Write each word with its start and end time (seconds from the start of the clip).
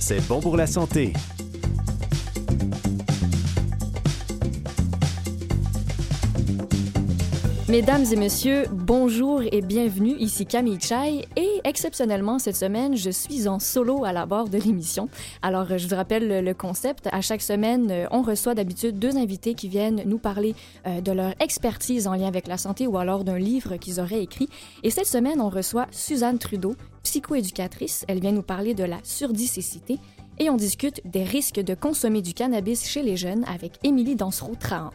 C'est 0.00 0.26
bon 0.26 0.40
pour 0.40 0.56
la 0.56 0.66
santé. 0.66 1.12
Mesdames 7.68 8.06
et 8.10 8.16
messieurs, 8.16 8.64
bonjour 8.72 9.42
et 9.42 9.60
bienvenue. 9.60 10.16
Ici 10.18 10.46
Camille 10.46 10.80
Chai 10.80 11.26
et 11.36 11.60
exceptionnellement 11.64 12.38
cette 12.38 12.56
semaine, 12.56 12.96
je 12.96 13.10
suis 13.10 13.46
en 13.46 13.58
solo 13.58 14.06
à 14.06 14.14
la 14.14 14.24
barre 14.24 14.48
de 14.48 14.56
l'émission. 14.56 15.10
Alors, 15.42 15.76
je 15.76 15.86
vous 15.86 15.94
rappelle 15.94 16.42
le 16.42 16.54
concept. 16.54 17.10
À 17.12 17.20
chaque 17.20 17.42
semaine, 17.42 17.90
euh, 17.90 18.06
on 18.10 18.22
reçoit 18.22 18.54
d'habitude 18.54 18.98
deux 18.98 19.18
invités 19.18 19.52
qui 19.52 19.68
viennent 19.68 20.02
nous 20.06 20.16
parler 20.16 20.54
euh, 20.86 21.02
de 21.02 21.12
leur 21.12 21.34
expertise 21.40 22.06
en 22.06 22.14
lien 22.14 22.26
avec 22.26 22.46
la 22.46 22.56
santé 22.56 22.86
ou 22.86 22.96
alors 22.96 23.22
d'un 23.22 23.38
livre 23.38 23.76
qu'ils 23.76 24.00
auraient 24.00 24.22
écrit. 24.22 24.48
Et 24.82 24.88
cette 24.88 25.06
semaine, 25.06 25.38
on 25.38 25.50
reçoit 25.50 25.88
Suzanne 25.90 26.38
Trudeau, 26.38 26.74
psychoéducatrice. 27.02 28.06
Elle 28.08 28.20
vient 28.20 28.32
nous 28.32 28.40
parler 28.40 28.72
de 28.72 28.84
la 28.84 28.96
surdicécité 29.02 29.98
et 30.38 30.48
on 30.48 30.56
discute 30.56 31.02
des 31.04 31.24
risques 31.24 31.60
de 31.60 31.74
consommer 31.74 32.22
du 32.22 32.32
cannabis 32.32 32.88
chez 32.88 33.02
les 33.02 33.18
jeunes 33.18 33.44
avec 33.44 33.72
Émilie 33.82 34.16
Dansereau-Trahan. 34.16 34.90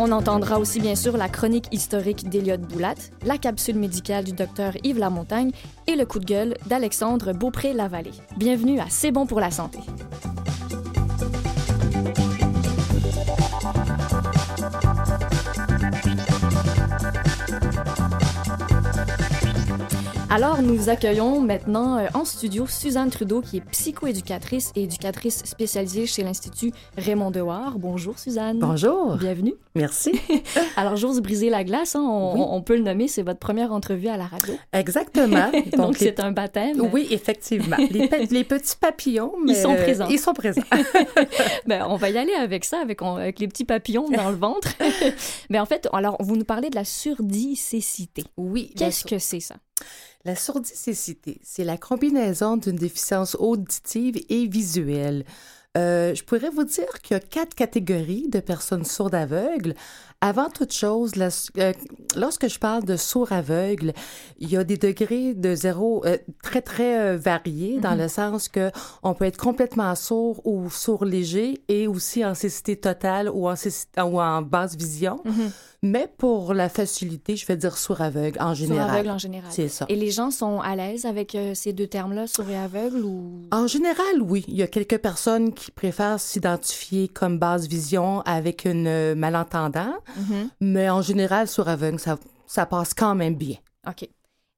On 0.00 0.12
entendra 0.12 0.60
aussi 0.60 0.78
bien 0.78 0.94
sûr 0.94 1.16
la 1.16 1.28
chronique 1.28 1.66
historique 1.72 2.28
d'Eliott 2.28 2.60
Boulat, 2.60 2.94
la 3.24 3.36
capsule 3.36 3.74
médicale 3.74 4.22
du 4.22 4.30
docteur 4.30 4.74
Yves 4.84 5.00
Lamontagne 5.00 5.50
et 5.88 5.96
le 5.96 6.06
coup 6.06 6.20
de 6.20 6.24
gueule 6.24 6.56
d'Alexandre 6.66 7.32
Beaupré-Lavallée. 7.32 8.12
Bienvenue 8.36 8.78
à 8.78 8.86
C'est 8.88 9.10
bon 9.10 9.26
pour 9.26 9.40
la 9.40 9.50
santé. 9.50 9.80
Alors, 20.30 20.60
nous 20.60 20.90
accueillons 20.90 21.40
maintenant 21.40 21.96
euh, 21.96 22.06
en 22.12 22.26
studio 22.26 22.66
Suzanne 22.66 23.08
Trudeau, 23.08 23.40
qui 23.40 23.56
est 23.56 23.70
psychoéducatrice 23.70 24.72
et 24.76 24.82
éducatrice 24.82 25.42
spécialisée 25.46 26.04
chez 26.04 26.22
l'Institut 26.22 26.70
Raymond 26.98 27.30
Dewar. 27.30 27.78
Bonjour, 27.78 28.18
Suzanne. 28.18 28.58
Bonjour. 28.58 29.16
Bienvenue. 29.16 29.54
Merci. 29.74 30.20
Alors, 30.76 30.96
j'ose 30.96 31.22
briser 31.22 31.48
la 31.48 31.64
glace, 31.64 31.96
hein, 31.96 32.02
on, 32.02 32.60
peut 32.60 32.76
le 32.76 32.82
nommer, 32.82 33.08
c'est 33.08 33.22
votre 33.22 33.38
première 33.38 33.72
entrevue 33.72 34.08
à 34.08 34.18
la 34.18 34.26
radio. 34.26 34.52
Exactement. 34.74 35.50
Donc, 35.78 35.96
c'est 35.96 36.20
un 36.20 36.30
baptême. 36.30 36.78
Oui, 36.92 37.08
effectivement. 37.10 37.76
Les, 37.78 38.44
petits 38.44 38.76
papillons, 38.78 39.32
mais... 39.42 39.52
Ils 39.52 39.56
sont 39.56 39.76
présents. 39.76 40.08
Ils 40.10 40.18
sont 40.18 40.34
présents. 40.34 40.62
ben, 41.66 41.86
on 41.88 41.96
va 41.96 42.10
y 42.10 42.18
aller 42.18 42.34
avec 42.34 42.66
ça, 42.66 42.80
avec, 42.82 43.00
avec 43.00 43.38
les 43.38 43.48
petits 43.48 43.64
papillons 43.64 44.10
dans 44.10 44.28
le 44.28 44.36
ventre. 44.36 44.74
Mais 45.48 45.58
en 45.58 45.66
fait, 45.66 45.88
alors, 45.94 46.18
vous 46.20 46.36
nous 46.36 46.44
parlez 46.44 46.68
de 46.68 46.76
la 46.76 46.84
surdicécité. 46.84 48.24
Oui. 48.36 48.74
Qu'est-ce 48.76 49.04
que 49.04 49.18
c'est 49.18 49.40
ça? 49.40 49.54
La 50.24 50.34
surdicécité, 50.34 51.40
c'est 51.42 51.64
la 51.64 51.78
combinaison 51.78 52.56
d'une 52.56 52.76
déficience 52.76 53.36
auditive 53.38 54.16
et 54.28 54.46
visuelle. 54.46 55.24
Euh, 55.76 56.14
je 56.14 56.24
pourrais 56.24 56.50
vous 56.50 56.64
dire 56.64 57.00
qu'il 57.02 57.14
y 57.14 57.16
a 57.16 57.20
quatre 57.20 57.54
catégories 57.54 58.28
de 58.28 58.40
personnes 58.40 58.84
sourdes 58.84 59.14
aveugles. 59.14 59.74
Avant 60.20 60.48
toute 60.48 60.72
chose, 60.72 61.12
euh, 61.58 61.72
lorsque 62.16 62.48
je 62.48 62.58
parle 62.58 62.84
de 62.84 62.96
sourd 62.96 63.30
aveugle, 63.30 63.92
il 64.38 64.50
y 64.50 64.56
a 64.56 64.64
des 64.64 64.76
degrés 64.76 65.34
de 65.34 65.54
zéro 65.54 66.04
euh, 66.04 66.16
très, 66.42 66.62
très 66.62 67.16
variés 67.16 67.78
dans 67.78 67.90
mm-hmm. 67.90 67.98
le 67.98 68.08
sens 68.08 68.48
que 68.48 68.72
on 69.04 69.14
peut 69.14 69.26
être 69.26 69.36
complètement 69.36 69.94
sourd 69.94 70.44
ou 70.44 70.68
sourd 70.70 71.04
léger 71.04 71.62
et 71.68 71.86
aussi 71.86 72.24
en 72.24 72.34
cécité 72.34 72.76
totale 72.76 73.30
ou 73.32 73.48
en, 73.48 73.54
ou 73.98 74.20
en 74.20 74.42
basse 74.42 74.76
vision. 74.76 75.20
Mm-hmm. 75.24 75.50
Mais 75.82 76.12
pour 76.18 76.54
la 76.54 76.68
facilité, 76.68 77.36
je 77.36 77.46
vais 77.46 77.56
dire 77.56 77.78
sourd 77.78 78.00
aveugle 78.00 78.40
en 78.40 78.52
général. 78.52 78.86
Sourd 78.86 78.94
aveugle 78.94 79.10
en 79.10 79.18
général. 79.18 79.50
C'est 79.52 79.68
ça. 79.68 79.86
Et 79.88 79.94
les 79.94 80.10
gens 80.10 80.32
sont 80.32 80.60
à 80.60 80.74
l'aise 80.74 81.04
avec 81.04 81.34
euh, 81.36 81.54
ces 81.54 81.72
deux 81.72 81.86
termes-là, 81.86 82.26
sourd 82.26 82.48
et 82.50 82.56
aveugle 82.56 83.04
ou? 83.04 83.42
En 83.52 83.68
général, 83.68 84.20
oui. 84.20 84.44
Il 84.48 84.56
y 84.56 84.62
a 84.62 84.66
quelques 84.66 84.98
personnes 84.98 85.54
qui 85.54 85.70
préfèrent 85.70 86.18
s'identifier 86.18 87.06
comme 87.06 87.38
basse 87.38 87.68
vision 87.68 88.22
avec 88.22 88.64
une 88.64 88.88
euh, 88.88 89.14
malentendant, 89.14 89.94
mm-hmm. 90.18 90.48
mais 90.60 90.90
en 90.90 91.00
général, 91.00 91.46
sourd 91.46 91.68
aveugle, 91.68 92.00
ça, 92.00 92.18
ça 92.46 92.66
passe 92.66 92.92
quand 92.92 93.14
même 93.14 93.36
bien. 93.36 93.56
OK. 93.86 94.08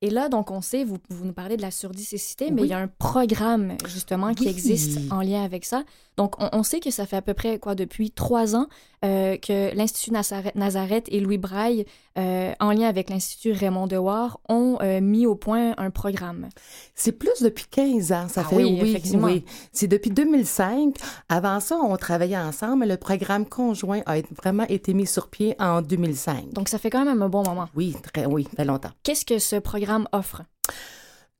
Et 0.02 0.08
là, 0.08 0.30
donc, 0.30 0.50
on 0.50 0.62
sait, 0.62 0.82
vous, 0.82 0.96
vous 1.10 1.26
nous 1.26 1.34
parlez 1.34 1.58
de 1.58 1.62
la 1.62 1.70
surdicécité, 1.70 2.50
mais 2.50 2.62
il 2.62 2.68
y 2.68 2.72
a 2.72 2.78
un 2.78 2.88
programme, 2.88 3.76
justement, 3.86 4.32
qui 4.32 4.48
existe 4.48 4.98
en 5.12 5.20
lien 5.20 5.44
avec 5.44 5.66
ça. 5.66 5.84
Donc, 6.20 6.34
on, 6.38 6.62
sait 6.62 6.80
que 6.80 6.90
ça 6.90 7.06
fait 7.06 7.16
à 7.16 7.22
peu 7.22 7.32
près, 7.32 7.58
quoi, 7.58 7.74
depuis 7.74 8.10
trois 8.10 8.54
ans 8.54 8.66
euh, 9.06 9.38
que 9.38 9.74
l'Institut 9.74 10.12
Nazareth 10.54 11.06
et 11.08 11.18
Louis 11.18 11.38
Braille, 11.38 11.86
euh, 12.18 12.52
en 12.60 12.72
lien 12.72 12.88
avec 12.88 13.08
l'Institut 13.08 13.52
Raymond 13.52 13.86
Dewar, 13.86 14.38
ont 14.50 14.76
euh, 14.82 15.00
mis 15.00 15.24
au 15.24 15.34
point 15.34 15.72
un 15.78 15.88
programme. 15.88 16.50
C'est 16.94 17.12
plus 17.12 17.40
depuis 17.40 17.64
15 17.70 18.12
ans, 18.12 18.28
ça 18.28 18.42
ah 18.44 18.48
fait, 18.50 18.56
oui, 18.56 18.78
effectivement. 18.82 19.28
oui. 19.28 19.46
C'est 19.72 19.88
depuis 19.88 20.10
2005. 20.10 20.94
Avant 21.30 21.58
ça, 21.58 21.76
on 21.76 21.96
travaillait 21.96 22.36
ensemble, 22.36 22.80
mais 22.80 22.86
le 22.86 22.98
programme 22.98 23.46
conjoint 23.46 24.02
a 24.04 24.16
vraiment 24.42 24.66
été 24.68 24.92
mis 24.92 25.06
sur 25.06 25.28
pied 25.28 25.56
en 25.58 25.80
2005. 25.80 26.52
Donc, 26.52 26.68
ça 26.68 26.76
fait 26.76 26.90
quand 26.90 27.06
même 27.06 27.22
un 27.22 27.30
bon 27.30 27.44
moment. 27.44 27.70
Oui, 27.74 27.96
très, 28.12 28.26
oui, 28.26 28.44
très 28.44 28.66
longtemps. 28.66 28.90
Qu'est-ce 29.04 29.24
que 29.24 29.38
ce 29.38 29.56
programme 29.56 30.06
offre? 30.12 30.42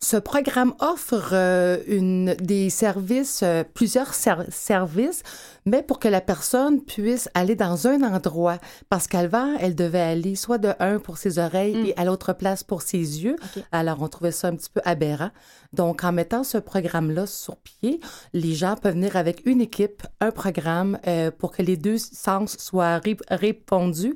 Ce 0.03 0.17
programme 0.17 0.73
offre 0.79 1.31
euh, 1.35 1.77
une, 1.87 2.35
des 2.37 2.71
services, 2.71 3.43
euh, 3.43 3.65
plusieurs 3.75 4.15
services, 4.15 5.23
mais 5.67 5.83
pour 5.83 5.99
que 5.99 6.09
la 6.09 6.23
personne 6.23 6.81
puisse 6.81 7.29
aller 7.35 7.55
dans 7.55 7.87
un 7.87 8.03
endroit. 8.03 8.57
Parce 8.89 9.07
qu'avant, 9.07 9.55
elle 9.61 9.75
devait 9.75 10.01
aller 10.01 10.37
soit 10.37 10.57
de 10.57 10.73
un 10.79 11.01
pour 11.01 11.19
ses 11.19 11.39
oreilles 11.39 11.77
mm. 11.77 11.87
et 11.87 11.95
à 11.99 12.07
l'autre 12.07 12.33
place 12.33 12.65
pour 12.65 12.81
ses 12.81 12.97
yeux. 12.97 13.37
Alors, 13.73 14.01
on 14.01 14.09
trouvait 14.09 14.33
ça 14.33 14.49
un 14.49 14.57
petit 14.57 14.71
peu 14.73 14.81
aberrant. 14.87 15.31
Donc, 15.75 16.03
en 16.03 16.13
mettant 16.13 16.45
ce 16.45 16.57
programme-là 16.57 17.27
sur 17.27 17.59
pied, 17.59 18.01
les 18.33 18.55
gens 18.55 18.77
peuvent 18.77 18.95
venir 18.95 19.17
avec 19.17 19.43
une 19.45 19.61
équipe, 19.61 20.03
un 20.23 20.31
programme 20.31 20.99
euh, 21.07 21.31
pour 21.31 21.53
que 21.53 21.61
les 21.61 21.77
deux 21.77 21.99
sens 21.99 22.57
soient 22.59 23.03
répondus 23.29 24.15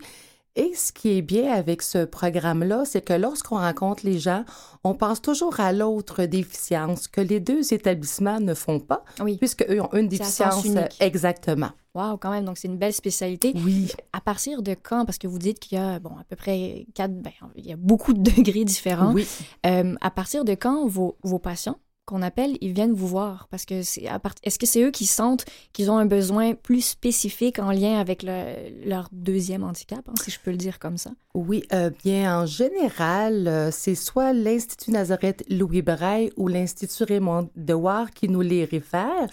et 0.57 0.73
ce 0.75 0.93
qui 0.93 1.19
est 1.19 1.23
bien 1.23 1.53
avec 1.53 1.83
ce 1.83 2.05
programme-là, 2.05 2.85
c'est 2.85 3.05
que 3.05 3.13
lorsqu'on 3.13 3.57
rencontre 3.57 4.07
les 4.07 4.19
gens, 4.19 4.45
on 4.85 4.95
pense 4.95 5.21
toujours 5.21 5.59
à 5.59 5.73
l'autre 5.73 6.25
déficience 6.25 7.09
que 7.09 7.21
les 7.21 7.41
deux 7.41 7.75
établissements 7.75 8.39
ne 8.39 8.55
font 8.55 8.79
pas, 8.79 9.05
oui. 9.21 9.37
puisqu'eux 9.37 9.81
ont 9.81 9.93
une 9.95 10.09
déficience. 10.09 10.65
Exactement. 11.01 11.71
Wow, 11.95 12.17
quand 12.19 12.31
même, 12.31 12.45
donc 12.45 12.59
c'est 12.59 12.69
une 12.69 12.79
belle 12.79 12.93
spécialité. 12.93 13.53
Oui. 13.65 13.93
À 14.13 14.21
partir 14.21 14.63
de 14.63 14.75
quand, 14.81 15.05
parce 15.05 15.19
que 15.19 15.27
vous 15.27 15.39
dites 15.39 15.61
qu'il 15.61 15.79
y 15.79 15.81
a, 15.81 15.99
bon, 16.01 16.11
à 16.11 16.25
peu 16.25 16.37
près 16.37 16.87
quatre, 16.95 17.15
ben, 17.15 17.33
il 17.57 17.67
y 17.67 17.73
a 17.73 17.77
beaucoup 17.77 18.13
de 18.13 18.21
degrés 18.21 18.65
différents. 18.65 19.13
Oui. 19.13 19.27
Euh, 19.67 19.95
à 20.01 20.11
partir 20.11 20.45
de 20.45 20.55
quand 20.55 20.87
vos, 20.87 21.17
vos 21.23 21.39
patients 21.39 21.79
qu'on 22.07 22.23
appelle, 22.23 22.57
ils 22.61 22.73
viennent 22.73 22.93
vous 22.93 23.07
voir 23.07 23.49
parce 23.51 23.65
que 23.65 23.83
c'est 23.83 24.09
est-ce 24.43 24.59
que 24.59 24.67
c'est 24.67 24.83
eux 24.83 24.91
qui 24.91 25.07
sentent 25.07 25.45
qu'ils 25.73 25.91
ont 25.91 25.97
un 25.97 26.07
besoin 26.07 26.55
plus 26.55 26.83
spécifique 26.83 27.59
en 27.59 27.71
lien 27.71 27.99
avec 27.99 28.23
leur 28.23 29.09
deuxième 29.13 29.65
handicap, 29.65 30.07
hein, 30.09 30.15
si 30.23 30.31
je 30.31 30.39
peux 30.41 30.51
le 30.51 30.57
dire 30.57 30.79
comme 30.79 30.99
ça? 30.99 31.11
Oui, 31.35 31.65
euh, 31.73 31.91
bien 32.05 32.43
en 32.43 32.47
général, 32.47 33.49
euh, 33.49 33.71
c'est 33.71 33.95
soit 33.95 34.33
l'Institut 34.33 34.93
Nazareth 34.93 35.45
Louis 35.51 35.83
Braille 35.83 36.31
ou 36.37 36.49
l'Institut 36.49 37.05
Raymond 37.05 37.49
Dewar 37.57 38.11
qui 38.11 38.29
nous 38.29 38.43
les 38.43 38.65
réfèrent 38.65 39.29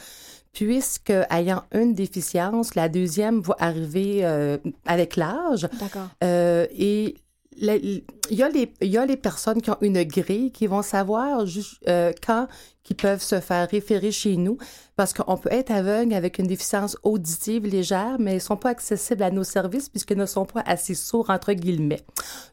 puisque 0.53 1.13
ayant 1.29 1.63
une 1.73 1.93
déficience, 1.93 2.75
la 2.75 2.89
deuxième 2.89 3.39
va 3.39 3.55
arriver 3.59 4.25
euh, 4.25 4.57
avec 4.85 5.15
l'âge. 5.15 5.67
D'accord. 5.79 6.09
et 6.21 7.15
il 7.61 8.03
y, 8.31 8.41
a 8.41 8.49
les, 8.49 8.73
y 8.81 8.97
a 8.97 9.05
les 9.05 9.17
personnes 9.17 9.61
qui 9.61 9.69
ont 9.69 9.77
une 9.81 10.03
grille 10.03 10.51
qui 10.51 10.65
vont 10.65 10.81
savoir 10.81 11.45
euh, 11.87 12.11
quand 12.25 12.47
qui 12.83 12.95
peuvent 12.95 13.21
se 13.21 13.39
faire 13.39 13.69
référer 13.69 14.11
chez 14.11 14.35
nous 14.35 14.57
parce 14.95 15.13
qu'on 15.13 15.37
peut 15.37 15.51
être 15.51 15.69
aveugle 15.69 16.15
avec 16.15 16.39
une 16.39 16.47
déficience 16.47 16.97
auditive 17.03 17.67
légère, 17.67 18.17
mais 18.19 18.37
ils 18.37 18.41
sont 18.41 18.57
pas 18.57 18.69
accessibles 18.69 19.21
à 19.21 19.29
nos 19.29 19.43
services 19.43 19.89
puisqu'ils 19.89 20.17
ne 20.17 20.25
sont 20.25 20.45
pas 20.45 20.63
assez 20.65 20.95
sourds, 20.95 21.29
entre 21.29 21.53
guillemets. 21.53 22.01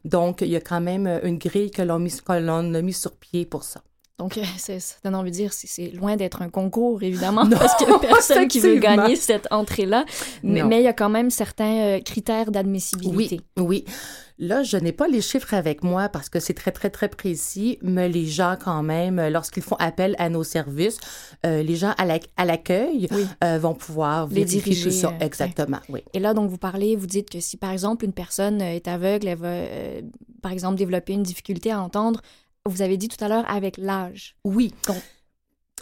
Donc, 0.05 0.41
il 0.41 0.49
y 0.49 0.55
a 0.55 0.61
quand 0.61 0.81
même 0.81 1.07
une 1.23 1.39
grille 1.39 1.71
que 1.71 1.81
l'on 1.81 2.73
a 2.75 2.81
mis 2.81 2.93
sur 2.93 3.13
pied 3.13 3.45
pour 3.45 3.63
ça. 3.63 3.81
Donc, 4.19 4.37
euh, 4.37 4.43
ça 4.57 4.73
donne 5.03 5.15
envie 5.15 5.31
de 5.31 5.35
dire, 5.35 5.53
c'est 5.53 5.87
loin 5.91 6.17
d'être 6.17 6.41
un 6.41 6.49
concours, 6.49 7.01
évidemment, 7.01 7.49
parce 7.49 7.75
qu'il 7.75 7.87
n'y 7.87 7.93
a 7.93 7.99
personne 7.99 8.49
qui 8.49 8.59
veut 8.59 8.75
gagner 8.75 9.15
cette 9.15 9.47
entrée-là. 9.49 10.05
Mais, 10.43 10.81
il 10.81 10.83
y 10.83 10.87
a 10.87 10.93
quand 10.93 11.09
même 11.09 11.29
certains 11.29 11.79
euh, 11.79 11.99
critères 12.01 12.51
d'admissibilité. 12.51 13.39
Oui, 13.57 13.63
oui. 13.65 13.85
Là, 14.37 14.63
je 14.63 14.77
n'ai 14.77 14.91
pas 14.93 15.07
les 15.07 15.21
chiffres 15.21 15.53
avec 15.53 15.83
moi 15.83 16.07
parce 16.07 16.29
que 16.29 16.39
c'est 16.39 16.53
très, 16.53 16.71
très, 16.71 16.89
très 16.89 17.09
précis, 17.09 17.77
mais 17.81 18.07
les 18.07 18.25
gens, 18.25 18.55
quand 18.61 18.83
même, 18.83 19.25
lorsqu'ils 19.29 19.63
font 19.63 19.75
appel 19.79 20.15
à 20.17 20.29
nos 20.29 20.43
services, 20.43 20.97
euh, 21.45 21.61
les 21.61 21.75
gens 21.75 21.93
à 21.97 22.45
l'accueil 22.45 23.07
vont 23.41 23.73
pouvoir 23.73 24.27
les 24.27 24.45
diriger. 24.45 24.91
ça. 24.91 25.13
Exactement, 25.19 25.79
oui. 25.89 26.03
Et 26.13 26.19
là, 26.19 26.33
donc, 26.33 26.49
vous 26.49 26.57
parlez, 26.57 26.95
vous 26.95 27.07
dites 27.07 27.29
que 27.29 27.39
si, 27.39 27.57
par 27.57 27.71
exemple, 27.71 28.05
une 28.05 28.13
personne 28.13 28.61
est 28.61 28.87
aveugle, 28.87 29.27
elle 29.27 29.37
va, 29.37 29.55
par 30.41 30.51
exemple, 30.51 30.75
développer 30.75 31.13
une 31.13 31.23
difficulté 31.23 31.71
à 31.71 31.81
entendre, 31.81 32.21
vous 32.65 32.81
avez 32.81 32.97
dit 32.97 33.07
tout 33.07 33.23
à 33.23 33.27
l'heure 33.27 33.49
avec 33.49 33.77
l'âge. 33.77 34.35
Oui. 34.43 34.73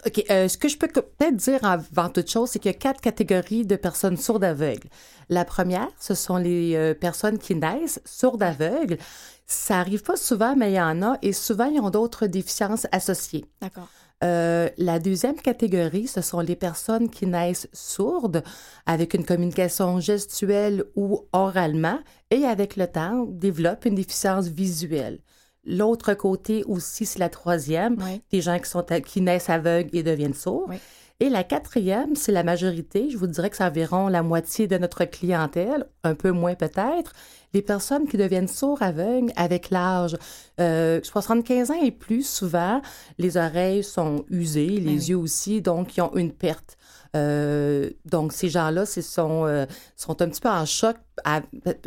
OK. 0.06 0.24
Euh, 0.30 0.48
ce 0.48 0.58
que 0.58 0.70
je 0.70 0.78
peux 0.78 0.88
peut-être 0.88 1.36
dire 1.36 1.64
avant 1.64 2.10
toute 2.10 2.30
chose, 2.30 2.50
c'est 2.50 2.60
qu'il 2.60 2.72
y 2.72 2.76
a 2.76 2.78
quatre 2.78 3.02
catégories 3.02 3.66
de 3.66 3.76
personnes 3.76 4.18
sourdes 4.18 4.44
aveugles. 4.44 4.90
La 5.30 5.44
première, 5.44 5.90
ce 6.00 6.14
sont 6.14 6.38
les 6.38 6.76
euh, 6.76 6.94
personnes 6.94 7.40
qui 7.40 7.56
naissent 7.56 8.02
sourdes 8.06 8.44
aveugles. 8.44 8.98
Ça 9.46 9.80
arrive 9.80 10.04
pas 10.04 10.18
souvent, 10.18 10.56
mais 10.56 10.72
il 10.72 10.76
y 10.76 10.82
en 10.82 11.02
a, 11.02 11.18
et 11.22 11.34
souvent, 11.34 11.66
ils 11.66 11.80
ont 11.80 11.90
d'autres 11.90 12.28
déficiences 12.28 12.88
associées. 12.92 13.46
D'accord. 13.62 13.88
Euh, 14.24 14.70
la 14.78 15.00
deuxième 15.00 15.36
catégorie, 15.36 16.08
ce 16.08 16.22
sont 16.22 16.40
les 16.40 16.56
personnes 16.56 17.10
qui 17.10 17.28
naissent 17.28 17.70
sourdes 17.72 18.44
avec 18.86 19.14
une 19.14 19.24
communication 19.24 20.00
gestuelle 20.00 20.86
ou 20.96 21.28
oralement 21.34 22.00
et 22.32 22.44
avec 22.46 22.78
le 22.78 22.88
temps 22.88 23.26
développent 23.28 23.86
une 23.86 23.96
déficience 23.96 24.48
visuelle. 24.48 25.20
L'autre 25.68 26.14
côté 26.14 26.64
aussi, 26.66 27.06
c'est 27.06 27.20
la 27.20 27.30
troisième, 27.30 27.98
Oui. 28.04 28.22
des 28.32 28.42
gens 28.42 28.58
qui, 28.58 28.70
sont, 28.70 28.84
qui 29.06 29.22
naissent 29.22 29.50
aveugles 29.50 29.90
et 29.94 30.02
deviennent 30.04 30.34
sourds. 30.34 30.66
Oui. 30.70 30.78
Et 31.20 31.30
la 31.30 31.44
quatrième, 31.44 32.16
c'est 32.16 32.32
la 32.32 32.44
majorité. 32.44 33.10
Je 33.10 33.18
vous 33.18 33.26
dirais 33.28 33.50
que 33.50 33.58
c'est 33.58 33.64
environ 33.64 34.08
la 34.08 34.22
moitié 34.22 34.68
de 34.68 34.78
notre 34.78 35.04
clientèle, 35.06 35.86
un 36.04 36.14
peu 36.14 36.30
moins 36.30 36.54
peut-être. 36.54 37.12
Les 37.54 37.64
personnes 37.64 38.08
qui 38.08 38.18
deviennent 38.18 38.48
sourds 38.48 38.84
aveugles 38.84 39.32
avec 39.36 39.72
l'âge, 39.72 40.16
euh, 40.60 41.00
75 41.02 41.72
ans 41.72 41.82
et 41.82 41.90
plus, 41.92 42.22
souvent, 42.28 42.82
les 43.18 43.36
oreilles 43.36 43.84
sont 43.84 44.26
usées, 44.30 44.68
les 44.68 44.92
oui. 44.92 45.06
yeux 45.10 45.18
aussi, 45.18 45.62
donc 45.62 45.98
ils 45.98 46.02
ont 46.02 46.16
une 46.16 46.32
perte. 46.32 46.78
Euh, 47.16 47.90
donc, 48.06 48.32
ces 48.32 48.50
gens-là 48.50 48.86
sont, 48.86 49.46
euh, 49.48 49.66
sont 49.96 50.22
un 50.22 50.30
petit 50.30 50.42
peu 50.42 50.50
en 50.50 50.66
choc 50.68 50.98
à- 51.24 51.42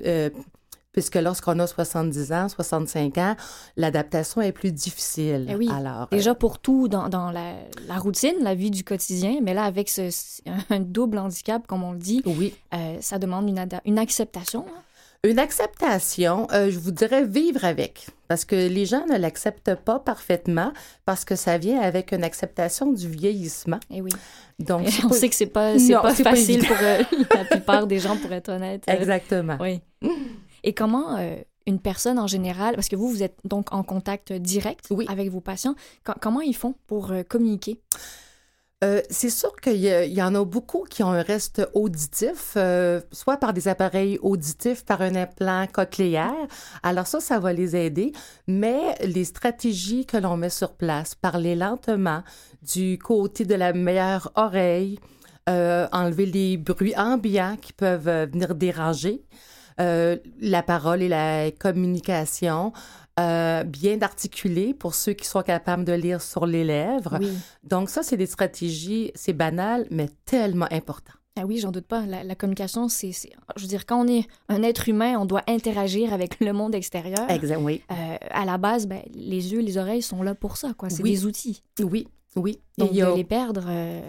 euh, 0.04 0.30
puisque 0.92 1.14
lorsqu'on 1.16 1.58
a 1.58 1.66
70 1.66 2.32
ans, 2.32 2.48
65 2.48 3.18
ans, 3.18 3.36
l'adaptation 3.76 4.40
est 4.40 4.52
plus 4.52 4.72
difficile. 4.72 5.46
Eh 5.50 5.54
oui. 5.54 5.68
Alors, 5.74 6.08
Déjà 6.10 6.34
pour 6.34 6.58
tout 6.58 6.88
dans, 6.88 7.08
dans 7.08 7.30
la, 7.30 7.54
la 7.86 7.96
routine, 7.98 8.34
la 8.42 8.54
vie 8.54 8.70
du 8.70 8.84
quotidien, 8.84 9.38
mais 9.42 9.54
là, 9.54 9.64
avec 9.64 9.88
ce, 9.88 10.10
un 10.70 10.80
double 10.80 11.18
handicap, 11.18 11.66
comme 11.66 11.84
on 11.84 11.92
le 11.92 11.98
dit, 11.98 12.22
euh, 12.26 12.32
oui. 12.36 12.54
euh, 12.74 12.96
ça 13.00 13.18
demande 13.18 13.48
une, 13.48 13.64
une 13.84 13.98
acceptation. 13.98 14.64
hein? 14.68 14.82
Une 15.22 15.38
acceptation, 15.38 16.48
euh, 16.50 16.70
je 16.70 16.78
vous 16.78 16.92
dirais 16.92 17.26
vivre 17.26 17.62
avec, 17.66 18.06
parce 18.26 18.46
que 18.46 18.56
les 18.56 18.86
gens 18.86 19.04
ne 19.06 19.18
l'acceptent 19.18 19.74
pas 19.74 19.98
parfaitement, 19.98 20.72
parce 21.04 21.26
que 21.26 21.36
ça 21.36 21.58
vient 21.58 21.78
avec 21.78 22.12
une 22.12 22.24
acceptation 22.24 22.90
du 22.90 23.06
vieillissement. 23.06 23.80
Eh 23.90 24.00
oui. 24.00 24.12
Donc, 24.58 24.88
Et 24.88 25.04
on 25.04 25.10
pas- 25.10 25.14
sait 25.14 25.28
que 25.28 25.34
c'est 25.34 25.44
pas, 25.46 25.74
Non, 25.74 26.00
pas 26.00 26.14
facile 26.14 26.66
pour 26.66 26.76
euh, 26.80 27.02
la 27.34 27.44
plupart 27.44 27.86
des 27.86 27.98
gens, 27.98 28.16
pour 28.16 28.32
être 28.32 28.48
honnête. 28.48 28.82
Euh, 28.88 28.94
Exactement. 28.94 29.58
Oui. 29.60 29.82
Et 30.64 30.72
comment 30.72 31.16
euh, 31.16 31.36
une 31.66 31.80
personne 31.80 32.18
en 32.18 32.26
général, 32.26 32.74
parce 32.74 32.88
que 32.88 32.96
vous, 32.96 33.08
vous 33.08 33.22
êtes 33.22 33.38
donc 33.44 33.72
en 33.72 33.82
contact 33.82 34.32
direct 34.32 34.86
Oui. 34.90 35.06
avec 35.08 35.30
vos 35.30 35.40
patients, 35.40 35.74
co- 36.04 36.12
comment 36.20 36.40
ils 36.40 36.56
font 36.56 36.74
pour 36.86 37.12
euh, 37.12 37.22
communiquer? 37.22 37.80
Euh, 38.82 39.02
c'est 39.10 39.28
sûr 39.28 39.54
qu'il 39.56 39.76
y, 39.76 40.22
en 40.22 40.34
a 40.34 40.42
beaucoup 40.42 40.86
qui 40.88 41.02
ont 41.02 41.10
un 41.10 41.20
reste 41.20 41.68
auditif, 41.74 42.54
euh, 42.56 43.02
soit 43.12 43.36
par 43.36 43.52
des 43.52 43.68
appareils 43.68 44.18
auditifs, 44.22 44.86
par 44.86 45.02
un 45.02 45.16
implant 45.16 45.66
cochléaire. 45.70 46.32
Alors 46.82 47.06
ça, 47.06 47.20
ça 47.20 47.38
va 47.38 47.52
les 47.52 47.76
aider. 47.76 48.12
Mais 48.46 48.94
les 49.04 49.24
stratégies 49.26 50.06
que 50.06 50.16
l'on 50.16 50.38
met 50.38 50.48
sur 50.48 50.72
place, 50.72 51.14
parler 51.14 51.56
lentement, 51.56 52.22
du 52.62 52.98
côté 52.98 53.44
de 53.44 53.54
la 53.54 53.74
meilleure 53.74 54.32
oreille, 54.34 54.98
euh, 55.50 55.86
enlever 55.92 56.24
les 56.24 56.56
bruits 56.56 56.96
ambiants 56.96 57.58
qui 57.60 57.74
peuvent 57.74 58.30
venir 58.30 58.54
déranger, 58.54 59.26
euh, 59.80 60.16
la 60.40 60.62
parole 60.62 61.02
et 61.02 61.08
la 61.08 61.50
communication, 61.50 62.72
euh, 63.18 63.64
bien 63.64 64.00
articulée 64.02 64.74
pour 64.74 64.94
ceux 64.94 65.12
qui 65.12 65.26
sont 65.26 65.42
capables 65.42 65.84
de 65.84 65.92
lire 65.92 66.22
sur 66.22 66.46
les 66.46 66.64
lèvres. 66.64 67.18
Oui. 67.20 67.30
Donc 67.64 67.90
ça, 67.90 68.02
c'est 68.02 68.16
des 68.16 68.26
stratégies, 68.26 69.10
c'est 69.14 69.32
banal, 69.32 69.86
mais 69.90 70.08
tellement 70.24 70.66
important. 70.70 71.12
Ah 71.36 71.46
oui, 71.46 71.58
j'en 71.58 71.70
doute 71.70 71.86
pas. 71.86 72.04
La, 72.06 72.24
la 72.24 72.34
communication, 72.34 72.88
c'est, 72.88 73.12
Je 73.56 73.62
veux 73.62 73.68
dire, 73.68 73.86
quand 73.86 74.04
on 74.04 74.08
est 74.08 74.26
un 74.48 74.62
être 74.62 74.88
humain, 74.88 75.16
on 75.18 75.24
doit 75.26 75.42
interagir 75.48 76.12
avec 76.12 76.40
le 76.40 76.52
monde 76.52 76.74
extérieur. 76.74 77.30
Exact, 77.30 77.58
oui. 77.60 77.82
Euh, 77.90 78.16
à 78.30 78.44
la 78.44 78.58
base, 78.58 78.86
ben, 78.86 79.00
les 79.14 79.52
yeux, 79.52 79.60
les 79.60 79.78
oreilles 79.78 80.02
sont 80.02 80.22
là 80.22 80.34
pour 80.34 80.56
ça, 80.56 80.72
quoi. 80.76 80.90
C'est 80.90 81.02
Oui. 81.02 81.12
des 81.12 81.26
outils. 81.26 81.62
Oui, 81.80 82.08
oui. 82.36 82.58
Et 82.78 82.82
Donc, 82.82 82.90
a- 82.98 83.10
de 83.12 83.16
les 83.16 83.24
perdre, 83.24 83.64
euh, 83.68 84.02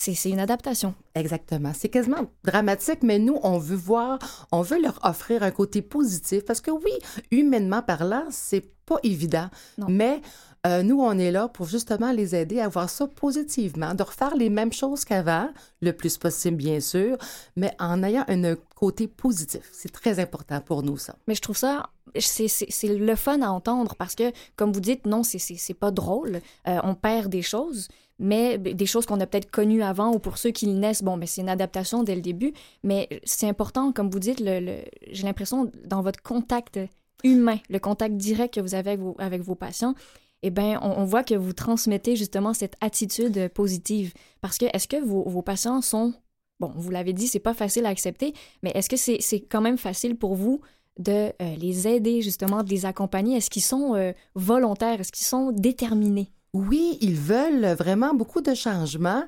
c'est, 0.00 0.30
une 0.30 0.40
adaptation. 0.40 0.94
Exactement. 1.14 1.72
C'est 1.76 1.90
quasiment 1.90 2.30
dramatique, 2.42 3.02
mais 3.02 3.18
nous, 3.18 3.38
on 3.42 3.58
veut 3.58 3.76
voir, 3.76 4.18
on 4.50 4.62
veut 4.62 4.80
leur 4.80 4.98
offrir 5.02 5.42
un 5.42 5.50
côté 5.50 5.82
positif 5.82 6.44
parce 6.44 6.62
que 6.62 6.70
oui, 6.70 6.92
humainement 7.30 7.82
parlant, 7.82 8.24
c'est 8.30 8.64
pas 8.86 8.96
évident. 9.02 9.48
Non. 9.76 9.86
Mais 9.90 10.22
euh, 10.66 10.82
nous, 10.82 11.00
on 11.00 11.18
est 11.18 11.30
là 11.30 11.48
pour 11.48 11.66
justement 11.66 12.12
les 12.12 12.34
aider 12.34 12.60
à 12.60 12.68
voir 12.68 12.88
ça 12.88 13.06
positivement, 13.06 13.94
de 13.94 14.02
refaire 14.02 14.34
les 14.36 14.48
mêmes 14.48 14.72
choses 14.72 15.04
qu'avant, 15.04 15.50
le 15.82 15.92
plus 15.92 16.16
possible, 16.16 16.56
bien 16.56 16.80
sûr, 16.80 17.18
mais 17.56 17.74
en 17.78 18.02
ayant 18.02 18.24
un 18.28 18.54
côté 18.74 19.06
positif. 19.06 19.68
C'est 19.70 19.92
très 19.92 20.18
important 20.18 20.62
pour 20.62 20.82
nous, 20.82 20.96
ça. 20.96 21.14
Mais 21.28 21.34
je 21.34 21.42
trouve 21.42 21.58
ça, 21.58 21.90
c'est, 22.18 22.48
le 22.84 23.14
fun 23.16 23.42
à 23.42 23.50
entendre 23.50 23.94
parce 23.96 24.14
que, 24.14 24.32
comme 24.56 24.72
vous 24.72 24.80
dites, 24.80 25.06
non, 25.06 25.22
c'est 25.22 25.74
pas 25.74 25.90
drôle. 25.90 26.40
Euh, 26.68 26.78
on 26.84 26.94
perd 26.94 27.30
des 27.30 27.42
choses, 27.42 27.88
mais 28.20 28.58
ben, 28.58 28.74
des 28.74 28.86
choses 28.86 29.06
qu'on 29.06 29.18
a 29.18 29.26
peut-être 29.26 29.50
connues 29.50 29.82
avant 29.82 30.12
ou 30.12 30.18
pour 30.18 30.38
ceux 30.38 30.50
qui 30.50 30.66
naissent, 30.68 31.02
bon, 31.02 31.16
mais 31.16 31.26
c'est 31.26 31.40
une 31.40 31.48
adaptation 31.48 32.04
dès 32.04 32.14
le 32.14 32.20
début. 32.20 32.52
Mais 32.84 33.08
c'est 33.24 33.48
important, 33.48 33.92
comme 33.92 34.10
vous 34.10 34.20
dites, 34.20 34.38
j'ai 34.44 35.22
l'impression, 35.24 35.72
dans 35.86 36.02
votre 36.02 36.22
contact 36.22 36.78
humain, 37.24 37.58
le 37.70 37.78
contact 37.78 38.16
direct 38.16 38.54
que 38.54 38.60
vous 38.60 38.74
avez 38.74 38.98
avec 39.18 39.42
vos, 39.42 39.54
patients, 39.54 39.94
eh 40.42 40.50
bien, 40.50 40.78
on, 40.82 41.04
voit 41.04 41.24
que 41.24 41.34
vous 41.34 41.54
transmettez 41.54 42.14
justement 42.14 42.52
cette 42.52 42.76
attitude 42.82 43.48
positive. 43.48 44.12
Parce 44.42 44.58
que, 44.58 44.66
est-ce 44.74 44.86
que 44.86 45.02
vos, 45.02 45.42
patients 45.42 45.80
sont, 45.80 46.12
bon, 46.60 46.72
vous 46.76 46.90
l'avez 46.90 47.14
dit, 47.14 47.26
c'est 47.26 47.38
pas 47.38 47.54
facile 47.54 47.86
à 47.86 47.88
accepter, 47.88 48.34
mais 48.62 48.70
est-ce 48.74 48.90
que 48.90 48.96
c'est, 48.96 49.18
c'est 49.20 49.40
quand 49.40 49.62
même 49.62 49.78
facile 49.78 50.16
pour 50.16 50.34
vous 50.34 50.60
de 50.98 51.32
euh, 51.40 51.56
les 51.56 51.88
aider, 51.88 52.20
justement, 52.20 52.62
de 52.62 52.68
les 52.68 52.84
accompagner? 52.84 53.38
Est-ce 53.38 53.48
qu'ils 53.48 53.62
sont 53.62 53.94
euh, 53.94 54.12
volontaires? 54.34 55.00
Est-ce 55.00 55.12
qu'ils 55.12 55.26
sont 55.26 55.52
déterminés? 55.52 56.30
Oui, 56.52 56.98
ils 57.00 57.16
veulent 57.16 57.74
vraiment 57.74 58.14
beaucoup 58.14 58.40
de 58.40 58.54
changements. 58.54 59.24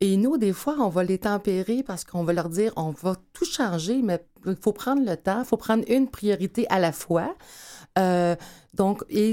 Et 0.00 0.16
nous, 0.16 0.36
des 0.36 0.52
fois, 0.52 0.76
on 0.80 0.88
va 0.88 1.04
les 1.04 1.18
tempérer 1.18 1.82
parce 1.82 2.04
qu'on 2.04 2.22
va 2.22 2.32
leur 2.32 2.50
dire, 2.50 2.72
on 2.76 2.90
va 2.90 3.16
tout 3.32 3.46
changer, 3.46 4.02
mais 4.02 4.24
il 4.44 4.56
faut 4.56 4.72
prendre 4.72 5.04
le 5.04 5.16
temps, 5.16 5.40
il 5.40 5.46
faut 5.46 5.56
prendre 5.56 5.84
une 5.88 6.08
priorité 6.08 6.66
à 6.68 6.78
la 6.78 6.92
fois. 6.92 7.34
Euh, 7.98 8.36
donc, 8.74 9.02
et 9.08 9.32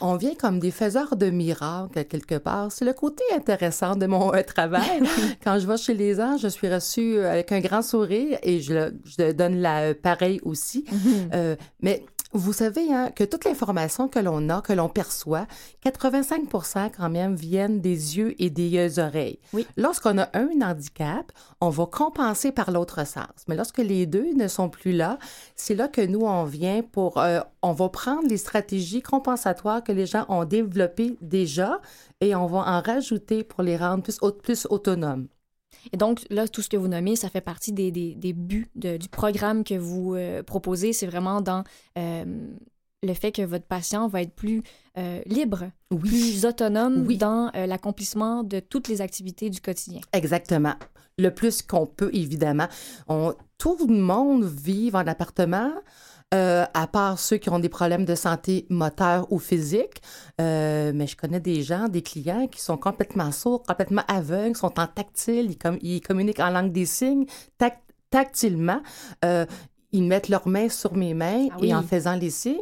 on 0.00 0.16
vient 0.16 0.34
comme 0.34 0.60
des 0.60 0.70
faiseurs 0.70 1.16
de 1.16 1.30
miracles, 1.30 2.04
quelque 2.04 2.36
part. 2.36 2.70
C'est 2.72 2.84
le 2.84 2.92
côté 2.92 3.22
intéressant 3.34 3.96
de 3.96 4.06
mon 4.06 4.32
euh, 4.34 4.42
travail. 4.42 5.02
Quand 5.44 5.58
je 5.58 5.66
vais 5.66 5.76
chez 5.76 5.94
les 5.94 6.14
gens, 6.14 6.36
je 6.36 6.48
suis 6.48 6.72
reçue 6.72 7.18
euh, 7.18 7.32
avec 7.32 7.52
un 7.52 7.60
grand 7.60 7.82
sourire 7.82 8.38
et 8.42 8.60
je, 8.60 8.90
donne 9.32 9.60
la 9.60 9.80
euh, 9.80 9.94
pareil 9.94 10.40
aussi. 10.42 10.84
Euh, 11.34 11.56
mais 11.80 12.04
vous 12.32 12.52
savez 12.52 12.92
hein, 12.92 13.10
que 13.14 13.24
toute 13.24 13.44
l'information 13.44 14.08
que 14.08 14.18
l'on 14.18 14.48
a, 14.50 14.60
que 14.60 14.72
l'on 14.72 14.88
perçoit, 14.88 15.46
85% 15.84 16.90
quand 16.96 17.08
même 17.10 17.34
viennent 17.34 17.80
des 17.80 18.16
yeux 18.18 18.34
et 18.42 18.50
des 18.50 18.76
euh, 18.98 19.02
oreilles. 19.06 19.38
Oui. 19.52 19.66
Lorsqu'on 19.76 20.18
a 20.18 20.28
un 20.34 20.48
handicap, 20.62 21.32
on 21.60 21.70
va 21.70 21.86
compenser 21.86 22.52
par 22.52 22.70
l'autre 22.70 23.06
sens. 23.06 23.26
Mais 23.48 23.56
lorsque 23.56 23.78
les 23.78 24.06
deux 24.06 24.34
ne 24.34 24.48
sont 24.48 24.68
plus 24.68 24.92
là, 24.92 25.18
c'est 25.56 25.74
là 25.74 25.88
que 25.88 26.00
nous, 26.00 26.20
on 26.20 26.44
vient 26.44 26.82
pour... 26.82 27.18
euh, 27.18 27.40
on 27.62 27.72
va 27.72 27.88
prendre 27.88 28.28
les 28.28 28.36
stratégies 28.36 29.02
compensatoires 29.02 29.82
que 29.82 29.92
les 29.92 30.06
gens 30.06 30.24
ont 30.28 30.44
développées 30.44 31.16
déjà 31.20 31.80
et 32.20 32.34
on 32.34 32.46
va 32.46 32.58
en 32.58 32.80
rajouter 32.80 33.42
pour 33.44 33.62
les 33.62 33.76
rendre 33.76 34.02
plus, 34.02 34.18
au- 34.20 34.32
plus 34.32 34.66
autonomes. 34.70 35.28
Et 35.92 35.96
donc, 35.96 36.24
là, 36.30 36.46
tout 36.48 36.62
ce 36.62 36.68
que 36.68 36.76
vous 36.76 36.88
nommez, 36.88 37.16
ça 37.16 37.28
fait 37.28 37.40
partie 37.40 37.72
des, 37.72 37.90
des, 37.90 38.14
des 38.14 38.32
buts 38.32 38.68
de- 38.74 38.96
du 38.96 39.08
programme 39.08 39.64
que 39.64 39.74
vous 39.74 40.14
euh, 40.14 40.42
proposez. 40.42 40.92
C'est 40.92 41.06
vraiment 41.06 41.40
dans 41.40 41.64
euh, 41.96 42.24
le 43.02 43.14
fait 43.14 43.32
que 43.32 43.42
votre 43.42 43.64
patient 43.66 44.08
va 44.08 44.22
être 44.22 44.34
plus 44.34 44.62
euh, 44.96 45.20
libre, 45.26 45.70
Oui. 45.90 46.08
plus 46.08 46.44
autonome 46.44 47.04
Oui. 47.06 47.16
dans 47.16 47.50
euh, 47.54 47.66
l'accomplissement 47.66 48.42
de 48.42 48.60
toutes 48.60 48.88
les 48.88 49.00
activités 49.00 49.50
du 49.50 49.60
quotidien. 49.60 50.00
Exactement. 50.12 50.74
Le 51.16 51.30
plus 51.30 51.62
qu'on 51.62 51.86
peut, 51.86 52.10
évidemment. 52.12 52.68
On, 53.08 53.34
tout 53.58 53.76
le 53.88 53.96
monde 53.96 54.44
vit 54.44 54.90
en 54.92 55.06
appartement, 55.06 55.72
euh, 56.34 56.64
à 56.74 56.86
part 56.86 57.18
ceux 57.18 57.38
qui 57.38 57.48
ont 57.50 57.58
des 57.58 57.68
problèmes 57.70 58.04
de 58.04 58.14
santé 58.14 58.66
moteur 58.68 59.26
ou 59.32 59.38
physique. 59.38 60.02
Euh, 60.40 60.92
mais 60.94 61.06
je 61.06 61.16
connais 61.16 61.40
des 61.40 61.62
gens, 61.62 61.88
des 61.88 62.02
clients 62.02 62.46
qui 62.48 62.60
sont 62.60 62.76
complètement 62.76 63.32
sourds, 63.32 63.62
complètement 63.62 64.02
aveugles, 64.08 64.56
sont 64.56 64.78
en 64.78 64.86
tactile, 64.86 65.50
ils, 65.50 65.58
com- 65.58 65.78
ils 65.80 66.00
communiquent 66.00 66.40
en 66.40 66.50
langue 66.50 66.72
des 66.72 66.86
signes, 66.86 67.24
tac- 67.58 67.82
tactilement. 68.10 68.80
Euh, 69.24 69.46
ils 69.90 70.04
mettent 70.04 70.28
leurs 70.28 70.46
mains 70.46 70.68
sur 70.68 70.92
mes 70.94 71.14
mains 71.14 71.48
Ah 71.50 71.56
oui. 71.62 71.68
et 71.70 71.74
en 71.74 71.82
faisant 71.82 72.14
les 72.14 72.28
signes. 72.28 72.58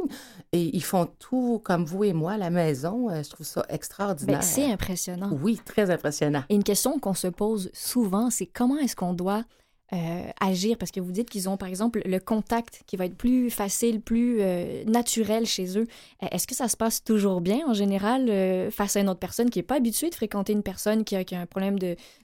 Et 0.52 0.70
ils 0.76 0.82
font 0.84 1.08
tout 1.18 1.60
comme 1.64 1.84
vous 1.84 2.04
et 2.04 2.12
moi 2.12 2.32
à 2.34 2.36
la 2.38 2.50
maison. 2.50 3.08
Je 3.20 3.28
trouve 3.28 3.44
ça 3.44 3.66
extraordinaire. 3.68 4.38
Ben, 4.38 4.42
c'est 4.42 4.70
impressionnant. 4.70 5.30
Oui, 5.42 5.60
très 5.64 5.90
impressionnant. 5.90 6.44
Et 6.48 6.54
une 6.54 6.62
question 6.62 7.00
qu'on 7.00 7.14
se 7.14 7.26
pose 7.26 7.68
souvent, 7.74 8.30
c'est 8.30 8.46
comment 8.46 8.76
est-ce 8.78 8.94
qu'on 8.94 9.12
doit 9.12 9.42
euh, 9.92 10.30
agir? 10.40 10.76
Parce 10.78 10.90
que 10.90 11.00
vous 11.00 11.12
dites 11.12 11.30
qu'ils 11.30 11.48
ont, 11.48 11.56
par 11.56 11.68
exemple, 11.68 12.02
le 12.04 12.18
contact 12.18 12.82
qui 12.86 12.96
va 12.96 13.06
être 13.06 13.16
plus 13.16 13.50
facile, 13.50 14.00
plus 14.00 14.38
euh, 14.40 14.84
naturel 14.84 15.46
chez 15.46 15.78
eux. 15.78 15.86
Euh, 16.22 16.26
est-ce 16.32 16.46
que 16.46 16.54
ça 16.54 16.68
se 16.68 16.76
passe 16.76 17.04
toujours 17.04 17.40
bien, 17.40 17.60
en 17.66 17.74
général, 17.74 18.30
face 18.70 18.96
à 18.96 19.00
une 19.00 19.08
autre 19.08 19.20
personne 19.20 19.50
qui 19.50 19.58
n'est 19.58 19.64
pas 19.64 19.76
habituée 19.76 20.10
de 20.10 20.14
fréquenter 20.14 20.52
une 20.52 20.62
personne 20.62 21.04
qui 21.04 21.14
a, 21.16 21.24
un 21.32 21.46
problème 21.46 21.78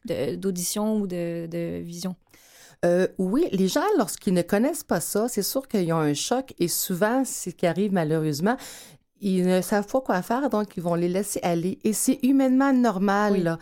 d'audition 0.04 0.96
de, 0.96 1.02
ou 1.02 1.06
de, 1.06 1.46
de 1.50 1.80
vision? 1.82 2.16
oui, 3.16 3.46
les 3.52 3.68
gens, 3.68 3.84
lorsqu'ils 3.96 4.34
ne 4.34 4.42
connaissent 4.42 4.82
pas 4.82 4.98
ça, 4.98 5.28
c'est 5.28 5.44
sûr 5.44 5.68
qu'ils 5.68 5.92
ont 5.92 5.98
un 5.98 6.14
choc 6.14 6.52
et 6.58 6.66
souvent, 6.66 7.24
ce 7.24 7.50
qui 7.50 7.64
arrive 7.64 7.92
malheureusement, 7.92 8.56
ils 9.22 9.46
ne 9.46 9.60
savent 9.60 9.86
pas 9.86 10.00
quoi 10.00 10.20
faire, 10.20 10.50
donc 10.50 10.76
ils 10.76 10.82
vont 10.82 10.96
les 10.96 11.08
laisser 11.08 11.40
aller. 11.42 11.78
Et 11.84 11.92
c'est 11.92 12.18
humainement 12.22 12.72
normal. 12.72 13.58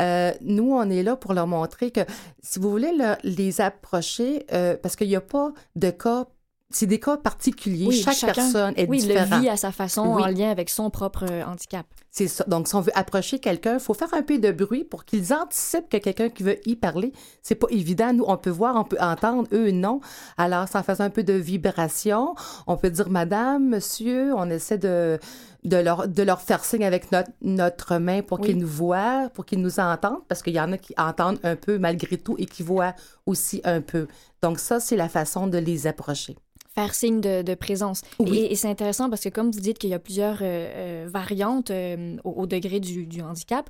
Euh, 0.00 0.32
nous, 0.40 0.72
on 0.72 0.88
est 0.88 1.02
là 1.02 1.16
pour 1.16 1.34
leur 1.34 1.46
montrer 1.46 1.90
que 1.90 2.00
si 2.42 2.58
vous 2.58 2.70
voulez 2.70 2.92
les 3.24 3.60
approcher, 3.60 4.46
euh, 4.52 4.76
parce 4.80 4.96
qu'il 4.96 5.08
n'y 5.08 5.16
a 5.16 5.20
pas 5.20 5.52
de 5.76 5.90
cas 5.90 6.26
c'est 6.72 6.86
des 6.86 7.00
cas 7.00 7.16
particuliers. 7.16 7.90
Chaque 7.90 8.34
personne 8.34 8.74
est 8.76 8.88
oui, 8.88 8.98
différente. 8.98 9.28
Oui, 9.28 9.36
le 9.36 9.42
vit 9.42 9.48
à 9.48 9.56
sa 9.56 9.72
façon 9.72 10.02
en 10.02 10.26
lien 10.26 10.50
avec 10.50 10.70
son 10.70 10.88
propre 10.88 11.26
euh, 11.28 11.44
handicap. 11.44 11.84
Ça. 12.10 12.44
Donc, 12.48 12.66
si 12.66 12.74
on 12.74 12.80
veut 12.80 12.96
approcher 12.96 13.38
quelqu'un, 13.38 13.74
il 13.74 13.80
faut 13.80 13.94
faire 13.94 14.12
un 14.14 14.22
peu 14.22 14.38
de 14.38 14.50
bruit 14.50 14.84
pour 14.84 15.04
qu'ils 15.04 15.32
anticipent 15.32 15.88
que 15.88 15.96
quelqu'un 15.96 16.28
qui 16.28 16.42
veut 16.42 16.58
y 16.68 16.74
parler. 16.74 17.12
C'est 17.42 17.54
pas 17.54 17.68
évident. 17.70 18.12
Nous, 18.12 18.24
on 18.26 18.36
peut 18.36 18.50
voir, 18.50 18.76
on 18.76 18.84
peut 18.84 18.98
entendre, 19.00 19.48
eux, 19.52 19.70
non. 19.70 20.00
Alors, 20.36 20.66
ça 20.66 20.82
faisant 20.82 21.04
un 21.04 21.10
peu 21.10 21.22
de 21.22 21.32
vibration, 21.32 22.34
on 22.66 22.76
peut 22.76 22.90
dire 22.90 23.08
Madame, 23.10 23.68
Monsieur, 23.68 24.34
on 24.34 24.50
essaie 24.50 24.78
de, 24.78 25.20
de, 25.62 25.76
leur, 25.76 26.08
de 26.08 26.22
leur 26.22 26.40
faire 26.40 26.64
signe 26.64 26.84
avec 26.84 27.12
notre, 27.12 27.30
notre 27.42 27.98
main 27.98 28.22
pour 28.22 28.40
qu'ils 28.40 28.58
nous 28.58 28.66
voient, 28.66 29.30
pour 29.32 29.46
qu'ils 29.46 29.60
nous 29.60 29.78
entendent, 29.78 30.26
parce 30.26 30.42
qu'il 30.42 30.54
y 30.54 30.60
en 30.60 30.72
a 30.72 30.78
qui 30.78 30.94
entendent 30.98 31.38
un 31.44 31.56
peu 31.56 31.78
malgré 31.78 32.18
tout 32.18 32.34
et 32.38 32.46
qui 32.46 32.64
voient 32.64 32.94
aussi 33.24 33.60
un 33.64 33.80
peu. 33.80 34.08
Donc, 34.42 34.58
ça, 34.58 34.80
c'est 34.80 34.96
la 34.96 35.08
façon 35.08 35.46
de 35.46 35.58
les 35.58 35.86
approcher 35.86 36.36
faire 36.74 36.94
signe 36.94 37.20
de, 37.20 37.54
présence. 37.54 38.02
Et, 38.26 38.54
c'est 38.54 38.68
intéressant 38.68 39.10
parce 39.10 39.22
que 39.22 39.28
comme 39.28 39.50
vous 39.50 39.60
dites 39.60 39.78
qu'il 39.78 39.90
y 39.90 39.94
a 39.94 39.98
plusieurs 39.98 40.38
euh, 40.42 41.04
euh, 41.04 41.08
variantes 41.08 41.70
euh, 41.70 42.16
au, 42.24 42.46
degré 42.46 42.80
du, 42.80 43.22
handicap, 43.22 43.68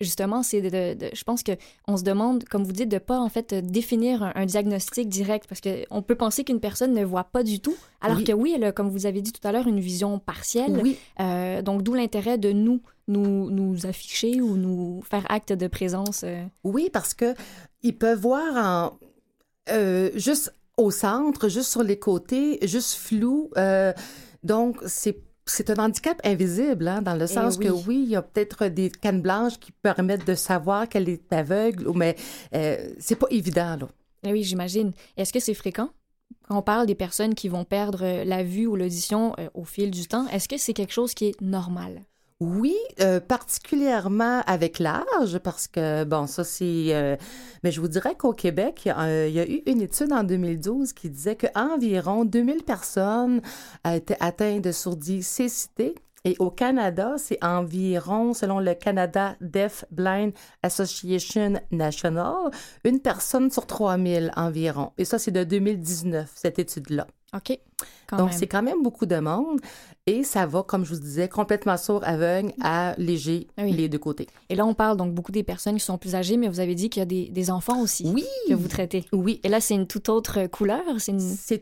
justement, 0.00 0.42
c'est 0.42 0.60
de, 0.60 1.10
je 1.12 1.24
pense 1.24 1.42
que 1.42 1.52
on 1.88 1.96
se 1.96 2.02
demande, 2.02 2.44
comme 2.44 2.64
vous 2.64 2.72
dites, 2.72 2.88
de 2.88 2.98
pas 2.98 3.18
en 3.18 3.28
fait 3.28 3.54
définir 3.54 4.32
un, 4.34 4.46
diagnostic 4.46 5.08
direct 5.08 5.46
parce 5.48 5.60
qu'on 5.60 6.02
peut 6.02 6.14
penser 6.14 6.44
qu'une 6.44 6.60
personne 6.60 6.92
ne 6.92 7.04
voit 7.04 7.24
pas 7.24 7.42
du 7.42 7.60
tout, 7.60 7.76
alors 8.00 8.22
que 8.22 8.32
oui, 8.32 8.52
elle 8.54 8.64
a, 8.64 8.72
comme 8.72 8.90
vous 8.90 9.06
avez 9.06 9.22
dit 9.22 9.32
tout 9.32 9.46
à 9.46 9.52
l'heure, 9.52 9.66
une 9.66 9.80
vision 9.80 10.18
partielle. 10.18 10.80
Oui. 10.82 10.96
donc 11.62 11.82
d'où 11.82 11.94
l'intérêt 11.94 12.38
de 12.38 12.52
nous 12.52 12.80
nous, 13.06 13.50
nous 13.50 13.84
afficher 13.84 14.40
ou 14.40 14.56
nous 14.56 15.02
faire 15.02 15.26
acte 15.28 15.52
de 15.52 15.66
présence. 15.66 16.24
Oui, 16.62 16.88
parce 16.92 17.12
que 17.12 17.34
ils 17.82 17.96
peuvent 17.96 18.18
voir 18.18 18.56
en 18.56 18.98
juste 20.14 20.54
au 20.76 20.90
centre, 20.90 21.48
juste 21.48 21.70
sur 21.70 21.82
les 21.82 21.98
côtés, 21.98 22.58
juste 22.66 22.94
flou. 22.94 23.50
Euh, 23.56 23.92
donc, 24.42 24.78
c'est 24.86 25.22
c'est 25.46 25.68
un 25.68 25.76
handicap 25.76 26.18
invisible, 26.24 26.88
hein, 26.88 27.02
dans 27.02 27.14
le 27.14 27.24
eh 27.24 27.26
sens 27.26 27.58
que 27.58 27.68
oui, 27.68 28.02
il 28.04 28.08
y 28.08 28.16
a 28.16 28.22
peut-être 28.22 28.68
des 28.68 28.90
cannes 28.90 29.20
blanches 29.20 29.58
qui 29.58 29.72
permettent 29.72 30.26
de 30.26 30.34
savoir 30.34 30.88
qu'elle 30.88 31.08
est 31.08 31.30
aveugle, 31.34 31.86
mais 31.94 32.16
euh, 32.54 32.94
c'est 32.98 33.16
pas 33.16 33.26
évident. 33.30 33.76
Là. 33.78 33.88
Eh 34.22 34.32
oui, 34.32 34.42
j'imagine. 34.42 34.92
Est-ce 35.18 35.34
que 35.34 35.40
c'est 35.40 35.52
fréquent? 35.52 35.90
Quand 36.48 36.58
on 36.58 36.62
parle 36.62 36.86
des 36.86 36.94
personnes 36.94 37.34
qui 37.34 37.48
vont 37.48 37.64
perdre 37.64 38.24
la 38.24 38.42
vue 38.42 38.66
ou 38.66 38.74
l'audition 38.74 39.34
euh, 39.38 39.48
au 39.52 39.64
fil 39.64 39.90
du 39.90 40.06
temps, 40.06 40.26
est-ce 40.28 40.48
que 40.48 40.56
c'est 40.56 40.72
quelque 40.72 40.92
chose 40.92 41.12
qui 41.12 41.26
est 41.26 41.40
normal? 41.42 42.02
Oui, 42.44 42.76
euh, 43.00 43.20
particulièrement 43.20 44.42
avec 44.46 44.78
l'âge, 44.78 45.38
parce 45.42 45.66
que, 45.66 46.04
bon, 46.04 46.26
ça 46.26 46.44
c'est... 46.44 46.88
Euh, 46.90 47.16
mais 47.62 47.72
je 47.72 47.80
vous 47.80 47.88
dirais 47.88 48.14
qu'au 48.16 48.34
Québec, 48.34 48.82
il 48.84 49.32
y 49.32 49.40
a 49.40 49.48
eu 49.48 49.62
une 49.64 49.80
étude 49.80 50.12
en 50.12 50.24
2012 50.24 50.92
qui 50.92 51.08
disait 51.08 51.36
qu'environ 51.36 52.26
2000 52.26 52.62
personnes 52.64 53.40
étaient 53.90 54.18
atteintes 54.20 54.62
de 54.62 54.72
sourdicité. 54.72 55.94
Et 56.26 56.36
au 56.38 56.50
Canada, 56.50 57.14
c'est 57.16 57.42
environ, 57.42 58.34
selon 58.34 58.60
le 58.60 58.74
Canada 58.74 59.36
Deaf 59.40 59.86
Blind 59.90 60.32
Association 60.62 61.54
National, 61.70 62.50
une 62.84 63.00
personne 63.00 63.50
sur 63.50 63.66
3000 63.66 64.32
environ. 64.36 64.92
Et 64.98 65.06
ça, 65.06 65.18
c'est 65.18 65.30
de 65.30 65.44
2019, 65.44 66.30
cette 66.34 66.58
étude-là. 66.58 67.06
OK. 67.34 67.58
Donc, 68.16 68.32
c'est 68.32 68.46
quand 68.46 68.62
même 68.62 68.82
beaucoup 68.82 69.06
de 69.06 69.16
monde. 69.16 69.60
Et 70.06 70.22
ça 70.22 70.44
va, 70.44 70.62
comme 70.62 70.84
je 70.84 70.94
vous 70.94 71.00
disais, 71.00 71.30
complètement 71.30 71.78
sourd, 71.78 72.02
aveugle 72.04 72.52
à 72.62 72.94
léger, 72.98 73.46
les 73.56 73.88
deux 73.88 73.98
côtés. 73.98 74.26
Et 74.50 74.54
là, 74.54 74.66
on 74.66 74.74
parle 74.74 74.98
donc 74.98 75.14
beaucoup 75.14 75.32
des 75.32 75.42
personnes 75.42 75.76
qui 75.76 75.84
sont 75.84 75.96
plus 75.96 76.14
âgées, 76.14 76.36
mais 76.36 76.48
vous 76.48 76.60
avez 76.60 76.74
dit 76.74 76.90
qu'il 76.90 77.00
y 77.00 77.02
a 77.02 77.30
des, 77.30 77.50
enfants 77.50 77.80
aussi 77.80 78.10
oui. 78.14 78.24
que 78.48 78.54
vous 78.54 78.68
traitez. 78.68 79.04
Oui. 79.12 79.40
Et 79.44 79.48
là, 79.48 79.60
c'est 79.60 79.74
une 79.74 79.86
toute 79.86 80.10
autre 80.10 80.46
couleur? 80.46 80.82
C'est 80.98 81.12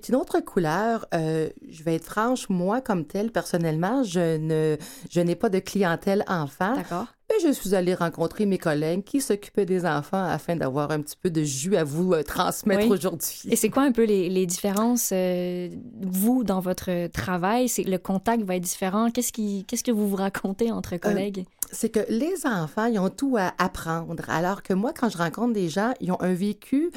une... 0.08 0.16
autre 0.16 0.40
couleur. 0.40 1.06
Euh, 1.14 1.50
je 1.68 1.82
vais 1.84 1.94
être 1.94 2.04
franche, 2.04 2.48
moi, 2.48 2.80
comme 2.80 3.04
telle, 3.04 3.30
personnellement, 3.30 4.02
je 4.02 4.36
ne 4.36 4.76
je 5.10 5.20
n'ai 5.20 5.36
pas 5.36 5.48
de 5.48 5.60
clientèle 5.60 6.24
enfant. 6.26 6.74
D'accord 6.74 7.06
je 7.40 7.52
suis 7.52 7.74
allée 7.74 7.94
rencontrer 7.94 8.46
mes 8.46 8.58
collègues 8.58 9.04
qui 9.04 9.20
s'occupaient 9.20 9.64
des 9.64 9.84
enfants 9.84 10.24
afin 10.24 10.56
d'avoir 10.56 10.90
un 10.90 11.00
petit 11.00 11.16
peu 11.16 11.30
de 11.30 11.42
jus 11.42 11.76
à 11.76 11.84
vous 11.84 12.12
euh, 12.12 12.22
transmettre 12.22 12.90
aujourd'hui. 12.90 13.42
Et 13.48 13.56
c'est 13.56 13.70
quoi 13.70 13.82
un 13.82 13.92
peu 13.92 14.04
les, 14.04 14.46
différences, 14.46 15.10
euh, 15.12 15.68
vous, 16.00 16.31
dans 16.44 16.60
votre 16.60 17.08
travail? 17.08 17.68
C'est, 17.68 17.84
le 17.84 17.98
contact 17.98 18.42
va 18.44 18.56
être 18.56 18.62
différent. 18.62 19.10
Qu'est-ce, 19.10 19.32
qui, 19.32 19.64
qu'est-ce 19.66 19.84
que 19.84 19.92
vous 19.92 20.08
vous 20.08 20.16
racontez 20.16 20.72
entre 20.72 20.94
euh, 20.94 20.98
collègues? 20.98 21.44
c'est 21.74 21.88
que 21.88 22.00
les 22.10 22.44
enfants, 22.44 22.84
ils 22.84 22.98
ont 22.98 23.08
tout 23.08 23.38
à 23.38 23.54
apprendre. 23.56 24.24
Alors 24.28 24.62
que 24.62 24.74
moi, 24.74 24.92
quand 24.92 25.08
je 25.08 25.16
rencontre 25.16 25.54
des 25.54 25.70
gens, 25.70 25.94
ils 26.00 26.12
ont 26.12 26.20
un 26.20 26.34
vécu 26.34 26.92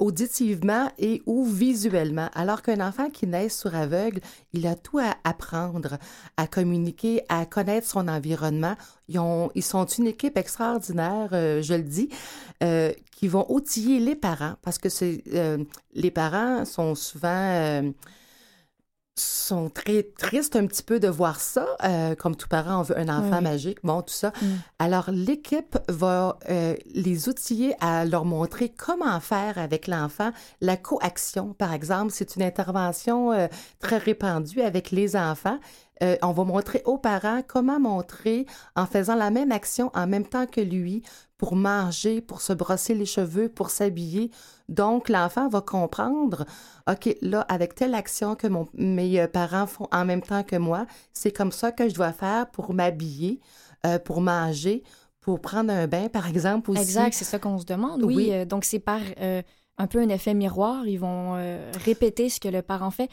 auditivement 0.00 0.90
et 0.98 1.22
ou 1.24 1.46
visuellement. 1.46 2.28
Alors 2.34 2.60
qu'un 2.60 2.86
enfant 2.86 3.08
qui 3.08 3.26
naît 3.26 3.48
sur 3.48 3.74
aveugle, 3.74 4.20
il 4.52 4.66
a 4.66 4.74
tout 4.74 4.98
à 4.98 5.14
apprendre, 5.24 5.96
à 6.36 6.46
communiquer, 6.46 7.22
à 7.30 7.46
connaître 7.46 7.88
son 7.88 8.06
environnement. 8.06 8.76
Ils, 9.08 9.18
ont, 9.18 9.50
ils 9.54 9.62
sont 9.62 9.84
une 9.84 10.06
équipe 10.06 10.36
extraordinaire, 10.36 11.30
euh, 11.32 11.62
je 11.62 11.74
le 11.74 11.82
dis, 11.82 12.08
euh, 12.62 12.92
qui 13.10 13.28
vont 13.28 13.46
outiller 13.50 14.00
les 14.00 14.14
parents 14.14 14.54
parce 14.62 14.78
que 14.78 14.88
c'est, 14.88 15.22
euh, 15.34 15.58
les 15.94 16.10
parents 16.10 16.64
sont 16.64 16.94
souvent 16.94 17.92
sont 19.14 19.68
très 19.68 20.02
tristes 20.02 20.56
un 20.56 20.66
petit 20.66 20.82
peu 20.82 20.98
de 20.98 21.08
voir 21.08 21.40
ça. 21.40 21.66
comme 22.18 22.36
tout 22.36 22.48
parent, 22.48 22.80
on 22.80 22.82
veut 22.82 22.98
un 22.98 23.08
enfant 23.08 23.42
magique, 23.42 23.78
bon, 23.84 24.00
tout 24.02 24.14
ça. 24.14 24.32
Mm. 24.40 24.46
Alors, 24.78 25.10
l'équipe 25.10 25.78
va 25.88 26.38
les 26.94 27.28
outiller 27.28 27.74
à 27.80 28.04
leur 28.04 28.24
montrer 28.24 28.70
comment 28.70 29.20
faire 29.20 29.58
avec 29.58 29.86
l'enfant. 29.86 30.30
La 30.60 30.76
coaction, 30.76 31.52
par 31.52 31.72
exemple, 31.72 32.12
c'est 32.14 32.36
une 32.36 32.42
intervention 32.42 33.48
très 33.80 33.98
répandue 33.98 34.62
avec 34.62 34.90
les 34.90 35.14
enfants. 35.14 35.58
Euh, 36.02 36.16
on 36.22 36.32
va 36.32 36.44
montrer 36.44 36.82
aux 36.84 36.98
parents 36.98 37.42
comment 37.46 37.78
montrer 37.78 38.46
en 38.74 38.86
faisant 38.86 39.14
la 39.14 39.30
même 39.30 39.52
action 39.52 39.90
en 39.94 40.06
même 40.06 40.26
temps 40.26 40.46
que 40.46 40.60
lui 40.60 41.02
pour 41.42 41.56
manger, 41.56 42.20
pour 42.20 42.40
se 42.40 42.52
brosser 42.52 42.94
les 42.94 43.04
cheveux, 43.04 43.48
pour 43.48 43.70
s'habiller. 43.70 44.30
Donc, 44.68 45.08
l'enfant 45.08 45.48
va 45.48 45.60
comprendre, 45.60 46.44
OK, 46.88 47.16
là, 47.20 47.40
avec 47.48 47.74
telle 47.74 47.96
action 47.96 48.36
que 48.36 48.46
mon, 48.46 48.68
mes 48.74 49.20
euh, 49.20 49.26
parents 49.26 49.66
font 49.66 49.88
en 49.90 50.04
même 50.04 50.22
temps 50.22 50.44
que 50.44 50.54
moi, 50.54 50.86
c'est 51.12 51.32
comme 51.32 51.50
ça 51.50 51.72
que 51.72 51.88
je 51.88 51.94
dois 51.94 52.12
faire 52.12 52.48
pour 52.52 52.72
m'habiller, 52.72 53.40
euh, 53.84 53.98
pour 53.98 54.20
manger, 54.20 54.84
pour 55.20 55.40
prendre 55.40 55.72
un 55.72 55.88
bain, 55.88 56.08
par 56.08 56.28
exemple, 56.28 56.70
aussi. 56.70 56.80
Exact, 56.80 57.12
c'est 57.12 57.24
ça 57.24 57.40
qu'on 57.40 57.58
se 57.58 57.66
demande, 57.66 58.04
oui. 58.04 58.46
donc, 58.46 58.64
c'est 58.64 58.78
par 58.78 59.00
un 59.78 59.86
peu 59.88 59.98
un 59.98 60.10
effet 60.10 60.34
miroir. 60.34 60.86
Ils 60.86 61.00
vont 61.00 61.32
répéter 61.84 62.28
ce 62.28 62.38
que 62.38 62.46
le 62.46 62.62
parent 62.62 62.92
fait 62.92 63.10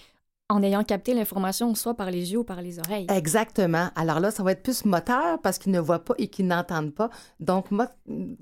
en 0.50 0.64
ayant 0.64 0.84
capté 0.84 1.14
l'information 1.14 1.74
soit 1.76 1.94
par 1.94 2.10
les 2.10 2.34
yeux 2.34 2.40
ou 2.40 2.44
par 2.44 2.62
les 2.62 2.80
oreilles. 2.80 3.06
Exactement. 3.10 3.90
Alors 3.96 4.20
là, 4.20 4.32
ça 4.32 4.42
va 4.42 4.52
être 4.52 4.64
plus 4.64 4.84
moteur 4.84 5.40
parce 5.42 5.60
qu'ils 5.60 5.72
ne 5.72 5.80
voient 5.80 6.04
pas 6.04 6.16
et 6.18 6.28
qu'ils 6.28 6.48
n'entendent 6.48 6.94
pas. 6.94 7.10
Donc, 7.40 7.68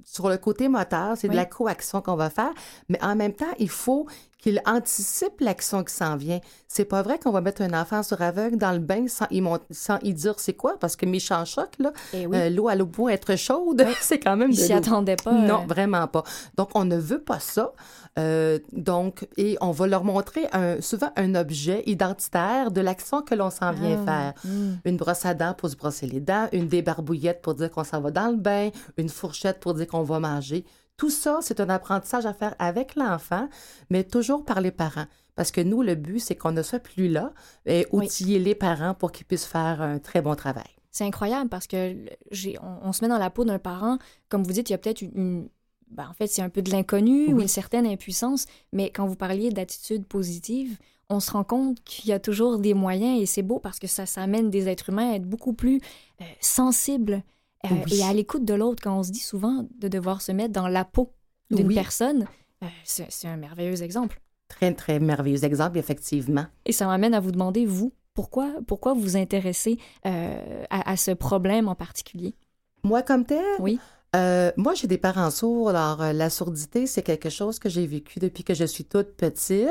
sur 0.05 0.29
le 0.29 0.37
côté 0.37 0.69
moteur, 0.69 1.17
c'est 1.17 1.27
de 1.27 1.35
la 1.35 1.45
coaction 1.45 2.01
qu'on 2.01 2.15
va 2.15 2.29
faire, 2.29 2.53
mais 2.87 3.03
en 3.03 3.15
même 3.15 3.33
temps, 3.33 3.45
il 3.59 3.69
faut 3.69 4.07
qu'il 4.47 4.61
anticipe 4.65 5.41
l'action 5.41 5.83
qui 5.83 5.93
s'en 5.93 6.15
vient. 6.15 6.39
C'est 6.69 6.85
pas 6.85 7.01
vrai 7.01 7.19
qu'on 7.19 7.31
va 7.31 7.41
mettre 7.41 7.61
un 7.61 7.73
enfant 7.73 8.01
sur 8.01 8.21
aveugle 8.21 8.55
dans 8.55 8.71
le 8.71 8.79
bain 8.79 9.09
sans 9.09 9.27
y, 9.29 9.43
sans 9.71 9.99
y 10.03 10.13
dire 10.13 10.35
c'est 10.37 10.53
quoi, 10.53 10.79
parce 10.79 10.95
que 10.95 11.05
méchant 11.05 11.43
choc, 11.43 11.67
là, 11.79 11.91
eh 12.13 12.25
euh, 12.33 12.49
l'eau 12.49 12.69
à 12.69 12.75
l'eau 12.75 12.85
pour 12.85 13.09
être 13.09 13.35
chaude, 13.35 13.85
c'est 14.01 14.19
quand 14.19 14.37
même 14.37 14.51
Il 14.51 14.57
s'y 14.57 14.71
attendait 14.71 15.17
pas. 15.17 15.33
Non, 15.33 15.63
euh. 15.63 15.67
vraiment 15.67 16.07
pas. 16.07 16.23
Donc, 16.55 16.69
on 16.75 16.85
ne 16.85 16.95
veut 16.95 17.19
pas 17.19 17.41
ça. 17.41 17.73
Euh, 18.17 18.59
donc, 18.71 19.27
et 19.35 19.57
on 19.59 19.71
va 19.71 19.85
leur 19.85 20.05
montrer 20.05 20.47
un, 20.53 20.79
souvent 20.79 21.11
un 21.17 21.35
objet 21.35 21.83
identitaire 21.85 22.71
de 22.71 22.79
l'action 22.79 23.21
que 23.23 23.35
l'on 23.35 23.49
s'en 23.49 23.73
vient 23.73 24.01
ah, 24.03 24.05
faire. 24.05 24.33
Hmm. 24.45 24.75
Une 24.85 24.95
brosse 24.95 25.25
à 25.25 25.33
dents 25.33 25.55
pour 25.55 25.69
se 25.69 25.75
brosser 25.75 26.07
les 26.07 26.21
dents, 26.21 26.47
une 26.53 26.69
débarbouillette 26.69 27.41
pour 27.41 27.53
dire 27.53 27.69
qu'on 27.69 27.83
s'en 27.83 27.99
va 27.99 28.11
dans 28.11 28.29
le 28.29 28.37
bain, 28.37 28.69
une 28.95 29.09
fourchette 29.09 29.59
pour 29.59 29.73
dire 29.73 29.87
qu'on 29.87 30.03
va 30.03 30.21
manger. 30.21 30.63
Tout 30.97 31.11
ça, 31.11 31.39
c'est 31.41 31.59
un 31.59 31.69
apprentissage 31.69 32.25
à 32.25 32.33
faire 32.33 32.55
avec 32.57 32.95
l'enfant, 32.95 33.47
mais 33.91 34.03
toujours 34.03 34.43
par 34.43 34.61
les 34.61 34.71
parents. 34.71 35.05
Parce 35.35 35.51
que 35.51 35.61
nous, 35.61 35.83
le 35.83 35.93
but, 35.93 36.19
c'est 36.19 36.35
qu'on 36.35 36.51
ne 36.51 36.63
soit 36.63 36.79
plus 36.79 37.07
là 37.07 37.33
et 37.67 37.85
outiller 37.91 38.39
les 38.39 38.55
parents 38.55 38.95
pour 38.95 39.11
qu'ils 39.11 39.27
puissent 39.27 39.45
faire 39.45 39.79
un 39.79 39.99
très 39.99 40.23
bon 40.23 40.33
travail. 40.35 40.65
C'est 40.89 41.03
incroyable 41.03 41.51
parce 41.51 41.67
que 41.67 41.95
on, 42.83 42.91
se 42.91 43.05
met 43.05 43.09
dans 43.09 43.19
la 43.19 43.29
peau 43.29 43.45
d'un 43.45 43.59
parent. 43.59 43.99
Comme 44.29 44.41
vous 44.41 44.51
dites, 44.51 44.71
il 44.71 44.73
y 44.73 44.75
a 44.75 44.79
peut-être 44.79 45.01
une, 45.01 45.47
ben, 45.91 46.07
en 46.09 46.13
fait, 46.13 46.25
c'est 46.25 46.41
un 46.41 46.49
peu 46.49 46.63
de 46.63 46.71
l'inconnu 46.71 47.31
ou 47.31 47.39
une 47.39 47.47
certaine 47.47 47.85
impuissance. 47.85 48.47
Mais 48.73 48.89
quand 48.89 49.05
vous 49.05 49.15
parliez 49.15 49.51
d'attitude 49.51 50.07
positive, 50.07 50.79
on 51.09 51.19
se 51.19 51.29
rend 51.29 51.43
compte 51.43 51.83
qu'il 51.83 52.09
y 52.09 52.13
a 52.13 52.19
toujours 52.19 52.57
des 52.57 52.73
moyens 52.73 53.21
et 53.21 53.27
c'est 53.27 53.43
beau 53.43 53.59
parce 53.59 53.77
que 53.77 53.85
ça, 53.85 54.07
ça 54.07 54.23
amène 54.23 54.49
des 54.49 54.67
êtres 54.67 54.89
humains 54.89 55.11
à 55.11 55.15
être 55.17 55.29
beaucoup 55.29 55.53
plus 55.53 55.79
euh, 56.21 56.25
sensibles 56.41 57.21
euh, 57.71 57.95
et 57.95 58.03
à 58.03 58.13
l'écoute 58.13 58.45
de 58.45 58.53
l'autre. 58.53 58.81
Quand 58.83 58.97
on 58.97 59.03
se 59.03 59.11
dit 59.11 59.19
souvent 59.19 59.67
de 59.77 59.87
devoir 59.87 60.21
se 60.21 60.31
mettre 60.31 60.53
dans 60.53 60.67
la 60.67 60.85
peau 60.85 61.13
d'une 61.51 61.73
personne, 61.73 62.27
euh, 62.63 62.67
c'est 62.83 63.27
un 63.27 63.37
merveilleux 63.37 63.83
exemple. 63.83 64.21
Très, 64.47 64.73
très 64.73 64.99
merveilleux 64.99 65.43
exemple, 65.43 65.77
effectivement. 65.77 66.45
Et 66.65 66.71
ça 66.71 66.87
m'amène 66.87 67.13
à 67.13 67.19
vous 67.19 67.31
demander, 67.31 67.65
vous, 67.65 67.93
pourquoi, 68.13 68.53
pourquoi 68.65 68.93
vous 68.93 69.01
vous 69.01 69.17
intéressez 69.17 69.77
à, 70.03 70.91
à, 70.91 70.97
ce 70.97 71.11
problème 71.11 71.67
en 71.67 71.75
particulier? 71.75 72.35
Moi, 72.83 73.01
comme 73.01 73.25
tel? 73.25 73.43
Oui. 73.59 73.79
Euh, 74.15 74.51
moi, 74.57 74.73
j'ai 74.73 74.87
des 74.87 74.97
parents 74.97 75.31
sourds. 75.31 75.69
Alors, 75.69 76.01
euh, 76.01 76.13
la 76.13 76.29
sourdité, 76.29 76.87
c'est 76.87 77.03
quelque 77.03 77.29
chose 77.29 77.59
que 77.59 77.69
j'ai 77.69 77.85
vécu 77.85 78.19
depuis 78.19 78.43
que 78.43 78.53
je 78.53 78.65
suis 78.65 78.85
toute 78.85 79.15
petite. 79.15 79.67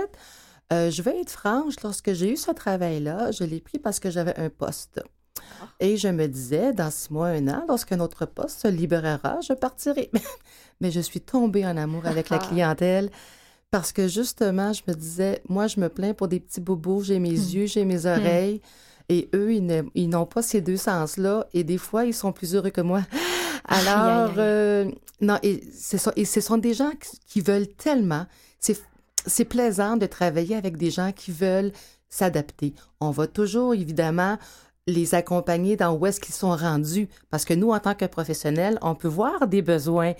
Euh, 0.73 0.91
je 0.91 1.03
vais 1.03 1.21
être 1.21 1.31
franche, 1.31 1.75
lorsque 1.83 2.12
j'ai 2.12 2.33
eu 2.33 2.37
ce 2.37 2.50
travail-là, 2.50 3.31
je 3.31 3.45
l'ai 3.45 3.61
pris 3.61 3.79
parce 3.79 4.00
que 4.00 4.11
j'avais 4.11 4.37
un 4.38 4.50
poste. 4.50 5.00
Et 5.81 5.97
je 5.97 6.09
me 6.09 6.26
disais, 6.26 6.73
dans 6.73 6.90
six 6.90 7.11
mois, 7.11 7.28
un 7.28 7.49
an, 7.49 7.64
lorsqu'un 7.69 8.00
autre 8.00 8.26
poste 8.26 8.61
se 8.61 8.69
libérera, 8.69 9.38
je 9.40 9.52
partirai. 9.52 10.11
Mais 10.81 10.90
je 10.90 11.00
suis 11.00 11.21
tombée 11.21 11.66
en 11.66 11.76
amour 11.76 12.07
avec 12.07 12.28
la 12.28 12.37
ah. 12.37 12.47
clientèle 12.47 13.11
parce 13.71 13.93
que 13.93 14.09
justement, 14.09 14.73
je 14.73 14.83
me 14.88 14.95
disais, 14.95 15.43
moi, 15.49 15.66
je 15.66 15.81
me 15.81 15.88
plains 15.88 16.14
pour 16.14 16.28
des 16.28 16.40
petits 16.40 16.61
bobos, 16.61 17.02
j'ai 17.02 17.19
mes 17.19 17.33
hmm. 17.33 17.50
yeux, 17.50 17.66
j'ai 17.66 17.85
mes 17.85 18.05
hmm. 18.05 18.07
oreilles. 18.07 18.61
Et 19.09 19.28
eux, 19.35 19.52
ils 19.52 20.09
n'ont 20.09 20.26
pas 20.26 20.43
ces 20.43 20.61
deux 20.61 20.76
sens-là. 20.76 21.47
Et 21.55 21.62
des 21.62 21.78
fois, 21.78 22.05
ils 22.05 22.14
sont 22.14 22.33
plus 22.33 22.55
heureux 22.55 22.71
que 22.71 22.81
moi. 22.81 23.02
Alors, 23.64 24.35
euh, 24.38 24.90
non, 25.21 25.38
et, 25.43 25.62
et 26.16 26.25
ce 26.25 26.40
sont 26.40 26.59
des 26.59 26.75
gens 26.75 26.90
qui 27.26 27.40
veulent 27.40 27.69
tellement. 27.69 28.26
C'est 29.26 29.45
plaisant 29.45 29.97
de 29.97 30.07
travailler 30.07 30.57
avec 30.57 30.76
des 30.76 30.90
gens 30.90 31.12
qui 31.12 31.31
veulent 31.31 31.73
s'adapter. 32.09 32.75
On 33.00 33.11
va 33.11 33.26
toujours, 33.26 33.75
évidemment, 33.75 34.38
les 34.87 35.14
accompagner 35.14 35.76
dans 35.76 35.95
où 35.95 36.07
est-ce 36.07 36.21
qu'ils 36.21 36.35
sont 36.35 36.55
rendus. 36.55 37.09
Parce 37.31 37.45
que 37.45 37.55
nous, 37.55 37.71
en 37.71 37.81
tant 37.81 37.95
que 37.95 38.05
professionnels, 38.05 38.78
on 38.83 38.95
peut 38.95 39.09
voir 39.09 39.49
des 39.49 39.62
besoins, 39.62 40.14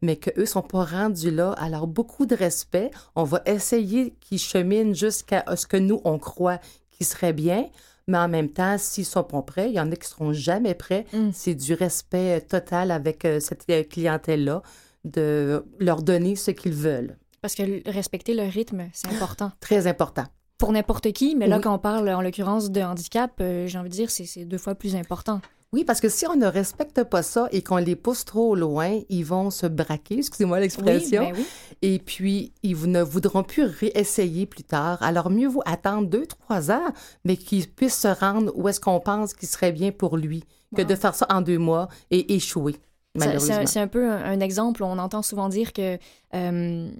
mais 0.00 0.16
qu'eux 0.16 0.42
ne 0.42 0.44
sont 0.44 0.62
pas 0.62 0.84
rendus 0.84 1.30
là. 1.30 1.52
Alors, 1.52 1.86
beaucoup 1.86 2.26
de 2.26 2.34
respect. 2.34 2.90
On 3.16 3.24
va 3.24 3.42
essayer 3.46 4.14
qu'ils 4.20 4.38
cheminent 4.38 4.94
jusqu'à 4.94 5.44
ce 5.56 5.66
que 5.66 5.76
nous, 5.76 6.00
on 6.04 6.18
croit 6.18 6.58
qu'il 6.90 7.06
serait 7.06 7.32
bien. 7.32 7.68
Mais 8.08 8.18
en 8.18 8.28
même 8.28 8.48
temps, 8.48 8.76
s'ils 8.78 9.04
sont 9.04 9.24
pas 9.24 9.42
prêts, 9.42 9.70
il 9.70 9.74
y 9.74 9.80
en 9.80 9.90
a 9.90 9.96
qui 9.96 10.08
seront 10.08 10.32
jamais 10.32 10.74
prêts. 10.74 11.06
Mm. 11.12 11.30
C'est 11.32 11.54
du 11.54 11.74
respect 11.74 12.40
total 12.42 12.90
avec 12.90 13.24
euh, 13.24 13.38
cette 13.38 13.64
euh, 13.70 13.84
clientèle-là, 13.84 14.62
de 15.04 15.64
leur 15.78 16.02
donner 16.02 16.36
ce 16.36 16.50
qu'ils 16.50 16.74
veulent. 16.74 17.16
Parce 17.40 17.54
que 17.54 17.90
respecter 17.90 18.34
le 18.34 18.42
rythme, 18.42 18.88
c'est 18.92 19.08
important. 19.08 19.50
Très 19.60 19.86
important. 19.88 20.24
Pour 20.62 20.70
n'importe 20.70 21.10
qui, 21.10 21.34
mais 21.34 21.48
là, 21.48 21.58
quand 21.58 21.74
on 21.74 21.78
parle 21.80 22.08
en 22.08 22.22
l'occurrence 22.22 22.70
de 22.70 22.80
handicap, 22.80 23.32
euh, 23.40 23.66
j'ai 23.66 23.78
envie 23.78 23.88
de 23.88 23.94
dire, 23.94 24.12
c'est 24.12 24.44
deux 24.44 24.58
fois 24.58 24.76
plus 24.76 24.94
important. 24.94 25.40
Oui, 25.72 25.82
parce 25.82 26.00
que 26.00 26.08
si 26.08 26.24
on 26.28 26.36
ne 26.36 26.46
respecte 26.46 27.02
pas 27.02 27.24
ça 27.24 27.48
et 27.50 27.62
qu'on 27.62 27.78
les 27.78 27.96
pousse 27.96 28.24
trop 28.24 28.54
loin, 28.54 29.00
ils 29.08 29.24
vont 29.24 29.50
se 29.50 29.66
braquer, 29.66 30.18
excusez-moi 30.18 30.60
l'expression, 30.60 31.24
ben 31.24 31.34
oui, 31.34 31.46
et 31.82 31.98
puis 31.98 32.52
ils 32.62 32.88
ne 32.88 33.02
voudront 33.02 33.42
plus 33.42 33.64
réessayer 33.64 34.46
plus 34.46 34.62
tard. 34.62 35.02
Alors 35.02 35.30
mieux 35.30 35.48
vaut 35.48 35.64
attendre 35.66 36.06
deux, 36.06 36.26
trois 36.26 36.70
ans, 36.70 36.92
mais 37.24 37.36
qu'ils 37.36 37.68
puissent 37.68 37.98
se 37.98 38.06
rendre 38.06 38.52
où 38.54 38.68
est-ce 38.68 38.78
qu'on 38.78 39.00
pense 39.00 39.34
qu'il 39.34 39.48
serait 39.48 39.72
bien 39.72 39.90
pour 39.90 40.16
lui, 40.16 40.44
que 40.76 40.82
de 40.82 40.94
faire 40.94 41.16
ça 41.16 41.26
en 41.28 41.40
deux 41.40 41.58
mois 41.58 41.88
et 42.12 42.36
échouer. 42.36 42.76
C'est 43.18 43.80
un, 43.80 43.88
peu 43.88 44.08
un, 44.08 44.38
exemple. 44.38 44.84
On 44.84 44.98
entend 44.98 45.22
souvent 45.22 45.48
dire 45.48 45.72
que 45.72 45.98
euh, 46.34 46.90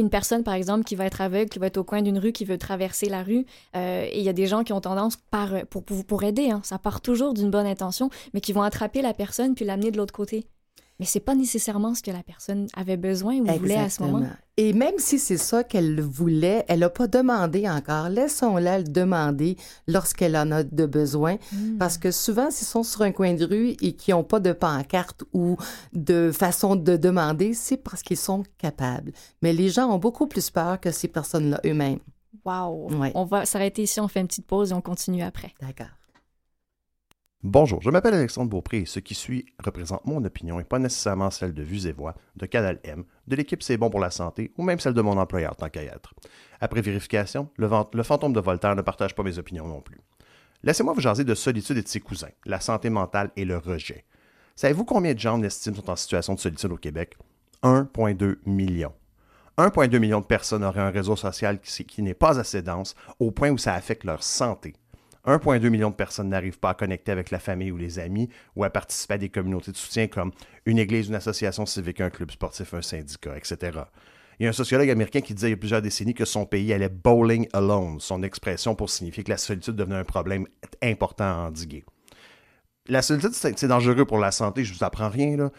une 0.00 0.10
personne, 0.10 0.44
par 0.44 0.54
exemple, 0.54 0.84
qui 0.84 0.96
va 0.96 1.06
être 1.06 1.20
aveugle, 1.20 1.48
qui 1.48 1.58
va 1.58 1.66
être 1.66 1.78
au 1.78 1.84
coin 1.84 2.02
d'une 2.02 2.18
rue, 2.18 2.32
qui 2.32 2.44
veut 2.44 2.58
traverser 2.58 3.08
la 3.08 3.22
rue, 3.22 3.46
euh, 3.76 4.06
et 4.10 4.18
il 4.18 4.24
y 4.24 4.28
a 4.28 4.32
des 4.32 4.46
gens 4.46 4.64
qui 4.64 4.72
ont 4.72 4.80
tendance, 4.80 5.16
par, 5.16 5.50
pour, 5.66 5.84
pour, 5.84 6.22
aider, 6.22 6.50
hein, 6.50 6.60
ça 6.64 6.78
part 6.78 7.00
toujours 7.00 7.34
d'une 7.34 7.50
bonne 7.50 7.66
intention, 7.66 8.10
mais 8.34 8.40
qui 8.40 8.52
vont 8.52 8.62
attraper 8.62 9.02
la 9.02 9.14
personne 9.14 9.54
puis 9.54 9.64
l'amener 9.64 9.90
de 9.90 9.96
l'autre 9.96 10.14
côté 10.14 10.46
mais 10.98 11.06
c'est 11.06 11.20
pas 11.20 11.34
nécessairement 11.34 11.94
ce 11.94 12.02
que 12.02 12.10
la 12.10 12.22
personne 12.22 12.66
avait 12.74 12.96
besoin 12.96 13.36
ou 13.36 13.46
voulait 13.46 13.76
à 13.76 13.88
ce 13.88 14.02
moment. 14.02 14.26
Et 14.56 14.72
même 14.72 14.98
si 14.98 15.20
c'est 15.20 15.36
ça 15.36 15.62
qu'elle 15.62 16.00
voulait, 16.00 16.64
elle 16.66 16.80
n'a 16.80 16.90
pas 16.90 17.06
demandé 17.06 17.68
encore. 17.68 18.08
Laissons-la 18.08 18.78
le 18.78 18.84
demander 18.84 19.56
lorsqu'elle 19.86 20.36
en 20.36 20.50
a 20.50 20.64
de 20.64 20.86
besoin. 20.86 21.36
Hmm. 21.52 21.78
Parce 21.78 21.98
que 21.98 22.10
souvent, 22.10 22.50
s'ils 22.50 22.66
sont 22.66 22.82
sur 22.82 23.02
un 23.02 23.12
coin 23.12 23.34
de 23.34 23.44
rue 23.44 23.76
et 23.80 23.92
qui 23.92 24.10
n'ont 24.10 24.24
pas 24.24 24.40
de 24.40 24.52
pancarte 24.52 25.22
ou 25.32 25.56
de 25.92 26.32
façon 26.32 26.74
de 26.74 26.96
demander, 26.96 27.54
c'est 27.54 27.76
parce 27.76 28.02
qu'ils 28.02 28.16
sont 28.16 28.42
capables. 28.58 29.12
Mais 29.42 29.52
les 29.52 29.68
gens 29.68 29.88
ont 29.88 29.98
beaucoup 29.98 30.26
plus 30.26 30.50
peur 30.50 30.80
que 30.80 30.90
ces 30.90 31.06
personnes-là 31.06 31.60
eux-mêmes. 31.64 32.00
Wow! 32.44 32.88
On 33.14 33.24
va 33.24 33.44
s'arrêter 33.46 33.82
ici, 33.82 34.00
on 34.00 34.08
fait 34.08 34.20
une 34.20 34.26
petite 34.26 34.46
pause 34.46 34.72
et 34.72 34.74
on 34.74 34.80
continue 34.80 35.22
après. 35.22 35.54
D'accord. 35.60 35.97
Bonjour, 37.44 37.80
je 37.82 37.90
m'appelle 37.90 38.14
Alexandre 38.14 38.50
Beaupré 38.50 38.78
et 38.78 38.84
ce 38.84 38.98
qui 38.98 39.14
suit 39.14 39.46
représente 39.64 40.04
mon 40.04 40.24
opinion 40.24 40.58
et 40.58 40.64
pas 40.64 40.80
nécessairement 40.80 41.30
celle 41.30 41.54
de 41.54 41.62
Vues 41.62 41.94
de 42.34 42.46
Canal 42.46 42.80
M, 42.82 43.04
de 43.28 43.36
l'équipe 43.36 43.62
C'est 43.62 43.76
bon 43.76 43.90
pour 43.90 44.00
la 44.00 44.10
santé 44.10 44.52
ou 44.58 44.64
même 44.64 44.80
celle 44.80 44.92
de 44.92 45.00
mon 45.02 45.16
employeur 45.16 45.54
tant 45.54 45.68
qu'à. 45.68 45.82
Après 46.60 46.80
vérification, 46.80 47.48
le, 47.56 47.68
fantôme 48.02 48.32
de 48.32 48.40
Voltaire 48.40 48.74
ne 48.74 48.82
partage 48.82 49.14
pas 49.14 49.22
mes 49.22 49.38
opinions 49.38 49.68
non 49.68 49.80
plus. 49.80 50.00
Laissez-moi 50.64 50.94
vous 50.94 51.00
jaser 51.00 51.22
de 51.22 51.36
solitude 51.36 51.78
et 51.78 51.82
de 51.82 51.86
ses 51.86 52.00
cousins, 52.00 52.32
la 52.44 52.58
santé 52.58 52.90
mentale 52.90 53.30
et 53.36 53.44
le 53.44 53.56
rejet. 53.56 54.04
Savez-vous 54.56 54.84
combien 54.84 55.14
de 55.14 55.20
gens 55.20 55.40
estiment 55.40 55.76
sont 55.76 55.90
en 55.90 55.96
situation 55.96 56.34
de 56.34 56.40
solitude 56.40 56.72
au 56.72 56.76
Québec? 56.76 57.16
1,2 57.62 58.38
million. 58.46 58.92
1,2 59.58 59.96
million 60.00 60.20
de 60.20 60.26
personnes 60.26 60.64
auraient 60.64 60.80
un 60.80 60.90
réseau 60.90 61.14
social 61.14 61.60
qui 61.60 62.02
n'est 62.02 62.14
pas 62.14 62.40
assez 62.40 62.62
dense 62.62 62.96
au 63.20 63.30
point 63.30 63.50
où 63.50 63.58
ça 63.58 63.74
affecte 63.74 64.02
leur 64.02 64.24
santé. 64.24 64.74
1,2 65.28 65.68
million 65.68 65.90
de 65.90 65.94
personnes 65.94 66.30
n'arrivent 66.30 66.58
pas 66.58 66.70
à 66.70 66.74
connecter 66.74 67.12
avec 67.12 67.30
la 67.30 67.38
famille 67.38 67.70
ou 67.70 67.76
les 67.76 67.98
amis 67.98 68.30
ou 68.56 68.64
à 68.64 68.70
participer 68.70 69.14
à 69.14 69.18
des 69.18 69.28
communautés 69.28 69.72
de 69.72 69.76
soutien 69.76 70.06
comme 70.06 70.32
une 70.64 70.78
église, 70.78 71.08
une 71.08 71.14
association 71.14 71.66
civique, 71.66 72.00
un 72.00 72.10
club 72.10 72.30
sportif, 72.30 72.72
un 72.72 72.82
syndicat, 72.82 73.36
etc. 73.36 73.80
Il 74.40 74.44
y 74.44 74.46
a 74.46 74.50
un 74.50 74.52
sociologue 74.52 74.88
américain 74.88 75.20
qui 75.20 75.34
disait 75.34 75.48
il 75.48 75.50
y 75.50 75.54
a 75.54 75.58
plusieurs 75.58 75.82
décennies 75.82 76.14
que 76.14 76.24
son 76.24 76.46
pays 76.46 76.72
allait 76.72 76.88
bowling 76.88 77.46
alone, 77.52 78.00
son 78.00 78.22
expression 78.22 78.74
pour 78.74 78.88
signifier 78.88 79.22
que 79.22 79.30
la 79.30 79.36
solitude 79.36 79.74
devenait 79.74 79.96
un 79.96 80.04
problème 80.04 80.46
important 80.82 81.24
à 81.24 81.48
endiguer. 81.48 81.84
La 82.86 83.02
solitude, 83.02 83.34
c'est 83.34 83.66
dangereux 83.66 84.06
pour 84.06 84.18
la 84.18 84.30
santé, 84.30 84.64
je 84.64 84.72
vous 84.72 84.84
apprends 84.84 85.10
rien, 85.10 85.36
là. 85.36 85.50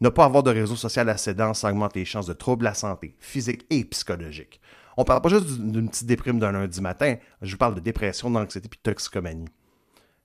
Ne 0.00 0.10
pas 0.10 0.24
avoir 0.24 0.44
de 0.44 0.52
réseau 0.52 0.76
social 0.76 1.08
assez 1.08 1.34
dense 1.34 1.64
augmente 1.64 1.96
les 1.96 2.04
chances 2.04 2.26
de 2.26 2.32
troubles 2.32 2.60
de 2.60 2.68
la 2.68 2.74
santé, 2.74 3.16
physique 3.18 3.66
et 3.68 3.84
psychologique. 3.84 4.60
On 5.00 5.04
parle 5.04 5.22
pas 5.22 5.28
juste 5.28 5.60
d'une 5.60 5.88
petite 5.88 6.06
déprime 6.06 6.40
d'un 6.40 6.50
lundi 6.50 6.80
matin, 6.80 7.14
je 7.40 7.52
vous 7.52 7.56
parle 7.56 7.76
de 7.76 7.80
dépression, 7.80 8.32
d'anxiété 8.32 8.66
et 8.66 8.68
de 8.68 8.82
toxicomanie. 8.82 9.48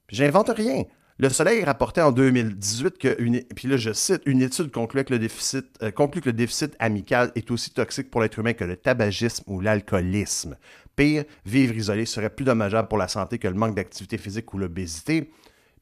J'invente 0.09 0.49
rien. 0.49 0.85
Le 1.19 1.29
Soleil 1.29 1.63
rapportait 1.63 2.01
en 2.01 2.11
2018 2.11 2.97
que, 2.97 3.21
une, 3.21 3.43
puis 3.55 3.67
là 3.67 3.77
je 3.77 3.93
cite, 3.93 4.23
une 4.25 4.41
étude 4.41 4.71
déficit, 5.19 5.67
euh, 5.83 5.91
conclut 5.91 6.21
que 6.21 6.29
le 6.29 6.33
déficit 6.33 6.75
amical 6.79 7.31
est 7.35 7.51
aussi 7.51 7.69
toxique 7.69 8.09
pour 8.09 8.19
l'être 8.19 8.39
humain 8.39 8.53
que 8.53 8.63
le 8.63 8.75
tabagisme 8.75 9.43
ou 9.45 9.61
l'alcoolisme. 9.61 10.57
Pire, 10.95 11.25
vivre 11.45 11.75
isolé 11.75 12.07
serait 12.07 12.31
plus 12.31 12.43
dommageable 12.43 12.87
pour 12.87 12.97
la 12.97 13.07
santé 13.07 13.37
que 13.37 13.47
le 13.47 13.53
manque 13.53 13.75
d'activité 13.75 14.17
physique 14.17 14.51
ou 14.55 14.57
l'obésité. 14.57 15.31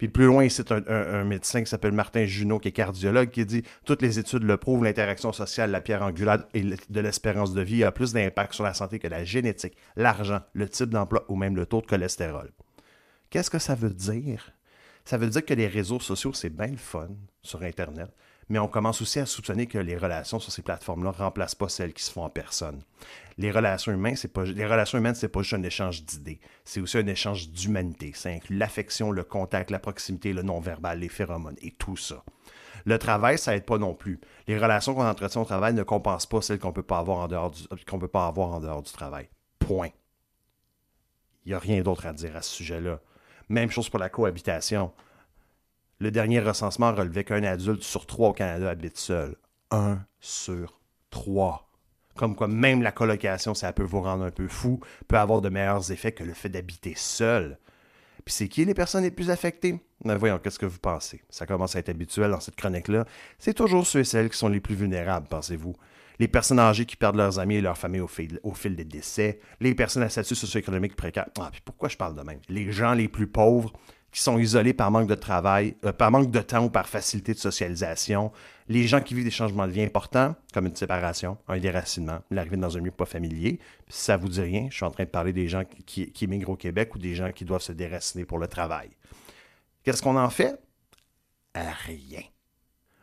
Puis 0.01 0.09
plus 0.09 0.25
loin, 0.25 0.49
cite 0.49 0.71
un, 0.71 1.23
médecin 1.25 1.61
qui 1.61 1.69
s'appelle 1.69 1.91
Martin 1.91 2.25
Junot, 2.25 2.57
qui 2.57 2.69
est 2.69 2.71
cardiologue, 2.71 3.29
qui 3.29 3.45
dit 3.45 3.61
Toutes 3.85 4.01
les 4.01 4.17
études 4.17 4.41
le 4.41 4.57
prouvent, 4.57 4.83
l'interaction 4.83 5.31
sociale, 5.31 5.69
la 5.69 5.79
pierre 5.79 6.01
angulaire 6.01 6.43
et 6.55 6.63
de 6.63 6.99
l'espérance 6.99 7.53
de 7.53 7.61
vie 7.61 7.83
a 7.83 7.91
plus 7.91 8.11
d'impact 8.11 8.55
sur 8.55 8.63
la 8.63 8.73
santé 8.73 8.97
que 8.97 9.07
la 9.07 9.23
génétique, 9.23 9.77
l'argent, 9.95 10.39
le 10.53 10.67
type 10.67 10.89
d'emploi 10.89 11.23
ou 11.27 11.35
même 11.35 11.55
le 11.55 11.67
taux 11.67 11.81
de 11.81 11.85
cholestérol. 11.85 12.49
Qu'est-ce 13.29 13.51
que 13.51 13.59
ça 13.59 13.75
veut 13.75 13.93
dire? 13.93 14.53
Ça 15.05 15.19
veut 15.19 15.29
dire 15.29 15.45
que 15.45 15.53
les 15.53 15.67
réseaux 15.67 15.99
sociaux, 15.99 16.33
c'est 16.33 16.49
bien 16.49 16.65
le 16.65 16.77
fun 16.77 17.09
sur 17.43 17.61
Internet, 17.61 18.09
mais 18.51 18.59
on 18.59 18.67
commence 18.67 19.01
aussi 19.01 19.17
à 19.17 19.25
soupçonner 19.25 19.65
que 19.65 19.77
les 19.77 19.95
relations 19.95 20.37
sur 20.37 20.51
ces 20.51 20.61
plateformes-là 20.61 21.11
ne 21.11 21.23
remplacent 21.23 21.55
pas 21.55 21.69
celles 21.69 21.93
qui 21.93 22.03
se 22.03 22.11
font 22.11 22.25
en 22.25 22.29
personne. 22.29 22.81
Les 23.37 23.49
relations 23.49 23.93
humaines, 23.93 24.17
c'est 24.17 24.27
pas 24.27 24.43
les 24.43 24.65
relations 24.65 24.97
humaines, 24.97 25.15
c'est 25.15 25.29
pas 25.29 25.41
juste 25.41 25.53
un 25.53 25.63
échange 25.63 26.03
d'idées, 26.03 26.41
c'est 26.65 26.81
aussi 26.81 26.97
un 26.97 27.07
échange 27.07 27.49
d'humanité. 27.49 28.11
Ça 28.13 28.27
inclut 28.27 28.57
l'affection, 28.57 29.09
le 29.09 29.23
contact, 29.23 29.71
la 29.71 29.79
proximité, 29.79 30.33
le 30.33 30.41
non-verbal, 30.41 30.99
les 30.99 31.07
phéromones 31.07 31.55
et 31.61 31.71
tout 31.71 31.95
ça. 31.95 32.25
Le 32.83 32.97
travail, 32.97 33.37
ça 33.37 33.55
aide 33.55 33.63
pas 33.63 33.77
non 33.77 33.93
plus. 33.93 34.19
Les 34.47 34.59
relations 34.59 34.95
qu'on 34.95 35.07
entretient 35.07 35.41
au 35.41 35.45
travail 35.45 35.73
ne 35.73 35.83
compensent 35.83 36.27
pas 36.27 36.41
celles 36.41 36.59
qu'on 36.59 36.73
peut 36.73 36.81
peut 36.81 36.87
pas 36.87 36.99
avoir 36.99 37.19
en 37.19 38.59
dehors 38.59 38.81
du 38.81 38.91
travail. 38.91 39.29
Point. 39.59 39.91
Il 41.45 41.49
n'y 41.49 41.53
a 41.53 41.59
rien 41.59 41.81
d'autre 41.83 42.05
à 42.05 42.11
dire 42.11 42.35
à 42.35 42.41
ce 42.41 42.53
sujet-là. 42.53 42.99
Même 43.47 43.71
chose 43.71 43.87
pour 43.87 43.99
la 43.99 44.09
cohabitation. 44.09 44.91
Le 46.01 46.09
dernier 46.09 46.39
recensement 46.39 46.91
relevait 46.95 47.23
qu'un 47.23 47.43
adulte 47.43 47.83
sur 47.83 48.07
trois 48.07 48.29
au 48.29 48.33
Canada 48.33 48.71
habite 48.71 48.97
seul. 48.97 49.35
Un 49.69 49.99
sur 50.19 50.81
trois. 51.11 51.69
Comme 52.15 52.35
quoi, 52.35 52.47
même 52.47 52.81
la 52.81 52.91
colocation, 52.91 53.53
ça 53.53 53.71
peut 53.71 53.83
vous 53.83 54.01
rendre 54.01 54.23
un 54.23 54.31
peu 54.31 54.47
fou, 54.47 54.79
peut 55.07 55.19
avoir 55.19 55.41
de 55.41 55.49
meilleurs 55.49 55.91
effets 55.91 56.11
que 56.11 56.23
le 56.23 56.33
fait 56.33 56.49
d'habiter 56.49 56.95
seul. 56.97 57.59
Puis 58.25 58.33
c'est 58.33 58.47
qui 58.47 58.65
les 58.65 58.73
personnes 58.73 59.03
les 59.03 59.11
plus 59.11 59.29
affectées? 59.29 59.79
Mais 60.03 60.17
voyons, 60.17 60.39
qu'est-ce 60.39 60.57
que 60.57 60.65
vous 60.65 60.79
pensez? 60.79 61.21
Ça 61.29 61.45
commence 61.45 61.75
à 61.75 61.79
être 61.79 61.89
habituel 61.89 62.31
dans 62.31 62.39
cette 62.39 62.55
chronique-là. 62.55 63.05
C'est 63.37 63.53
toujours 63.53 63.85
ceux 63.85 63.99
et 63.99 64.03
celles 64.03 64.31
qui 64.31 64.37
sont 64.39 64.49
les 64.49 64.59
plus 64.59 64.73
vulnérables, 64.73 65.27
pensez-vous. 65.27 65.75
Les 66.17 66.27
personnes 66.27 66.59
âgées 66.59 66.87
qui 66.87 66.95
perdent 66.95 67.17
leurs 67.17 67.37
amis 67.37 67.57
et 67.57 67.61
leurs 67.61 67.77
familles 67.77 68.01
au 68.01 68.07
fil, 68.07 68.39
au 68.41 68.55
fil 68.55 68.75
des 68.75 68.85
décès, 68.85 69.39
les 69.59 69.75
personnes 69.75 70.01
à 70.01 70.09
statut 70.09 70.33
socio-économique 70.33 70.95
précaire. 70.95 71.27
Ah, 71.39 71.49
puis 71.51 71.61
pourquoi 71.63 71.89
je 71.89 71.97
parle 71.97 72.15
de 72.15 72.23
même? 72.23 72.39
Les 72.49 72.71
gens 72.71 72.95
les 72.95 73.07
plus 73.07 73.27
pauvres 73.27 73.71
qui 74.11 74.21
sont 74.21 74.37
isolés 74.37 74.73
par 74.73 74.91
manque 74.91 75.07
de 75.07 75.15
travail, 75.15 75.75
euh, 75.85 75.93
par 75.93 76.11
manque 76.11 76.31
de 76.31 76.39
temps 76.41 76.65
ou 76.65 76.69
par 76.69 76.87
facilité 76.87 77.33
de 77.33 77.39
socialisation, 77.39 78.31
les 78.67 78.87
gens 78.87 79.01
qui 79.01 79.13
vivent 79.13 79.23
des 79.23 79.31
changements 79.31 79.67
de 79.67 79.71
vie 79.71 79.81
importants, 79.81 80.35
comme 80.53 80.65
une 80.65 80.75
séparation, 80.75 81.37
un 81.47 81.59
déracinement, 81.59 82.19
l'arrivée 82.29 82.57
dans 82.57 82.75
un 82.77 82.79
milieu 82.79 82.91
pas 82.91 83.05
familier. 83.05 83.59
si 83.87 84.03
ça 84.03 84.17
vous 84.17 84.29
dit 84.29 84.41
rien, 84.41 84.67
je 84.69 84.75
suis 84.75 84.85
en 84.85 84.91
train 84.91 85.05
de 85.05 85.09
parler 85.09 85.33
des 85.33 85.47
gens 85.47 85.63
qui, 85.85 86.11
qui, 86.11 86.23
émigrent 86.25 86.51
au 86.51 86.55
Québec 86.55 86.93
ou 86.95 86.99
des 86.99 87.15
gens 87.15 87.31
qui 87.31 87.45
doivent 87.45 87.61
se 87.61 87.71
déraciner 87.71 88.25
pour 88.25 88.37
le 88.37 88.47
travail. 88.47 88.89
Qu'est-ce 89.83 90.01
qu'on 90.01 90.17
en 90.17 90.29
fait? 90.29 90.59
Rien. 91.55 92.21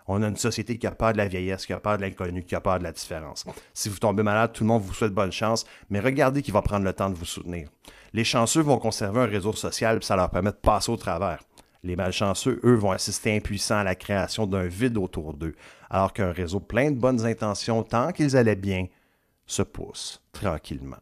On 0.06 0.22
a 0.22 0.28
une 0.28 0.36
société 0.36 0.78
qui 0.78 0.86
a 0.86 0.90
peur 0.90 1.12
de 1.12 1.18
la 1.18 1.28
vieillesse, 1.28 1.66
qui 1.66 1.74
a 1.74 1.80
peur 1.80 1.98
de 1.98 2.02
l'inconnu, 2.02 2.42
qui 2.42 2.54
a 2.54 2.60
peur 2.62 2.78
de 2.78 2.84
la 2.84 2.92
différence. 2.92 3.44
Si 3.74 3.90
vous 3.90 3.98
tombez 3.98 4.22
malade, 4.22 4.52
tout 4.54 4.64
le 4.64 4.68
monde 4.68 4.82
vous 4.82 4.94
souhaite 4.94 5.12
bonne 5.12 5.32
chance, 5.32 5.66
mais 5.90 6.00
regardez 6.00 6.40
qui 6.40 6.50
va 6.50 6.62
prendre 6.62 6.84
le 6.84 6.94
temps 6.94 7.10
de 7.10 7.14
vous 7.14 7.26
soutenir. 7.26 7.68
Les 8.12 8.24
chanceux 8.24 8.62
vont 8.62 8.78
conserver 8.78 9.20
un 9.20 9.26
réseau 9.26 9.52
social, 9.52 10.02
ça 10.02 10.16
leur 10.16 10.30
permet 10.30 10.50
de 10.50 10.56
passer 10.56 10.90
au 10.90 10.96
travers. 10.96 11.42
Les 11.82 11.96
malchanceux, 11.96 12.60
eux, 12.64 12.74
vont 12.74 12.90
assister 12.90 13.36
impuissants 13.36 13.78
à 13.78 13.84
la 13.84 13.94
création 13.94 14.46
d'un 14.46 14.66
vide 14.66 14.96
autour 14.96 15.34
d'eux, 15.34 15.54
alors 15.90 16.12
qu'un 16.12 16.32
réseau 16.32 16.60
plein 16.60 16.90
de 16.90 16.98
bonnes 16.98 17.24
intentions, 17.24 17.82
tant 17.82 18.12
qu'ils 18.12 18.36
allaient 18.36 18.56
bien, 18.56 18.86
se 19.46 19.62
pousse 19.62 20.22
tranquillement. 20.32 20.96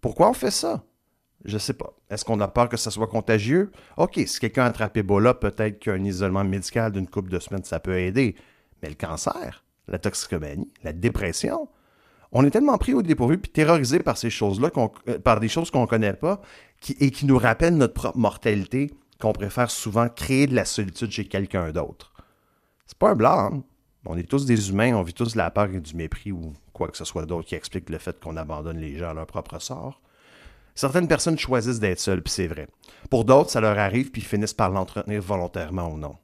Pourquoi 0.00 0.28
on 0.28 0.34
fait 0.34 0.50
ça? 0.50 0.82
Je 1.44 1.58
sais 1.58 1.72
pas. 1.72 1.92
Est-ce 2.10 2.24
qu'on 2.24 2.40
a 2.40 2.48
peur 2.48 2.68
que 2.68 2.76
ça 2.76 2.90
soit 2.90 3.06
contagieux? 3.06 3.72
OK, 3.96 4.20
si 4.26 4.38
quelqu'un 4.38 4.66
attrape 4.66 4.96
Ebola, 4.96 5.34
peut-être 5.34 5.78
qu'un 5.78 6.04
isolement 6.04 6.44
médical 6.44 6.92
d'une 6.92 7.08
couple 7.08 7.30
de 7.30 7.38
semaines, 7.38 7.64
ça 7.64 7.80
peut 7.80 7.98
aider. 7.98 8.36
Mais 8.82 8.88
le 8.88 8.94
cancer, 8.94 9.64
la 9.88 9.98
toxicomanie, 9.98 10.72
la 10.82 10.92
dépression, 10.92 11.68
on 12.32 12.44
est 12.44 12.50
tellement 12.50 12.78
pris 12.78 12.94
au 12.94 13.02
dépourvu 13.02 13.38
puis 13.38 13.50
terrorisé 13.50 13.98
par 13.98 14.16
ces 14.16 14.30
choses-là, 14.30 14.70
euh, 15.08 15.18
par 15.18 15.38
des 15.38 15.48
choses 15.48 15.70
qu'on 15.70 15.82
ne 15.82 15.86
connaît 15.86 16.14
pas 16.14 16.40
et 16.98 17.10
qui 17.10 17.26
nous 17.26 17.38
rappellent 17.38 17.76
notre 17.76 17.94
propre 17.94 18.18
mortalité, 18.18 18.90
qu'on 19.20 19.32
préfère 19.32 19.70
souvent 19.70 20.08
créer 20.08 20.46
de 20.46 20.54
la 20.54 20.64
solitude 20.64 21.10
chez 21.10 21.26
quelqu'un 21.26 21.70
d'autre. 21.70 22.12
C'est 22.86 22.98
pas 22.98 23.10
un 23.10 23.14
blanc. 23.14 23.62
On 24.04 24.16
est 24.16 24.28
tous 24.28 24.46
des 24.46 24.70
humains, 24.70 24.94
on 24.94 25.02
vit 25.02 25.14
tous 25.14 25.34
de 25.34 25.38
la 25.38 25.50
peur 25.50 25.68
et 25.72 25.80
du 25.80 25.94
mépris 25.94 26.32
ou 26.32 26.52
quoi 26.72 26.88
que 26.88 26.96
ce 26.96 27.04
soit 27.04 27.24
d'autre 27.24 27.46
qui 27.46 27.54
explique 27.54 27.88
le 27.88 27.98
fait 27.98 28.18
qu'on 28.18 28.36
abandonne 28.36 28.78
les 28.78 28.98
gens 28.98 29.10
à 29.10 29.14
leur 29.14 29.26
propre 29.26 29.60
sort. 29.60 30.00
Certaines 30.74 31.06
personnes 31.06 31.38
choisissent 31.38 31.80
d'être 31.80 32.00
seules, 32.00 32.22
puis 32.22 32.32
c'est 32.32 32.46
vrai. 32.46 32.66
Pour 33.10 33.24
d'autres, 33.24 33.50
ça 33.50 33.60
leur 33.60 33.78
arrive, 33.78 34.10
puis 34.10 34.22
finissent 34.22 34.54
par 34.54 34.70
l'entretenir 34.70 35.20
volontairement 35.20 35.88
ou 35.88 35.98
non. 35.98 36.16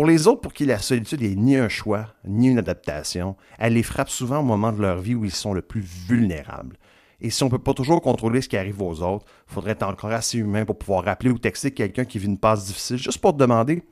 Pour 0.00 0.06
les 0.06 0.26
autres, 0.28 0.40
pour 0.40 0.54
qui 0.54 0.64
la 0.64 0.78
solitude 0.78 1.20
n'est 1.20 1.34
ni 1.34 1.56
un 1.56 1.68
choix, 1.68 2.14
ni 2.24 2.48
une 2.48 2.56
adaptation, 2.56 3.36
elle 3.58 3.74
les 3.74 3.82
frappe 3.82 4.08
souvent 4.08 4.38
au 4.38 4.42
moment 4.42 4.72
de 4.72 4.80
leur 4.80 4.98
vie 4.98 5.14
où 5.14 5.26
ils 5.26 5.30
sont 5.30 5.52
le 5.52 5.60
plus 5.60 5.82
vulnérables. 5.82 6.78
Et 7.20 7.28
si 7.28 7.42
on 7.42 7.48
ne 7.48 7.50
peut 7.50 7.58
pas 7.58 7.74
toujours 7.74 8.00
contrôler 8.00 8.40
ce 8.40 8.48
qui 8.48 8.56
arrive 8.56 8.80
aux 8.80 9.02
autres, 9.02 9.26
il 9.46 9.52
faudrait 9.52 9.72
être 9.72 9.82
encore 9.82 10.12
assez 10.12 10.38
humain 10.38 10.64
pour 10.64 10.78
pouvoir 10.78 11.04
rappeler 11.04 11.28
ou 11.28 11.38
texter 11.38 11.72
quelqu'un 11.72 12.06
qui 12.06 12.18
vit 12.18 12.28
une 12.28 12.38
passe 12.38 12.64
difficile 12.64 12.96
juste 12.96 13.18
pour 13.18 13.34
te 13.34 13.38
demander 13.40 13.82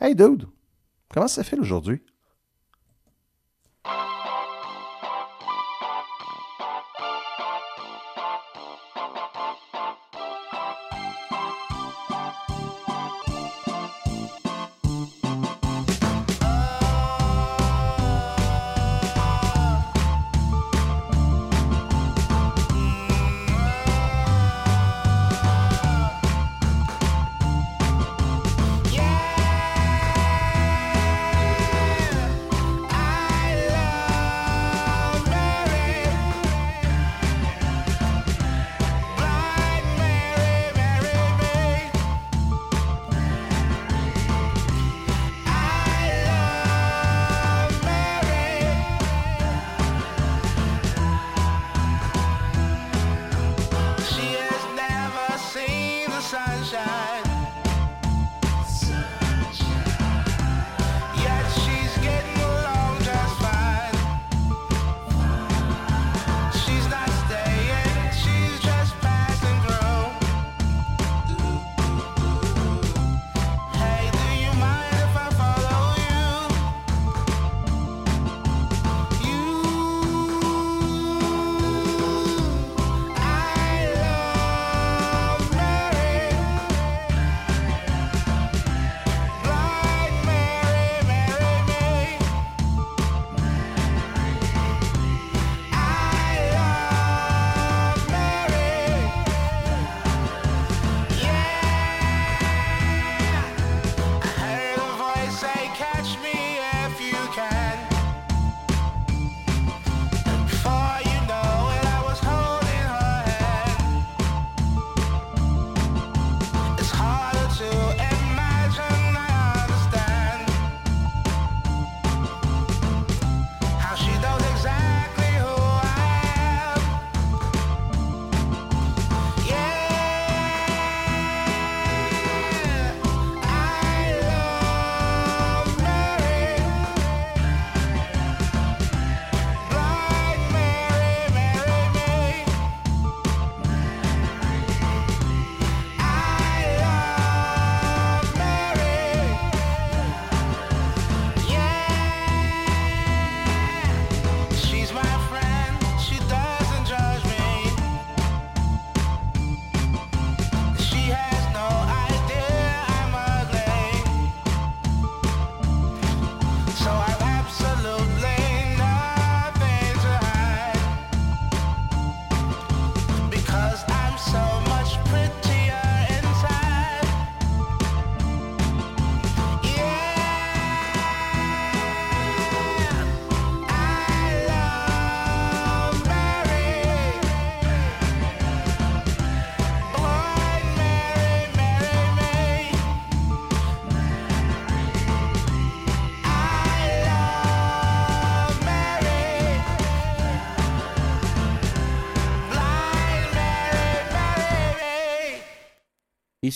Hey 0.00 0.14
dude, 0.14 0.46
comment 1.12 1.28
ça 1.28 1.44
fait 1.44 1.58
aujourd'hui? 1.58 2.00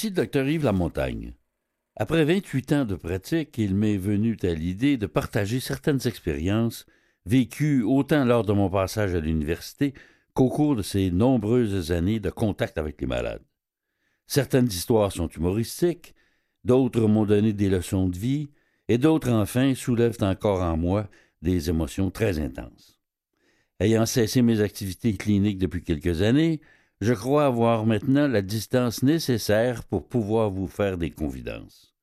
Ici 0.03 0.09
le 0.09 0.17
docteur 0.17 0.49
Yves 0.49 0.65
Lamontagne. 0.65 1.35
Après 1.95 2.25
28 2.25 2.73
ans 2.73 2.85
de 2.85 2.97
pratique, 2.97 3.57
il 3.57 3.77
m'est 3.77 3.99
venu 3.99 4.37
à 4.43 4.53
l'idée 4.53 4.97
de 4.97 5.07
partager 5.07 5.61
certaines 5.61 6.05
expériences 6.09 6.87
vécues 7.25 7.85
autant 7.85 8.25
lors 8.25 8.45
de 8.45 8.53
mon 8.53 8.69
passage 8.69 9.15
à 9.15 9.21
l'université 9.21 9.95
qu'au 10.35 10.49
cours 10.49 10.75
de 10.75 10.83
ces 10.83 11.13
nombreuses 11.13 11.93
années 11.93 12.19
de 12.19 12.31
contact 12.31 12.79
avec 12.79 13.01
les 13.01 13.07
malades. 13.07 13.45
Certaines 14.27 14.67
histoires 14.67 15.13
sont 15.13 15.29
humoristiques, 15.29 16.17
d'autres 16.65 17.07
m'ont 17.07 17.25
donné 17.25 17.53
des 17.53 17.71
leçons 17.71 18.09
de 18.09 18.19
vie, 18.19 18.51
et 18.89 18.99
d'autres 18.99 19.31
enfin 19.31 19.73
soulèvent 19.77 20.19
encore 20.23 20.63
en 20.63 20.77
moi 20.77 21.09
des 21.43 21.71
émotions 21.71 22.11
très 22.11 22.41
intenses. 22.41 23.01
Ayant 23.79 24.07
cessé 24.07 24.43
mes 24.43 24.63
activités 24.63 25.17
cliniques 25.17 25.59
depuis 25.59 25.85
quelques 25.85 26.23
années, 26.23 26.61
je 27.03 27.15
crois 27.15 27.47
avoir 27.47 27.85
maintenant 27.85 28.29
la 28.29 28.43
distance 28.43 29.03
nécessaire 29.03 29.83
pour 29.83 30.07
pouvoir 30.07 30.51
vous 30.51 30.69
faire 30.69 30.97
des 30.97 31.11
confidences. 31.11 31.97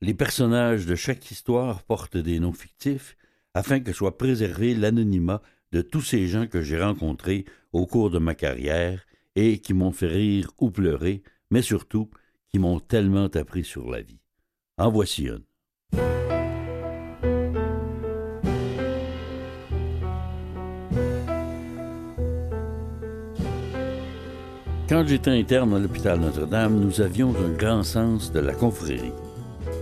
Les 0.00 0.12
personnages 0.12 0.86
de 0.86 0.96
chaque 0.96 1.30
histoire 1.30 1.84
portent 1.84 2.16
des 2.16 2.40
noms 2.40 2.52
fictifs 2.52 3.16
afin 3.54 3.78
que 3.78 3.92
soit 3.92 4.18
préservé 4.18 4.74
l'anonymat 4.74 5.40
de 5.70 5.82
tous 5.82 6.00
ces 6.00 6.26
gens 6.26 6.48
que 6.48 6.62
j'ai 6.62 6.82
rencontrés 6.82 7.44
au 7.72 7.86
cours 7.86 8.10
de 8.10 8.18
ma 8.18 8.34
carrière 8.34 9.06
et 9.36 9.60
qui 9.60 9.72
m'ont 9.72 9.92
fait 9.92 10.08
rire 10.08 10.50
ou 10.58 10.72
pleurer, 10.72 11.22
mais 11.52 11.62
surtout 11.62 12.10
qui 12.48 12.58
m'ont 12.58 12.80
tellement 12.80 13.26
appris 13.26 13.62
sur 13.62 13.88
la 13.88 14.02
vie. 14.02 14.18
En 14.78 14.90
voici 14.90 15.28
une. 15.28 15.44
Quand 24.86 25.06
j'étais 25.06 25.30
interne 25.30 25.72
à 25.72 25.78
l'hôpital 25.78 26.20
Notre-Dame, 26.20 26.78
nous 26.78 27.00
avions 27.00 27.30
un 27.30 27.56
grand 27.56 27.82
sens 27.82 28.30
de 28.30 28.40
la 28.40 28.52
confrérie. 28.52 29.14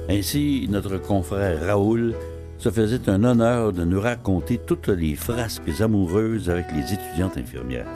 Ainsi, 0.08 0.68
notre 0.70 0.96
confrère 0.96 1.66
Raoul 1.66 2.14
se 2.58 2.70
faisait 2.70 3.08
un 3.08 3.24
honneur 3.24 3.72
de 3.72 3.84
nous 3.84 4.00
raconter 4.00 4.60
toutes 4.64 4.86
les 4.86 5.16
frasques 5.16 5.80
amoureuses 5.80 6.48
avec 6.48 6.66
les 6.70 6.94
étudiantes 6.94 7.36
infirmières. 7.36 7.88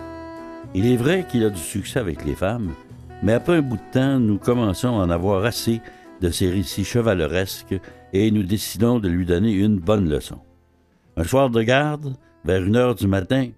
Il 0.75 0.85
est 0.85 0.97
vrai 0.97 1.25
qu'il 1.31 1.45
a 1.45 1.51
du 1.51 1.61
succès 1.61 2.01
avec 2.01 2.25
les 2.25 2.35
femmes, 2.35 2.73
mais 3.23 3.35
après 3.35 3.59
un 3.59 3.63
bout 3.63 3.77
de 3.77 3.93
temps, 3.93 4.19
nous 4.19 4.39
commençons 4.39 4.99
à 4.99 5.05
en 5.05 5.11
avoir 5.11 5.45
assez 5.45 5.81
de 6.21 6.31
ces 6.31 6.51
récits 6.51 6.85
chevaleresques 6.85 7.81
et 8.13 8.33
nous 8.33 8.43
décidons 8.43 8.99
de 8.99 9.09
lui 9.09 9.27
donner 9.27 9.53
une 9.53 9.79
bonne 9.79 10.09
leçon. 10.09 10.41
Un 11.17 11.23
soir 11.23 11.51
de 11.51 11.63
garde, 11.63 12.17
vers 12.45 12.65
une 12.65 12.75
heure 12.75 12.97
du 12.97 13.07
matin, 13.07 13.51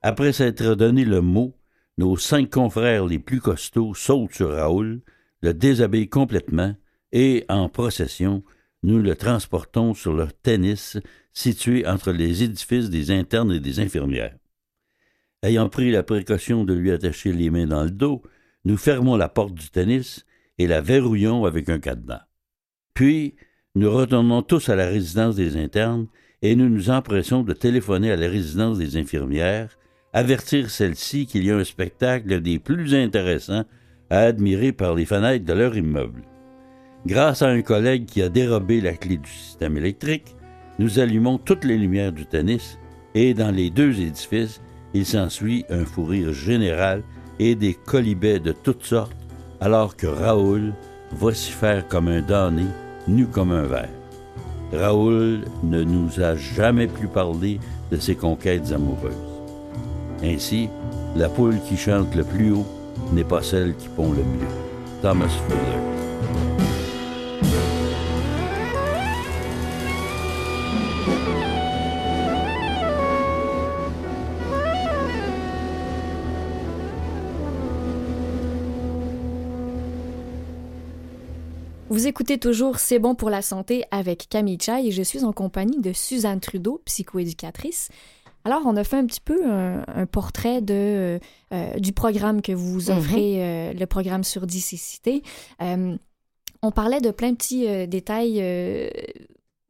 après 0.00 0.32
s'être 0.32 0.76
donné 0.76 1.04
le 1.04 1.20
mot, 1.20 1.52
nos 1.98 2.16
cinq 2.16 2.50
confrères 2.50 3.06
les 3.06 3.18
plus 3.18 3.40
costauds 3.40 3.94
sautent 3.94 4.34
sur 4.34 4.50
Raoul, 4.50 5.00
le 5.42 5.54
déshabillent 5.54 6.08
complètement 6.08 6.74
et, 7.12 7.44
en 7.48 7.68
procession, 7.68 8.42
nous 8.82 8.98
le 8.98 9.14
transportons 9.14 9.94
sur 9.94 10.12
leur 10.12 10.34
tennis 10.34 10.98
situé 11.32 11.86
entre 11.86 12.12
les 12.12 12.42
édifices 12.42 12.90
des 12.90 13.10
internes 13.10 13.52
et 13.52 13.60
des 13.60 13.80
infirmières. 13.80 14.36
Ayant 15.42 15.68
pris 15.68 15.90
la 15.90 16.02
précaution 16.02 16.64
de 16.64 16.74
lui 16.74 16.90
attacher 16.90 17.32
les 17.32 17.50
mains 17.50 17.66
dans 17.66 17.84
le 17.84 17.90
dos, 17.90 18.22
nous 18.64 18.76
fermons 18.76 19.16
la 19.16 19.28
porte 19.28 19.54
du 19.54 19.68
tennis 19.70 20.24
et 20.58 20.66
la 20.66 20.80
verrouillons 20.80 21.44
avec 21.44 21.68
un 21.68 21.78
cadenas. 21.78 22.26
Puis, 22.94 23.36
nous 23.74 23.90
retournons 23.90 24.42
tous 24.42 24.68
à 24.68 24.76
la 24.76 24.86
résidence 24.86 25.36
des 25.36 25.56
internes 25.56 26.06
et 26.42 26.56
nous 26.56 26.68
nous 26.68 26.90
empressons 26.90 27.42
de 27.42 27.52
téléphoner 27.52 28.10
à 28.12 28.16
la 28.16 28.28
résidence 28.28 28.78
des 28.78 28.96
infirmières 28.96 29.76
avertir 30.14 30.70
celles-ci 30.70 31.26
qu'il 31.26 31.44
y 31.44 31.50
a 31.50 31.56
un 31.56 31.64
spectacle 31.64 32.40
des 32.40 32.58
plus 32.58 32.94
intéressants 32.94 33.64
à 34.08 34.20
admirer 34.20 34.72
par 34.72 34.94
les 34.94 35.04
fenêtres 35.04 35.44
de 35.44 35.52
leur 35.52 35.76
immeuble. 35.76 36.22
Grâce 37.04 37.42
à 37.42 37.48
un 37.48 37.60
collègue 37.60 38.06
qui 38.06 38.22
a 38.22 38.28
dérobé 38.28 38.80
la 38.80 38.92
clé 38.94 39.18
du 39.18 39.28
système 39.28 39.76
électrique, 39.76 40.36
nous 40.78 41.00
allumons 41.00 41.36
toutes 41.36 41.64
les 41.64 41.76
lumières 41.76 42.12
du 42.12 42.24
tennis 42.24 42.78
et 43.14 43.34
dans 43.34 43.50
les 43.50 43.70
deux 43.70 44.00
édifices, 44.00 44.62
il 44.94 45.04
s'ensuit 45.04 45.64
un 45.68 45.84
fou 45.84 46.04
rire 46.04 46.32
général 46.32 47.02
et 47.40 47.56
des 47.56 47.74
colibets 47.74 48.38
de 48.38 48.52
toutes 48.52 48.84
sortes, 48.84 49.16
alors 49.60 49.96
que 49.96 50.06
Raoul 50.06 50.72
faire 51.32 51.86
comme 51.88 52.08
un 52.08 52.22
damné, 52.22 52.64
nu 53.08 53.26
comme 53.26 53.52
un 53.52 53.64
verre. 53.64 53.88
Raoul 54.72 55.44
ne 55.62 55.82
nous 55.82 56.20
a 56.20 56.36
jamais 56.36 56.86
plus 56.86 57.08
parlé 57.08 57.60
de 57.90 57.96
ses 57.96 58.14
conquêtes 58.14 58.72
amoureuses. 58.72 59.33
Ainsi, 60.22 60.68
la 61.16 61.28
poule 61.28 61.60
qui 61.68 61.76
chante 61.76 62.14
le 62.14 62.24
plus 62.24 62.52
haut 62.52 62.66
n'est 63.12 63.24
pas 63.24 63.42
celle 63.42 63.76
qui 63.76 63.88
pond 63.88 64.12
le 64.12 64.24
mieux. 64.24 64.48
Thomas 65.02 65.28
Fuller. 65.28 65.94
Vous 81.94 82.08
écoutez 82.08 82.38
toujours 82.38 82.80
C'est 82.80 82.98
bon 82.98 83.14
pour 83.14 83.30
la 83.30 83.40
santé 83.40 83.84
avec 83.92 84.28
Camille 84.28 84.58
Chai 84.60 84.88
et 84.88 84.90
je 84.90 85.02
suis 85.02 85.22
en 85.22 85.32
compagnie 85.32 85.78
de 85.78 85.92
Suzanne 85.92 86.40
Trudeau, 86.40 86.82
psychoéducatrice. 86.86 87.88
Alors, 88.44 88.62
on 88.66 88.76
a 88.76 88.84
fait 88.84 88.96
un 88.96 89.06
petit 89.06 89.22
peu 89.22 89.40
un, 89.46 90.06
portrait 90.06 90.60
de, 90.60 91.18
euh, 91.52 91.78
du 91.78 91.92
programme 91.92 92.42
que 92.42 92.52
vous 92.52 92.82
mm-hmm. 92.82 92.98
offrez, 92.98 93.42
euh, 93.42 93.72
le 93.72 93.86
programme 93.86 94.22
sur 94.22 94.46
dicécité. 94.46 95.22
Euh, 95.62 95.96
on 96.62 96.70
parlait 96.70 97.00
de 97.00 97.10
plein 97.10 97.30
de 97.30 97.36
petits 97.36 97.66
détails 97.86 98.42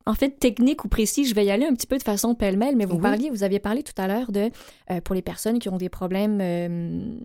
en 0.06 0.14
fait, 0.14 0.38
techniques 0.38 0.84
ou 0.84 0.88
précis, 0.88 1.24
je 1.24 1.34
vais 1.34 1.46
y 1.46 1.50
aller 1.50 1.64
un 1.64 1.74
petit 1.74 1.86
peu 1.86 1.98
de 1.98 2.02
façon 2.02 2.34
pêle-mêle, 2.34 2.76
mais 2.76 2.84
vous 2.84 2.98
parliez, 2.98 3.30
vous 3.30 3.42
aviez 3.42 3.58
parlé 3.58 3.82
tout 3.82 3.94
à 3.96 4.06
l'heure 4.06 4.30
de 4.30 4.50
pour 5.00 5.16
les 5.16 5.22
personnes 5.22 5.58
qui 5.58 5.68
ont 5.68 5.76
des 5.76 5.88
problèmes 5.88 7.18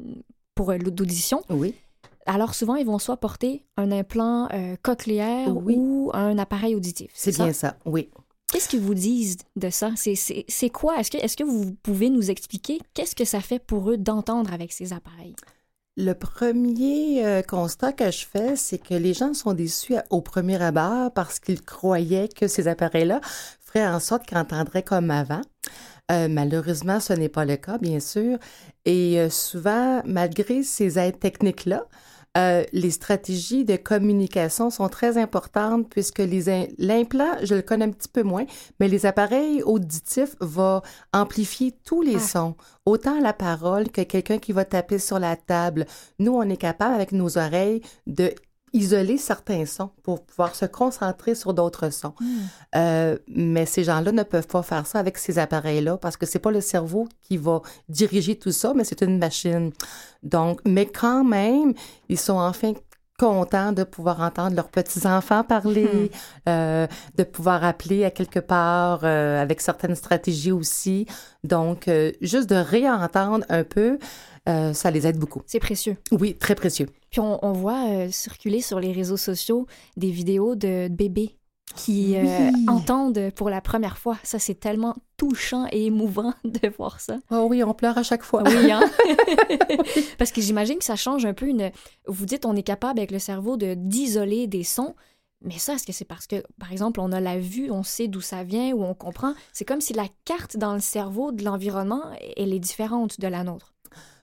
pour 0.55 0.71
l'audition. 0.71 1.43
Oui. 1.49 1.75
Alors 2.25 2.55
souvent, 2.55 2.75
ils 2.75 2.85
vont 2.85 2.97
soit 2.97 3.17
porter 3.17 3.63
un 3.77 3.91
implant 3.91 4.47
cochléaire 4.81 5.55
ou 5.55 6.09
un 6.15 6.39
appareil 6.39 6.73
auditif. 6.73 7.11
C'est 7.13 7.35
bien 7.35 7.53
ça, 7.53 7.77
oui. 7.85 8.09
Qu'est-ce 8.51 8.67
qu'ils 8.67 8.81
vous 8.81 8.95
disent 8.95 9.37
de 9.55 9.69
ça? 9.69 9.91
C'est 9.95 10.69
quoi? 10.69 10.99
Est-ce 10.99 11.37
que, 11.37 11.43
vous 11.43 11.75
pouvez 11.83 12.09
nous 12.09 12.31
expliquer 12.31 12.79
qu'est-ce 12.93 13.15
que 13.15 13.25
ça 13.25 13.41
fait 13.41 13.59
pour 13.59 13.91
eux 13.91 13.97
d'entendre 13.97 14.51
avec 14.53 14.73
ces 14.73 14.91
appareils? 14.91 15.35
Le 15.97 16.13
premier 16.13 17.25
euh, 17.25 17.41
constat 17.41 17.93
que 17.93 18.09
je 18.09 18.25
fais, 18.25 18.55
c'est 18.55 18.77
que 18.77 18.93
les 18.93 19.13
gens 19.13 19.33
sont 19.33 19.53
déçus 19.53 19.95
au 20.09 20.21
premier 20.21 20.61
abord 20.61 21.11
parce 21.13 21.39
qu'ils 21.39 21.61
croyaient 21.61 22.29
que 22.29 22.47
ces 22.47 22.67
appareils-là 22.67 23.19
feraient 23.59 23.87
en 23.87 23.99
sorte 23.99 24.25
qu'ils 24.25 24.37
entendraient 24.37 24.83
comme 24.83 25.11
avant. 25.11 25.41
Euh, 26.11 26.27
malheureusement, 26.27 26.99
ce 26.99 27.13
n'est 27.13 27.29
pas 27.29 27.45
le 27.45 27.57
cas, 27.57 27.77
bien 27.77 27.99
sûr. 27.99 28.37
Et 28.85 29.19
euh, 29.19 29.29
souvent, 29.29 30.01
malgré 30.05 30.63
ces 30.63 30.97
aides 30.97 31.19
techniques-là, 31.19 31.85
euh, 32.39 32.63
les 32.71 32.91
stratégies 32.91 33.65
de 33.65 33.75
communication 33.75 34.69
sont 34.69 34.87
très 34.87 35.17
importantes 35.17 35.89
puisque 35.89 36.21
l'implant, 36.77 37.35
je 37.43 37.55
le 37.55 37.61
connais 37.61 37.85
un 37.85 37.91
petit 37.91 38.07
peu 38.07 38.23
moins, 38.23 38.45
mais 38.79 38.87
les 38.87 39.05
appareils 39.05 39.61
auditifs 39.63 40.35
vont 40.39 40.81
amplifier 41.13 41.73
tous 41.83 42.01
les 42.01 42.15
ah. 42.15 42.19
sons, 42.19 42.55
autant 42.85 43.19
la 43.19 43.33
parole 43.33 43.89
que 43.89 44.01
quelqu'un 44.01 44.37
qui 44.37 44.53
va 44.53 44.63
taper 44.63 44.99
sur 44.99 45.19
la 45.19 45.35
table. 45.35 45.85
Nous, 46.19 46.31
on 46.31 46.43
est 46.43 46.57
capable 46.57 46.95
avec 46.95 47.11
nos 47.11 47.37
oreilles 47.37 47.81
de 48.07 48.33
isoler 48.73 49.17
certains 49.17 49.65
sons 49.65 49.91
pour 50.03 50.23
pouvoir 50.23 50.55
se 50.55 50.65
concentrer 50.65 51.35
sur 51.35 51.53
d'autres 51.53 51.89
sons. 51.91 52.13
Hmm. 52.19 52.39
Euh, 52.75 53.17
mais 53.27 53.65
ces 53.65 53.83
gens-là 53.83 54.11
ne 54.11 54.23
peuvent 54.23 54.47
pas 54.47 54.63
faire 54.63 54.85
ça 54.85 54.99
avec 54.99 55.17
ces 55.17 55.39
appareils-là 55.39 55.97
parce 55.97 56.17
que 56.17 56.25
c'est 56.25 56.39
pas 56.39 56.51
le 56.51 56.61
cerveau 56.61 57.07
qui 57.21 57.37
va 57.37 57.61
diriger 57.87 58.37
tout 58.37 58.51
ça, 58.51 58.73
mais 58.75 58.83
c'est 58.83 59.01
une 59.01 59.17
machine. 59.17 59.71
Donc, 60.23 60.61
mais 60.65 60.85
quand 60.85 61.23
même, 61.23 61.73
ils 62.09 62.19
sont 62.19 62.39
enfin 62.39 62.73
contents 63.17 63.73
de 63.73 63.83
pouvoir 63.83 64.21
entendre 64.21 64.55
leurs 64.55 64.69
petits-enfants 64.69 65.43
parler, 65.43 65.85
hmm. 65.85 66.49
euh, 66.49 66.87
de 67.17 67.23
pouvoir 67.23 67.65
appeler 67.65 68.05
à 68.05 68.11
quelque 68.11 68.39
part 68.39 69.01
euh, 69.03 69.41
avec 69.41 69.59
certaines 69.59 69.95
stratégies 69.95 70.53
aussi. 70.53 71.05
Donc, 71.43 71.89
juste 72.21 72.49
de 72.49 72.55
réentendre 72.55 73.45
un 73.49 73.63
peu, 73.63 73.97
ça 74.73 74.91
les 74.91 75.07
aide 75.07 75.17
beaucoup. 75.17 75.41
C'est 75.45 75.59
précieux. 75.59 75.97
Oui, 76.11 76.35
très 76.35 76.55
précieux. 76.55 76.87
Puis 77.09 77.21
on, 77.21 77.53
voit 77.53 77.87
euh, 77.87 78.09
circuler 78.11 78.61
sur 78.61 78.79
les 78.79 78.91
réseaux 78.91 79.17
sociaux 79.17 79.65
des 79.97 80.11
vidéos 80.11 80.55
de 80.55 80.87
bébés 80.89 81.35
qui 81.75 82.15
euh, 82.17 82.51
entendent 82.67 83.31
pour 83.35 83.49
la 83.49 83.61
première 83.61 83.97
fois. 83.97 84.17
Ça, 84.23 84.39
c'est 84.39 84.59
tellement 84.59 84.95
touchant 85.17 85.67
et 85.71 85.85
émouvant 85.85 86.33
de 86.43 86.69
voir 86.77 86.99
ça. 86.99 87.17
Oh 87.31 87.47
oui, 87.49 87.63
on 87.63 87.73
pleure 87.73 87.97
à 87.97 88.03
chaque 88.03 88.23
fois. 88.23 88.43
Oui, 88.45 88.71
hein? 88.71 88.81
Parce 90.17 90.31
que 90.31 90.41
j'imagine 90.41 90.77
que 90.77 90.85
ça 90.85 90.95
change 90.95 91.25
un 91.25 91.33
peu 91.33 91.47
une... 91.47 91.71
Vous 92.07 92.25
dites, 92.25 92.45
on 92.45 92.55
est 92.55 92.63
capable 92.63 92.99
avec 92.99 93.11
le 93.11 93.19
cerveau 93.19 93.57
de 93.57 93.73
d'isoler 93.75 94.47
des 94.47 94.63
sons. 94.63 94.95
Mais 95.41 95.57
ça, 95.57 95.73
est-ce 95.73 95.85
que 95.85 95.93
c'est 95.93 96.05
parce 96.05 96.27
que, 96.27 96.43
par 96.59 96.73
exemple, 96.73 96.99
on 96.99 97.13
a 97.13 97.21
la 97.21 97.39
vue, 97.39 97.71
on 97.71 97.81
sait 97.81 98.09
d'où 98.09 98.19
ça 98.19 98.43
vient 98.43 98.73
ou 98.73 98.83
on 98.83 98.93
comprend? 98.93 99.33
C'est 99.53 99.63
comme 99.63 99.79
si 99.79 99.93
la 99.93 100.07
carte 100.25 100.57
dans 100.57 100.73
le 100.73 100.81
cerveau 100.81 101.31
de 101.31 101.45
l'environnement, 101.45 102.01
elle 102.35 102.53
est 102.53 102.59
différente 102.59 103.21
de 103.21 103.27
la 103.27 103.45
nôtre. 103.45 103.73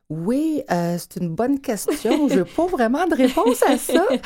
Oui, 0.09 0.62
euh, 0.71 0.97
c'est 0.99 1.16
une 1.21 1.35
bonne 1.35 1.59
question. 1.61 2.29
Je 2.29 2.37
n'ai 2.37 2.45
pas 2.45 2.66
vraiment 2.66 3.07
de 3.09 3.14
réponse 3.16 3.62
à 3.62 3.77
ça. 3.77 4.05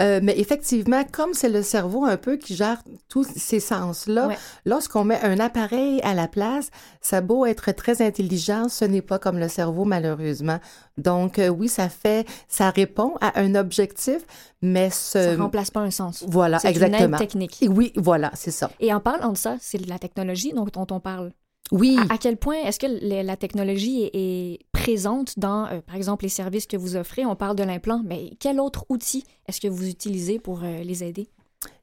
Euh, 0.00 0.20
mais 0.22 0.38
effectivement, 0.38 1.02
comme 1.12 1.34
c'est 1.34 1.50
le 1.50 1.62
cerveau 1.62 2.06
un 2.06 2.16
peu 2.16 2.36
qui 2.38 2.54
gère 2.56 2.82
tous 3.10 3.26
ces 3.36 3.60
sens-là, 3.60 4.28
Ouais. 4.28 4.38
lorsqu'on 4.64 5.04
met 5.04 5.20
un 5.20 5.38
appareil 5.38 6.00
à 6.02 6.14
la 6.14 6.26
place, 6.26 6.70
ça 7.02 7.20
beau 7.20 7.44
être 7.44 7.72
très 7.72 8.00
intelligent, 8.00 8.70
ce 8.70 8.86
n'est 8.86 9.02
pas 9.02 9.18
comme 9.18 9.38
le 9.38 9.48
cerveau, 9.48 9.84
malheureusement. 9.84 10.58
Donc, 10.96 11.38
euh, 11.38 11.48
oui, 11.48 11.68
ça 11.68 11.90
fait, 11.90 12.26
ça 12.48 12.70
répond 12.70 13.14
à 13.20 13.38
un 13.40 13.54
objectif, 13.56 14.24
mais 14.62 14.88
ce... 14.88 15.18
Ça 15.18 15.36
remplace 15.36 15.70
pas 15.70 15.80
un 15.80 15.90
sens. 15.90 16.24
Voilà, 16.26 16.60
C'est 16.60 16.68
une 16.68 16.82
exactement. 16.82 17.16
aide 17.18 17.18
technique. 17.18 17.58
Oui, 17.68 17.92
voilà, 17.96 18.30
c'est 18.34 18.52
ça. 18.52 18.70
Et 18.80 18.94
en 18.94 19.00
parlant 19.00 19.32
de 19.32 19.36
ça, 19.36 19.56
c'est 19.60 19.78
de 19.78 19.88
la 19.90 19.98
technologie 19.98 20.54
dont 20.54 20.86
on 20.90 21.00
parle. 21.00 21.32
Oui. 21.72 21.96
À, 22.08 22.14
à 22.14 22.18
quel 22.18 22.36
point 22.36 22.56
est-ce 22.64 22.78
que 22.80 22.86
la 23.24 23.36
technologie 23.36 24.02
est, 24.02 24.10
est 24.14 24.58
présente 24.72 25.38
dans, 25.38 25.66
euh, 25.66 25.80
par 25.86 25.94
exemple, 25.94 26.24
les 26.24 26.28
services 26.30 26.66
que 26.66 26.76
vous 26.76 26.96
offrez? 26.96 27.24
On 27.24 27.36
parle 27.36 27.56
de 27.56 27.62
l'implant, 27.62 28.02
mais 28.04 28.32
quel 28.40 28.58
autre 28.60 28.84
outil 28.88 29.24
est-ce 29.46 29.60
que 29.60 29.68
vous 29.68 29.88
utilisez 29.88 30.38
pour 30.38 30.62
euh, 30.64 30.82
les 30.82 31.04
aider? 31.04 31.28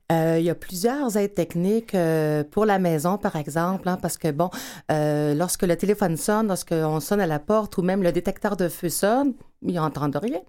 Euh, 0.09 0.37
il 0.39 0.45
y 0.45 0.49
a 0.49 0.55
plusieurs 0.55 1.17
aides 1.17 1.33
techniques 1.33 1.93
euh, 1.93 2.41
pour 2.49 2.65
la 2.65 2.79
maison, 2.79 3.17
par 3.17 3.35
exemple, 3.35 3.89
hein, 3.89 3.97
parce 4.01 4.17
que, 4.17 4.31
bon, 4.31 4.49
euh, 4.89 5.33
lorsque 5.33 5.63
le 5.63 5.75
téléphone 5.75 6.15
sonne, 6.15 6.47
lorsqu'on 6.47 7.01
sonne 7.01 7.19
à 7.19 7.27
la 7.27 7.39
porte 7.39 7.77
ou 7.77 7.81
même 7.81 8.01
le 8.03 8.13
détecteur 8.13 8.55
de 8.55 8.69
feu 8.69 8.87
sonne, 8.87 9.33
ils 9.63 9.73
n'entendent 9.75 10.15
rien. 10.15 10.39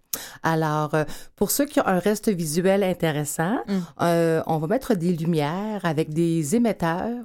Alors, 0.44 0.92
pour 1.34 1.50
ceux 1.50 1.66
qui 1.66 1.80
ont 1.80 1.86
un 1.86 1.98
reste 1.98 2.28
visuel 2.28 2.84
intéressant, 2.84 3.56
Mm. 3.66 3.78
euh, 4.02 4.42
on 4.46 4.58
va 4.58 4.66
mettre 4.68 4.94
des 4.94 5.12
lumières 5.12 5.80
avec 5.84 6.10
des 6.10 6.54
émetteurs 6.54 7.24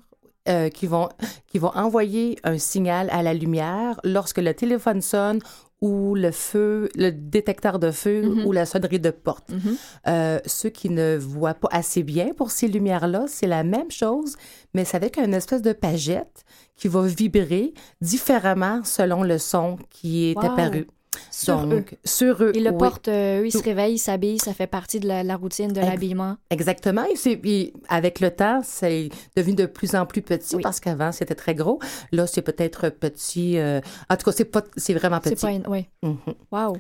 euh, 0.50 0.70
qui, 0.70 0.88
vont, 0.88 1.10
qui 1.48 1.58
vont 1.60 1.72
envoyer 1.76 2.38
un 2.44 2.58
signal 2.58 3.10
à 3.12 3.24
la 3.24 3.34
lumière 3.34 4.00
lorsque 4.04 4.40
le 4.40 4.54
téléphone 4.54 5.02
sonne 5.02 5.40
ou 5.82 6.16
le 6.16 6.32
feu, 6.32 6.90
le 6.96 7.12
détecteur 7.12 7.78
de 7.78 7.92
feu 7.92 8.22
Mhm. 8.24 8.46
ou 8.46 8.52
la 8.54 8.66
sonnerie 8.66 9.00
de 9.02 9.10
porte. 9.12 9.50
Mhm. 9.50 9.76
Euh, 10.08 10.40
ceux 10.46 10.70
qui 10.70 10.90
ne 10.90 11.18
voient 11.18 11.54
pas 11.56 11.68
assez 11.72 12.04
bien 12.04 12.30
pour 12.38 12.52
ces 12.52 12.68
lumières-là, 12.70 13.26
c'est 13.28 13.48
la 13.48 13.64
même 13.64 13.92
chose, 13.92 14.36
mais 14.74 14.86
c'est 14.86 14.96
avec 14.98 15.18
une 15.18 15.34
espèce 15.34 15.62
de 15.62 15.74
pagette 15.74 16.46
qui 16.78 16.88
va 16.88 17.02
vibrer 17.06 17.74
différemment 18.02 18.82
selon 18.84 19.24
le 19.24 19.38
son 19.38 19.78
qui 19.90 20.32
est 20.32 20.38
Wow. 20.38 20.46
apparu. 20.52 20.88
Sur 21.32 21.64
eux. 21.66 21.68
Donc, 21.68 21.98
sur 22.06 22.42
eux. 22.44 22.52
Ils 22.56 22.64
le 22.64 22.72
oui. 22.72 22.78
portent, 22.78 23.08
euh, 23.08 23.42
eux, 23.42 23.48
ils 23.48 23.52
se 23.52 23.62
réveillent, 23.64 23.96
ils 23.96 24.00
s'habillent, 24.00 24.40
ça 24.40 24.54
fait 24.54 24.68
partie 24.68 25.00
de 25.00 25.08
la, 25.08 25.24
la 25.24 25.36
routine 25.36 25.72
de 25.74 25.82
l'habillement. 25.82 26.38
Exactement. 26.50 27.04
Et, 27.06 27.16
c'est- 27.16 27.40
et 27.44 27.74
avec 27.90 28.20
le 28.20 28.32
temps, 28.32 28.62
c'est 28.64 29.10
devenu 29.36 29.56
de 29.56 29.66
plus 29.66 29.96
en 29.96 30.06
plus 30.06 30.22
petit 30.22 30.56
Oui. 30.56 30.64
parce 30.64 30.80
qu'avant, 30.80 31.12
c'était 31.12 31.36
très 31.36 31.56
gros. 31.56 31.80
Là, 32.12 32.28
c'est 32.28 32.42
peut-être 32.42 32.90
petit. 32.90 33.58
euh, 33.58 33.82
En 34.10 34.16
tout 34.18 34.26
cas, 34.26 34.32
c'est 34.32 34.46
pas, 34.46 34.62
c'est 34.78 34.94
vraiment 34.94 35.20
C'est 35.24 35.32
petit. 35.32 35.46
pas 35.46 35.52
une... 35.52 35.68
Oui. 35.68 35.88
Mhm. 36.02 36.18
Wow. 36.52 36.78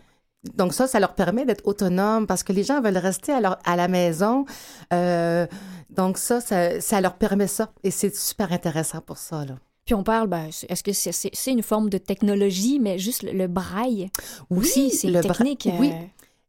Donc 0.55 0.73
ça, 0.73 0.87
ça 0.87 0.99
leur 0.99 1.13
permet 1.15 1.45
d'être 1.45 1.65
autonomes 1.65 2.27
parce 2.27 2.43
que 2.43 2.51
les 2.51 2.63
gens 2.63 2.81
veulent 2.81 2.97
rester 2.97 3.31
à, 3.31 3.39
leur- 3.39 3.59
à 3.65 3.75
la 3.77 3.87
maison. 3.87 4.43
Euh, 4.91 5.47
donc 5.89 6.17
ça, 6.17 6.41
ça, 6.41 6.81
ça 6.81 6.99
leur 6.99 7.13
permet 7.15 7.47
ça. 7.47 7.71
Et 7.83 7.91
c'est 7.91 8.13
super 8.13 8.51
intéressant 8.51 8.99
pour 8.99 9.17
ça. 9.17 9.45
Là. 9.45 9.55
Puis 9.85 9.95
on 9.95 10.03
parle, 10.03 10.27
ben, 10.27 10.47
est-ce 10.69 10.83
que 10.83 10.93
c'est 10.93 11.51
une 11.51 11.63
forme 11.63 11.89
de 11.89 11.97
technologie, 11.97 12.79
mais 12.79 12.97
juste 12.99 13.23
le, 13.23 13.31
le 13.33 13.47
braille 13.47 14.09
aussi, 14.49 14.89
c'est 14.91 15.11
bra- 15.11 15.21
technique. 15.21 15.67
Oui. 15.79 15.91
euh, 15.93 16.05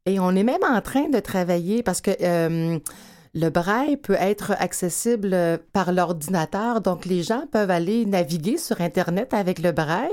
Et 0.06 0.20
on 0.20 0.30
est 0.36 0.44
même 0.44 0.62
en 0.68 0.80
train 0.80 1.08
de 1.08 1.18
travailler 1.18 1.82
parce 1.82 2.00
que 2.00 2.12
euh, 2.22 2.78
le 3.34 3.48
braille 3.50 3.96
peut 3.96 4.16
être 4.20 4.52
accessible 4.58 5.30
euh, 5.34 5.58
par 5.72 5.92
l'ordinateur. 5.92 6.80
Donc 6.80 7.06
les 7.06 7.22
gens 7.24 7.44
peuvent 7.50 7.70
aller 7.72 8.06
naviguer 8.06 8.56
sur 8.58 8.80
Internet 8.80 9.34
avec 9.34 9.58
le 9.58 9.72
braille. 9.72 10.12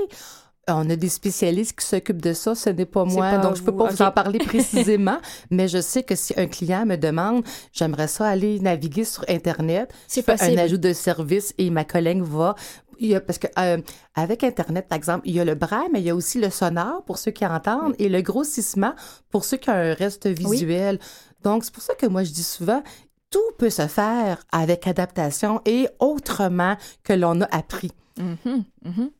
On 0.68 0.88
a 0.90 0.94
des 0.94 1.08
spécialistes 1.08 1.76
qui 1.80 1.84
s'occupent 1.84 2.22
de 2.22 2.32
ça, 2.32 2.54
ce 2.54 2.70
n'est 2.70 2.86
pas 2.86 3.04
moi, 3.04 3.30
pas 3.30 3.38
donc 3.38 3.56
je 3.56 3.62
peux 3.64 3.72
vous, 3.72 3.78
pas 3.78 3.88
vous 3.90 4.00
en 4.02 4.12
parler 4.12 4.38
précisément, 4.46 5.18
mais 5.50 5.66
je 5.66 5.80
sais 5.80 6.04
que 6.04 6.14
si 6.14 6.34
un 6.36 6.46
client 6.46 6.86
me 6.86 6.94
demande, 6.94 7.42
j'aimerais 7.72 8.06
ça 8.06 8.28
aller 8.28 8.60
naviguer 8.60 9.04
sur 9.04 9.24
Internet, 9.28 9.92
C'est 10.06 10.20
je 10.20 10.24
fais 10.26 10.36
possible. 10.36 10.60
un 10.60 10.62
ajout 10.62 10.76
de 10.78 10.92
service 10.92 11.52
et 11.58 11.68
ma 11.70 11.84
collègue 11.84 12.22
va. 12.22 12.54
Il 12.98 13.08
y 13.08 13.14
a, 13.14 13.20
parce 13.20 13.38
que 13.38 13.46
euh, 13.58 13.78
avec 14.14 14.44
Internet, 14.44 14.88
par 14.88 14.96
exemple, 14.96 15.28
il 15.28 15.34
y 15.34 15.40
a 15.40 15.44
le 15.44 15.54
braille, 15.54 15.88
mais 15.92 16.00
il 16.00 16.06
y 16.06 16.10
a 16.10 16.14
aussi 16.14 16.40
le 16.40 16.50
sonore 16.50 17.04
pour 17.04 17.18
ceux 17.18 17.30
qui 17.30 17.46
entendent 17.46 17.94
et 17.98 18.08
le 18.08 18.20
grossissement 18.22 18.94
pour 19.30 19.44
ceux 19.44 19.56
qui 19.56 19.70
ont 19.70 19.74
un 19.74 19.94
reste 19.94 20.26
visuel. 20.26 20.98
Donc, 21.42 21.64
c'est 21.64 21.74
pour 21.74 21.82
ça 21.82 21.94
que 21.94 22.06
moi, 22.06 22.22
je 22.22 22.32
dis 22.32 22.42
souvent, 22.42 22.82
tout 23.30 23.40
peut 23.58 23.70
se 23.70 23.86
faire 23.86 24.44
avec 24.52 24.86
adaptation 24.86 25.60
et 25.64 25.88
autrement 25.98 26.76
que 27.02 27.12
l'on 27.12 27.40
a 27.40 27.46
appris. 27.46 27.90
Mhm, 28.18 28.64
mhm. 28.84 29.10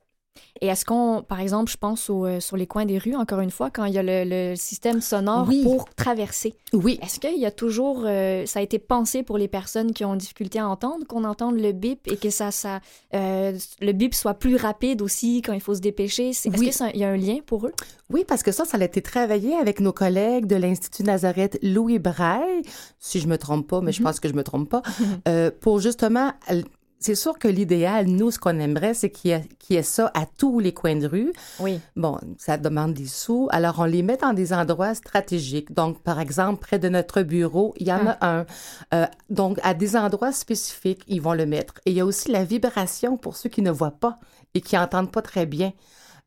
Et 0.61 0.67
est-ce 0.69 0.85
qu'on, 0.85 1.25
par 1.27 1.41
exemple, 1.41 1.71
je 1.73 1.77
pense 1.77 2.09
au, 2.09 2.25
euh, 2.25 2.39
sur 2.41 2.57
les 2.57 2.67
coins 2.69 2.85
des 2.87 2.97
rues, 2.99 3.17
encore 3.17 3.41
une 3.41 3.51
fois, 3.51 3.71
quand 3.71 3.85
il 3.85 3.95
y 3.95 3.99
a 3.99 4.03
le, 4.03 4.23
le 4.25 4.55
système 4.57 5.01
sonore 5.01 5.47
Oui. 5.49 5.63
pour 5.65 5.89
traverser, 5.95 6.55
Oui, 6.73 6.99
est-ce 7.03 7.19
qu'il 7.19 7.39
y 7.39 7.47
a 7.47 7.51
toujours, 7.51 8.03
euh, 8.07 8.47
ça 8.47 8.61
a 8.61 8.63
été 8.63 8.79
pensé 8.79 9.23
pour 9.25 9.39
les 9.39 9.49
personnes 9.49 9.93
qui 9.93 10.05
ont 10.05 10.15
difficulté 10.15 10.59
à 10.61 10.69
entendre, 10.69 11.05
qu'on 11.07 11.25
entende 11.25 11.59
le 11.59 11.73
bip 11.73 12.07
et 12.07 12.17
que 12.17 12.31
ça, 12.31 12.51
ça, 12.53 12.81
euh, 13.15 13.59
le 13.81 13.93
bip 13.93 14.15
soit 14.15 14.35
plus 14.35 14.57
rapide 14.57 15.03
aussi 15.03 15.43
quand 15.43 15.53
il 15.53 15.61
faut 15.61 15.75
se 15.75 15.81
dépêcher? 15.81 16.29
Est-ce 16.31 16.49
Oui. 16.49 16.69
que 16.69 16.75
ça- 16.75 16.91
il 16.95 17.01
y 17.01 17.05
a 17.05 17.09
un 17.11 17.17
lien 17.17 17.39
pour 17.45 17.67
eux? 17.67 17.73
Oui, 18.09 18.25
parce 18.27 18.43
que 18.43 18.53
ça, 18.53 18.65
ça 18.65 18.79
a 18.79 18.85
été 18.85 19.03
travaillé 19.03 19.55
avec 19.57 19.81
nos 19.81 19.93
collègues 19.93 20.47
de 20.47 20.57
l'Institut 20.57 21.03
Nazareth 21.03 21.59
Louis 21.63 21.99
Braille, 21.99 22.63
si 23.01 23.19
je 23.21 23.27
me 23.27 23.37
trompe 23.37 23.67
pas, 23.67 23.81
mais 23.81 23.93
je 23.93 24.03
pense 24.03 24.21
que 24.21 24.29
je 24.29 24.35
me 24.35 24.45
trompe 24.45 24.69
pas, 24.69 24.83
pour 25.61 25.81
justement, 25.81 26.31
c'est 27.03 27.15
sûr 27.15 27.39
que 27.39 27.49
l'idéal, 27.49 28.07
nous, 28.07 28.31
ce 28.31 28.39
qu'on 28.39 28.59
aimerait, 28.59 28.95
c'est 28.95 29.11
qu'il 29.11 29.31
y, 29.33 29.35
ait- 29.35 29.45
qu'il 29.59 29.77
y 29.77 29.79
ait 29.79 29.83
ça 29.83 30.11
à 30.15 30.25
tous 30.25 30.59
les 30.61 30.73
coins 30.73 30.97
de 30.97 31.07
rue. 31.07 31.33
Oui. 31.61 31.81
Bon, 31.97 32.19
ça 32.39 32.57
demande 32.57 32.95
des 32.95 33.07
sous. 33.07 33.49
Alors, 33.51 33.77
on 33.81 33.85
les 33.85 34.03
met 34.03 34.17
dans 34.17 34.33
des 34.33 34.53
endroits 34.53 34.95
stratégiques. 34.95 35.73
Donc, 35.75 36.01
par 36.03 36.21
exemple, 36.21 36.61
près 36.61 36.79
de 36.79 36.89
notre 36.89 37.23
bureau, 37.23 37.75
il 37.79 37.89
y 37.89 37.93
en 37.93 38.07
a 38.07 38.17
un. 38.21 38.47
Euh, 38.95 39.07
donc, 39.29 39.59
à 39.63 39.75
des 39.75 39.97
endroits 39.97 40.33
spécifiques, 40.33 41.03
ils 41.09 41.21
vont 41.21 41.35
le 41.35 41.45
mettre. 41.47 41.75
Et 41.87 41.91
il 41.91 41.97
y 41.97 42.01
a 42.01 42.07
aussi 42.07 42.31
la 42.31 42.45
vibration 42.45 43.17
pour 43.17 43.37
ceux 43.37 43.49
qui 43.51 43.63
ne 43.63 43.71
voient 43.71 43.91
pas 43.99 44.19
et 44.55 44.61
qui 44.61 44.77
entendent 44.79 45.11
pas 45.13 45.23
très 45.23 45.47
bien. 45.47 45.73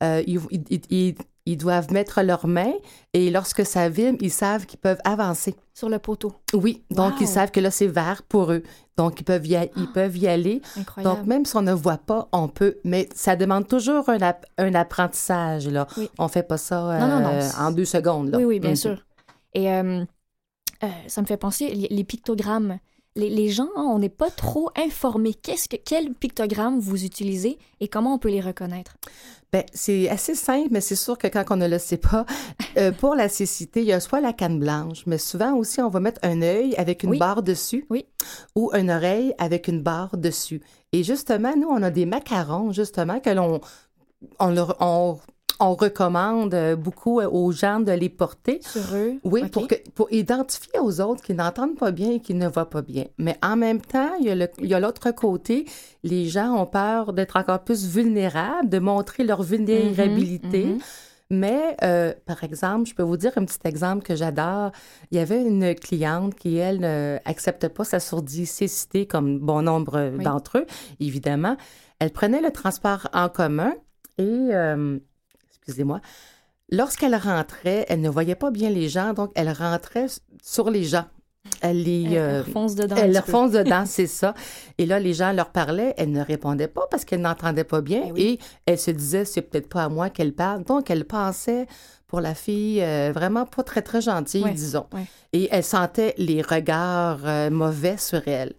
Euh, 0.04 0.22
ils, 0.28 0.40
ils- 0.52 0.82
ils- 0.90 1.16
ils 1.48 1.58
doivent 1.58 1.92
mettre 1.94 2.22
leurs 2.24 2.48
mains 2.48 2.74
et 3.14 3.30
lorsque 3.30 3.64
ça 3.66 3.88
vibre, 3.88 4.18
ils 4.22 4.32
savent 4.32 4.66
qu'ils 4.66 4.80
peuvent 4.80 5.00
avancer. 5.06 5.56
Sur 5.76 5.90
le 5.90 6.00
poteau. 6.00 6.34
Oui, 6.54 6.84
donc 6.90 7.14
Wow. 7.14 7.22
ils 7.22 7.28
savent 7.28 7.52
que 7.52 7.60
là, 7.60 7.70
c'est 7.70 7.86
vert 7.88 8.24
pour 8.28 8.52
eux. 8.52 8.64
Donc, 8.98 9.20
ils 9.20 9.24
peuvent 9.24 9.46
y, 9.46 9.56
a- 9.56 9.68
ils 9.78 9.92
peuvent 9.94 10.18
y 10.18 10.28
aller. 10.28 10.62
Incroyable. 10.78 11.16
Donc, 11.18 11.28
même 11.28 11.46
si 11.46 11.56
on 11.56 11.62
ne 11.62 11.74
voit 11.74 11.98
pas, 12.00 12.28
on 12.32 12.48
peut. 12.48 12.78
Mais 12.84 13.08
ça 13.14 13.36
demande 13.36 13.68
toujours 13.68 14.10
un, 14.10 14.22
app- 14.22 14.46
un 14.58 14.74
apprentissage. 14.74 15.68
Là. 15.68 15.86
Oui. 15.98 16.10
On 16.18 16.28
fait 16.30 16.44
pas 16.44 16.58
ça 16.58 16.98
Non, 17.00 17.08
non, 17.08 17.20
non, 17.20 17.30
euh, 17.34 17.50
en 17.60 17.72
deux 17.72 17.86
secondes. 17.86 18.30
Là. 18.32 18.38
Oui, 18.40 18.46
oui, 18.46 18.60
bien 18.60 18.76
sûr. 18.76 19.06
Et 19.54 19.72
euh, 19.72 20.04
ça 21.08 21.22
me 21.22 21.28
fait 21.28 21.38
penser, 21.38 21.70
les 21.90 22.04
pictogrammes. 22.04 22.80
Les, 23.18 23.30
les 23.30 23.48
gens, 23.50 23.70
hein, 23.78 23.86
on 23.90 24.00
n'est 24.00 24.10
pas 24.10 24.30
trop 24.30 24.70
informés. 24.76 25.34
Qu'est-ce 25.34 25.70
que, 25.70 25.78
quel 25.78 26.14
pictogramme 26.14 26.80
vous 26.80 27.06
utilisez 27.06 27.58
et 27.80 27.88
comment 27.88 28.16
on 28.16 28.18
peut 28.18 28.30
les 28.30 28.42
reconnaître? 28.42 28.98
Ben, 29.54 29.64
c'est 29.74 30.10
assez 30.10 30.36
simple, 30.36 30.68
mais 30.72 30.82
c'est 30.82 30.98
sûr 30.98 31.18
que 31.18 31.28
quand 31.28 31.46
on 31.52 31.56
ne 31.56 31.68
le 31.68 31.80
sait 31.80 31.96
pas, 31.96 32.26
euh, 32.78 32.92
pour 33.00 33.16
la 33.16 33.30
cécité, 33.30 33.80
il 33.82 33.86
y 33.88 33.94
a 33.94 34.02
soit 34.02 34.20
la 34.20 34.34
canne 34.34 34.60
blanche, 34.60 35.04
mais 35.06 35.18
souvent 35.18 35.54
aussi, 35.56 35.80
on 35.82 35.88
va 35.88 36.02
mettre 36.02 36.20
un 36.24 36.42
œil 36.42 36.76
avec 36.76 37.04
une 37.04 37.12
Oui. 37.12 37.18
barre 37.20 37.42
dessus 37.42 37.86
Oui. 37.90 38.06
ou 38.54 38.70
une 38.74 38.92
oreille 38.92 39.34
avec 39.38 39.70
une 39.70 39.82
barre 39.82 40.18
dessus. 40.18 40.62
Et 40.92 41.04
justement, 41.04 41.56
nous, 41.56 41.70
on 41.70 41.82
a 41.84 41.92
des 41.92 42.06
macarons, 42.06 42.74
justement, 42.74 43.22
que 43.22 43.30
l'on 43.30 43.62
on, 44.40 44.48
leur- 44.50 44.76
on, 44.82 45.18
on 45.60 45.74
recommande 45.76 46.54
euh, 46.54 46.76
beaucoup 46.76 47.20
euh, 47.20 47.30
aux 47.30 47.52
gens 47.52 47.80
de 47.80 47.92
les 47.92 48.10
porter. 48.10 48.60
Sur 48.62 48.82
eux? 48.94 49.14
Oui, 49.24 49.48
pour, 49.50 49.68
que, 49.68 49.76
pour 49.94 50.12
identifier 50.12 50.80
aux 50.80 51.02
autres 51.02 51.24
qui 51.24 51.34
n'entendent 51.34 51.78
pas 51.78 51.92
bien 51.92 52.12
et 52.12 52.20
qui 52.20 52.34
ne 52.34 52.48
voient 52.48 52.70
pas 52.70 52.82
bien. 52.82 53.06
Mais 53.18 53.38
en 53.42 53.56
même 53.56 53.82
temps, 53.82 54.12
il 54.20 54.26
y 54.26 54.74
a 54.74 54.80
l'autre 54.80 55.12
côté. 55.12 55.66
Les 56.04 56.26
gens 56.26 56.54
ont 56.56 56.66
peur 56.66 57.14
d'être 57.14 57.38
encore 57.38 57.64
plus 57.64 57.86
vulnérables, 57.86 58.70
de 58.70 58.80
montrer 58.80 59.24
leur 59.24 59.44
vulnérabilité. 59.44 60.66
mhm. 60.66 60.80
Mais, 61.32 61.76
euh, 61.82 62.14
par 62.28 62.44
exemple, 62.44 62.88
je 62.88 62.94
peux 62.94 63.02
vous 63.02 63.18
dire 63.18 63.32
un 63.36 63.46
petit 63.46 63.58
exemple 63.64 64.04
que 64.04 64.16
j'adore. 64.16 64.72
Il 65.10 65.18
y 65.18 65.20
avait 65.20 65.42
une 65.42 65.74
cliente 65.74 66.36
qui, 66.36 66.58
elle, 66.58 66.82
n'acceptait 67.26 67.70
pas 67.70 67.84
sa 67.84 68.00
surdicécité 68.00 69.08
comme 69.08 69.40
bon 69.40 69.64
nombre 69.64 70.12
Oui. 70.16 70.24
d'entre 70.24 70.60
eux, 70.60 70.66
évidemment. 71.00 71.58
Elle 71.98 72.12
prenait 72.12 72.42
le 72.42 72.52
transport 72.52 73.08
en 73.12 73.30
commun 73.30 73.74
et, 74.20 74.24
euh, 74.52 75.00
excusez-moi, 75.66 76.02
lorsqu'elle 76.72 77.16
rentrait, 77.16 77.86
elle 77.90 78.02
ne 78.02 78.10
voyait 78.10 78.36
pas 78.36 78.52
bien 78.52 78.70
les 78.70 78.90
gens, 78.90 79.14
donc 79.14 79.32
elle 79.36 79.52
rentrait 79.52 80.08
sur 80.42 80.70
les 80.70 80.84
gens. 80.84 81.06
Elle 81.62 81.84
les... 81.84 82.06
Elle, 82.06 82.18
euh, 82.18 82.44
fonce 82.44 82.76
dedans. 82.76 82.96
elle 82.98 83.14
leur 83.14 83.26
fonce 83.26 83.52
dedans, 83.52 83.84
c'est 83.88 84.08
ça. 84.08 84.34
Et 84.78 84.86
là, 84.86 85.00
les 85.00 85.14
gens 85.14 85.32
leur 85.32 85.52
parlaient, 85.52 85.94
elle 85.98 86.12
ne 86.12 86.22
répondait 86.22 86.68
pas 86.68 86.88
parce 86.90 87.06
qu'elle 87.06 87.22
n'entendait 87.22 87.64
pas 87.64 87.82
bien 87.82 88.04
oui. 88.14 88.22
et 88.22 88.40
elle 88.66 88.80
se 88.80 88.92
disait, 88.92 89.26
c'est 89.26 89.42
peut-être 89.42 89.70
pas 89.70 89.84
à 89.84 89.90
moi 89.90 90.10
qu'elle 90.10 90.34
parle. 90.34 90.64
Donc, 90.64 90.90
elle 90.90 91.06
pensait 91.06 91.68
pour 92.08 92.22
la 92.22 92.34
fille 92.34 92.82
euh, 92.82 93.12
vraiment 93.14 93.46
pas 93.46 93.64
très, 93.64 93.82
très 93.82 94.02
gentille, 94.02 94.46
disons. 94.54 94.88
Et 95.34 95.48
elle 95.52 95.64
sentait 95.64 96.14
les 96.18 96.42
regards 96.42 97.22
euh, 97.26 97.50
mauvais 97.50 97.98
sur 97.98 98.28
elle. 98.28 98.54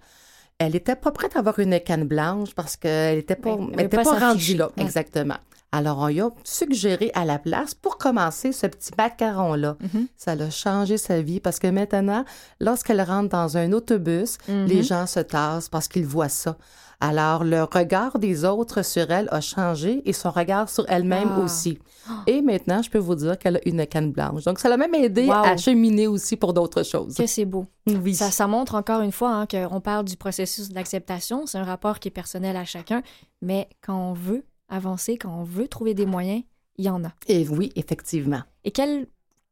Elle 0.59 0.75
était 0.75 0.97
pas 0.97 1.11
prête 1.11 1.37
à 1.37 1.41
avoir 1.41 1.59
une 1.59 1.79
canne 1.81 2.05
blanche 2.05 2.55
parce 2.55 2.77
qu'elle 2.77 3.19
était 3.19 3.37
pas, 3.37 3.59
elle 3.75 3.87
était 3.87 4.03
pas 4.03 4.19
rendue 4.19 4.57
là, 4.57 4.71
exactement. 4.79 5.37
Alors, 5.77 5.99
on 5.99 6.07
lui 6.07 6.21
a 6.23 6.31
suggéré 6.43 7.11
à 7.15 7.25
la 7.27 7.39
place, 7.39 7.75
pour 7.75 7.99
commencer, 7.99 8.53
ce 8.53 8.67
petit 8.67 8.93
macaron-là. 8.97 9.77
Mhm. 9.93 10.07
Ça 10.17 10.35
l'a 10.35 10.49
changé 10.49 10.97
sa 10.97 11.21
vie 11.21 11.39
parce 11.39 11.59
que 11.59 11.67
maintenant, 11.67 12.25
lorsqu'elle 12.61 13.03
rentre 13.03 13.29
dans 13.29 13.59
un 13.59 13.73
autobus, 13.73 14.39
Mhm. 14.49 14.65
les 14.67 14.83
gens 14.83 15.07
se 15.07 15.21
tassent 15.21 15.69
parce 15.69 15.87
qu'ils 15.89 16.07
voient 16.07 16.31
ça. 16.31 16.57
Alors, 16.99 17.45
le 17.45 17.63
regard 17.65 18.19
des 18.19 18.47
autres 18.47 18.81
sur 18.83 19.11
elle 19.11 19.29
a 19.31 19.43
changé 19.43 20.01
et 20.09 20.15
son 20.15 20.31
regard 20.31 20.71
sur 20.71 20.87
elle-même 20.89 21.29
Ah. 21.37 21.41
aussi. 21.41 21.79
Et 22.27 22.41
maintenant, 22.41 22.81
je 22.81 22.89
peux 22.89 22.97
vous 22.99 23.15
dire 23.17 23.37
qu'elle 23.39 23.57
a 23.57 23.69
une 23.69 23.87
canne 23.87 24.13
blanche. 24.13 24.45
Donc, 24.45 24.59
ça 24.59 24.71
l'a 24.71 24.79
même 24.79 24.95
aidé 24.95 25.27
Wow. 25.27 25.33
à 25.45 25.57
cheminer 25.59 26.07
aussi 26.07 26.37
pour 26.37 26.55
d'autres 26.55 26.85
choses. 26.85 27.15
Que 27.15 27.27
c'est 27.27 27.45
beau. 27.45 27.67
Oui. 27.87 28.15
Ça, 28.15 28.31
ça 28.31 28.47
montre 28.47 28.77
encore 28.77 29.03
une 29.03 29.13
fois 29.13 29.31
hein, 29.35 29.47
qu'on 29.47 29.81
parle 29.83 30.07
du 30.07 30.17
processus 30.17 30.71
d'acceptation. 30.71 31.45
C'est 31.45 31.59
un 31.59 31.65
rapport 31.65 31.99
qui 31.99 32.09
est 32.09 32.11
personnel 32.23 32.57
à 32.57 32.65
chacun, 32.65 33.03
mais 33.43 33.69
quand 33.87 33.99
on 33.99 34.15
veut 34.15 34.43
avancer, 34.69 35.17
quand 35.17 35.39
on 35.39 35.45
veut 35.45 35.69
trouver 35.69 35.95
des 35.95 36.07
moyens, 36.07 36.43
il 36.77 36.85
y 36.85 36.91
en 36.91 37.05
a. 37.05 37.13
Et 37.29 37.47
oui, 37.49 37.73
effectivement. 37.77 38.43
Et 38.65 38.71
quel, 38.71 39.07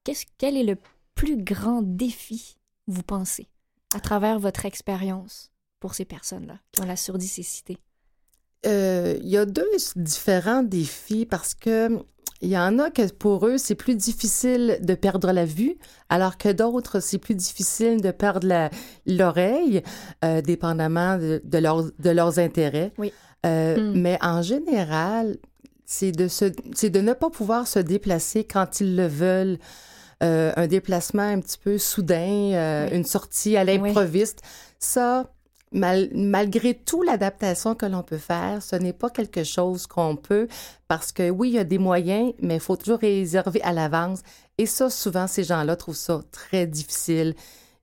est 0.07 0.63
le 0.63 0.77
plus 1.15 1.43
grand 1.43 1.83
défi, 1.83 2.57
vous 2.87 3.03
pensez, 3.03 3.49
à 3.95 4.01
travers 4.01 4.39
votre 4.39 4.67
expérience 4.67 5.51
pour 5.81 5.95
ces 5.95 6.05
personnes-là 6.05 6.59
qui 6.73 6.83
ont 6.83 6.87
la 6.87 6.97
surdicécité? 6.97 7.79
Euh, 8.67 9.19
Il 9.23 9.29
y 9.29 9.37
a 9.37 9.47
deux 9.47 9.69
différents 9.97 10.63
défis 10.63 11.27
parce 11.27 11.55
que 11.55 12.05
il 12.41 12.51
y 12.51 12.59
en 12.59 12.79
a 12.79 12.91
que 12.91 13.11
pour 13.11 13.47
eux, 13.47 13.57
c'est 13.57 13.75
plus 13.75 13.95
difficile 13.95 14.79
de 14.83 14.95
perdre 14.95 15.33
la 15.33 15.47
vue, 15.47 15.77
alors 16.11 16.37
que 16.37 16.51
d'autres, 16.51 17.01
c'est 17.01 17.19
plus 17.19 17.35
difficile 17.35 18.03
de 18.03 18.11
perdre 18.11 18.69
l'oreille, 19.07 19.83
euh, 20.25 20.43
dépendamment 20.43 21.17
de, 21.17 21.41
de 21.43 22.11
leurs 22.11 22.39
intérêts. 22.39 22.93
Oui. 22.99 23.13
Euh, 23.45 23.77
Mm. 23.93 24.01
Mais 24.01 24.19
en 24.23 24.43
général, 24.43 25.37
c'est 25.85 26.13
de, 26.13 26.29
se, 26.29 26.47
c'est 26.75 26.91
de 26.91 27.01
ne 27.01 27.13
pas 27.13 27.31
pouvoir 27.31 27.67
se 27.67 27.79
déplacer 27.79 28.45
quand 28.45 28.81
ils 28.81 28.97
le 28.97 29.07
veulent. 29.07 29.59
Euh, 30.23 30.53
un 30.57 30.67
déplacement 30.69 31.23
un 31.23 31.41
petit 31.41 31.59
peu 31.59 31.77
soudain, 31.77 32.53
euh, 32.55 32.89
Oui. 32.91 32.97
une 32.97 33.05
sortie 33.05 33.57
à 33.57 33.65
l'improviste. 33.65 34.41
Ça, 34.79 35.27
mal- 35.73 36.09
malgré 36.15 36.73
tout 36.73 37.03
l'adaptation 37.03 37.75
que 37.75 37.85
l'on 37.85 38.03
peut 38.03 38.17
faire, 38.17 38.63
ce 38.63 38.77
n'est 38.77 38.93
pas 38.95 39.11
quelque 39.11 39.43
chose 39.45 39.87
qu'on 39.87 40.17
peut 40.17 40.47
parce 40.89 41.11
que 41.13 41.29
oui, 41.29 41.51
il 41.51 41.55
y 41.57 41.59
a 41.59 41.65
des 41.65 41.79
moyens, 41.79 42.33
mais 42.41 42.55
il 42.55 42.61
faut 42.61 42.77
toujours 42.77 43.01
réserver 43.01 43.61
à 43.63 43.73
l'avance. 43.73 44.21
Et 44.57 44.67
ça, 44.67 44.89
souvent, 44.89 45.27
ces 45.27 45.43
gens-là 45.45 45.75
trouvent 45.77 45.97
ça 45.97 46.23
très 46.31 46.67
difficile. 46.67 47.35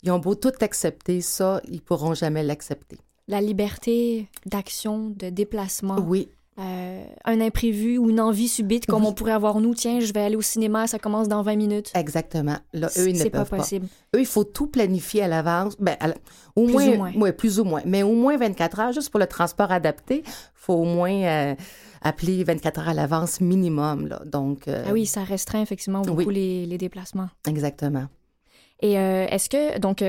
Ils 0.01 0.09
ont 0.11 0.19
beau 0.19 0.33
tout 0.33 0.53
accepter, 0.61 1.21
ça, 1.21 1.61
ils 1.67 1.81
pourront 1.81 2.13
jamais 2.15 2.41
l'accepter. 2.43 2.97
La 3.31 3.41
liberté 3.41 4.27
d'action, 4.45 5.09
de 5.09 5.29
déplacement, 5.29 5.97
Oui, 6.05 6.27
euh, 6.59 7.03
un 7.23 7.39
imprévu 7.41 7.97
ou 7.97 8.09
une 8.09 8.19
envie 8.19 8.49
subite 8.49 8.85
comme 8.85 9.03
Oui. 9.03 9.07
on 9.09 9.13
pourrait 9.13 9.31
avoir 9.31 9.61
nous, 9.61 9.73
tiens, 9.73 10.01
je 10.01 10.11
vais 10.11 10.19
aller 10.19 10.35
au 10.35 10.41
cinéma, 10.41 10.85
ça 10.85 10.99
commence 10.99 11.29
dans 11.29 11.41
20 11.41 11.55
minutes. 11.55 11.91
exactement. 11.95 12.57
Là, 12.73 12.89
eux, 12.97 13.09
ils 13.09 13.17
ne 13.17 13.23
pas 13.23 13.29
peuvent 13.39 13.49
pas. 13.49 13.57
possible. 13.57 13.87
Eux, 14.15 14.19
il 14.19 14.25
faut 14.25 14.43
tout 14.43 14.67
planifier 14.67 15.23
à 15.23 15.27
l'avance. 15.29 15.75
Ben, 15.79 15.95
la- 16.01 16.13
au 16.57 16.65
Plus 16.65 16.73
moins, 16.73 16.87
ou 16.89 16.95
moins. 16.97 17.13
ouais, 17.13 17.31
plus 17.31 17.59
ou 17.59 17.63
moins. 17.63 17.81
Mais 17.85 18.03
au 18.03 18.13
moins 18.13 18.35
24 18.37 18.79
heures, 18.81 18.91
juste 18.91 19.09
pour 19.09 19.19
le 19.21 19.27
transport 19.27 19.71
adapté, 19.71 20.23
il 20.25 20.31
faut 20.53 20.73
au 20.73 20.83
moins 20.83 21.13
euh, 21.23 21.55
appeler 22.01 22.43
24 22.43 22.79
heures 22.81 22.89
à 22.89 22.93
l'avance 22.93 23.39
minimum. 23.39 24.07
Là. 24.07 24.21
Donc, 24.25 24.67
euh, 24.67 24.83
Ah 24.87 24.91
oui, 24.91 25.05
ça 25.05 25.23
restreint 25.23 25.61
effectivement 25.61 26.01
beaucoup 26.01 26.25
Oui. 26.25 26.35
les, 26.35 26.65
les 26.65 26.77
déplacements. 26.77 27.29
exactement. 27.47 28.07
Et 28.81 28.93
est-ce 28.93 29.47
que 29.47 29.77
donc 29.79 30.03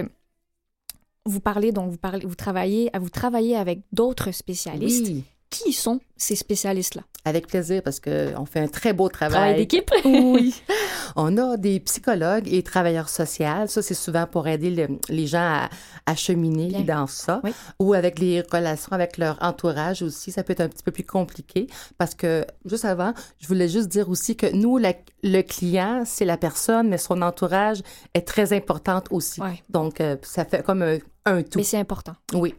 vous 1.25 1.41
parlez 1.41 1.73
donc 1.73 1.91
vous 1.91 1.99
parlez 1.99 2.25
vous 2.27 2.35
travaillez 2.35 2.91
vous 2.99 3.11
travaillez 3.11 3.57
avec 3.57 3.81
d'autres 3.93 4.33
spécialistes. 4.33 5.07
Oui, 5.07 5.25
Qui 5.53 5.73
sont 5.73 6.01
ces 6.17 6.35
spécialistes-là? 6.35 7.03
Avec 7.25 7.47
plaisir 7.47 7.83
parce 7.85 8.01
qu'on 8.01 8.47
fait 8.47 8.59
un 8.59 8.67
très 8.67 8.93
beau 8.93 9.09
Travail 9.09 9.33
travail. 9.33 9.55
d'équipe. 9.57 9.91
Oui. 10.05 10.55
On 11.15 11.37
a 11.37 11.57
des 11.57 11.79
psychologues 11.79 12.53
et 12.53 12.63
travailleurs 12.65 13.09
sociaux. 13.09 13.67
Ça, 13.69 13.81
c'est 13.83 13.95
souvent 13.95 14.27
pour 14.27 14.49
aider 14.49 14.71
le- 14.71 14.99
les 15.09 15.27
gens 15.29 15.39
à, 15.39 15.69
à 16.07 16.17
cheminer 16.17 16.69
Bien. 16.83 16.97
dans 16.97 17.07
ça. 17.07 17.41
Oui. 17.45 17.53
Ou 17.79 17.93
avec 17.95 18.19
les 18.19 18.41
relations 18.41 18.91
avec 18.93 19.19
leur 19.19 19.37
entourage 19.41 20.03
aussi. 20.03 20.33
Ça 20.33 20.43
peut 20.43 20.53
être 20.55 20.63
un 20.63 20.69
petit 20.69 20.83
peu 20.83 20.91
plus 20.91 21.05
compliqué 21.05 21.69
parce 21.99 22.15
que, 22.17 22.45
juste 22.65 22.85
avant, 22.87 23.13
je 23.39 23.47
voulais 23.47 23.69
juste 23.69 23.89
dire 23.89 24.09
aussi 24.09 24.35
que 24.37 24.47
nous, 24.53 24.79
la- 24.79 24.95
le 25.23 25.43
client, 25.43 26.03
c'est 26.05 26.25
la 26.25 26.37
personne, 26.39 26.89
mais 26.89 26.99
son 26.99 27.23
entourage 27.23 27.83
est 28.15 28.27
très 28.27 28.53
importante 28.53 29.07
aussi. 29.11 29.41
Donc, 29.69 30.01
euh, 30.01 30.17
ça 30.23 30.45
fait 30.45 30.65
comme 30.65 30.83
un, 30.83 30.99
un 31.27 31.43
tout. 31.43 31.59
Mais 31.59 31.63
c'est 31.65 31.79
important. 31.79 32.15
Oui. 32.33 32.55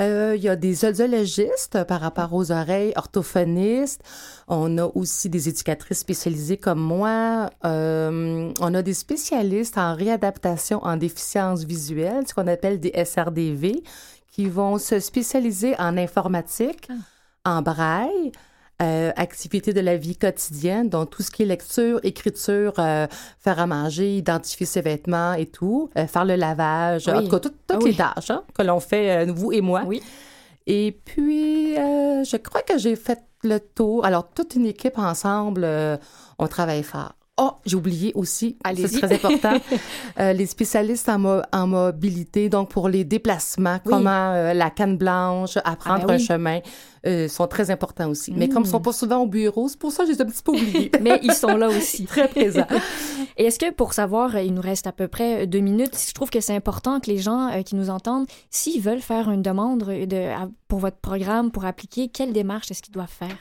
Euh, 0.00 0.34
Il 0.36 0.42
y 0.42 0.48
a 0.48 0.56
des 0.56 0.84
audiologistes 0.84 1.84
par 1.84 2.00
rapport 2.00 2.32
aux 2.32 2.50
oreilles, 2.52 2.92
orthophonistes. 2.96 4.02
On 4.48 4.78
a 4.78 4.86
aussi 4.86 5.28
des 5.28 5.48
éducatrices 5.48 5.98
spécialisées 5.98 6.56
comme 6.56 6.80
moi. 6.80 7.50
Euh, 7.64 8.52
on 8.60 8.74
a 8.74 8.82
des 8.82 8.94
spécialistes 8.94 9.76
en 9.78 9.94
réadaptation 9.94 10.82
en 10.84 10.96
déficience 10.96 11.64
visuelle, 11.64 12.26
ce 12.26 12.34
qu'on 12.34 12.46
appelle 12.46 12.80
des 12.80 12.92
SRDV, 13.04 13.82
qui 14.28 14.48
vont 14.48 14.78
se 14.78 15.00
spécialiser 15.00 15.74
en 15.78 15.96
informatique, 15.98 16.88
en 17.44 17.60
braille, 17.62 18.32
euh, 18.82 19.10
activités 19.16 19.72
de 19.72 19.80
la 19.80 19.96
vie 19.96 20.16
quotidienne, 20.16 20.88
donc 20.88 21.10
tout 21.10 21.22
ce 21.22 21.30
qui 21.30 21.42
est 21.42 21.46
lecture, 21.46 22.00
écriture, 22.02 22.72
euh, 22.78 23.06
faire 23.38 23.58
à 23.58 23.66
manger, 23.66 24.16
identifier 24.16 24.66
ses 24.66 24.80
vêtements 24.80 25.34
et 25.34 25.46
tout, 25.46 25.90
euh, 25.98 26.06
faire 26.06 26.24
le 26.24 26.36
lavage, 26.36 27.08
en 27.08 27.18
Oui. 27.18 27.24
tout 27.24 27.30
cas, 27.30 27.38
toutes, 27.40 27.52
toutes 27.66 27.76
Ah 27.76 27.78
oui. 27.82 27.90
les 27.90 27.96
tâches 27.96 28.30
hein, 28.30 28.42
que 28.54 28.62
l'on 28.62 28.80
fait, 28.80 29.26
euh, 29.28 29.32
vous 29.32 29.52
et 29.52 29.60
moi. 29.60 29.82
Oui. 29.86 30.02
Et 30.66 30.98
puis, 31.04 31.76
euh, 31.78 32.22
je 32.24 32.36
crois 32.36 32.62
que 32.62 32.78
j'ai 32.78 32.96
fait 32.96 33.20
le 33.42 33.58
tour. 33.58 34.04
Alors, 34.04 34.28
toute 34.28 34.54
une 34.54 34.66
équipe 34.66 34.98
ensemble, 34.98 35.62
euh, 35.64 35.96
on 36.38 36.46
travaille 36.46 36.82
fort. 36.82 37.12
Oh, 37.42 37.52
j'ai 37.64 37.76
oublié 37.76 38.12
aussi, 38.14 38.58
c'est 38.76 39.00
très 39.00 39.14
important, 39.14 39.54
euh, 40.20 40.34
les 40.34 40.44
spécialistes 40.44 41.08
en, 41.08 41.18
mo- 41.18 41.40
en 41.54 41.66
mobilité, 41.66 42.50
donc 42.50 42.68
pour 42.68 42.88
les 42.90 43.02
déplacements, 43.04 43.78
Oui. 43.86 43.92
comment 43.92 44.32
euh, 44.34 44.52
la 44.52 44.68
canne 44.68 44.98
blanche, 44.98 45.56
apprendre 45.64 46.00
Ah 46.02 46.06
ben 46.06 46.14
un 46.14 46.18
chemin, 46.18 46.60
euh, 47.06 47.28
sont 47.28 47.46
très 47.46 47.70
importants 47.70 48.10
aussi. 48.10 48.32
Mais 48.36 48.48
comme 48.50 48.64
ils 48.64 48.68
Mm. 48.68 48.72
sont 48.72 48.80
pas 48.80 48.92
souvent 48.92 49.18
au 49.22 49.26
bureau, 49.26 49.68
c'est 49.68 49.78
pour 49.78 49.90
ça 49.90 50.02
que 50.04 50.08
je 50.10 50.16
les 50.16 50.18
ai 50.18 50.22
un 50.22 50.26
petit 50.28 50.42
peu 50.42 50.52
oubliés. 50.52 50.90
Mais 51.00 51.18
ils 51.22 51.32
sont 51.32 51.56
là 51.56 51.68
aussi. 51.70 52.04
très 52.14 52.28
présents. 52.28 52.66
Et 53.38 53.46
est-ce 53.46 53.58
que 53.58 53.70
pour 53.72 53.94
savoir, 53.94 54.36
il 54.38 54.52
nous 54.52 54.60
reste 54.60 54.86
à 54.86 54.92
peu 54.92 55.08
près 55.08 55.46
deux 55.46 55.60
minutes, 55.60 55.96
je 56.08 56.12
trouve 56.12 56.28
que 56.28 56.40
c'est 56.40 56.54
important 56.54 57.00
que 57.00 57.10
les 57.10 57.16
gens 57.18 57.62
qui 57.64 57.74
nous 57.74 57.88
entendent, 57.88 58.26
s'ils 58.50 58.82
veulent 58.82 59.00
faire 59.00 59.30
une 59.30 59.40
demande 59.40 59.84
de, 59.84 60.28
pour 60.68 60.78
votre 60.80 60.98
programme, 60.98 61.50
pour 61.50 61.64
appliquer, 61.64 62.08
quelle 62.08 62.34
démarche 62.34 62.70
est-ce 62.70 62.82
qu'ils 62.82 62.92
doivent 62.92 63.08
faire? 63.08 63.36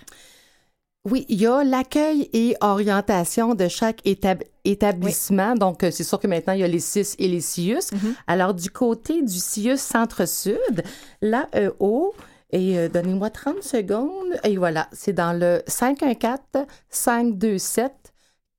Oui, 1.06 1.26
il 1.30 1.40
y 1.42 1.48
a 1.48 1.64
l'accueil 1.64 2.30
et 2.34 2.56
orientation 2.60 3.56
de 3.56 3.68
chaque 3.70 4.06
étab- 4.06 4.44
établissement. 4.66 5.56
Donc, 5.56 5.84
euh, 5.84 5.92
c'est 5.92 6.04
sûr 6.04 6.20
que 6.20 6.28
maintenant, 6.28 6.54
il 6.54 6.60
y 6.60 6.64
a 6.64 6.68
les 6.68 6.80
CIS 6.80 7.16
et 7.20 7.28
les 7.30 7.40
CIUS. 7.42 7.92
Mhm. 7.94 8.16
Alors, 8.28 8.54
du 8.54 8.70
côté 8.70 9.22
du 9.22 9.40
CIUS 9.40 9.78
Centre-Sud, 9.78 10.84
l'AEO, 11.22 12.14
et 12.52 12.78
euh, 12.78 12.90
donnez-moi 12.90 13.30
30 13.30 13.64
secondes, 13.64 14.34
et 14.44 14.58
voilà, 14.58 14.90
c'est 14.92 15.14
dans 15.14 15.32
le 15.32 15.62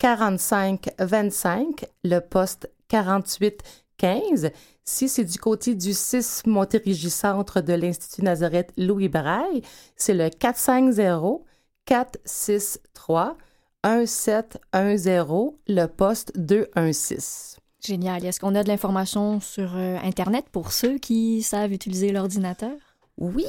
514-527-4525, 0.01 1.85
le 2.05 2.19
poste 2.21 2.71
4815. 2.89 4.51
Si 4.85 5.09
c'est 5.09 5.25
du 5.25 5.39
côté 5.39 5.75
du 5.75 5.93
6 5.93 6.45
Montérégie 6.47 7.11
Centre 7.11 7.61
de 7.61 7.75
l'Institut 7.75 8.23
Nazareth 8.23 8.73
Louis 8.77 9.09
Braille, 9.09 9.63
c'est 9.95 10.15
le 10.15 10.31
450 10.31 11.43
463 11.87 13.37
1710, 13.85 15.53
le 15.69 15.87
poste 15.87 16.33
216. 16.39 17.59
Génial. 17.85 18.25
Est-ce 18.27 18.39
qu'on 18.41 18.55
a 18.55 18.63
de 18.63 18.69
l'information 18.69 19.41
sur 19.41 19.75
euh, 19.75 19.97
Internet 20.05 20.45
pour 20.53 20.73
ceux 20.73 20.99
qui 20.99 21.43
savent 21.43 21.73
utiliser 21.73 22.13
l'ordinateur? 22.13 22.73
Oui, 23.17 23.45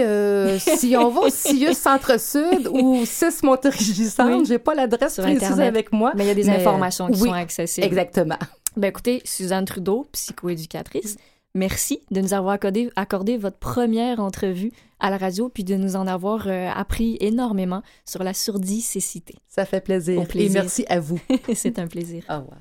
euh, 0.00 0.58
si 0.76 0.96
on 0.96 1.10
va 1.10 1.20
au 1.22 1.28
CIUS 1.30 1.74
Centre-Sud 1.74 2.68
ou 2.72 3.04
6 3.04 3.42
Montérégie 3.44 4.06
Centre, 4.06 4.36
Oui. 4.38 4.44
j'ai 4.46 4.58
pas 4.58 4.74
l'adresse 4.74 5.14
Sur 5.14 5.22
précise 5.24 5.42
Internet. 5.44 5.68
avec 5.68 5.92
moi. 5.92 6.12
Mais 6.16 6.24
il 6.24 6.28
y 6.28 6.30
a 6.30 6.34
des 6.34 6.44
Mais, 6.44 6.56
informations 6.56 7.06
qui 7.08 7.20
oui, 7.22 7.28
sont 7.28 7.34
accessibles. 7.34 7.86
Exactement. 7.86 8.38
Ben 8.76 8.88
écoutez, 8.88 9.22
Suzanne 9.24 9.64
Trudeau, 9.64 10.06
psychoéducatrice, 10.12 11.16
merci 11.58 12.00
de 12.10 12.20
nous 12.20 12.32
avoir 12.32 12.54
accordé, 12.54 12.90
accordé 12.96 13.36
votre 13.36 13.58
première 13.58 14.20
entrevue 14.20 14.72
à 15.00 15.10
la 15.10 15.18
radio, 15.18 15.48
puis 15.48 15.64
de 15.64 15.76
nous 15.76 15.96
en 15.96 16.06
avoir 16.06 16.46
euh, 16.46 16.70
appris 16.74 17.16
énormément 17.20 17.82
sur 18.04 18.24
la 18.24 18.34
surdicécité. 18.34 19.34
Ça 19.48 19.64
fait 19.64 19.80
plaisir. 19.80 20.20
Au 20.20 20.24
plaisir. 20.24 20.50
Et 20.50 20.54
merci 20.54 20.84
à 20.88 21.00
vous. 21.00 21.20
C'est 21.54 21.78
un 21.78 21.86
plaisir. 21.86 22.24
Au 22.28 22.38
revoir. 22.38 22.58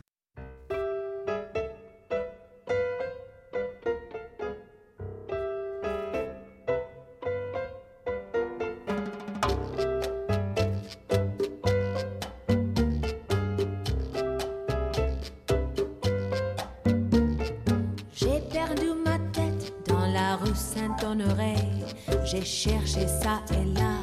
J'ai 22.37 22.45
cherché 22.45 23.07
ça 23.07 23.41
et 23.51 23.65
là, 23.79 23.95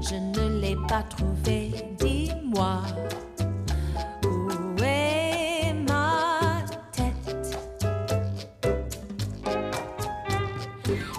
je 0.00 0.14
ne 0.14 0.58
l'ai 0.58 0.74
pas 0.88 1.02
trouvé. 1.02 1.70
Dis-moi, 1.98 2.80
où 4.24 4.82
est 4.82 5.74
ma 5.86 6.62
tête? 6.92 7.58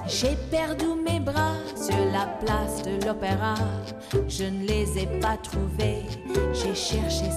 J'ai 0.08 0.36
perdu 0.50 0.86
mes 1.06 1.20
bras 1.20 1.54
sur 1.76 2.04
la 2.12 2.26
place 2.44 2.82
de 2.82 3.06
l'opéra. 3.06 3.54
Je 4.28 4.46
ne 4.46 4.66
les 4.66 4.98
ai 4.98 5.06
pas 5.20 5.38
trouvés. 5.38 6.06
J'ai 6.52 6.74
cherché 6.74 7.30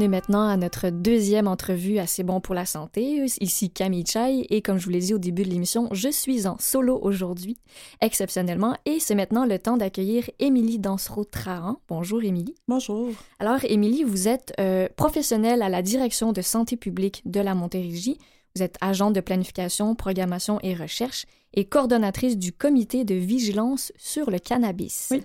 On 0.00 0.02
est 0.02 0.08
maintenant 0.08 0.48
à 0.48 0.56
notre 0.56 0.88
deuxième 0.88 1.46
entrevue 1.46 1.98
assez 1.98 2.22
bon 2.22 2.40
pour 2.40 2.54
la 2.54 2.64
santé. 2.64 3.22
Ici 3.42 3.68
Camille 3.68 4.06
Chai 4.06 4.46
et 4.48 4.62
comme 4.62 4.78
je 4.78 4.86
vous 4.86 4.90
l'ai 4.90 5.00
dit 5.00 5.12
au 5.12 5.18
début 5.18 5.42
de 5.42 5.50
l'émission, 5.50 5.90
je 5.92 6.08
suis 6.08 6.46
en 6.46 6.56
solo 6.58 6.98
aujourd'hui, 7.02 7.58
exceptionnellement, 8.00 8.74
et 8.86 8.98
c'est 8.98 9.14
maintenant 9.14 9.44
le 9.44 9.58
temps 9.58 9.76
d'accueillir 9.76 10.30
Émilie 10.38 10.78
Dansereau-Trahan. 10.78 11.80
Bonjour 11.86 12.22
Émilie. 12.22 12.54
Bonjour. 12.66 13.10
Alors 13.40 13.62
Émilie, 13.64 14.02
vous 14.02 14.26
êtes 14.26 14.54
euh, 14.58 14.88
professionnelle 14.96 15.60
à 15.60 15.68
la 15.68 15.82
direction 15.82 16.32
de 16.32 16.40
santé 16.40 16.78
publique 16.78 17.20
de 17.26 17.40
la 17.40 17.54
Montérégie. 17.54 18.16
Vous 18.56 18.62
êtes 18.62 18.78
agente 18.80 19.12
de 19.12 19.20
planification, 19.20 19.94
programmation 19.94 20.60
et 20.62 20.74
recherche 20.74 21.26
et 21.52 21.66
coordonnatrice 21.66 22.38
du 22.38 22.52
comité 22.52 23.04
de 23.04 23.16
vigilance 23.16 23.92
sur 23.98 24.30
le 24.30 24.38
cannabis. 24.38 25.08
Oui. 25.10 25.22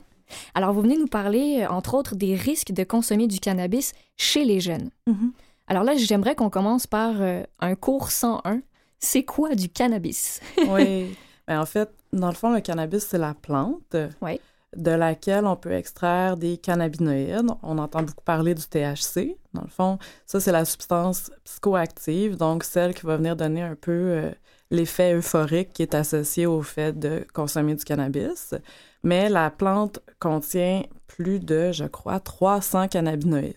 Alors, 0.53 0.73
vous 0.73 0.81
venez 0.81 0.97
nous 0.97 1.07
parler, 1.07 1.61
euh, 1.63 1.69
entre 1.69 1.93
autres, 1.93 2.15
des 2.15 2.35
risques 2.35 2.71
de 2.71 2.83
consommer 2.83 3.27
du 3.27 3.39
cannabis 3.39 3.93
chez 4.17 4.43
les 4.45 4.59
jeunes. 4.59 4.89
Mhm. 5.07 5.31
Alors 5.67 5.83
là, 5.83 5.95
j'aimerais 5.95 6.35
qu'on 6.35 6.49
commence 6.49 6.85
par 6.87 7.13
euh, 7.21 7.43
un 7.59 7.75
cours 7.75 8.11
101. 8.11 8.61
C'est 8.99 9.23
quoi 9.23 9.55
du 9.55 9.69
cannabis? 9.69 10.41
Oui. 10.69 11.15
Ben, 11.47 11.59
en 11.61 11.65
fait, 11.65 11.89
dans 12.13 12.29
le 12.29 12.33
fond, 12.35 12.51
le 12.51 12.59
cannabis, 12.61 13.03
c'est 13.05 13.17
la 13.19 13.33
plante 13.35 13.95
Oui. 14.21 14.39
de 14.75 14.91
laquelle 14.91 15.45
on 15.45 15.55
peut 15.55 15.73
extraire 15.73 16.37
des 16.37 16.57
cannabinoïdes. 16.57 17.47
On 17.61 17.77
entend 17.77 18.01
beaucoup 18.01 18.23
parler 18.23 18.55
du 18.55 18.63
THC. 18.63 19.37
Dans 19.53 19.61
le 19.61 19.69
fond, 19.69 19.99
ça, 20.25 20.39
c'est 20.39 20.51
la 20.51 20.65
substance 20.65 21.31
psychoactive, 21.43 22.35
donc 22.35 22.63
celle 22.63 22.93
qui 22.93 23.05
va 23.05 23.17
venir 23.17 23.35
donner 23.35 23.61
un 23.61 23.75
peu 23.75 23.91
euh, 23.91 24.31
l'effet 24.71 25.13
euphorique 25.13 25.71
qui 25.73 25.81
est 25.83 25.93
associé 25.95 26.45
au 26.47 26.61
fait 26.61 26.97
de 26.97 27.25
consommer 27.33 27.75
du 27.75 27.83
cannabis. 27.83 28.53
Mais 29.05 29.29
la 29.29 29.49
plante 29.51 29.99
contient 30.19 30.83
plus 31.07 31.39
de, 31.39 31.71
je 31.71 31.85
crois, 31.85 32.19
300 32.19 32.89
cannabinoïdes. 32.89 33.55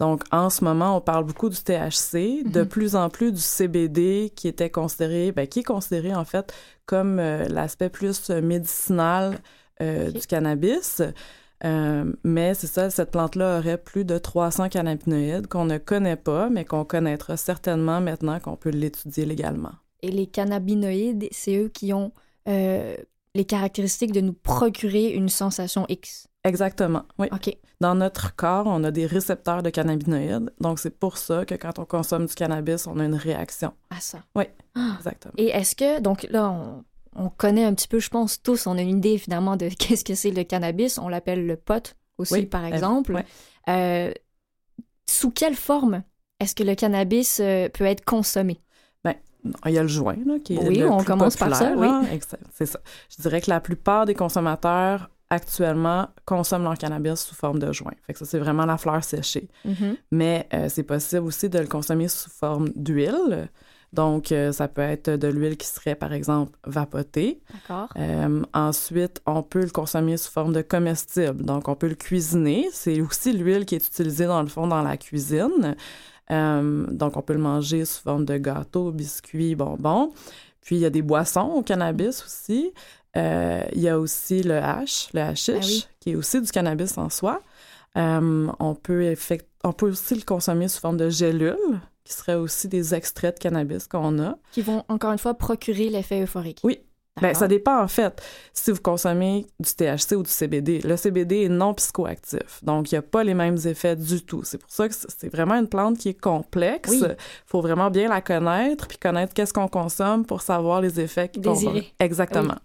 Donc, 0.00 0.22
en 0.32 0.48
ce 0.50 0.64
moment, 0.64 0.96
on 0.96 1.00
parle 1.02 1.24
beaucoup 1.24 1.50
du 1.50 1.58
THC, 1.58 2.42
de 2.44 2.62
Mhm. 2.62 2.68
plus 2.68 2.96
en 2.96 3.10
plus 3.10 3.30
du 3.32 3.40
CBD, 3.40 4.32
qui 4.34 4.48
était 4.48 4.70
considéré, 4.70 5.30
ben, 5.30 5.46
qui 5.46 5.60
est 5.60 5.62
considéré 5.64 6.14
en 6.14 6.24
fait 6.24 6.52
comme 6.86 7.18
euh, 7.18 7.46
l'aspect 7.48 7.90
plus 7.90 8.30
médicinal 8.30 9.38
euh, 9.82 10.10
du 10.10 10.26
cannabis. 10.26 11.02
Euh, 11.64 12.10
mais 12.24 12.54
c'est 12.54 12.66
ça, 12.66 12.88
cette 12.88 13.10
plante-là 13.10 13.58
aurait 13.58 13.76
plus 13.76 14.06
de 14.06 14.16
300 14.16 14.70
cannabinoïdes 14.70 15.46
qu'on 15.46 15.66
ne 15.66 15.76
connaît 15.76 16.16
pas, 16.16 16.48
mais 16.48 16.64
qu'on 16.64 16.84
connaîtra 16.86 17.36
certainement 17.36 18.00
maintenant 18.00 18.40
qu'on 18.40 18.56
peut 18.56 18.70
l'étudier 18.70 19.26
légalement. 19.26 19.72
et 20.02 20.10
les 20.10 20.26
cannabinoïdes, 20.26 21.28
c'est 21.30 21.56
eux 21.58 21.68
qui 21.68 21.92
ont 21.92 22.10
les 23.34 23.44
caractéristiques 23.44 24.12
de 24.12 24.20
nous 24.20 24.32
procurer 24.32 25.10
une 25.12 25.28
sensation 25.28 25.86
X. 25.88 26.26
Exactement, 26.44 27.04
oui. 27.18 27.28
OK. 27.32 27.54
Dans 27.80 27.94
notre 27.94 28.34
corps, 28.34 28.66
on 28.66 28.82
a 28.84 28.90
des 28.90 29.06
récepteurs 29.06 29.62
de 29.62 29.70
cannabinoïdes. 29.70 30.50
Donc, 30.60 30.78
c'est 30.78 30.98
pour 30.98 31.18
ça 31.18 31.44
que 31.44 31.54
quand 31.54 31.78
on 31.78 31.84
consomme 31.84 32.26
du 32.26 32.34
cannabis, 32.34 32.86
on 32.86 32.98
a 32.98 33.04
une 33.04 33.14
réaction. 33.14 33.72
À 33.90 34.00
ça. 34.00 34.18
Oui, 34.34 34.44
Ah. 34.74 34.94
exactement. 34.98 35.34
Et 35.36 35.48
est-ce 35.48 35.76
que, 35.76 36.00
donc 36.00 36.26
là, 36.30 36.50
on, 36.50 36.84
on 37.16 37.28
connaît 37.28 37.64
un 37.64 37.74
petit 37.74 37.88
peu, 37.88 38.00
je 38.00 38.08
pense, 38.08 38.42
tous, 38.42 38.66
on 38.66 38.78
a 38.78 38.82
une 38.82 38.98
idée 38.98 39.18
finalement 39.18 39.56
de 39.56 39.68
qu'est-ce 39.78 40.04
que 40.04 40.14
c'est 40.14 40.30
le 40.30 40.44
cannabis. 40.44 40.98
On 40.98 41.08
l'appelle 41.08 41.46
le 41.46 41.56
pot 41.56 41.94
aussi, 42.18 42.34
Oui, 42.34 42.46
par 42.46 42.64
exemple. 42.64 43.22
Euh, 43.68 44.12
sous 45.08 45.30
quelle 45.30 45.56
forme 45.56 46.02
est-ce 46.38 46.54
que 46.54 46.62
le 46.62 46.74
cannabis 46.74 47.40
euh, 47.40 47.68
peut 47.68 47.84
être 47.84 48.04
consommé? 48.04 48.60
Il 49.66 49.72
y 49.72 49.78
a 49.78 49.82
le 49.82 49.88
joint, 49.88 50.16
là, 50.26 50.34
qui 50.44 50.54
est 50.54 50.68
Oui, 50.68 50.78
le 50.78 50.90
on 50.90 50.98
plus 50.98 51.06
commence 51.06 51.36
par 51.36 51.54
ça, 51.54 51.74
là. 51.74 52.02
Exa- 52.12 52.36
C'est 52.52 52.66
ça. 52.66 52.80
Je 53.16 53.22
dirais 53.22 53.40
que 53.40 53.50
la 53.50 53.60
plupart 53.60 54.04
des 54.06 54.14
consommateurs 54.14 55.08
actuellement 55.30 56.08
consomment 56.26 56.64
leur 56.64 56.76
cannabis 56.76 57.20
sous 57.20 57.34
forme 57.34 57.58
de 57.60 57.72
joint. 57.72 57.92
Fait 58.06 58.12
que 58.12 58.18
ça, 58.18 58.24
c'est 58.24 58.38
vraiment 58.38 58.66
la 58.66 58.76
fleur 58.76 59.02
séchée. 59.04 59.48
Mhm. 59.64 59.96
Mais 60.10 60.48
euh, 60.52 60.66
c'est 60.68 60.82
possible 60.82 61.24
aussi 61.26 61.48
de 61.48 61.58
le 61.58 61.66
consommer 61.66 62.08
sous 62.08 62.30
forme 62.30 62.68
d'huile. 62.74 63.48
Donc, 63.92 64.30
euh, 64.30 64.52
ça 64.52 64.68
peut 64.68 64.82
être 64.82 65.10
de 65.10 65.26
l'huile 65.26 65.56
qui 65.56 65.66
serait, 65.66 65.96
par 65.96 66.12
exemple, 66.12 66.56
vapotée. 66.64 67.40
D'accord. 67.52 67.88
Euh, 67.96 68.42
ensuite, 68.54 69.20
on 69.26 69.42
peut 69.42 69.62
le 69.62 69.70
consommer 69.70 70.16
sous 70.16 70.30
forme 70.30 70.52
de 70.52 70.62
comestible. 70.62 71.42
Donc, 71.44 71.66
on 71.68 71.74
peut 71.74 71.88
le 71.88 71.96
cuisiner. 71.96 72.68
C'est 72.72 73.00
aussi 73.00 73.32
l'huile 73.32 73.64
qui 73.66 73.74
est 73.74 73.84
utilisée, 73.86 74.26
dans 74.26 74.42
le 74.42 74.48
fond, 74.48 74.66
dans 74.68 74.82
la 74.82 74.96
cuisine. 74.96 75.74
Euh, 76.30 76.86
donc, 76.90 77.16
on 77.16 77.22
peut 77.22 77.32
le 77.32 77.40
manger 77.40 77.84
sous 77.84 78.02
forme 78.02 78.24
de 78.24 78.36
gâteau, 78.36 78.92
biscuits, 78.92 79.54
bonbons. 79.54 80.12
Puis, 80.60 80.76
il 80.76 80.80
y 80.80 80.84
a 80.86 80.90
des 80.90 81.02
boissons 81.02 81.52
au 81.56 81.62
cannabis 81.62 82.24
aussi. 82.24 82.72
Euh, 83.16 83.62
il 83.72 83.80
y 83.80 83.88
a 83.88 83.98
aussi 83.98 84.42
le 84.42 84.58
hash, 84.58 85.08
le 85.14 85.20
hashish, 85.22 85.48
Ah 85.56 85.66
oui. 85.66 85.86
qui 85.98 86.10
est 86.10 86.14
aussi 86.14 86.40
du 86.40 86.50
cannabis 86.50 86.96
en 86.98 87.08
soi. 87.10 87.40
Euh, 87.96 88.46
on, 88.60 88.74
peut 88.76 89.02
effect- 89.10 89.48
on 89.64 89.72
peut 89.72 89.88
aussi 89.90 90.14
le 90.14 90.22
consommer 90.22 90.68
sous 90.68 90.78
forme 90.80 90.96
de 90.96 91.10
gélules, 91.10 91.56
qui 92.04 92.12
seraient 92.12 92.36
aussi 92.36 92.68
des 92.68 92.94
extraits 92.94 93.34
de 93.36 93.40
cannabis 93.40 93.88
qu'on 93.88 94.20
a. 94.22 94.38
Qui 94.52 94.62
vont, 94.62 94.84
encore 94.88 95.10
une 95.10 95.18
fois, 95.18 95.34
procurer 95.34 95.88
l'effet 95.88 96.22
euphorique. 96.22 96.60
Oui. 96.62 96.80
Ben, 97.20 97.34
ça 97.34 97.48
dépend 97.48 97.82
en 97.82 97.88
fait 97.88 98.22
si 98.52 98.70
vous 98.70 98.80
consommez 98.80 99.46
du 99.58 99.70
THC 99.70 100.16
ou 100.16 100.22
du 100.22 100.30
CBD. 100.30 100.80
Le 100.80 100.96
CBD 100.96 101.44
est 101.44 101.48
non 101.48 101.74
psychoactif, 101.74 102.62
donc 102.62 102.90
il 102.90 102.94
n'y 102.94 102.98
a 102.98 103.02
pas 103.02 103.24
les 103.24 103.34
mêmes 103.34 103.58
effets 103.64 103.96
du 103.96 104.22
tout. 104.22 104.42
C'est 104.44 104.58
pour 104.58 104.70
ça 104.70 104.88
que 104.88 104.94
c'est 104.94 105.28
vraiment 105.28 105.54
une 105.54 105.68
plante 105.68 105.98
qui 105.98 106.10
est 106.10 106.20
complexe. 106.20 106.90
Oui. 106.90 107.02
Il 107.02 107.16
faut 107.46 107.60
vraiment 107.60 107.90
bien 107.90 108.08
la 108.08 108.20
connaître, 108.20 108.86
puis 108.86 108.98
connaître 108.98 109.34
qu'est-ce 109.34 109.52
qu'on 109.52 109.68
consomme 109.68 110.24
pour 110.24 110.42
savoir 110.42 110.80
les 110.80 111.00
effets 111.00 111.28
qu'on. 111.28 111.54
Exactement. 111.98 112.56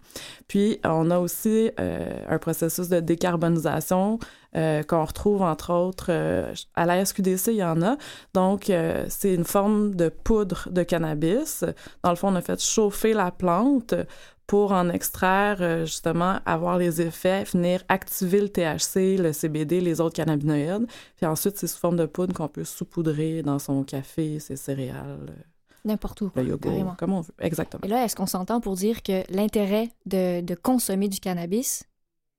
Puis 0.48 0.78
on 0.84 1.10
a 1.10 1.18
aussi 1.18 1.70
euh, 1.80 2.24
un 2.28 2.38
processus 2.38 2.88
de 2.88 3.00
décarbonisation 3.00 4.18
euh, 4.56 4.82
qu'on 4.82 5.04
retrouve 5.04 5.42
entre 5.42 5.70
autres 5.70 6.06
euh, 6.08 6.54
à 6.74 6.86
la 6.86 7.04
SQDC, 7.04 7.48
il 7.48 7.56
y 7.56 7.64
en 7.64 7.82
a. 7.82 7.98
Donc 8.32 8.70
euh, 8.70 9.04
c'est 9.10 9.34
une 9.34 9.44
forme 9.44 9.94
de 9.94 10.08
poudre 10.08 10.68
de 10.70 10.82
cannabis. 10.82 11.62
Dans 12.02 12.10
le 12.10 12.16
fond, 12.16 12.28
on 12.28 12.36
a 12.36 12.40
fait 12.40 12.58
chauffer 12.62 13.12
la 13.12 13.30
plante 13.30 13.94
pour 14.46 14.72
en 14.72 14.88
extraire, 14.88 15.56
euh, 15.60 15.84
justement, 15.86 16.38
avoir 16.46 16.78
les 16.78 17.00
effets, 17.00 17.44
venir 17.44 17.82
activer 17.88 18.40
le 18.40 18.48
THC, 18.48 19.16
le 19.18 19.32
CBD, 19.32 19.80
les 19.80 20.00
autres 20.00 20.14
cannabinoïdes. 20.16 20.86
Puis 21.16 21.26
ensuite, 21.26 21.56
c'est 21.58 21.66
sous 21.66 21.78
forme 21.78 21.96
de 21.96 22.06
poudre 22.06 22.32
qu'on 22.32 22.48
peut 22.48 22.64
saupoudrer 22.64 23.42
dans 23.42 23.58
son 23.58 23.82
café, 23.82 24.38
ses 24.38 24.56
céréales, 24.56 25.34
N'importe 25.84 26.20
où. 26.20 26.32
le 26.34 26.56
carrément. 26.58 26.96
comme 26.98 27.12
on 27.12 27.20
veut. 27.20 27.32
Exactement. 27.38 27.80
Et 27.84 27.88
là, 27.88 28.04
est-ce 28.04 28.16
qu'on 28.16 28.26
s'entend 28.26 28.60
pour 28.60 28.74
dire 28.74 29.02
que 29.04 29.22
l'intérêt 29.32 29.90
de, 30.04 30.40
de 30.40 30.54
consommer 30.56 31.08
du 31.08 31.20
cannabis, 31.20 31.84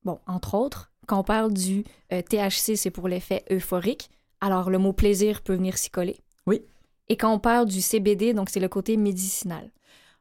bon, 0.04 0.20
entre 0.28 0.56
autres, 0.56 0.92
quand 1.08 1.20
on 1.20 1.24
parle 1.24 1.54
du 1.54 1.86
euh, 2.12 2.22
THC, 2.22 2.76
c'est 2.76 2.92
pour 2.92 3.08
l'effet 3.08 3.46
euphorique, 3.50 4.10
alors 4.42 4.70
le 4.70 4.78
mot 4.78 4.92
plaisir 4.92 5.42
peut 5.42 5.56
venir 5.56 5.78
s'y 5.78 5.90
coller. 5.90 6.18
Oui. 6.46 6.62
Et 7.08 7.16
quand 7.16 7.34
on 7.34 7.40
parle 7.40 7.68
du 7.68 7.82
CBD, 7.82 8.34
donc 8.34 8.50
c'est 8.50 8.60
le 8.60 8.68
côté 8.68 8.98
médicinal. 8.98 9.72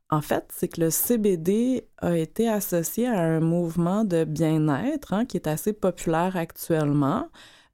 En 0.09 0.21
fait, 0.23 0.45
c'est 0.53 0.69
que 0.69 0.81
le 0.81 0.91
CBD 0.91 1.89
a 1.99 2.17
été 2.17 2.49
associé 2.49 3.09
à 3.09 3.21
un 3.21 3.41
mouvement 3.41 4.05
de 4.05 4.25
bien-être 4.25 5.13
hein, 5.13 5.25
qui 5.25 5.37
est 5.37 5.49
assez 5.49 5.73
populaire 5.73 6.37
actuellement. 6.37 7.29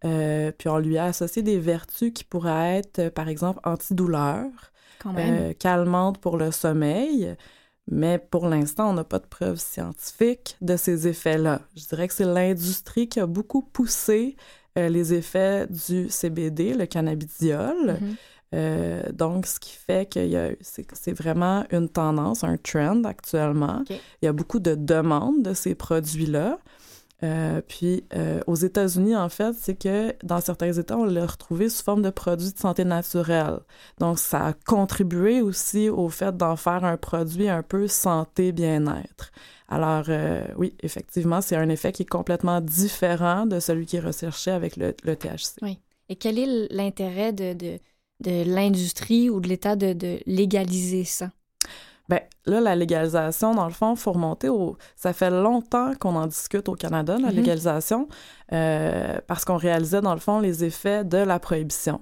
Euh, 0.04 0.50
puis 0.56 0.68
on 0.68 0.78
lui 0.78 0.98
a 0.98 1.04
associé 1.04 1.42
des 1.42 1.58
vertus 1.58 2.12
qui 2.12 2.24
pourraient 2.24 2.78
être, 2.78 2.98
euh, 3.00 3.10
par 3.10 3.28
exemple, 3.28 3.60
même. 5.12 5.50
euh, 5.50 5.52
calmantes 5.52 6.18
pour 6.18 6.38
le 6.38 6.50
sommeil. 6.50 7.36
Mais 7.90 8.18
pour 8.18 8.48
l'instant, 8.48 8.90
on 8.90 8.94
n'a 8.94 9.04
pas 9.04 9.18
de 9.18 9.26
preuves 9.26 9.58
scientifiques 9.58 10.56
de 10.60 10.76
ces 10.76 11.08
effets-là. 11.08 11.62
Je 11.76 11.86
dirais 11.86 12.08
que 12.08 12.14
c'est 12.14 12.24
l'industrie 12.24 13.08
qui 13.08 13.20
a 13.20 13.26
beaucoup 13.26 13.62
poussé 13.62 14.36
euh, 14.78 14.88
les 14.88 15.12
effets 15.14 15.66
du 15.68 16.08
CBD, 16.08 16.74
le 16.74 16.86
cannabidiol. 16.86 17.98
Mhm. 18.00 18.16
Euh, 18.54 19.02
donc, 19.12 19.46
ce 19.46 19.58
qui 19.58 19.72
fait 19.72 20.10
que 20.12 20.56
c'est 20.60 20.86
c'est 20.92 21.12
vraiment 21.12 21.64
une 21.70 21.88
tendance, 21.88 22.44
un 22.44 22.56
trend 22.56 23.04
actuellement. 23.04 23.82
Il 23.88 24.26
y 24.26 24.28
a 24.28 24.32
beaucoup 24.32 24.60
de 24.60 24.74
demandes 24.74 25.42
de 25.42 25.54
ces 25.54 25.74
produits-là. 25.74 26.58
Euh, 27.24 27.60
puis, 27.66 28.04
euh, 28.14 28.40
aux 28.46 28.56
États-Unis, 28.56 29.14
en 29.14 29.28
fait, 29.28 29.54
c'est 29.56 29.76
que 29.76 30.12
dans 30.24 30.40
certains 30.40 30.72
États, 30.72 30.96
on 30.96 31.04
l'a 31.04 31.24
retrouvé 31.24 31.68
sous 31.68 31.84
forme 31.84 32.02
de 32.02 32.10
produits 32.10 32.52
de 32.52 32.58
santé 32.58 32.84
naturelle. 32.84 33.60
Donc, 33.98 34.18
ça 34.18 34.46
a 34.46 34.52
contribué 34.52 35.40
aussi 35.40 35.88
au 35.88 36.08
fait 36.08 36.36
d'en 36.36 36.56
faire 36.56 36.84
un 36.84 36.96
produit 36.96 37.48
un 37.48 37.62
peu 37.62 37.86
santé-bien-être. 37.86 39.30
Alors, 39.68 40.04
euh, 40.08 40.44
oui, 40.56 40.74
effectivement, 40.80 41.40
c'est 41.40 41.56
un 41.56 41.68
effet 41.68 41.92
qui 41.92 42.02
est 42.02 42.06
complètement 42.06 42.60
différent 42.60 43.46
de 43.46 43.60
celui 43.60 43.86
qui 43.86 43.96
est 43.96 44.00
recherché 44.00 44.50
avec 44.50 44.76
le, 44.76 44.94
le 45.04 45.14
THC. 45.14 45.60
Et 46.08 46.16
quel 46.16 46.38
est 46.38 46.68
l'intérêt 46.72 47.32
de, 47.32 47.52
de, 47.54 47.78
de 48.22 48.44
l'industrie 48.46 49.28
ou 49.30 49.40
de 49.40 49.48
l'État 49.48 49.76
de, 49.76 49.92
de 49.92 50.18
légaliser 50.26 51.04
ça? 51.04 51.30
Ben 52.08 52.20
là, 52.46 52.60
la 52.60 52.74
légalisation, 52.74 53.54
dans 53.54 53.66
le 53.66 53.72
fond, 53.72 53.94
faut 53.94 54.12
remonter 54.12 54.48
au. 54.48 54.76
Ça 54.96 55.12
fait 55.12 55.30
longtemps 55.30 55.92
qu'on 55.98 56.16
en 56.16 56.26
discute 56.26 56.68
au 56.68 56.74
Canada, 56.74 57.16
la 57.18 57.28
Mhm. 57.30 57.36
légalisation, 57.36 58.08
euh, 58.52 59.18
parce 59.28 59.44
qu'on 59.44 59.56
réalisait, 59.56 60.00
dans 60.00 60.14
le 60.14 60.20
fond, 60.20 60.40
les 60.40 60.64
effets 60.64 61.04
de 61.04 61.18
la 61.18 61.38
prohibition. 61.38 62.00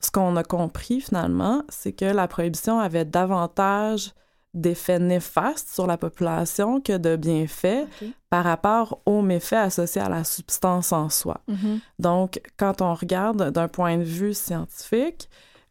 Ce 0.00 0.10
qu'on 0.10 0.36
a 0.36 0.44
compris, 0.44 1.00
finalement, 1.00 1.62
c'est 1.68 1.92
que 1.92 2.04
la 2.04 2.28
prohibition 2.28 2.78
avait 2.78 3.04
davantage 3.04 4.12
d'effets 4.54 4.98
néfastes 4.98 5.70
sur 5.74 5.86
la 5.86 5.96
population 5.96 6.80
que 6.80 6.96
de 6.98 7.16
bienfaits 7.16 7.86
par 8.28 8.44
rapport 8.44 9.00
aux 9.06 9.22
méfaits 9.22 9.54
associés 9.54 10.02
à 10.02 10.08
la 10.10 10.24
substance 10.24 10.92
en 10.92 11.08
soi. 11.08 11.40
Mhm. 11.48 11.80
Donc, 11.98 12.40
quand 12.58 12.80
on 12.82 12.94
regarde 12.94 13.50
d'un 13.50 13.68
point 13.68 13.96
de 13.96 14.02
vue 14.02 14.34
scientifique, 14.34 15.28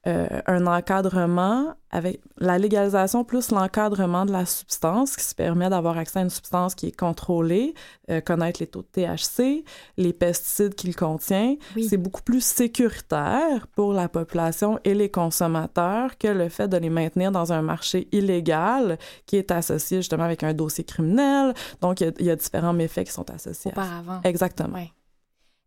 euh, 0.07 0.41
un 0.47 0.65
encadrement 0.65 1.75
avec 1.91 2.21
la 2.37 2.57
légalisation 2.57 3.23
plus 3.23 3.51
l'encadrement 3.51 4.25
de 4.25 4.31
la 4.31 4.47
substance 4.47 5.15
qui 5.15 5.23
se 5.23 5.35
permet 5.35 5.69
d'avoir 5.69 5.97
accès 5.97 6.19
à 6.19 6.21
une 6.23 6.29
substance 6.31 6.73
qui 6.73 6.87
est 6.87 6.97
contrôlée, 6.97 7.75
euh, 8.09 8.19
connaître 8.19 8.59
les 8.61 8.67
taux 8.67 8.81
de 8.81 8.87
THC, 8.87 9.63
les 9.97 10.13
pesticides 10.13 10.73
qu'il 10.73 10.95
contient, 10.95 11.55
Oui. 11.75 11.83
c'est 11.83 11.97
beaucoup 11.97 12.23
plus 12.23 12.43
sécuritaire 12.43 13.67
pour 13.67 13.93
la 13.93 14.09
population 14.09 14.79
et 14.83 14.93
les 14.95 15.11
consommateurs 15.11 16.17
que 16.17 16.27
le 16.29 16.49
fait 16.49 16.67
de 16.67 16.77
les 16.77 16.89
maintenir 16.89 17.31
dans 17.31 17.53
un 17.53 17.61
marché 17.61 18.07
illégal 18.11 18.97
qui 19.27 19.35
est 19.37 19.51
associé 19.51 19.97
justement 19.97 20.23
avec 20.23 20.41
un 20.43 20.53
dossier 20.53 20.83
criminel. 20.83 21.53
Donc, 21.81 22.01
il 22.01 22.05
y 22.05 22.07
a, 22.07 22.11
il 22.19 22.25
y 22.25 22.31
a 22.31 22.35
différents 22.35 22.73
méfaits 22.73 23.03
qui 23.05 23.11
sont 23.11 23.29
associés. 23.29 23.71
à 23.71 23.75
ça. 23.75 23.81
Auparavant. 23.81 24.21
Exactement. 24.23 24.73
Ouais. 24.75 24.91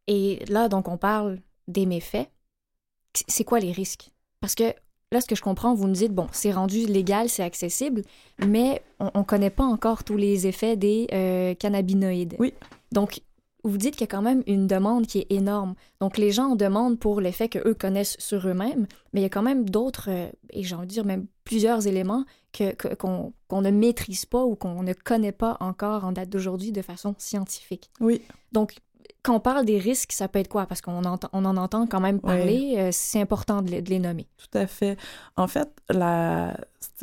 Et 0.06 0.44
là, 0.48 0.68
donc, 0.68 0.88
on 0.88 0.96
parle 0.98 1.38
des 1.68 1.86
méfaits. 1.86 2.28
C'est 3.28 3.44
quoi 3.44 3.60
les 3.60 3.70
risques? 3.72 4.10
Parce 4.44 4.54
que 4.56 4.74
là, 5.10 5.22
ce 5.22 5.26
que 5.26 5.34
je 5.34 5.40
comprends, 5.40 5.72
vous 5.74 5.86
nous 5.86 5.94
dites, 5.94 6.12
bon, 6.12 6.26
c'est 6.32 6.52
rendu 6.52 6.84
légal, 6.84 7.30
c'est 7.30 7.42
accessible, 7.42 8.02
mais 8.46 8.82
on 9.00 9.20
ne 9.20 9.24
connaît 9.24 9.48
pas 9.48 9.64
encore 9.64 10.04
tous 10.04 10.18
les 10.18 10.46
effets 10.46 10.76
des 10.76 11.06
euh, 11.14 11.54
cannabinoïdes. 11.54 12.36
Oui. 12.38 12.52
Donc, 12.92 13.22
vous 13.62 13.78
dites 13.78 13.92
qu'il 13.92 14.02
y 14.02 14.04
a 14.04 14.14
quand 14.14 14.20
même 14.20 14.42
une 14.46 14.66
demande 14.66 15.06
qui 15.06 15.20
est 15.20 15.26
énorme. 15.32 15.74
Donc, 15.98 16.18
les 16.18 16.30
gens 16.30 16.48
en 16.50 16.56
demandent 16.56 16.98
pour 16.98 17.22
l'effet 17.22 17.48
qu'eux 17.48 17.72
connaissent 17.72 18.16
sur 18.18 18.46
eux-mêmes, 18.46 18.86
mais 19.14 19.20
il 19.20 19.22
y 19.22 19.26
a 19.26 19.30
quand 19.30 19.40
même 19.40 19.66
d'autres, 19.70 20.10
euh, 20.10 20.28
et 20.50 20.62
j'ai 20.62 20.74
envie 20.74 20.88
de 20.88 20.92
dire 20.92 21.06
même 21.06 21.24
plusieurs 21.44 21.86
éléments 21.86 22.26
que- 22.52 22.74
que- 22.74 22.94
qu'on 22.94 23.32
qu'on 23.48 23.62
ne 23.62 23.70
maîtrise 23.70 24.26
pas 24.26 24.44
ou 24.44 24.56
qu'on 24.56 24.82
ne 24.82 24.92
connaît 24.92 25.32
pas 25.32 25.56
encore 25.60 26.04
en 26.04 26.12
date 26.12 26.28
d'aujourd'hui 26.28 26.70
de 26.70 26.82
façon 26.82 27.14
scientifique. 27.16 27.88
Oui. 28.00 28.20
Donc, 28.52 28.74
quand 29.22 29.36
on 29.36 29.40
parle 29.40 29.64
des 29.64 29.78
risques, 29.78 30.12
ça 30.12 30.28
peut 30.28 30.38
être 30.38 30.48
quoi? 30.48 30.66
Parce 30.66 30.80
qu'on 30.80 31.02
on 31.02 31.44
en 31.44 31.56
entend 31.56 31.86
quand 31.86 32.00
même 32.00 32.20
parler. 32.20 32.74
euh, 32.78 32.88
c'est 32.92 33.20
important 33.20 33.62
de 33.62 33.70
les, 33.70 33.82
de 33.82 33.90
les 33.90 33.98
nommer. 33.98 34.26
Tout 34.36 34.58
à 34.58 34.66
fait. 34.66 34.98
En 35.36 35.46
fait, 35.48 35.68
la... 35.88 36.56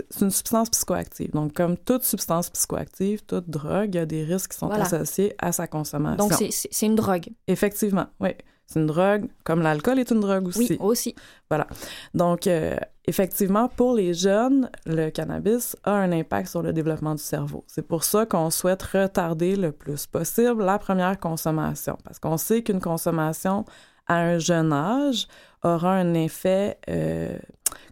c'est 0.09 0.21
une 0.21 0.29
substance 0.31 0.69
psychoactive. 0.69 1.31
Donc, 1.31 1.53
comme 1.53 1.77
toute 1.77 2.03
substance 2.03 2.49
psychoactive, 2.49 3.23
toute 3.25 3.49
drogue, 3.49 3.89
il 3.93 3.97
y 3.97 3.99
a 4.01 4.05
des 4.05 4.23
risques 4.23 4.51
qui 4.51 4.57
sont 4.57 4.67
Voilà. 4.67 4.85
associés 4.85 5.33
à 5.39 5.51
sa 5.51 5.67
consommation. 5.67 6.27
Donc, 6.27 6.33
c'est 6.49 6.85
une 6.85 6.95
drogue. 6.95 7.29
Effectivement, 7.47 8.07
oui. 8.19 8.29
C'est 8.71 8.79
une 8.79 8.85
drogue, 8.85 9.27
comme 9.43 9.61
l'alcool 9.61 9.99
est 9.99 10.11
une 10.11 10.21
drogue 10.21 10.47
aussi. 10.47 10.59
Oui, 10.59 10.77
aussi. 10.79 11.15
Voilà. 11.49 11.67
Donc, 12.13 12.47
euh, 12.47 12.77
effectivement, 13.05 13.67
pour 13.67 13.95
les 13.95 14.13
jeunes, 14.13 14.69
le 14.85 15.09
cannabis 15.09 15.75
a 15.83 15.91
un 15.91 16.13
impact 16.13 16.47
sur 16.47 16.61
le 16.61 16.71
développement 16.71 17.15
du 17.15 17.21
cerveau. 17.21 17.65
C'est 17.67 17.85
pour 17.85 18.05
ça 18.05 18.25
qu'on 18.25 18.49
souhaite 18.49 18.81
retarder 18.83 19.57
le 19.57 19.73
plus 19.73 20.05
possible 20.05 20.63
la 20.63 20.79
première 20.79 21.19
consommation, 21.19 21.97
parce 22.05 22.17
qu'on 22.19 22.37
sait 22.37 22.63
qu'une 22.63 22.79
consommation 22.79 23.65
à 24.07 24.15
un 24.15 24.37
jeune 24.37 24.71
âge 24.71 25.27
aura 25.63 25.91
un 25.91 26.13
effet, 26.13 26.77
euh, 26.89 27.37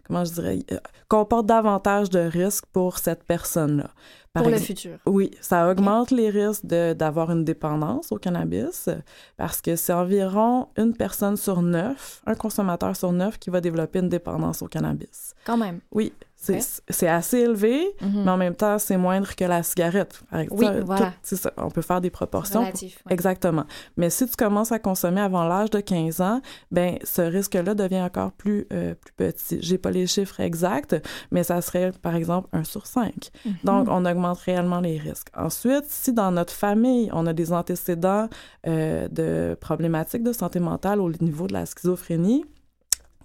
comment 0.06 0.24
je 0.24 0.32
dirais, 0.32 0.58
euh, 0.72 0.78
comporte 1.08 1.44
davantage 1.44 2.08
de 2.08 2.20
risques 2.20 2.66
pour 2.72 2.98
cette 2.98 3.24
personne-là. 3.24 3.90
Par 4.32 4.44
pour 4.44 4.52
le 4.52 4.58
futur. 4.58 4.98
Oui, 5.06 5.32
ça 5.40 5.68
augmente 5.68 6.12
les 6.12 6.30
risques 6.30 6.64
d'avoir 6.64 7.32
une 7.32 7.44
dépendance 7.44 8.12
au 8.12 8.16
cannabis 8.16 8.88
parce 9.36 9.60
que 9.60 9.74
c'est 9.74 9.92
environ 9.92 10.68
une 10.76 10.96
personne 10.96 11.36
sur 11.36 11.62
neuf, 11.62 12.22
un 12.26 12.36
consommateur 12.36 12.94
sur 12.94 13.10
neuf 13.10 13.40
qui 13.40 13.50
va 13.50 13.60
développer 13.60 13.98
une 13.98 14.08
dépendance 14.08 14.62
au 14.62 14.68
cannabis. 14.68 15.34
Quand 15.44 15.56
même. 15.56 15.80
Oui, 15.90 16.12
c'est 16.42 17.06
assez 17.08 17.38
élevé, 17.38 17.86
Mhm. 18.00 18.22
mais 18.24 18.30
en 18.30 18.36
même 18.38 18.54
temps, 18.54 18.78
c'est 18.78 18.96
moindre 18.96 19.34
que 19.36 19.44
la 19.44 19.62
cigarette. 19.62 20.22
Oui, 20.50 20.64
Ça, 20.64 20.80
voilà. 20.80 21.06
tout- 21.06 21.12
c'est 21.22 21.36
ça, 21.36 21.52
on 21.58 21.70
peut 21.70 21.82
faire 21.82 22.00
des 22.00 22.08
proportions. 22.10 22.60
Relatif. 22.60 23.02
ouais. 23.06 23.12
Exactement. 23.12 23.64
Mais 23.98 24.08
si 24.10 24.26
tu 24.26 24.36
commences 24.36 24.72
à 24.72 24.78
consommer 24.78 25.20
avant 25.20 25.44
l'âge 25.44 25.70
de 25.70 25.80
15 25.80 26.20
ans, 26.22 26.40
ben 26.70 26.96
ce 27.04 27.20
risque-là 27.22 27.74
devient 27.74 28.00
encore 28.02 28.32
plus, 28.32 28.66
euh, 28.72 28.94
plus 28.94 29.12
petit. 29.12 29.58
J'ai 29.60 29.76
pas 29.78 29.90
les 29.90 30.06
chiffres 30.06 30.40
exacts, 30.40 30.96
mais 31.30 31.42
ça 31.42 31.60
serait, 31.60 31.92
par 32.00 32.14
exemple, 32.14 32.48
un 32.52 32.64
sur 32.64 32.86
cinq. 32.86 33.28
Mhm. 33.44 33.52
Donc, 33.64 33.88
on 33.90 34.04
augmente 34.06 34.38
réellement 34.38 34.80
les 34.80 34.96
risques. 34.98 35.28
Ensuite, 35.36 35.84
si 35.88 36.12
dans 36.12 36.30
notre 36.32 36.52
famille, 36.54 37.10
on 37.12 37.26
a 37.26 37.32
des 37.32 37.52
antécédents 37.52 38.28
euh, 38.66 39.08
de 39.08 39.56
problématiques 39.60 40.22
de 40.22 40.32
santé 40.32 40.58
mentale 40.60 41.00
au 41.00 41.10
niveau 41.20 41.46
de 41.46 41.52
la 41.52 41.66
schizophrénie, 41.66 42.44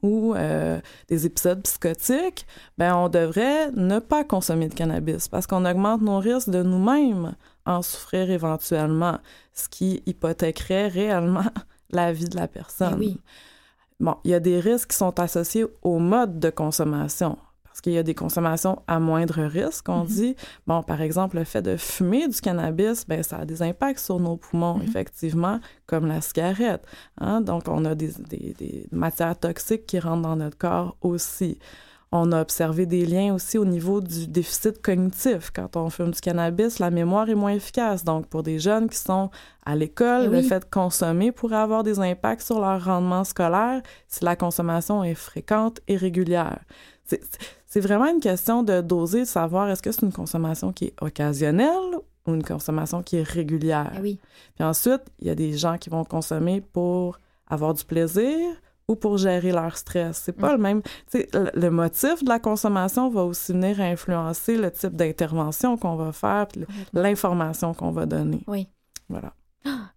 ou 0.06 0.36
euh, 0.36 0.80
des 1.08 1.26
épisodes 1.26 1.62
psychotiques, 1.64 2.46
ben 2.78 2.96
on 2.96 3.10
devrait 3.10 3.72
ne 3.72 4.00
pas 4.00 4.24
consommer 4.24 4.70
de 4.70 4.76
cannabis 4.76 5.28
parce 5.28 5.48
qu'on 5.48 5.66
augmente 5.66 6.02
nos 6.02 6.20
risques 6.20 6.50
de 6.50 6.62
nous-mêmes 6.62 7.36
en 7.66 7.82
souffrir 7.82 8.30
éventuellement, 8.30 9.18
ce 9.54 9.68
qui 9.68 10.04
hypothèquerait 10.06 10.88
réellement 10.88 11.50
la 11.90 12.14
vie 12.14 12.30
de 12.30 12.36
la 12.36 12.48
personne. 12.48 13.00
Oui. 13.00 13.20
Bon, 14.00 14.18
il 14.24 14.32
y 14.32 14.34
a 14.34 14.40
des 14.40 14.60
risques 14.60 14.92
qui 14.92 14.98
sont 14.98 15.20
associés 15.20 15.66
au 15.82 16.00
mode 16.00 16.40
de 16.40 16.50
consommation. 16.50 17.38
Parce 17.76 17.82
qu'il 17.82 17.92
y 17.92 17.98
a 17.98 18.04
des 18.04 18.16
consommations 18.16 18.82
à 18.88 19.02
moindre 19.02 19.44
risque, 19.44 19.90
on 19.90 20.04
Mhm. 20.04 20.08
dit. 20.08 20.36
Bon, 20.66 20.82
par 20.82 21.02
exemple, 21.02 21.36
le 21.36 21.44
fait 21.44 21.62
de 21.62 21.76
fumer 21.76 22.26
du 22.30 22.40
cannabis, 22.40 23.06
ben 23.06 23.22
ça 23.22 23.40
a 23.40 23.46
des 23.46 23.62
impacts 23.62 24.00
sur 24.00 24.18
nos 24.18 24.38
poumons, 24.38 24.76
Mhm. 24.76 24.84
effectivement, 24.84 25.60
comme 25.86 26.06
la 26.08 26.22
cigarette. 26.22 26.86
hein. 27.20 27.42
Donc, 27.42 27.64
on 27.68 27.84
a 27.84 27.94
des, 27.94 28.14
des- 28.30 28.56
des 28.58 28.88
matières 28.94 29.38
toxiques 29.38 29.86
qui 29.88 30.00
rentrent 30.00 30.22
dans 30.22 30.38
notre 30.38 30.58
corps 30.58 30.96
aussi. 31.02 31.60
On 32.14 32.32
a 32.32 32.40
observé 32.42 32.86
des 32.86 33.06
liens 33.06 33.34
aussi 33.34 33.58
au 33.58 33.66
niveau 33.66 34.00
du 34.00 34.26
déficit 34.28 34.82
cognitif. 34.82 35.52
Quand 35.54 35.76
on 35.76 35.90
fume 35.90 36.12
du 36.12 36.22
cannabis, 36.22 36.80
la 36.80 36.92
mémoire 36.92 37.28
est 37.30 37.36
moins 37.36 37.52
efficace. 37.52 38.06
Donc, 38.06 38.28
pour 38.28 38.42
des 38.42 38.58
jeunes 38.58 38.88
qui 38.88 38.98
sont 39.00 39.32
à 39.66 39.76
l'école, 39.76 40.28
Eh 40.28 40.30
le 40.30 40.42
fait 40.44 40.62
de 40.62 40.66
consommer 40.72 41.34
pourrait 41.34 41.58
avoir 41.58 41.84
des 41.84 42.00
impacts 42.00 42.44
sur 42.44 42.62
leur 42.62 42.86
rendement 42.86 43.26
scolaire 43.26 43.82
si 44.08 44.24
la 44.24 44.38
consommation 44.38 45.04
est 45.04 45.14
fréquente 45.14 45.82
et 45.90 45.98
régulière. 45.98 46.60
C'est- 47.76 47.88
vraiment 47.88 48.08
une 48.08 48.20
question 48.22 48.64
de 48.64 48.82
doser, 48.82 49.22
de 49.22 49.26
savoir 49.26 49.70
est-ce 49.70 49.82
que 49.82 49.92
c'est 49.92 50.02
une 50.04 50.14
consommation 50.14 50.72
qui 50.74 50.86
est 50.86 50.94
occasionnelle 51.02 51.96
ou 52.28 52.34
une 52.34 52.44
consommation 52.44 53.04
qui 53.04 53.18
est 53.18 53.24
régulière? 53.24 53.92
Eh 53.98 54.02
oui. 54.02 54.20
Puis 54.56 54.64
ensuite, 54.64 55.02
il 55.20 55.28
y 55.28 55.30
a 55.30 55.36
des 55.36 55.58
gens 55.58 55.78
qui 55.78 55.90
vont 55.90 56.04
consommer 56.06 56.62
pour 56.62 57.20
avoir 57.48 57.74
du 57.74 57.84
plaisir 57.84 58.38
ou 58.88 58.96
pour 58.96 59.18
gérer 59.18 59.52
leur 59.52 59.76
stress. 59.78 60.22
C'est 60.24 60.32
pas 60.34 60.50
Mm. 60.50 60.58
le 60.58 60.58
même. 60.62 60.82
Le, 61.56 61.70
motif 61.70 62.24
de 62.24 62.30
la 62.30 62.40
consommation 62.40 63.10
va 63.10 63.24
aussi 63.24 63.52
venir 63.52 63.80
influencer 63.82 64.58
le 64.58 64.72
type 64.72 64.96
d'intervention 64.96 65.76
qu'on 65.78 65.96
va 65.96 66.12
faire, 66.12 66.48
l'information 66.94 67.74
qu'on 67.74 67.92
va 67.92 68.06
donner. 68.06 68.42
Oui. 68.48 68.68
Voilà. 69.10 69.34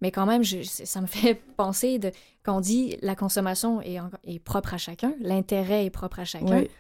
Mais 0.00 0.10
quand 0.10 0.24
même, 0.26 0.42
je- 0.42 0.62
ça 0.62 1.00
me 1.00 1.06
fait 1.06 1.34
penser 1.56 1.98
de 1.98 2.10
qu'on 2.44 2.60
dit 2.60 2.96
la 3.02 3.14
consommation 3.14 3.80
est, 3.82 4.00
en- 4.00 4.10
est 4.24 4.38
propre 4.38 4.74
à 4.74 4.78
chacun, 4.78 5.12
l'intérêt 5.20 5.84
est 5.84 5.90
propre 5.90 6.20
à 6.20 6.24
chacun. 6.24 6.60
Oui. 6.60 6.70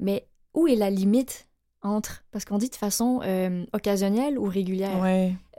Mais 0.00 0.26
où 0.54 0.66
est 0.66 0.74
la 0.76 0.90
limite 0.90 1.48
entre 1.82 2.22
parce 2.30 2.44
qu'on 2.44 2.58
dit 2.58 2.68
de 2.70 2.76
façon 2.76 3.20
euh, 3.24 3.64
occasionnelle 3.72 4.38
ou 4.38 4.44
régulière? 4.44 4.96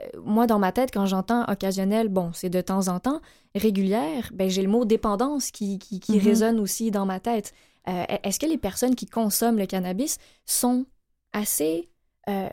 Euh, 0.00 0.20
moi, 0.24 0.46
dans 0.46 0.58
ma 0.58 0.72
tête, 0.72 0.90
quand 0.92 1.06
j'entends 1.06 1.44
occasionnel, 1.48 2.08
bon, 2.08 2.30
c'est 2.32 2.48
de 2.50 2.60
temps 2.60 2.88
en 2.88 2.98
temps. 3.00 3.20
Régulière, 3.54 4.30
ben 4.34 4.48
j'ai 4.50 4.62
le 4.62 4.68
mot 4.68 4.84
dépendance 4.84 5.50
qui, 5.50 5.78
qui, 5.78 6.00
qui 6.00 6.16
Mhm. 6.16 6.24
résonne 6.24 6.60
aussi 6.60 6.90
dans 6.90 7.06
ma 7.06 7.20
tête. 7.20 7.52
Euh, 7.88 8.04
Est-ce 8.22 8.40
que 8.40 8.46
les 8.46 8.56
personnes 8.58 8.94
qui 8.94 9.06
consomment 9.06 9.58
le 9.58 9.66
cannabis 9.66 10.16
sont 10.46 10.86
assez, 11.32 11.90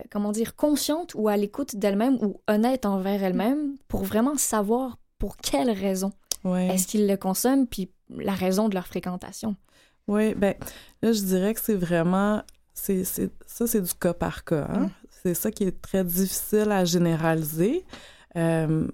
comment 0.09 0.31
dire, 0.33 0.55
conscientes 0.57 1.13
ou 1.15 1.29
à 1.29 1.37
l'écoute 1.37 1.75
d'elles-mêmes 1.77 2.17
ou 2.21 2.41
honnêtes 2.47 2.85
envers 2.85 3.23
elles-mêmes 3.23 3.77
pour 3.87 4.03
vraiment 4.03 4.35
savoir 4.35 4.97
pour 5.17 5.37
quelles 5.37 5.71
raisons 5.71 6.11
est-ce 6.71 6.87
qu'ils 6.87 7.07
le 7.07 7.15
consomment, 7.17 7.67
puis 7.67 7.91
la 8.09 8.33
raison 8.33 8.67
de 8.67 8.73
leur 8.73 8.87
fréquentation? 8.87 9.55
Oui, 10.11 10.33
ben 10.35 10.55
là, 11.01 11.11
je 11.13 11.21
dirais 11.21 11.53
que 11.53 11.59
c'est 11.61 11.75
vraiment. 11.75 12.43
C'est, 12.73 13.03
ça, 13.03 13.67
c'est 13.67 13.81
du 13.81 13.93
cas 13.93 14.13
par 14.13 14.43
cas. 14.43 14.67
hein. 14.69 14.79
Mm. 14.79 14.89
C'est 15.23 15.33
ça 15.35 15.51
qui 15.51 15.65
est 15.65 15.81
très 15.81 16.03
difficile 16.03 16.71
à 16.71 16.83
généraliser. 16.83 17.85
Euh, 18.35 18.87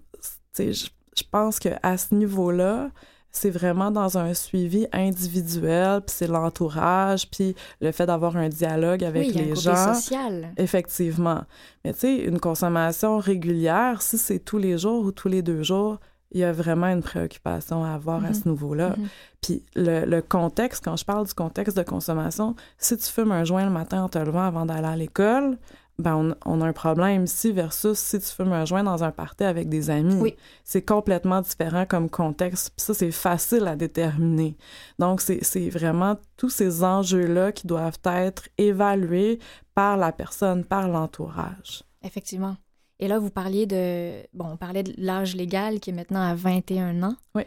je, 0.59 0.71
je 1.15 1.23
pense 1.31 1.57
qu'à 1.59 1.97
ce 1.97 2.13
niveau-là, 2.13 2.89
c'est 3.31 3.49
vraiment 3.49 3.91
dans 3.91 4.17
un 4.17 4.33
suivi 4.33 4.87
individuel, 4.91 6.01
puis 6.01 6.15
c'est 6.17 6.27
l'entourage, 6.27 7.29
puis 7.29 7.55
le 7.81 7.91
fait 7.91 8.05
d'avoir 8.05 8.35
un 8.35 8.49
dialogue 8.49 9.03
avec 9.03 9.27
oui, 9.27 9.33
les 9.33 9.55
gens. 9.55 9.93
social. 9.93 10.53
Effectivement. 10.57 11.43
Mais 11.85 11.93
tu 11.93 11.99
sais, 11.99 12.15
une 12.17 12.39
consommation 12.39 13.19
régulière, 13.19 14.01
si 14.01 14.17
c'est 14.17 14.39
tous 14.39 14.57
les 14.57 14.77
jours 14.77 15.05
ou 15.05 15.11
tous 15.11 15.27
les 15.29 15.41
deux 15.41 15.63
jours, 15.63 15.99
il 16.31 16.39
y 16.41 16.43
a 16.43 16.51
vraiment 16.51 16.87
une 16.87 17.01
préoccupation 17.01 17.83
à 17.83 17.91
avoir 17.91 18.17
à 18.23 18.29
Mhm. 18.29 18.33
ce 18.33 18.49
niveau-là. 18.49 18.89
Mhm. 18.97 19.07
Puis 19.41 19.63
le, 19.75 20.05
le 20.05 20.21
contexte, 20.21 20.83
quand 20.83 20.95
je 20.97 21.05
parle 21.05 21.25
du 21.25 21.33
contexte 21.33 21.77
de 21.77 21.83
consommation, 21.83 22.55
si 22.77 22.97
tu 22.97 23.05
fumes 23.05 23.31
un 23.31 23.43
joint 23.45 23.65
le 23.65 23.71
matin 23.71 24.03
en 24.03 24.09
te 24.09 24.17
levant 24.17 24.43
avant 24.43 24.65
d'aller 24.65 24.87
à 24.87 24.95
l'école, 24.95 25.57
ben 25.99 26.15
on, 26.45 26.57
on 26.57 26.61
a 26.61 26.67
un 26.67 26.73
problème 26.73 27.23
ici 27.23 27.51
versus 27.51 27.97
si 27.97 28.19
tu 28.19 28.27
fumes 28.27 28.51
un 28.53 28.65
joint 28.65 28.83
dans 28.83 29.03
un 29.03 29.09
party 29.11 29.43
avec 29.45 29.67
des 29.67 29.89
amis. 29.89 30.13
Oui. 30.21 30.35
C'est 30.63 30.83
complètement 30.83 31.41
différent 31.41 31.85
comme 31.87 32.07
contexte. 32.09 32.69
Puis 32.77 32.85
ça, 32.85 32.93
c'est 32.93 33.09
facile 33.11 33.65
à 33.65 33.75
déterminer. 33.75 34.55
Donc, 34.99 35.21
c'est 35.21 35.69
vraiment 35.69 36.17
tous 36.35 36.49
ces 36.51 36.83
enjeux-là 36.83 37.51
qui 37.51 37.65
doivent 37.65 37.97
être 38.05 38.47
évalués 38.59 39.39
par 39.73 39.97
la 39.97 40.11
personne, 40.11 40.63
par 40.65 40.87
l'entourage. 40.87 41.83
Effectivement. 42.03 42.57
Et 42.99 43.07
là, 43.07 43.19
vous 43.19 43.29
parliez 43.29 43.65
de. 43.65 44.11
Bon, 44.33 44.45
on 44.53 44.57
parlait 44.57 44.83
de 44.83 44.93
l'âge 44.97 45.35
légal 45.35 45.79
qui 45.79 45.91
est 45.91 45.93
maintenant 45.93 46.21
à 46.21 46.33
21 46.35 47.03
ans. 47.03 47.15
Oui. 47.35 47.43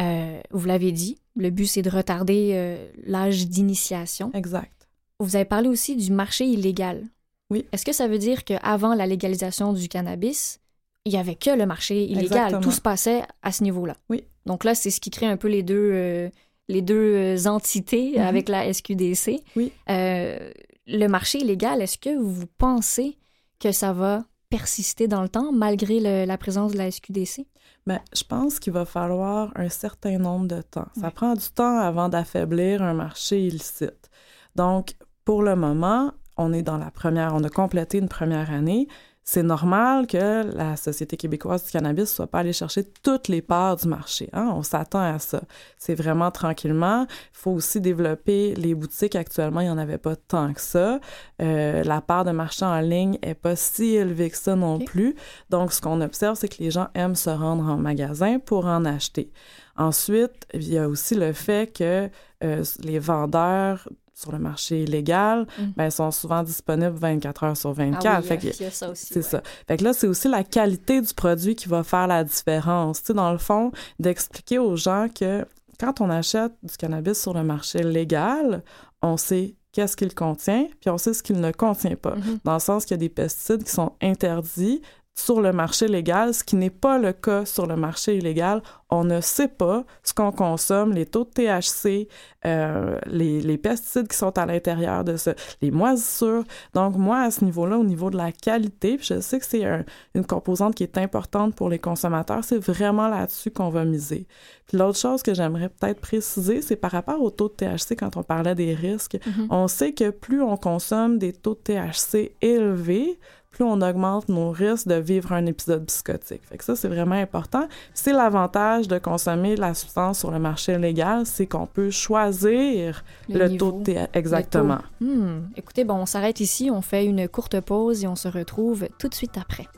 Euh, 0.00 0.40
vous 0.50 0.66
l'avez 0.66 0.92
dit, 0.92 1.18
le 1.36 1.50
but, 1.50 1.66
c'est 1.66 1.82
de 1.82 1.90
retarder 1.90 2.50
euh, 2.54 2.88
l'âge 3.06 3.46
d'initiation. 3.48 4.30
Exact. 4.34 4.88
Vous 5.20 5.36
avez 5.36 5.44
parlé 5.44 5.68
aussi 5.68 5.94
du 5.96 6.10
marché 6.10 6.46
illégal. 6.46 7.04
Oui. 7.50 7.66
Est-ce 7.72 7.84
que 7.84 7.92
ça 7.92 8.08
veut 8.08 8.18
dire 8.18 8.44
qu'avant 8.44 8.94
la 8.94 9.06
légalisation 9.06 9.72
du 9.72 9.88
cannabis, 9.88 10.58
il 11.04 11.12
y 11.12 11.16
avait 11.16 11.36
que 11.36 11.50
le 11.50 11.66
marché 11.66 12.04
illégal? 12.04 12.24
Exactement. 12.24 12.60
Tout 12.62 12.70
se 12.72 12.80
passait 12.80 13.22
à 13.42 13.52
ce 13.52 13.62
niveau-là. 13.62 13.96
Oui. 14.08 14.24
Donc 14.46 14.64
là, 14.64 14.74
c'est 14.74 14.90
ce 14.90 15.00
qui 15.00 15.10
crée 15.10 15.26
un 15.26 15.36
peu 15.36 15.48
les 15.48 15.62
deux, 15.62 15.90
euh, 15.92 16.28
les 16.68 16.82
deux 16.82 17.46
entités 17.46 18.12
Mhm. 18.16 18.22
avec 18.22 18.48
la 18.48 18.66
SQDC. 18.72 19.42
Oui. 19.54 19.70
Le 19.86 21.06
marché 21.06 21.38
illégal, 21.38 21.80
est-ce 21.80 21.98
que 21.98 22.16
vous 22.18 22.46
pensez 22.58 23.16
que 23.60 23.70
ça 23.72 23.92
va 23.92 24.24
persister 24.58 25.08
dans 25.08 25.22
le 25.22 25.28
temps 25.28 25.50
malgré 25.52 26.00
le- 26.00 26.24
la 26.26 26.38
présence 26.38 26.72
de 26.72 26.78
la 26.78 26.86
SQDC? 26.90 27.46
Ben, 27.86 28.00
je 28.16 28.22
pense 28.24 28.58
qu'il 28.60 28.72
va 28.72 28.84
falloir 28.84 29.52
un 29.56 29.68
certain 29.68 30.18
nombre 30.18 30.46
de 30.46 30.62
temps. 30.62 30.86
Ça 30.98 31.06
Ouais. 31.06 31.10
prend 31.12 31.34
du 31.34 31.48
temps 31.54 31.78
avant 31.78 32.08
d'affaiblir 32.08 32.82
un 32.82 32.94
marché 32.94 33.40
illicite. 33.48 34.10
Donc, 34.54 34.94
pour 35.24 35.42
le 35.42 35.56
moment, 35.56 36.12
on 36.36 36.52
est 36.52 36.62
dans 36.62 36.78
la 36.78 36.90
première, 36.90 37.34
on 37.34 37.42
a 37.44 37.48
complété 37.50 37.98
une 37.98 38.08
première 38.08 38.50
année. 38.52 38.86
C'est 39.26 39.42
normal 39.42 40.06
que 40.06 40.54
la 40.54 40.76
Société 40.76 41.16
québécoise 41.16 41.64
du 41.64 41.70
cannabis 41.70 42.02
ne 42.02 42.14
soit 42.14 42.26
pas 42.26 42.40
allée 42.40 42.52
chercher 42.52 42.84
toutes 42.84 43.28
les 43.28 43.40
parts 43.40 43.76
du 43.76 43.88
marché. 43.88 44.28
hein. 44.34 44.52
On 44.54 44.62
s'attend 44.62 45.00
à 45.00 45.18
ça. 45.18 45.40
C'est 45.78 45.94
vraiment 45.94 46.30
tranquillement. 46.30 47.06
Il 47.08 47.38
faut 47.38 47.52
aussi 47.52 47.80
développer 47.80 48.54
les 48.54 48.74
boutiques. 48.74 49.16
Actuellement, 49.16 49.60
il 49.60 49.64
n'y 49.64 49.70
en 49.70 49.78
avait 49.78 49.96
pas 49.96 50.14
tant 50.14 50.52
que 50.52 50.60
ça. 50.60 51.00
Euh, 51.40 51.82
la 51.84 52.02
part 52.02 52.26
de 52.26 52.32
marché 52.32 52.66
en 52.66 52.78
ligne 52.80 53.18
est 53.22 53.34
pas 53.34 53.56
si 53.56 53.94
élevée 53.94 54.28
que 54.28 54.36
ça 54.36 54.56
non 54.56 54.78
plus. 54.78 55.14
Donc, 55.48 55.72
ce 55.72 55.80
qu'on 55.80 56.02
observe, 56.02 56.36
c'est 56.36 56.48
que 56.48 56.62
les 56.62 56.70
gens 56.70 56.88
aiment 56.94 57.14
se 57.14 57.30
rendre 57.30 57.64
en 57.64 57.78
magasin 57.78 58.38
pour 58.38 58.66
en 58.66 58.84
acheter. 58.84 59.32
Ensuite, 59.76 60.46
il 60.52 60.68
y 60.68 60.76
a 60.76 60.86
aussi 60.86 61.14
le 61.14 61.32
fait 61.32 61.72
que 61.74 62.10
euh, 62.44 62.64
les 62.80 62.98
vendeurs 62.98 63.88
sur 64.14 64.30
le 64.32 64.38
marché 64.38 64.84
illégal, 64.84 65.46
Mm. 65.58 65.62
ben, 65.76 65.90
sont 65.90 66.10
souvent 66.12 66.42
disponibles 66.42 66.96
24 66.96 67.42
heures 67.44 67.56
sur 67.56 67.72
24. 67.72 68.06
Ah 68.06 68.20
oui, 68.22 68.26
Fait 68.28 68.38
que- 68.38 68.46
il 68.46 68.62
y 68.62 68.64
a 68.66 68.70
ça 68.70 68.90
aussi. 68.90 69.06
c'est 69.06 69.16
ouais. 69.16 69.22
ça. 69.22 69.42
Fait 69.66 69.76
que 69.76 69.84
là, 69.84 69.92
c'est 69.92 70.06
aussi 70.06 70.28
la 70.28 70.44
qualité 70.44 71.00
du 71.00 71.12
produit 71.12 71.54
qui 71.56 71.68
va 71.68 71.82
faire 71.82 72.06
la 72.06 72.22
différence. 72.24 73.00
Tu 73.00 73.06
sais, 73.08 73.14
dans 73.14 73.32
le 73.32 73.38
fond, 73.38 73.72
d'expliquer 73.98 74.58
aux 74.58 74.76
gens 74.76 75.08
que 75.12 75.44
quand 75.80 76.00
on 76.00 76.08
achète 76.10 76.52
du 76.62 76.76
cannabis 76.76 77.20
sur 77.20 77.34
le 77.34 77.42
marché 77.42 77.82
légal, 77.82 78.62
on 79.02 79.16
sait 79.16 79.56
qu'est-ce 79.72 79.96
qu'il 79.96 80.14
contient, 80.14 80.68
puis 80.80 80.88
on 80.90 80.98
sait 80.98 81.12
ce 81.12 81.22
qu'il 81.22 81.40
ne 81.40 81.50
contient 81.50 81.96
pas. 81.96 82.14
Mhm. 82.14 82.38
Dans 82.44 82.54
le 82.54 82.60
sens 82.60 82.84
qu'il 82.84 82.94
y 82.94 82.98
a 82.98 82.98
des 82.98 83.08
pesticides 83.08 83.64
qui 83.64 83.72
sont 83.72 83.92
interdits 84.00 84.80
sur 85.16 85.40
le 85.40 85.52
marché 85.52 85.86
légal, 85.86 86.34
ce 86.34 86.42
qui 86.42 86.56
n'est 86.56 86.70
pas 86.70 86.98
le 86.98 87.12
cas 87.12 87.44
sur 87.44 87.66
le 87.66 87.76
marché 87.76 88.16
illégal. 88.16 88.60
On 88.90 89.04
ne 89.04 89.20
sait 89.20 89.48
pas 89.48 89.84
ce 90.02 90.12
qu'on 90.12 90.32
consomme, 90.32 90.92
les 90.92 91.06
taux 91.06 91.24
de 91.24 91.30
THC, 91.30 92.08
euh, 92.46 92.98
les, 93.06 93.40
les 93.40 93.56
pesticides 93.58 94.08
qui 94.08 94.16
sont 94.16 94.36
à 94.36 94.44
l'intérieur 94.44 95.04
de 95.04 95.16
ce, 95.16 95.30
les 95.62 95.70
moisissures. 95.70 96.42
Donc, 96.74 96.96
moi, 96.96 97.20
à 97.20 97.30
ce 97.30 97.44
niveau-là, 97.44 97.78
au 97.78 97.84
niveau 97.84 98.10
de 98.10 98.16
la 98.16 98.32
qualité, 98.32 98.96
puis 98.96 99.06
je 99.06 99.20
sais 99.20 99.38
que 99.38 99.46
c'est 99.46 99.64
un- 99.64 99.84
une 100.16 100.26
composante 100.26 100.74
qui 100.74 100.82
est 100.82 100.98
importante 100.98 101.54
pour 101.54 101.68
les 101.68 101.78
consommateurs, 101.78 102.42
c'est 102.44 102.58
vraiment 102.58 103.08
là-dessus 103.08 103.50
qu'on 103.52 103.70
va 103.70 103.84
miser. 103.84 104.26
Puis 104.66 104.78
l'autre 104.78 104.98
chose 104.98 105.22
que 105.22 105.32
j'aimerais 105.34 105.68
peut-être 105.68 106.00
préciser, 106.00 106.60
c'est 106.60 106.76
par 106.76 106.90
rapport 106.90 107.20
au 107.22 107.30
taux 107.30 107.48
de 107.48 107.54
THC, 107.54 107.94
quand 107.96 108.16
on 108.16 108.22
parlait 108.24 108.54
des 108.56 108.74
risques, 108.74 109.18
Mhm. 109.26 109.46
on 109.50 109.68
sait 109.68 109.92
que 109.92 110.10
plus 110.10 110.42
on 110.42 110.56
consomme 110.56 111.18
des 111.18 111.32
taux 111.32 111.54
de 111.54 111.60
THC 111.60 112.34
élevés, 112.42 113.18
plus 113.54 113.64
on 113.64 113.80
augmente 113.80 114.28
nos 114.28 114.50
risques 114.50 114.88
de 114.88 114.96
vivre 114.96 115.32
un 115.32 115.46
épisode 115.46 115.86
psychotique. 115.86 116.42
Fait 116.48 116.58
que 116.58 116.64
ça, 116.64 116.74
c'est 116.74 116.88
vraiment 116.88 117.14
important. 117.14 117.68
C'est 117.94 118.12
l'avantage 118.12 118.88
de 118.88 118.98
consommer 118.98 119.54
la 119.54 119.74
substance 119.74 120.18
sur 120.18 120.32
le 120.32 120.40
marché 120.40 120.76
légal, 120.76 121.24
c'est 121.24 121.46
qu'on 121.46 121.66
peut 121.66 121.90
choisir 121.90 123.04
le, 123.28 123.46
niveau. 123.46 123.70
taux 123.70 123.82
de. 123.82 123.94
Exactement. 124.12 124.78
Hmm. 125.00 125.42
Écoutez, 125.56 125.84
bon, 125.84 125.94
on 125.94 126.06
s'arrête 126.06 126.40
ici, 126.40 126.68
on 126.70 126.82
fait 126.82 127.04
une 127.04 127.28
courte 127.28 127.60
pause 127.60 128.02
et 128.02 128.08
on 128.08 128.16
se 128.16 128.26
retrouve 128.26 128.88
tout 128.98 129.08
de 129.08 129.14
suite 129.14 129.38
après. 129.38 129.68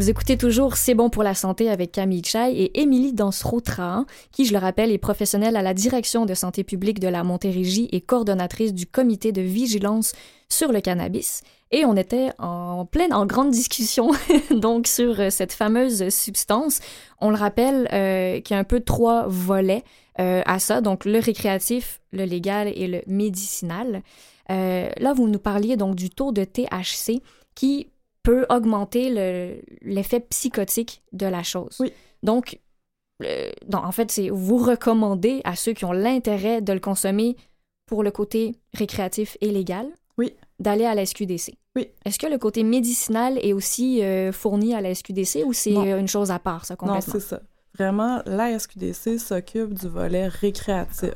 Vous 0.00 0.08
écoutez 0.08 0.38
toujours 0.38 0.78
C'est 0.78 0.94
bon 0.94 1.10
pour 1.10 1.22
la 1.22 1.34
santé 1.34 1.68
avec 1.68 1.92
Camille 1.92 2.24
Chai 2.24 2.54
et 2.54 2.80
Émilie 2.80 3.12
Dansereau-Trahan, 3.12 4.06
qui, 4.32 4.46
je 4.46 4.54
le 4.54 4.58
rappelle, 4.58 4.90
est 4.90 4.96
professionnelle 4.96 5.56
à 5.56 5.62
la 5.62 5.74
direction 5.74 6.24
de 6.24 6.32
santé 6.32 6.64
publique 6.64 7.00
de 7.00 7.08
la 7.08 7.22
Montérégie 7.22 7.86
et 7.92 8.00
coordonnatrice 8.00 8.72
du 8.72 8.86
comité 8.86 9.30
de 9.30 9.42
vigilance 9.42 10.14
sur 10.48 10.72
le 10.72 10.80
cannabis. 10.80 11.42
Et 11.70 11.84
on 11.84 11.96
était 11.96 12.30
en 12.38 12.86
pleine, 12.86 13.12
en 13.12 13.26
grande 13.26 13.50
discussion 13.50 14.12
donc 14.50 14.86
sur 14.86 15.20
euh, 15.20 15.28
cette 15.28 15.52
fameuse 15.52 16.08
substance. 16.08 16.80
On 17.20 17.28
le 17.28 17.36
rappelle 17.36 17.86
euh, 17.92 18.40
qu'il 18.40 18.54
y 18.54 18.56
a 18.56 18.60
un 18.60 18.64
peu 18.64 18.80
trois 18.80 19.26
volets 19.28 19.84
euh, 20.18 20.40
à 20.46 20.60
ça, 20.60 20.80
donc 20.80 21.04
le 21.04 21.18
récréatif, 21.18 22.00
le 22.14 22.24
légal 22.24 22.68
et 22.74 22.86
le 22.86 23.02
médicinal. 23.06 24.02
Euh, 24.50 24.88
là, 24.96 25.12
vous 25.12 25.28
nous 25.28 25.38
parliez 25.38 25.76
donc 25.76 25.94
du 25.94 26.08
taux 26.08 26.32
de 26.32 26.44
THC 26.44 27.20
qui 27.54 27.88
peut 28.22 28.46
augmenter 28.50 29.10
le- 29.10 29.60
l'effet 29.82 30.20
psychotique 30.20 31.02
de 31.12 31.26
la 31.26 31.42
chose. 31.42 31.76
Oui. 31.80 31.92
Donc, 32.22 32.58
euh, 33.22 33.50
en 33.72 33.92
fait, 33.92 34.10
c'est 34.10 34.28
vous 34.30 34.58
recommandez 34.58 35.40
à 35.44 35.56
ceux 35.56 35.72
qui 35.72 35.84
ont 35.84 35.92
l'intérêt 35.92 36.60
de 36.60 36.72
le 36.72 36.80
consommer 36.80 37.36
pour 37.86 38.02
le 38.02 38.10
côté 38.10 38.54
récréatif 38.74 39.36
et 39.40 39.50
légal 39.50 39.86
Oui. 40.18 40.34
d'aller 40.58 40.84
à 40.84 40.94
la 40.94 41.04
SQDC. 41.06 41.54
Oui. 41.76 41.88
Est-ce 42.04 42.18
que 42.18 42.26
le 42.26 42.38
côté 42.38 42.62
médicinal 42.62 43.38
est 43.42 43.52
aussi 43.52 44.02
euh, 44.02 44.32
fourni 44.32 44.74
à 44.74 44.80
la 44.80 44.90
SQDC 44.94 45.44
ou 45.44 45.52
c'est 45.52 45.70
Non. 45.72 45.86
euh, 45.86 45.98
une 45.98 46.08
chose 46.08 46.30
à 46.30 46.38
part, 46.38 46.64
ça, 46.66 46.74
Non, 46.74 46.88
complètement? 46.88 47.12
c'est 47.12 47.20
ça. 47.20 47.40
Vraiment, 47.78 48.20
la 48.26 48.58
SQDC 48.58 49.18
s'occupe 49.18 49.72
du 49.74 49.88
volet 49.88 50.26
récréatif. 50.28 51.14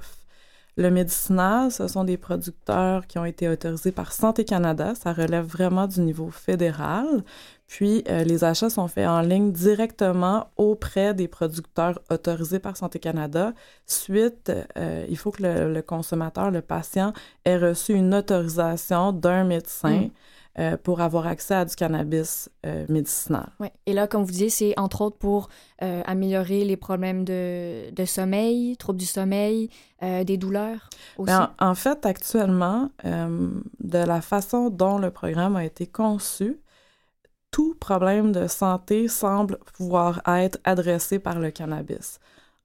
Le 0.77 0.91
médicinal, 0.91 1.71
ce 1.71 1.87
sont 1.87 2.03
des 2.03 2.17
producteurs 2.17 3.07
qui 3.07 3.19
ont 3.19 3.25
été 3.25 3.49
autorisés 3.49 3.93
par 3.93 4.13
Santé 4.13 4.45
Canada. 4.45 4.95
Ça 4.97 5.13
relève 5.13 5.45
vraiment 5.45 5.87
du 5.87 6.01
niveau 6.01 6.31
fédéral. 6.31 7.23
Puis, 7.67 8.05
euh, 8.09 8.25
les 8.25 8.45
achats 8.45 8.71
sont 8.71 8.89
faits 8.89 9.07
en 9.07 9.21
ligne 9.21 9.53
directement 9.53 10.49
auprès 10.57 11.15
des 11.15 11.29
producteurs 11.29 12.01
autorisés 12.11 12.59
par 12.59 12.77
Santé 12.77 12.99
Canada. 12.99 13.53
Suite, 13.87 14.53
euh, 14.77 15.07
il 15.09 15.17
faut 15.17 15.31
que 15.31 15.43
le, 15.43 15.81
consommateur, 15.81 16.51
le 16.51 16.61
patient, 16.61 17.13
ait 17.45 17.57
reçu 17.57 17.95
une 17.95 18.15
autorisation 18.15 19.13
d'un 19.13 19.45
médecin 19.45 19.95
Mm. 19.95 20.11
Euh, 20.59 20.77
pour 20.77 21.01
avoir 21.01 21.27
accès 21.27 21.55
à 21.55 21.65
du 21.65 21.75
cannabis 21.75 22.51
euh, 22.65 22.87
médicinal. 22.89 23.49
Ouais. 23.61 23.73
Et 23.87 23.93
là, 23.93 24.07
comme 24.07 24.23
vous 24.23 24.31
disiez, 24.31 24.51
c'est 24.51 24.79
entre 24.79 25.01
autres 25.01 25.19
pour 25.19 25.49
euh, 25.83 26.03
améliorer 26.07 26.65
les 26.65 26.77
problèmes 26.77 27.25
de, 27.25 27.91
de 27.91 28.05
sommeil, 28.05 28.77
troubles 28.77 29.01
du 29.01 29.07
sommeil, 29.07 29.71
des 30.03 30.37
douleurs 30.37 30.91
aussi. 31.17 31.33
Ben, 31.33 31.51
en, 31.59 31.71
en 31.71 31.75
fait, 31.75 32.05
actuellement, 32.05 32.91
de 33.05 33.99
la 33.99 34.21
façon 34.21 34.69
dont 34.69 34.99
le 34.99 35.11
programme 35.11 35.57
a 35.57 35.65
été 35.65 35.87
conçu, 35.87 36.61
tout 37.51 37.75
problème 37.77 38.31
de 38.33 38.47
santé 38.47 39.09
semble 39.09 39.59
pouvoir 39.77 40.21
être 40.27 40.59
adressé 40.65 41.19
par 41.19 41.39
le 41.39 41.51
cannabis. 41.51 42.19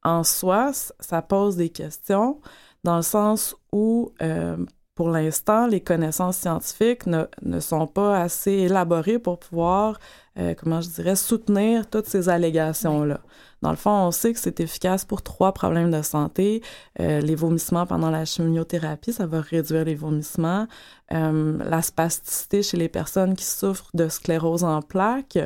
En 0.03 0.23
soi, 0.23 0.71
ça 0.99 1.21
pose 1.21 1.55
des 1.55 1.69
questions 1.69 2.41
dans 2.83 2.97
le 2.97 3.03
sens 3.03 3.55
où, 3.71 4.11
euh, 4.21 4.57
pour 4.99 5.11
l'instant, 5.11 5.65
les 5.65 5.79
connaissances 5.79 6.35
scientifiques 6.39 7.05
ne, 7.05 7.23
ne 7.41 7.61
sont 7.61 7.87
pas 7.87 8.19
assez 8.19 8.51
élaborées 8.51 9.17
pour 9.17 9.39
pouvoir, 9.39 9.97
euh, 10.39 10.53
comment 10.55 10.79
je 10.79 10.89
dirais, 10.89 11.15
soutenir 11.15 11.89
toutes 11.89 12.05
ces 12.05 12.29
allégations-là. 12.29 13.19
Dans 13.61 13.71
le 13.71 13.75
fond, 13.75 13.91
on 13.91 14.11
sait 14.11 14.31
que 14.31 14.39
c'est 14.39 14.61
efficace 14.61 15.03
pour 15.03 15.21
trois 15.21 15.51
problèmes 15.51 15.91
de 15.91 16.01
santé. 16.01 16.61
Euh, 17.01 17.19
les 17.19 17.35
vomissements 17.35 17.85
pendant 17.85 18.09
la 18.09 18.23
chimiothérapie, 18.23 19.11
ça 19.11 19.25
va 19.25 19.41
réduire 19.41 19.83
les 19.83 19.95
vomissements. 19.95 20.65
Euh, 21.11 21.57
la 21.63 21.81
spasticité 21.81 22.63
chez 22.63 22.77
les 22.77 22.87
personnes 22.87 23.35
qui 23.35 23.43
souffrent 23.43 23.89
de 23.93 24.07
sclérose 24.07 24.63
en 24.63 24.81
plaques. 24.81 25.39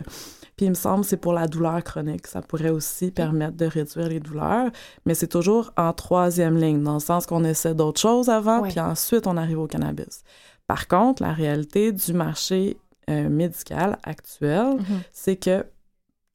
Puis 0.56 0.68
il 0.68 0.70
me 0.70 0.76
semble 0.76 1.02
que 1.02 1.08
c'est 1.08 1.18
pour 1.18 1.34
la 1.34 1.48
douleur 1.48 1.84
chronique. 1.84 2.28
Ça 2.28 2.44
pourrait 2.44 2.70
aussi 2.70 3.10
permettre 3.10 3.58
de 3.58 3.66
réduire 3.66 4.08
les 4.08 4.20
douleurs, 4.20 4.70
mais 5.08 5.16
c'est 5.16 5.28
toujours 5.28 5.72
en 5.76 5.92
troisième 5.94 6.58
ligne, 6.58 6.84
dans 6.84 6.96
le 6.96 7.00
sens 7.00 7.26
qu'on 7.26 7.44
essaie 7.44 7.74
d'autres 7.74 8.00
choses 8.00 8.30
avant, 8.30 8.62
puis 8.62 8.80
ensuite 8.80 9.26
on 9.26 9.38
arrive 9.38 9.60
au 9.60 9.68
cannabis. 9.68 10.24
Par 10.68 10.88
contre, 10.88 11.24
la 11.24 11.34
réalité 11.34 11.92
du 11.92 12.14
marché 12.14 12.78
euh, 13.10 13.30
médical 13.30 13.98
actuel, 14.04 14.76
Mhm. 14.78 15.02
c'est 15.12 15.36
que 15.38 15.62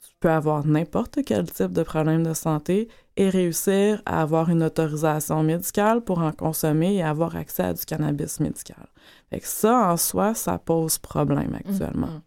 tu 0.01 0.11
peux 0.19 0.29
avoir 0.29 0.65
n'importe 0.65 1.19
quel 1.25 1.49
type 1.51 1.71
de 1.71 1.83
problème 1.83 2.23
de 2.23 2.33
santé 2.33 2.87
et 3.17 3.29
réussir 3.29 4.01
à 4.05 4.21
avoir 4.21 4.49
une 4.49 4.63
autorisation 4.63 5.43
médicale 5.43 6.01
pour 6.01 6.19
en 6.19 6.31
consommer 6.31 6.95
et 6.95 7.03
avoir 7.03 7.35
accès 7.35 7.63
à 7.63 7.73
du 7.73 7.85
cannabis 7.85 8.39
médical. 8.39 8.87
Fait 9.29 9.39
que 9.39 9.47
ça, 9.47 9.91
en 9.91 9.97
soi, 9.97 10.33
ça 10.33 10.57
pose 10.57 10.97
problème 10.97 11.53
actuellement. 11.55 12.07
Mhm. 12.07 12.21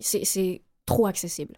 C'est 0.00 0.62
trop 0.86 1.06
accessible. 1.06 1.54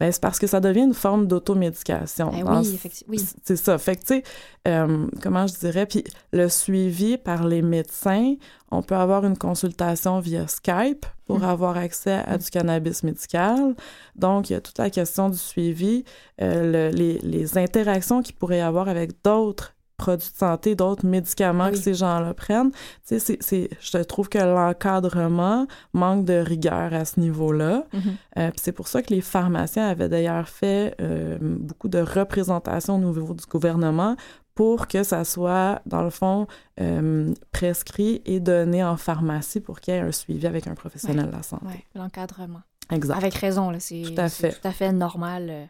Ben, 0.00 0.10
c'est 0.10 0.20
parce 0.22 0.38
que 0.38 0.46
ça 0.46 0.60
devient 0.60 0.80
une 0.84 0.94
forme 0.94 1.26
d'automédication. 1.26 2.30
Dans 2.30 2.60
oui, 2.62 2.72
effectivement. 2.74 3.14
Oui. 3.16 3.24
C'est 3.44 3.56
ça. 3.56 3.76
Fait 3.78 3.96
que, 3.96 4.00
tu 4.00 4.06
sais, 4.06 4.22
euh, 4.66 5.06
comment 5.22 5.46
je 5.46 5.54
dirais, 5.58 5.84
puis 5.86 6.02
le 6.32 6.48
suivi 6.48 7.18
par 7.18 7.46
les 7.46 7.60
médecins, 7.62 8.34
on 8.70 8.82
peut 8.82 8.94
avoir 8.96 9.24
une 9.26 9.36
consultation 9.36 10.18
via 10.20 10.48
Skype 10.48 11.04
pour 11.26 11.40
Mhm. 11.40 11.44
avoir 11.44 11.76
accès 11.76 12.22
à 12.26 12.38
du 12.38 12.48
cannabis 12.50 13.02
médical. 13.02 13.74
Donc, 14.16 14.48
il 14.50 14.54
y 14.54 14.56
a 14.56 14.60
toute 14.60 14.78
la 14.78 14.90
question 14.90 15.28
du 15.28 15.38
suivi, 15.38 16.04
euh, 16.40 16.88
le- 16.90 16.96
les, 16.96 17.18
les 17.18 17.58
interactions 17.58 18.22
qu'il 18.22 18.34
pourrait 18.36 18.58
y 18.58 18.62
avoir 18.62 18.88
avec 18.88 19.10
d'autres 19.22 19.74
produits 20.00 20.30
de 20.32 20.36
santé, 20.38 20.74
d'autres 20.74 21.06
médicaments 21.06 21.70
que 21.70 21.76
oui. 21.76 21.82
ces 21.82 21.94
gens-là 21.94 22.32
prennent. 22.34 22.70
Tu 22.72 22.78
sais, 23.04 23.18
c'est- 23.18 23.42
c'est- 23.42 23.68
je 23.80 23.98
trouve 24.02 24.28
que 24.28 24.38
l'encadrement 24.38 25.66
manque 25.92 26.24
de 26.24 26.34
rigueur 26.34 26.92
à 26.94 27.04
ce 27.04 27.20
niveau-là. 27.20 27.84
Mhm. 27.92 28.00
Euh, 28.38 28.50
c'est 28.56 28.72
pour 28.72 28.88
ça 28.88 29.02
que 29.02 29.12
les 29.14 29.20
pharmaciens 29.20 29.86
avaient 29.88 30.08
d'ailleurs 30.08 30.48
fait 30.48 30.94
euh, 31.00 31.38
beaucoup 31.40 31.88
de 31.88 31.98
représentations 32.00 32.96
au 32.96 32.98
niveau 32.98 33.34
du 33.34 33.44
gouvernement 33.46 34.16
pour 34.54 34.88
que 34.88 35.02
ça 35.02 35.24
soit, 35.24 35.80
dans 35.86 36.02
le 36.02 36.10
fond, 36.10 36.46
euh, 36.80 37.32
prescrit 37.52 38.20
et 38.26 38.40
donné 38.40 38.82
en 38.84 38.96
pharmacie 38.96 39.60
pour 39.60 39.80
qu'il 39.80 39.94
y 39.94 39.96
ait 39.96 40.00
un 40.00 40.12
suivi 40.12 40.46
avec 40.46 40.66
un 40.66 40.74
professionnel 40.74 41.26
de 41.26 41.32
la 41.32 41.42
santé. 41.42 41.66
Ouais, 41.66 41.84
l'encadrement. 41.94 42.60
Exact. 42.90 43.16
Avec 43.16 43.34
raison, 43.34 43.70
là, 43.70 43.78
c'est 43.80 44.02
Tout 44.02 44.20
à 44.20 44.28
fait. 44.28 44.52
tout 44.52 44.66
à 44.68 44.72
fait 44.72 44.92
normal. 44.92 45.68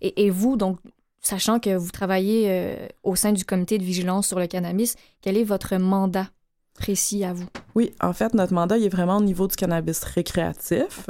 Et, 0.00 0.24
et 0.26 0.30
vous, 0.30 0.56
donc, 0.56 0.78
sachant 1.22 1.60
que 1.60 1.74
vous 1.74 1.90
travaillez 1.90 2.46
euh, 2.48 2.86
au 3.02 3.16
sein 3.16 3.32
du 3.32 3.44
comité 3.44 3.78
de 3.78 3.84
vigilance 3.84 4.26
sur 4.26 4.38
le 4.38 4.46
cannabis, 4.46 4.96
quel 5.22 5.36
est 5.36 5.44
votre 5.44 5.76
mandat 5.76 6.26
précis 6.74 7.24
à 7.24 7.32
vous? 7.32 7.46
Oui, 7.74 7.92
en 8.00 8.12
fait, 8.12 8.34
notre 8.34 8.52
mandat 8.52 8.76
il 8.76 8.84
est 8.84 8.88
vraiment 8.88 9.18
au 9.18 9.22
niveau 9.22 9.46
du 9.46 9.56
cannabis 9.56 10.02
récréatif. 10.02 11.08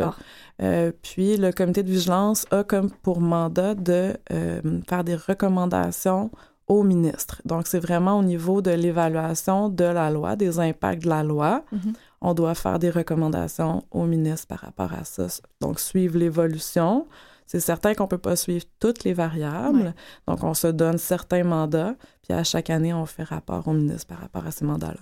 Euh, 0.60 0.92
puis 1.02 1.36
le 1.36 1.50
comité 1.50 1.82
de 1.82 1.90
vigilance 1.90 2.46
a 2.50 2.62
comme 2.62 2.90
pour 2.90 3.20
mandat 3.20 3.74
de 3.74 4.16
euh, 4.32 4.60
faire 4.88 5.02
des 5.02 5.16
recommandations 5.16 6.30
au 6.68 6.82
ministre. 6.82 7.42
Donc, 7.44 7.66
c'est 7.66 7.80
vraiment 7.80 8.18
au 8.18 8.22
niveau 8.22 8.62
de 8.62 8.70
l'évaluation 8.70 9.68
de 9.68 9.84
la 9.84 10.10
loi, 10.10 10.36
des 10.36 10.60
impacts 10.60 11.02
de 11.02 11.08
la 11.08 11.22
loi. 11.22 11.64
Mhm. 11.72 11.92
On 12.20 12.34
doit 12.34 12.54
faire 12.54 12.78
des 12.78 12.90
recommandations 12.90 13.84
au 13.90 14.04
ministre 14.04 14.46
par 14.46 14.60
rapport 14.60 14.92
à 14.92 15.04
ça. 15.04 15.26
Donc, 15.60 15.80
suivre 15.80 16.16
l'évolution. 16.18 17.06
C'est 17.46 17.60
certain 17.60 17.94
qu'on 17.94 18.04
ne 18.04 18.08
peut 18.08 18.18
pas 18.18 18.36
suivre 18.36 18.64
toutes 18.78 19.04
les 19.04 19.12
variables. 19.12 19.82
Ouais. 19.82 19.94
Donc, 20.26 20.42
on 20.44 20.54
se 20.54 20.66
donne 20.68 20.98
certains 20.98 21.44
mandats, 21.44 21.96
puis 22.22 22.32
à 22.32 22.44
chaque 22.44 22.70
année, 22.70 22.94
on 22.94 23.06
fait 23.06 23.24
rapport 23.24 23.68
au 23.68 23.72
ministre 23.72 24.06
par 24.06 24.18
rapport 24.18 24.46
à 24.46 24.50
ces 24.50 24.64
mandats-là. 24.64 25.00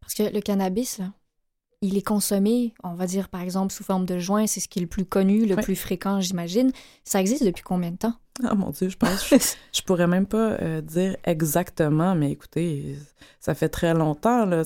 Parce 0.00 0.14
que 0.14 0.22
le 0.34 0.40
cannabis, 0.40 0.98
là, 0.98 1.12
il 1.82 1.96
est 1.96 2.06
consommé, 2.06 2.74
on 2.84 2.94
va 2.94 3.06
dire 3.06 3.28
par 3.30 3.40
exemple 3.40 3.72
sous 3.72 3.82
forme 3.84 4.04
de 4.04 4.18
joint, 4.18 4.46
c'est 4.46 4.60
ce 4.60 4.68
qui 4.68 4.80
est 4.80 4.82
le 4.82 4.88
plus 4.88 5.06
connu, 5.06 5.46
le 5.46 5.54
Oui. 5.56 5.62
plus 5.62 5.76
fréquent, 5.76 6.20
j'imagine. 6.20 6.72
Ça 7.04 7.20
existe 7.20 7.42
depuis 7.44 7.62
combien 7.62 7.90
de 7.90 7.96
temps? 7.96 8.14
Ah 8.50 8.54
mon 8.54 8.70
Dieu, 8.70 8.88
je 8.88 8.96
pense, 8.96 9.28
je, 9.28 9.36
je 9.72 9.82
pourrais 9.82 10.06
même 10.06 10.26
pas 10.26 10.52
euh, 10.62 10.80
dire 10.80 11.16
exactement, 11.24 12.14
mais 12.14 12.32
écoutez, 12.32 12.96
ça 13.38 13.54
fait 13.54 13.68
très 13.68 13.94
longtemps, 13.94 14.44
là. 14.46 14.62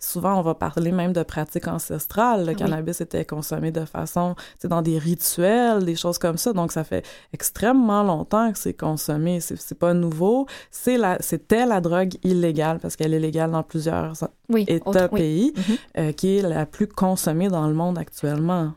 Souvent, 0.00 0.38
on 0.38 0.42
va 0.42 0.54
parler 0.54 0.92
même 0.92 1.12
de 1.12 1.22
pratiques 1.22 1.68
ancestrales. 1.68 2.42
Le 2.42 2.48
Oui. 2.52 2.56
cannabis 2.56 3.00
était 3.00 3.24
consommé 3.24 3.70
de 3.70 3.84
façon, 3.84 4.34
dans 4.64 4.82
des 4.82 4.98
rituels, 4.98 5.84
des 5.84 5.96
choses 5.96 6.18
comme 6.18 6.38
ça. 6.38 6.52
Donc, 6.52 6.72
ça 6.72 6.84
fait 6.84 7.04
extrêmement 7.32 8.02
longtemps 8.02 8.52
que 8.52 8.58
c'est 8.58 8.72
consommé. 8.74 9.40
C'est 9.40 9.78
pas 9.78 9.92
nouveau. 9.94 10.46
C'est 10.70 10.96
la, 10.96 11.18
c'était 11.20 11.66
la 11.66 11.80
drogue 11.80 12.14
illégale, 12.22 12.78
parce 12.78 12.96
qu'elle 12.96 13.12
est 13.14 13.20
légale 13.20 13.50
dans 13.50 13.62
plusieurs 13.62 14.14
Oui. 14.48 14.64
États, 14.68 14.88
autre- 14.88 15.08
oui. 15.12 15.20
pays, 15.20 15.52
Mhm. 15.56 15.76
euh, 15.98 16.12
qui 16.12 16.36
est 16.38 16.42
la 16.42 16.64
plus 16.66 16.86
consommée 16.88 17.48
dans 17.48 17.66
le 17.68 17.74
monde 17.74 17.98
actuellement. 17.98 18.72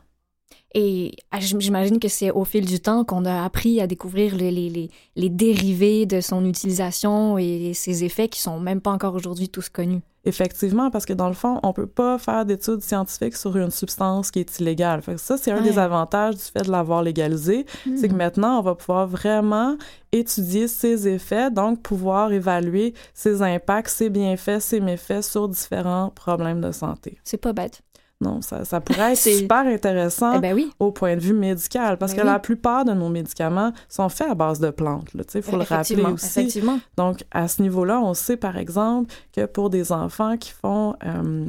Et 0.74 1.16
ah, 1.30 1.40
j'im- 1.40 1.60
j'imagine 1.60 1.98
que 1.98 2.08
c'est 2.08 2.30
au 2.30 2.44
fil 2.44 2.66
du 2.66 2.78
temps 2.78 3.04
qu'on 3.04 3.24
a 3.24 3.42
appris 3.44 3.80
à 3.80 3.86
découvrir 3.86 4.36
les, 4.36 4.50
les, 4.50 4.68
les, 4.68 4.90
les 5.16 5.28
dérivés 5.30 6.04
de 6.04 6.20
son 6.20 6.44
utilisation 6.44 7.38
et 7.38 7.72
ses 7.74 8.04
effets 8.04 8.28
qui 8.28 8.40
sont 8.40 8.60
même 8.60 8.80
pas 8.82 8.90
encore 8.90 9.14
aujourd'hui 9.14 9.48
tous 9.48 9.68
connus. 9.70 10.00
Effectivement, 10.24 10.90
parce 10.90 11.06
que 11.06 11.14
dans 11.14 11.28
le 11.28 11.32
fond, 11.34 11.58
on 11.62 11.72
peut 11.72 11.86
pas 11.86 12.18
faire 12.18 12.44
d'études 12.44 12.82
scientifiques 12.82 13.34
sur 13.36 13.56
une 13.56 13.70
substance 13.70 14.30
qui 14.30 14.40
est 14.40 14.58
illégale. 14.60 15.00
Fait 15.00 15.14
que 15.14 15.20
ça, 15.20 15.38
c'est 15.38 15.50
un 15.52 15.62
Ouais. 15.62 15.62
des 15.70 15.78
avantages 15.78 16.34
du 16.34 16.42
fait 16.42 16.62
de 16.66 16.70
l'avoir 16.70 17.02
légalisé. 17.02 17.64
C'est 17.96 18.08
que 18.08 18.12
Hmm. 18.12 18.16
maintenant, 18.18 18.58
on 18.58 18.62
va 18.62 18.74
pouvoir 18.74 19.06
vraiment 19.06 19.78
étudier 20.12 20.68
ses 20.68 21.08
effets, 21.08 21.50
donc 21.50 21.80
pouvoir 21.82 22.30
évaluer 22.32 22.92
ses 23.14 23.40
impacts, 23.40 23.88
ses 23.88 24.10
bienfaits, 24.10 24.60
ses 24.60 24.80
méfaits 24.80 25.22
sur 25.22 25.48
différents 25.48 26.10
problèmes 26.10 26.60
de 26.60 26.72
santé. 26.72 27.16
C'est 27.24 27.38
pas 27.38 27.54
bête. 27.54 27.80
Non, 28.20 28.42
ça, 28.42 28.64
ça 28.64 28.80
pourrait 28.80 29.12
être 29.12 29.18
super 29.38 29.64
intéressant 29.66 30.34
Eh 30.36 30.40
ben 30.40 30.52
oui. 30.54 30.72
au 30.80 30.90
point 30.90 31.14
de 31.14 31.20
vue 31.20 31.32
médical, 31.34 31.98
parce 31.98 32.12
Ben 32.12 32.18
que 32.22 32.26
oui. 32.26 32.32
la 32.32 32.38
plupart 32.40 32.84
de 32.84 32.92
nos 32.92 33.08
médicaments 33.08 33.72
sont 33.88 34.08
faits 34.08 34.28
à 34.30 34.34
base 34.34 34.58
de 34.58 34.70
plantes. 34.70 35.06
Il 35.34 35.42
faut 35.42 35.56
le 35.56 35.62
rappeler 35.62 36.02
aussi. 36.02 36.40
Effectivement. 36.40 36.80
Donc, 36.96 37.24
à 37.30 37.46
ce 37.46 37.62
niveau-là, 37.62 38.00
on 38.00 38.14
sait, 38.14 38.36
par 38.36 38.56
exemple, 38.58 39.14
que 39.32 39.46
pour 39.46 39.70
des 39.70 39.92
enfants 39.92 40.36
qui 40.36 40.50
font, 40.50 40.96
euh, 41.06 41.46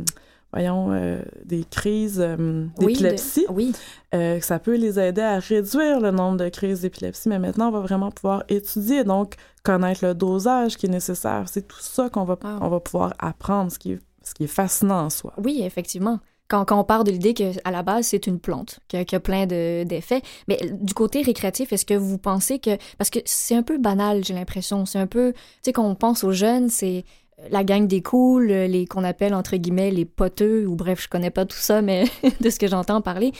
voyons, 0.53 0.91
euh, 0.91 1.23
des 1.43 1.63
crises 1.63 2.19
euh, 2.23 2.35
Oui, 2.77 2.85
de- 2.85 2.87
d'épilepsie, 2.99 3.47
Oui. 3.49 3.71
euh, 4.13 4.39
ça 4.39 4.59
peut 4.59 4.75
les 4.75 4.99
aider 4.99 5.21
à 5.21 5.39
réduire 5.39 5.99
le 5.99 6.11
nombre 6.11 6.37
de 6.37 6.49
crises 6.49 6.81
d'épilepsie. 6.81 7.29
Mais 7.29 7.39
maintenant, 7.39 7.69
on 7.69 7.71
va 7.71 7.79
vraiment 7.79 8.11
pouvoir 8.11 8.43
étudier, 8.47 9.03
donc 9.03 9.33
connaître 9.63 10.05
le 10.05 10.13
dosage 10.13 10.77
qui 10.77 10.85
est 10.85 10.89
nécessaire. 10.89 11.45
C'est 11.47 11.67
tout 11.67 11.79
ça 11.79 12.09
qu'on 12.11 12.25
va, 12.25 12.37
Ah. 12.43 12.59
on 12.61 12.69
va 12.69 12.79
pouvoir 12.79 13.15
apprendre, 13.17 13.71
ce 13.71 13.79
qui 13.79 13.93
est, 13.93 13.99
ce 14.23 14.35
qui 14.35 14.43
est 14.43 14.47
fascinant 14.47 15.05
en 15.05 15.09
soi. 15.09 15.33
Oui, 15.43 15.61
effectivement. 15.63 16.19
Quand, 16.49 16.65
quand 16.65 16.79
on 16.79 16.83
part 16.83 17.03
de 17.03 17.11
l'idée 17.11 17.33
qu'à 17.33 17.71
la 17.71 17.83
base, 17.83 18.07
c'est 18.07 18.27
une 18.27 18.39
plante, 18.39 18.79
qui 18.87 18.97
a, 18.97 19.05
qui 19.05 19.15
a 19.15 19.19
plein 19.19 19.45
de- 19.45 19.83
d'effets. 19.83 20.21
Mais 20.47 20.57
du 20.81 20.93
côté 20.93 21.21
récréatif, 21.21 21.71
est-ce 21.71 21.85
que 21.85 21.93
vous 21.93 22.17
pensez 22.17 22.59
que... 22.59 22.71
Parce 22.97 23.09
que 23.11 23.19
c'est 23.23 23.55
un 23.55 23.63
peu 23.63 23.77
banal, 23.77 24.25
j'ai 24.25 24.33
l'impression. 24.33 24.85
C'est 24.85 24.99
un 24.99 25.07
peu... 25.07 25.33
Tu 25.33 25.39
sais, 25.65 25.73
quand 25.73 25.85
on 25.87 25.95
pense 25.95 26.23
aux 26.23 26.31
jeunes, 26.31 26.69
c'est 26.69 27.05
la 27.51 27.63
gang 27.63 27.87
des 27.87 28.01
cools, 28.01 28.47
les 28.47 28.85
qu'on 28.85 29.03
appelle, 29.03 29.33
entre 29.33 29.55
guillemets, 29.57 29.91
les 29.91 30.05
poteux, 30.05 30.67
ou 30.67 30.75
bref, 30.75 31.03
je 31.03 31.07
connais 31.07 31.29
pas 31.29 31.45
tout 31.45 31.57
ça, 31.57 31.81
mais 31.81 32.05
de 32.41 32.49
ce 32.49 32.59
que 32.59 32.67
j'entends 32.67 33.01
parler. 33.01 33.31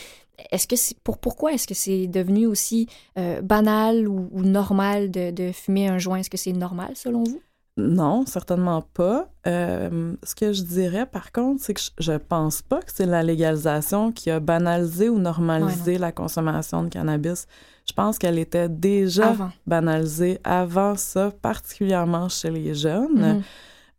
Est-ce 0.52 0.68
que 0.68 0.76
c'est... 0.76 0.98
Pour, 1.00 1.18
pourquoi 1.18 1.52
est-ce 1.54 1.68
que 1.68 1.74
c'est 1.74 2.08
devenu 2.08 2.46
aussi 2.46 2.88
euh, 3.18 3.42
banal 3.42 4.08
ou, 4.08 4.30
ou 4.32 4.44
normal 4.44 5.12
de, 5.12 5.32
de 5.32 5.52
fumer 5.52 5.88
un 5.88 5.98
joint? 5.98 6.18
Est-ce 6.18 6.30
que 6.30 6.38
c'est 6.38 6.54
normal, 6.54 6.92
selon 6.94 7.24
vous? 7.24 7.42
Non, 7.80 8.26
certainement 8.26 8.82
pas. 8.82 9.30
Euh, 9.48 10.16
ce 10.24 10.36
que 10.36 10.54
je 10.54 10.64
dirais, 10.64 11.06
par 11.06 11.32
contre, 11.32 11.64
c'est 11.64 11.74
que 11.74 11.82
je, 11.98 12.12
pense 12.14 12.62
pas 12.62 12.82
que 12.82 12.92
c'est 12.94 13.06
la 13.06 13.24
légalisation 13.24 14.12
qui 14.12 14.30
a 14.30 14.40
banalisé 14.40 15.10
ou 15.10 15.18
normalisé 15.18 15.98
la 15.98 16.12
consommation 16.12 16.84
de 16.84 16.90
cannabis. 16.90 17.48
Je 17.88 17.94
pense 17.94 18.20
qu'elle 18.20 18.38
était 18.38 18.70
déjà 18.70 19.30
Avant. 19.30 19.52
banalisée 19.66 20.40
avant 20.44 20.96
ça, 20.96 21.32
particulièrement 21.42 22.30
chez 22.30 22.52
les 22.52 22.76
jeunes. 22.76 23.38
Mhm. 23.38 23.44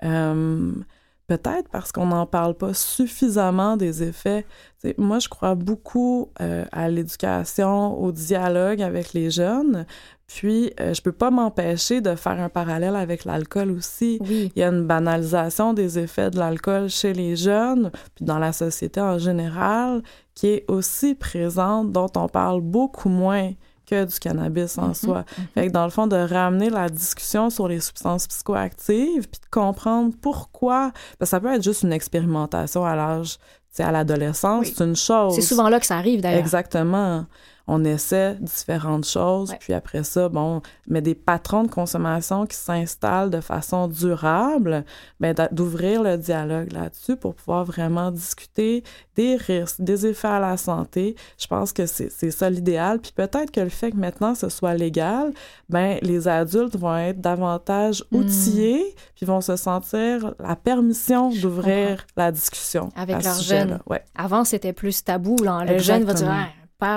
Euh, 0.05 0.73
Peut-être 1.31 1.69
parce 1.69 1.93
qu'on 1.93 2.07
n'en 2.07 2.27
parle 2.27 2.55
pas 2.55 2.75
suffisamment 2.75 3.77
des 3.77 4.03
effets. 4.03 4.45
T'sais, 4.81 4.97
moi, 4.99 5.21
je 5.21 5.29
crois 5.29 5.55
beaucoup 5.55 6.33
euh, 6.41 6.65
à 6.73 6.89
l'éducation, 6.89 7.97
au 8.03 8.11
dialogue 8.11 8.83
avec 8.83 9.13
les 9.13 9.31
jeunes. 9.31 9.87
Puis, 10.33 10.73
euh, 10.79 10.95
je 10.95 11.03
peux 11.03 11.11
pas 11.13 11.31
m'empêcher 11.33 12.01
de 12.01 12.15
faire 12.15 12.39
un 12.41 12.49
parallèle 12.49 12.95
avec 12.95 13.25
l'alcool 13.25 13.73
aussi. 13.73 14.19
Oui. 14.21 14.53
Il 14.55 14.61
y 14.61 14.63
a 14.63 14.69
une 14.69 14.87
banalisation 14.87 15.73
des 15.75 15.99
effets 15.99 16.31
de 16.31 16.39
l'alcool 16.39 16.89
chez 16.89 17.13
les 17.13 17.35
jeunes, 17.35 17.91
puis 18.15 18.25
dans 18.25 18.39
la 18.39 18.53
société 18.53 19.01
en 19.01 19.19
général, 19.19 20.03
qui 20.37 20.47
est 20.49 20.65
aussi 20.69 21.17
présente, 21.17 21.91
dont 21.91 22.11
on 22.17 22.29
parle 22.29 22.61
beaucoup 22.61 23.09
moins 23.09 23.51
que 23.87 24.05
du 24.05 24.19
cannabis 24.21 24.79
en 24.79 24.89
Mhm, 24.89 24.95
soi. 24.95 25.25
mhm. 25.37 25.45
Fait 25.55 25.67
que 25.67 25.73
dans 25.73 25.85
le 25.85 25.91
fond, 25.91 26.07
de 26.07 26.15
ramener 26.17 26.71
la 26.71 26.89
discussion 26.89 27.51
sur 27.51 27.67
les 27.67 27.81
substances 27.81 28.29
psychoactives, 28.29 29.29
puis 29.29 29.41
de 29.41 29.51
comprendre 29.51 30.15
pourquoi. 30.23 30.93
Ça 31.23 31.41
peut 31.41 31.53
être 31.53 31.65
juste 31.65 31.83
une 31.83 31.93
expérimentation 31.93 32.85
à 32.85 32.95
l'âge, 32.95 33.37
à 33.81 33.91
l'adolescence, 33.91 34.67
Oui. 34.67 34.75
c'est 34.77 34.85
une 34.85 34.95
chose. 34.97 35.35
C'est 35.35 35.43
souvent 35.43 35.69
là 35.69 35.81
que 35.81 35.87
ça 35.87 35.97
arrive, 35.97 36.21
d'ailleurs. 36.21 36.39
Exactement. 36.39 37.27
On 37.73 37.85
essaie 37.85 38.35
différentes 38.41 39.07
choses, 39.07 39.51
Ouais. 39.51 39.57
puis 39.61 39.73
après 39.75 40.03
ça, 40.03 40.29
bon, 40.29 40.61
mais 40.89 41.01
des 41.01 41.15
patrons 41.15 41.63
de 41.63 41.71
consommation 41.71 42.45
qui 42.45 42.57
s'installent 42.57 43.31
de 43.31 43.41
façon 43.41 43.87
durable, 43.87 44.85
ben, 45.21 45.35
d'ouvrir 45.53 46.03
le 46.03 46.17
dialogue 46.17 46.73
là-dessus 46.73 47.17
pour 47.17 47.35
pouvoir 47.35 47.65
vraiment 47.65 48.11
discuter 48.11 48.83
des 49.15 49.37
risques, 49.37 49.81
des 49.81 50.07
effets 50.07 50.27
à 50.29 50.41
la 50.41 50.57
santé. 50.57 51.15
Je 51.39 51.47
pense 51.47 51.73
que 51.73 51.87
c'est 51.87 52.31
ça 52.33 52.51
l'idéal. 52.51 52.99
Puis 52.99 53.13
peut-être 53.15 53.51
que 53.53 53.61
le 53.61 53.69
fait 53.69 53.93
que 53.93 53.97
maintenant 53.97 54.35
ce 54.35 54.49
soit 54.49 54.75
légal, 54.75 55.33
ben, 55.69 55.99
les 56.03 56.27
adultes 56.27 56.77
vont 56.77 56.97
être 56.97 57.21
davantage 57.21 58.03
Mm. 58.11 58.17
outillés, 58.17 58.95
puis 59.15 59.27
vont 59.27 59.41
se 59.41 59.55
sentir 59.57 60.35
la 60.41 60.57
permission 60.57 61.31
d'ouvrir 61.31 62.05
la 62.17 62.33
discussion 62.33 62.89
Avec 62.97 63.23
leurs 63.23 63.41
jeunes. 63.43 63.79
Ouais. 63.89 64.03
Avant, 64.17 64.45
c'était 64.45 64.73
plus 64.73 65.05
tabou. 65.05 65.37
Là. 65.45 65.65
Le 65.65 65.79
jeune 65.79 66.03
va 66.05 66.15
dire 66.15 66.27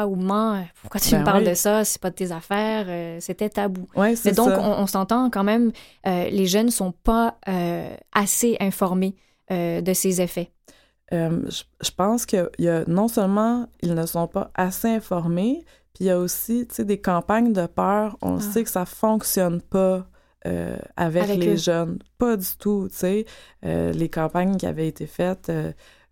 Ou 0.08 0.16
ment, 0.16 0.66
pourquoi 0.82 1.00
tu 1.00 1.12
Ben 1.12 1.20
me 1.20 1.26
parles 1.26 1.44
oui. 1.44 1.50
de 1.50 1.54
ça, 1.54 1.84
c'est 1.84 2.02
pas 2.02 2.10
de 2.10 2.16
tes 2.16 2.32
affaires. 2.32 2.86
Euh, 2.88 3.18
c'était 3.20 3.50
tabou. 3.50 3.88
Ouais, 3.96 4.16
Mais 4.26 4.32
donc, 4.32 4.50
ça. 4.50 4.60
on, 4.62 4.82
on 4.84 4.88
s'entend 4.88 5.30
quand 5.30 5.44
même, 5.44 5.72
euh, 6.08 6.30
les 6.30 6.46
jeunes 6.46 6.70
sont 6.72 6.92
pas 6.92 7.38
euh, 7.48 7.96
assez 8.14 8.58
informés 8.60 9.16
de 9.52 9.94
ces 9.94 10.20
effets. 10.22 10.50
Je, 11.12 11.64
je 11.82 11.92
pense 11.92 12.26
que 12.26 12.50
y 12.58 12.68
a, 12.68 12.84
non 12.88 13.08
seulement 13.08 13.68
ils 13.84 13.94
ne 13.94 14.06
sont 14.08 14.28
pas 14.28 14.50
assez 14.56 14.88
informés, 14.88 15.64
puis 15.94 16.06
il 16.06 16.08
y 16.08 16.10
a 16.10 16.18
aussi 16.18 16.68
des 16.80 17.00
campagnes 17.00 17.54
de 17.54 17.68
peur. 17.68 18.18
On 18.24 18.38
Ah. 18.38 18.42
sait 18.42 18.64
que 18.64 18.70
ça 18.72 18.86
fonctionne 18.86 19.62
pas 19.62 20.08
euh, 20.48 20.76
avec, 20.98 21.24
Avec 21.24 21.38
les 21.40 21.54
eux. 21.54 21.58
jeunes. 21.58 22.00
Pas 22.18 22.36
du 22.36 22.48
tout. 22.58 22.88
tu 22.90 22.96
sais. 22.98 23.26
Euh, 23.64 23.92
les 23.92 24.10
campagnes 24.10 24.58
qui 24.58 24.66
avaient 24.66 24.88
été 24.88 25.06
faites 25.06 25.50
euh, 25.50 25.72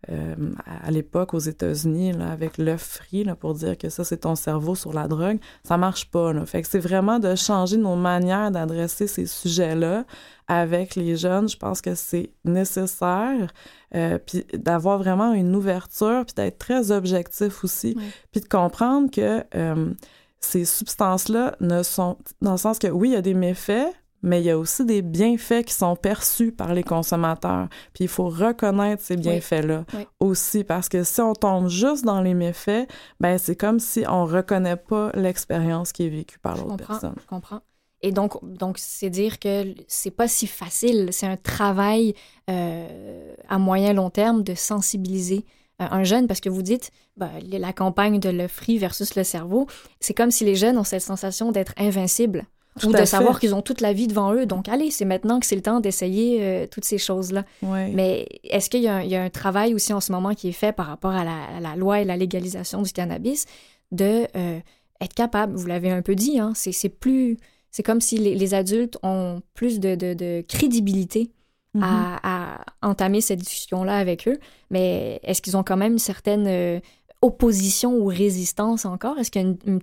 euh, 0.10 0.36
à, 0.66 0.90
l'époque 0.90 1.34
aux 1.34 1.40
États-Unis 1.40 2.14
là, 2.14 2.32
avec 2.32 2.58
l'œuf 2.58 2.82
frit 2.82 3.24
là, 3.24 3.36
pour 3.36 3.54
dire 3.54 3.78
que 3.78 3.90
ça, 3.90 4.04
c'est 4.04 4.22
ton 4.22 4.36
cerveau 4.36 4.74
sur 4.74 4.94
la 4.94 5.08
drogue, 5.08 5.38
ça 5.64 5.78
marche 5.78 6.10
pas. 6.10 6.34
Là. 6.34 6.46
Fait 6.46 6.62
que 6.64 6.68
c'est 6.68 6.80
vraiment 6.80 7.20
de 7.20 7.36
changer 7.36 7.78
nos 7.78 7.96
manières 7.96 8.50
d'adresser 8.52 9.06
ces 9.08 9.28
sujets-là 9.28 10.06
avec 10.48 10.96
les 10.96 11.16
jeunes. 11.16 11.48
Je 11.48 11.58
pense 11.58 11.82
que 11.82 11.94
c'est 11.96 12.32
nécessaire. 12.44 13.54
Euh, 13.94 14.18
puis 14.26 14.46
d'avoir 14.54 14.98
vraiment 14.98 15.34
une 15.34 15.54
ouverture, 15.56 16.24
puis 16.26 16.34
d'être 16.34 16.58
très 16.58 16.92
objectif 16.92 17.64
aussi, 17.64 17.98
puis 18.32 18.40
de 18.40 18.48
comprendre 18.48 19.12
que 19.12 19.44
euh, 19.54 19.94
ces 20.40 20.64
substances-là 20.64 21.56
ne 21.60 21.84
sont, 21.84 22.18
dans 22.42 22.54
le 22.54 22.58
sens 22.58 22.80
que 22.80 22.88
oui, 22.88 23.10
il 23.10 23.14
y 23.14 23.18
a 23.18 23.22
des 23.22 23.34
méfaits, 23.34 23.94
mais 24.24 24.42
il 24.42 24.46
y 24.46 24.50
a 24.52 24.58
aussi 24.58 24.86
des 24.86 25.02
bienfaits 25.02 25.64
qui 25.66 25.74
sont 25.74 25.96
perçus 25.96 26.52
par 26.52 26.74
les 26.74 26.84
consommateurs. 26.84 27.68
Puis 27.94 28.04
il 28.06 28.08
faut 28.08 28.30
reconnaître 28.30 29.02
ces 29.04 29.16
bienfaits-là 29.18 29.86
Oui. 29.94 30.06
aussi, 30.20 30.64
parce 30.64 30.90
que 30.90 31.04
si 31.04 31.22
on 31.22 31.34
tombe 31.34 31.68
juste 31.70 32.06
dans 32.06 32.22
les 32.22 32.34
méfaits, 32.34 32.88
ben 33.20 33.38
c'est 33.38 33.56
comme 33.56 33.80
si 33.80 34.04
on 34.08 34.26
reconnaît 34.26 34.76
pas 34.76 35.12
l'expérience 35.16 35.92
qui 35.92 36.06
est 36.06 36.10
vécue 36.10 36.40
par 36.40 36.56
Je 36.56 36.62
l'autre 36.62 36.78
comprends, 36.78 36.94
personne. 36.94 37.16
je 37.20 37.26
comprends. 37.28 37.62
Et 38.04 38.12
donc, 38.12 38.34
donc 38.44 38.78
c'est 38.80 39.12
dire 39.12 39.38
que 39.40 39.76
c'est 39.88 40.10
pas 40.12 40.28
si 40.28 40.48
facile. 40.48 41.10
C'est 41.12 41.28
un 41.28 41.38
travail 41.38 42.16
euh, 42.50 43.34
à 43.48 43.60
moyen 43.60 43.94
long 43.94 44.10
terme 44.10 44.44
de 44.44 44.56
sensibiliser 44.56 45.46
euh, 45.82 45.86
un 45.92 46.04
jeune 46.04 46.28
parce 46.28 46.40
que 46.42 46.50
vous 46.50 46.64
dites 46.64 46.90
ben, 47.18 47.30
la 47.52 47.74
campagne 47.74 48.20
de 48.20 48.30
le 48.30 48.48
free 48.48 48.78
versus 48.80 49.16
le 49.16 49.24
cerveau, 49.24 49.68
c'est 50.00 50.14
comme 50.16 50.32
si 50.32 50.46
les 50.46 50.56
jeunes 50.56 50.78
ont 50.78 50.84
cette 50.84 51.02
sensation 51.04 51.52
d'être 51.52 51.74
invincibles 51.78 52.46
ou 52.86 52.94
de 52.94 53.06
savoir 53.06 53.40
qu'ils 53.40 53.54
ont 53.54 53.62
toute 53.62 53.82
la 53.82 53.94
vie 53.94 54.08
devant 54.08 54.34
eux. 54.34 54.46
Donc, 54.46 54.70
allez, 54.70 54.92
c'est 54.92 55.06
maintenant 55.06 55.40
que 55.40 55.46
c'est 55.46 55.56
le 55.56 55.62
temps 55.62 55.80
d'essayer 55.80 56.40
euh, 56.42 56.68
toutes 56.68 56.86
ces 56.86 56.98
choses-là. 56.98 57.46
Mais 57.62 58.28
est-ce 58.44 58.70
qu'il 58.70 58.82
y, 58.82 58.88
a 58.88 59.22
un 59.22 59.30
travail 59.30 59.74
aussi 59.74 59.94
en 59.94 60.00
ce 60.00 60.12
moment 60.12 60.34
qui 60.34 60.50
est 60.50 60.54
fait 60.54 60.72
par 60.72 60.88
rapport 60.88 61.12
à 61.12 61.24
la, 61.24 61.76
loi 61.76 62.02
et 62.02 62.06
la 62.06 62.18
légalisation 62.18 62.82
du 62.82 62.92
cannabis 62.92 63.46
de 63.92 64.26
euh, 64.36 64.60
être 65.02 65.14
capable, 65.14 65.56
vous 65.56 65.68
l'avez 65.68 65.92
un 65.92 66.02
peu 66.02 66.16
dit, 66.16 66.40
hein, 66.40 66.54
c'est 66.56 66.90
plus... 66.90 67.38
C'est 67.74 67.84
comme 67.84 68.02
si 68.02 68.18
les, 68.18 68.54
adultes 68.54 68.98
ont 69.02 69.42
plus 69.54 69.80
de, 69.80 70.42
crédibilité 70.42 71.32
mm-hmm. 71.76 71.82
à, 71.82 72.66
entamer 72.82 73.22
cette 73.22 73.40
discussion-là 73.40 73.96
avec 73.96 74.28
eux, 74.28 74.40
mais 74.70 75.22
est-ce 75.24 75.42
qu'ils 75.42 75.56
ont 75.56 75.64
quand 75.64 75.78
même 75.78 75.94
une 75.94 76.00
certaine 76.00 76.48
euh, 76.48 76.80
opposition 77.22 77.98
ou 77.98 78.06
résistance 78.06 78.86
encore? 78.86 79.18
Est-ce 79.18 79.32
qu'il 79.32 79.42
y 79.42 79.46
a 79.46 79.48
une, 79.48 79.58
une, 79.66 79.80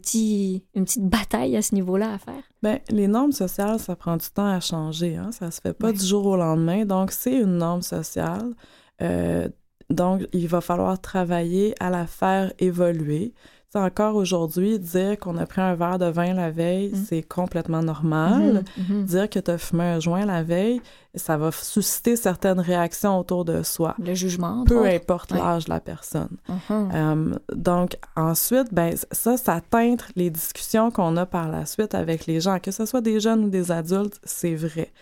une 0.75 0.85
petite 0.85 1.09
bataille 1.09 1.57
à 1.57 1.63
ce 1.63 1.75
niveau-là 1.75 2.15
à 2.15 2.19
faire? 2.19 2.43
Bien, 2.63 2.79
les 2.91 3.07
normes 3.07 3.33
sociales, 3.33 3.79
ça 3.79 3.95
prend 3.97 4.17
du 4.17 4.27
temps 4.29 4.51
à 4.51 4.61
changer. 4.61 5.17
Hein? 5.17 5.31
Ça 5.33 5.51
se 5.51 5.61
fait 5.61 5.75
pas 5.75 5.93
du 5.93 6.05
jour 6.05 6.27
au 6.27 6.37
lendemain. 6.37 6.85
Donc, 6.85 7.13
c'est 7.13 7.37
une 7.37 7.59
norme 7.59 7.83
sociale. 7.83 8.55
Euh, 9.03 9.49
donc, 9.91 10.27
il 10.33 10.49
va 10.49 10.61
falloir 10.61 11.01
travailler 11.01 11.75
à 11.81 11.91
la 11.91 12.07
faire 12.07 12.53
évoluer 12.59 13.33
encore 13.75 14.15
aujourd'hui, 14.15 14.79
dire 14.79 15.19
qu'on 15.19 15.37
a 15.37 15.45
pris 15.45 15.61
un 15.61 15.75
verre 15.75 15.99
de 15.99 16.07
vin 16.07 16.33
la 16.33 16.51
veille, 16.51 16.91
mm. 16.93 17.05
c'est 17.07 17.23
complètement 17.23 17.83
normal. 17.83 18.65
Mm-hmm. 18.79 18.83
Mm-hmm. 18.83 19.05
Dire 19.05 19.31
que 19.31 19.39
tu 19.39 19.51
as 19.51 19.59
fumé 19.59 19.85
un 19.85 20.01
joint 20.01 20.25
la 20.25 20.43
veille, 20.43 20.81
ça 21.15 21.37
va 21.37 21.51
susciter 21.53 22.17
certaines 22.17 22.61
réactions 22.61 23.19
autour 23.19 23.45
de 23.45 23.63
soi. 23.63 23.95
Le 23.99 24.15
jugement. 24.15 24.65
Peu 24.65 24.87
importe 24.87 25.33
l'âge 25.33 25.67
de 25.67 25.71
la 25.71 25.81
personne. 25.81 26.37
Mm-hmm. 26.49 26.91
Euh, 26.95 27.35
donc, 27.55 27.99
ensuite, 28.17 28.73
ben, 28.73 28.95
ça, 29.13 29.37
ça 29.37 29.61
teinte 29.61 30.05
les 30.17 30.31
discussions 30.31 30.91
qu'on 30.91 31.17
a 31.19 31.27
par 31.27 31.49
la 31.49 31.67
suite 31.67 31.95
avec 31.95 32.27
les 32.27 32.41
gens, 32.41 32.59
que 32.61 32.71
ce 32.71 32.87
soit 32.87 33.03
des 33.03 33.21
jeunes 33.21 33.45
ou 33.45 33.49
des 33.51 33.71
adultes, 33.71 34.19
c'est 34.25 34.55
vrai. 34.55 34.93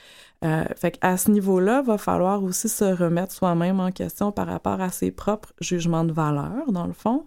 Euh, 0.45 0.64
fait 0.77 0.99
à 1.01 1.17
ce 1.17 1.31
niveau-là, 1.31 1.83
va 1.83 1.99
falloir 1.99 2.43
aussi 2.43 2.69
se 2.69 2.85
remettre 2.85 3.33
soi-même 3.33 3.81
en 3.81 3.91
question 3.91 4.33
par 4.33 4.47
rapport 4.49 4.81
à 4.81 4.91
ses 4.91 5.11
propres 5.11 5.53
jugements 5.61 6.05
de 6.05 6.12
valeur, 6.12 6.71
dans 6.73 6.87
le 6.87 6.93
fond 6.93 7.25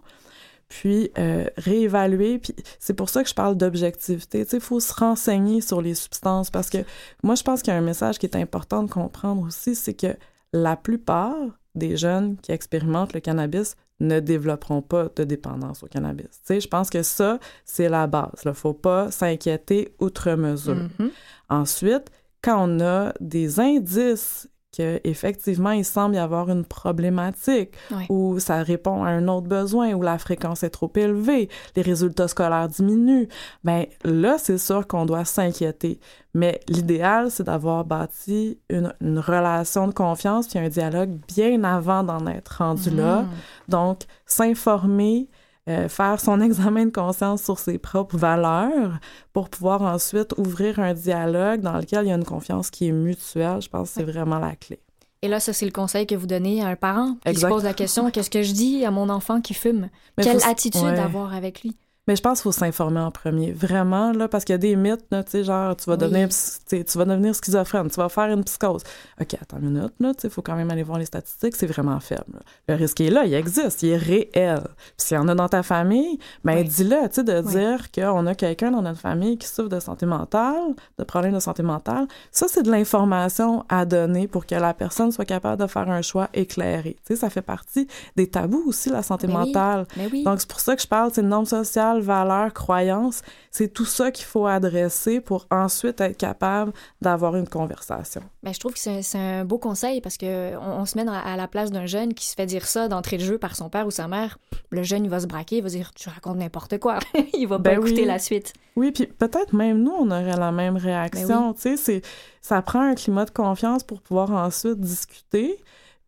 puis 0.70 1.10
euh, 1.18 1.46
réévaluer. 1.58 2.38
Puis 2.38 2.54
c'est 2.78 2.94
pour 2.94 3.10
ça 3.10 3.22
que 3.22 3.28
je 3.28 3.34
parle 3.34 3.56
d'objectivité. 3.56 4.44
Tu 4.44 4.52
sais, 4.52 4.56
il 4.56 4.62
faut 4.62 4.80
se 4.80 4.94
renseigner 4.94 5.60
sur 5.60 5.82
les 5.82 5.94
substances 5.94 6.48
parce 6.48 6.70
que 6.70 6.78
moi, 7.22 7.34
je 7.34 7.42
pense 7.42 7.60
qu'il 7.60 7.72
y 7.72 7.76
a 7.76 7.78
un 7.78 7.82
message 7.82 8.18
qui 8.18 8.24
est 8.24 8.36
important 8.36 8.84
de 8.84 8.90
comprendre 8.90 9.42
aussi, 9.42 9.74
c'est 9.74 9.94
que 9.94 10.16
la 10.52 10.76
plupart 10.76 11.36
des 11.74 11.96
jeunes 11.96 12.36
qui 12.38 12.52
expérimentent 12.52 13.12
le 13.12 13.20
cannabis 13.20 13.76
ne 13.98 14.20
développeront 14.20 14.80
pas 14.80 15.08
de 15.14 15.24
dépendance 15.24 15.82
au 15.82 15.86
cannabis. 15.86 16.28
Tu 16.30 16.38
sais, 16.44 16.60
je 16.60 16.68
pense 16.68 16.88
que 16.88 17.02
ça, 17.02 17.38
c'est 17.64 17.88
la 17.88 18.06
base. 18.06 18.40
Il 18.44 18.48
ne 18.48 18.52
faut 18.54 18.72
pas 18.72 19.10
s'inquiéter 19.10 19.94
outre 19.98 20.30
mesure. 20.36 20.76
Mm-hmm. 20.76 21.10
Ensuite, 21.50 22.10
quand 22.42 22.64
on 22.66 22.80
a 22.80 23.12
des 23.20 23.60
indices 23.60 24.48
qu'effectivement, 24.72 25.72
il 25.72 25.84
semble 25.84 26.14
y 26.14 26.18
avoir 26.18 26.48
une 26.48 26.64
problématique 26.64 27.74
ou 28.08 28.38
ça 28.38 28.62
répond 28.62 29.02
à 29.04 29.08
un 29.08 29.28
autre 29.28 29.48
besoin 29.48 29.92
ou 29.94 30.02
la 30.02 30.18
fréquence 30.18 30.62
est 30.62 30.70
trop 30.70 30.92
élevée, 30.94 31.48
les 31.76 31.82
résultats 31.82 32.28
scolaires 32.28 32.68
diminuent, 32.68 33.28
ben 33.64 33.86
là, 34.04 34.36
c'est 34.38 34.58
sûr 34.58 34.86
qu'on 34.86 35.06
doit 35.06 35.24
s'inquiéter. 35.24 35.98
Mais 36.34 36.60
l'idéal, 36.68 37.30
c'est 37.30 37.44
d'avoir 37.44 37.84
bâti 37.84 38.58
une, 38.68 38.92
relation 39.18 39.88
de 39.88 39.92
confiance 39.92 40.46
puis 40.46 40.58
un 40.58 40.68
dialogue 40.68 41.18
bien 41.26 41.64
avant 41.64 42.04
d'en 42.04 42.26
être 42.26 42.58
rendu 42.58 42.90
là. 42.90 43.22
Mm. 43.22 43.28
Donc, 43.68 43.98
s'informer, 44.26 45.28
euh, 45.68 45.88
faire 45.88 46.20
son 46.20 46.40
examen 46.40 46.86
de 46.86 46.90
conscience 46.90 47.42
sur 47.42 47.58
ses 47.58 47.78
propres 47.78 48.16
valeurs 48.16 48.98
pour 49.32 49.48
pouvoir 49.50 49.82
ensuite 49.82 50.34
ouvrir 50.38 50.78
un 50.78 50.94
dialogue 50.94 51.60
dans 51.60 51.76
lequel 51.78 52.06
il 52.06 52.08
y 52.08 52.12
a 52.12 52.16
une 52.16 52.24
confiance 52.24 52.70
qui 52.70 52.88
est 52.88 52.92
mutuelle. 52.92 53.60
Je 53.60 53.68
pense 53.68 53.88
que 53.88 53.94
c'est 53.94 54.04
vraiment 54.04 54.38
la 54.38 54.56
clé. 54.56 54.80
Et 55.22 55.28
là, 55.28 55.38
ça, 55.38 55.52
c'est 55.52 55.66
le 55.66 55.70
conseil 55.70 56.06
que 56.06 56.14
vous 56.14 56.26
donnez 56.26 56.62
à 56.62 56.68
un 56.68 56.76
parent 56.76 57.16
qui 57.26 57.36
se 57.36 57.46
pose 57.46 57.64
la 57.64 57.74
question 57.74 58.10
qu'est-ce 58.10 58.30
que 58.30 58.42
je 58.42 58.52
dis 58.52 58.84
à 58.86 58.90
mon 58.90 59.10
enfant 59.10 59.40
qui 59.40 59.54
fume? 59.54 59.90
Quelle 60.16 60.42
attitude 60.44 60.82
avoir 60.84 61.34
avec 61.34 61.62
lui? 61.62 61.76
Mais 62.10 62.16
je 62.16 62.22
pense 62.22 62.40
qu'il 62.40 62.50
faut 62.50 62.58
s'informer 62.58 62.98
en 62.98 63.12
premier, 63.12 63.52
vraiment, 63.52 64.10
là, 64.10 64.26
parce 64.26 64.44
qu'il 64.44 64.52
y 64.52 64.54
a 64.54 64.58
des 64.58 64.74
mythes, 64.74 65.06
tu 65.10 65.16
sais, 65.28 65.44
genre, 65.44 65.76
tu 65.76 65.88
vas, 65.88 65.96
devenir, 65.96 66.28
tu 66.68 66.98
vas 66.98 67.04
devenir 67.04 67.36
schizophrène, 67.36 67.88
tu 67.88 67.94
vas 67.94 68.08
faire 68.08 68.24
une 68.32 68.42
psychose. 68.42 68.82
OK, 69.20 69.34
attends 69.40 69.58
une 69.58 69.70
minute, 69.70 69.92
là, 70.00 70.12
tu 70.12 70.22
sais, 70.22 70.26
il 70.26 70.30
faut 70.32 70.42
quand 70.42 70.56
même 70.56 70.72
aller 70.72 70.82
voir 70.82 70.98
les 70.98 71.04
statistiques, 71.04 71.54
c'est 71.54 71.68
vraiment 71.68 72.00
faible. 72.00 72.40
Le 72.66 72.74
risque 72.74 73.00
est 73.00 73.10
là, 73.10 73.26
il 73.26 73.32
existe, 73.32 73.84
il 73.84 73.90
est 73.90 73.96
réel. 73.96 74.62
Puis 74.98 75.06
s'il 75.06 75.18
y 75.18 75.20
en 75.20 75.28
a 75.28 75.36
dans 75.36 75.48
ta 75.48 75.62
famille, 75.62 76.18
ben 76.42 76.64
dis-le, 76.64 77.08
tu 77.10 77.14
sais, 77.14 77.22
de 77.22 77.40
dire 77.42 77.92
qu'on 77.92 78.26
a 78.26 78.34
quelqu'un 78.34 78.72
dans 78.72 78.82
notre 78.82 78.98
famille 78.98 79.38
qui 79.38 79.46
souffre 79.46 79.68
de 79.68 79.78
santé 79.78 80.04
mentale, 80.04 80.74
de 80.98 81.04
problèmes 81.04 81.34
de 81.34 81.38
santé 81.38 81.62
mentale, 81.62 82.08
ça, 82.32 82.46
c'est 82.48 82.64
de 82.64 82.72
l'information 82.72 83.64
à 83.68 83.84
donner 83.84 84.26
pour 84.26 84.46
que 84.46 84.56
la 84.56 84.74
personne 84.74 85.12
soit 85.12 85.26
capable 85.26 85.62
de 85.62 85.68
faire 85.68 85.88
un 85.88 86.02
choix 86.02 86.28
éclairé. 86.34 86.96
Tu 87.06 87.14
sais, 87.14 87.20
ça 87.20 87.30
fait 87.30 87.40
partie 87.40 87.86
des 88.16 88.26
tabous 88.28 88.64
aussi, 88.66 88.90
la 88.90 89.04
santé 89.04 89.28
mentale. 89.28 89.86
Donc, 90.24 90.40
c'est 90.40 90.50
pour 90.50 90.58
ça 90.58 90.74
que 90.74 90.82
je 90.82 90.88
parle, 90.88 91.12
c'est 91.14 91.20
une 91.20 91.28
norme 91.28 91.46
sociale 91.46 91.99
valeurs, 92.00 92.52
croyances, 92.52 93.22
c'est 93.50 93.72
tout 93.72 93.84
ça 93.84 94.10
qu'il 94.10 94.24
faut 94.24 94.46
adresser 94.46 95.20
pour 95.20 95.46
ensuite 95.50 96.00
être 96.00 96.16
capable 96.16 96.72
d'avoir 97.00 97.36
une 97.36 97.48
conversation. 97.48 98.22
ben, 98.42 98.52
je 98.52 98.60
trouve 98.60 98.74
que 98.74 98.78
c'est 98.78 99.18
un 99.18 99.44
beau 99.44 99.58
conseil 99.58 100.00
parce 100.00 100.16
que 100.16 100.56
on, 100.56 100.84
se 100.86 100.98
met 100.98 101.08
à 101.08 101.36
la 101.36 101.48
place 101.48 101.70
d'un 101.70 101.86
jeune 101.86 102.14
qui 102.14 102.26
se 102.26 102.34
fait 102.34 102.46
dire 102.46 102.66
ça 102.66 102.88
d'entrée 102.88 103.16
de 103.16 103.24
jeu 103.24 103.38
par 103.38 103.56
son 103.56 103.68
père 103.68 103.86
ou 103.86 103.90
sa 103.90 104.08
mère. 104.08 104.38
Le 104.70 104.82
jeune, 104.82 105.04
il 105.04 105.10
va 105.10 105.20
se 105.20 105.26
braquer, 105.26 105.58
il 105.58 105.62
va 105.62 105.68
dire 105.68 105.92
tu 105.94 106.08
racontes 106.08 106.38
n'importe 106.38 106.78
quoi. 106.78 106.98
il 107.34 107.46
va 107.46 107.58
pas 107.58 107.70
ben 107.70 107.80
écouter 107.80 108.04
la 108.04 108.18
suite. 108.18 108.52
Oui, 108.76 108.92
puis 108.92 109.06
peut-être 109.06 109.52
même 109.52 109.82
nous, 109.82 109.92
on 109.92 110.10
aurait 110.10 110.36
la 110.36 110.52
même 110.52 110.76
réaction. 110.76 111.54
Ben 111.64 111.76
sais, 111.76 112.02
ça 112.40 112.62
prend 112.62 112.80
un 112.80 112.94
climat 112.94 113.24
de 113.24 113.30
confiance 113.30 113.82
pour 113.82 114.00
pouvoir 114.00 114.30
ensuite 114.30 114.80
discuter 114.80 115.58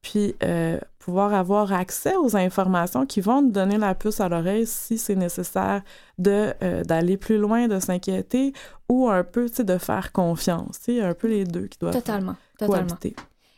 puis 0.02 0.34
euh, 0.42 0.78
pouvoir 1.02 1.34
avoir 1.34 1.72
accès 1.72 2.14
aux 2.16 2.36
informations 2.36 3.06
qui 3.06 3.20
vont 3.20 3.42
nous 3.42 3.50
donner 3.50 3.76
la 3.76 3.94
puce 3.94 4.20
à 4.20 4.28
l'oreille 4.28 4.66
si 4.66 4.98
c'est 4.98 5.16
nécessaire 5.16 5.82
de 6.18 6.54
euh, 6.62 6.84
d'aller 6.84 7.16
plus 7.16 7.38
loin, 7.38 7.66
de 7.66 7.80
s'inquiéter 7.80 8.52
ou 8.88 9.08
un 9.08 9.24
peu, 9.24 9.48
tu 9.48 9.56
sais, 9.56 9.64
de 9.64 9.78
faire 9.78 10.12
confiance. 10.12 10.80
Tu 10.84 11.00
un 11.00 11.14
peu 11.14 11.28
les 11.28 11.44
deux 11.44 11.66
qui 11.66 11.78
doivent 11.78 11.92
totalement, 11.92 12.36
totalement. 12.58 12.96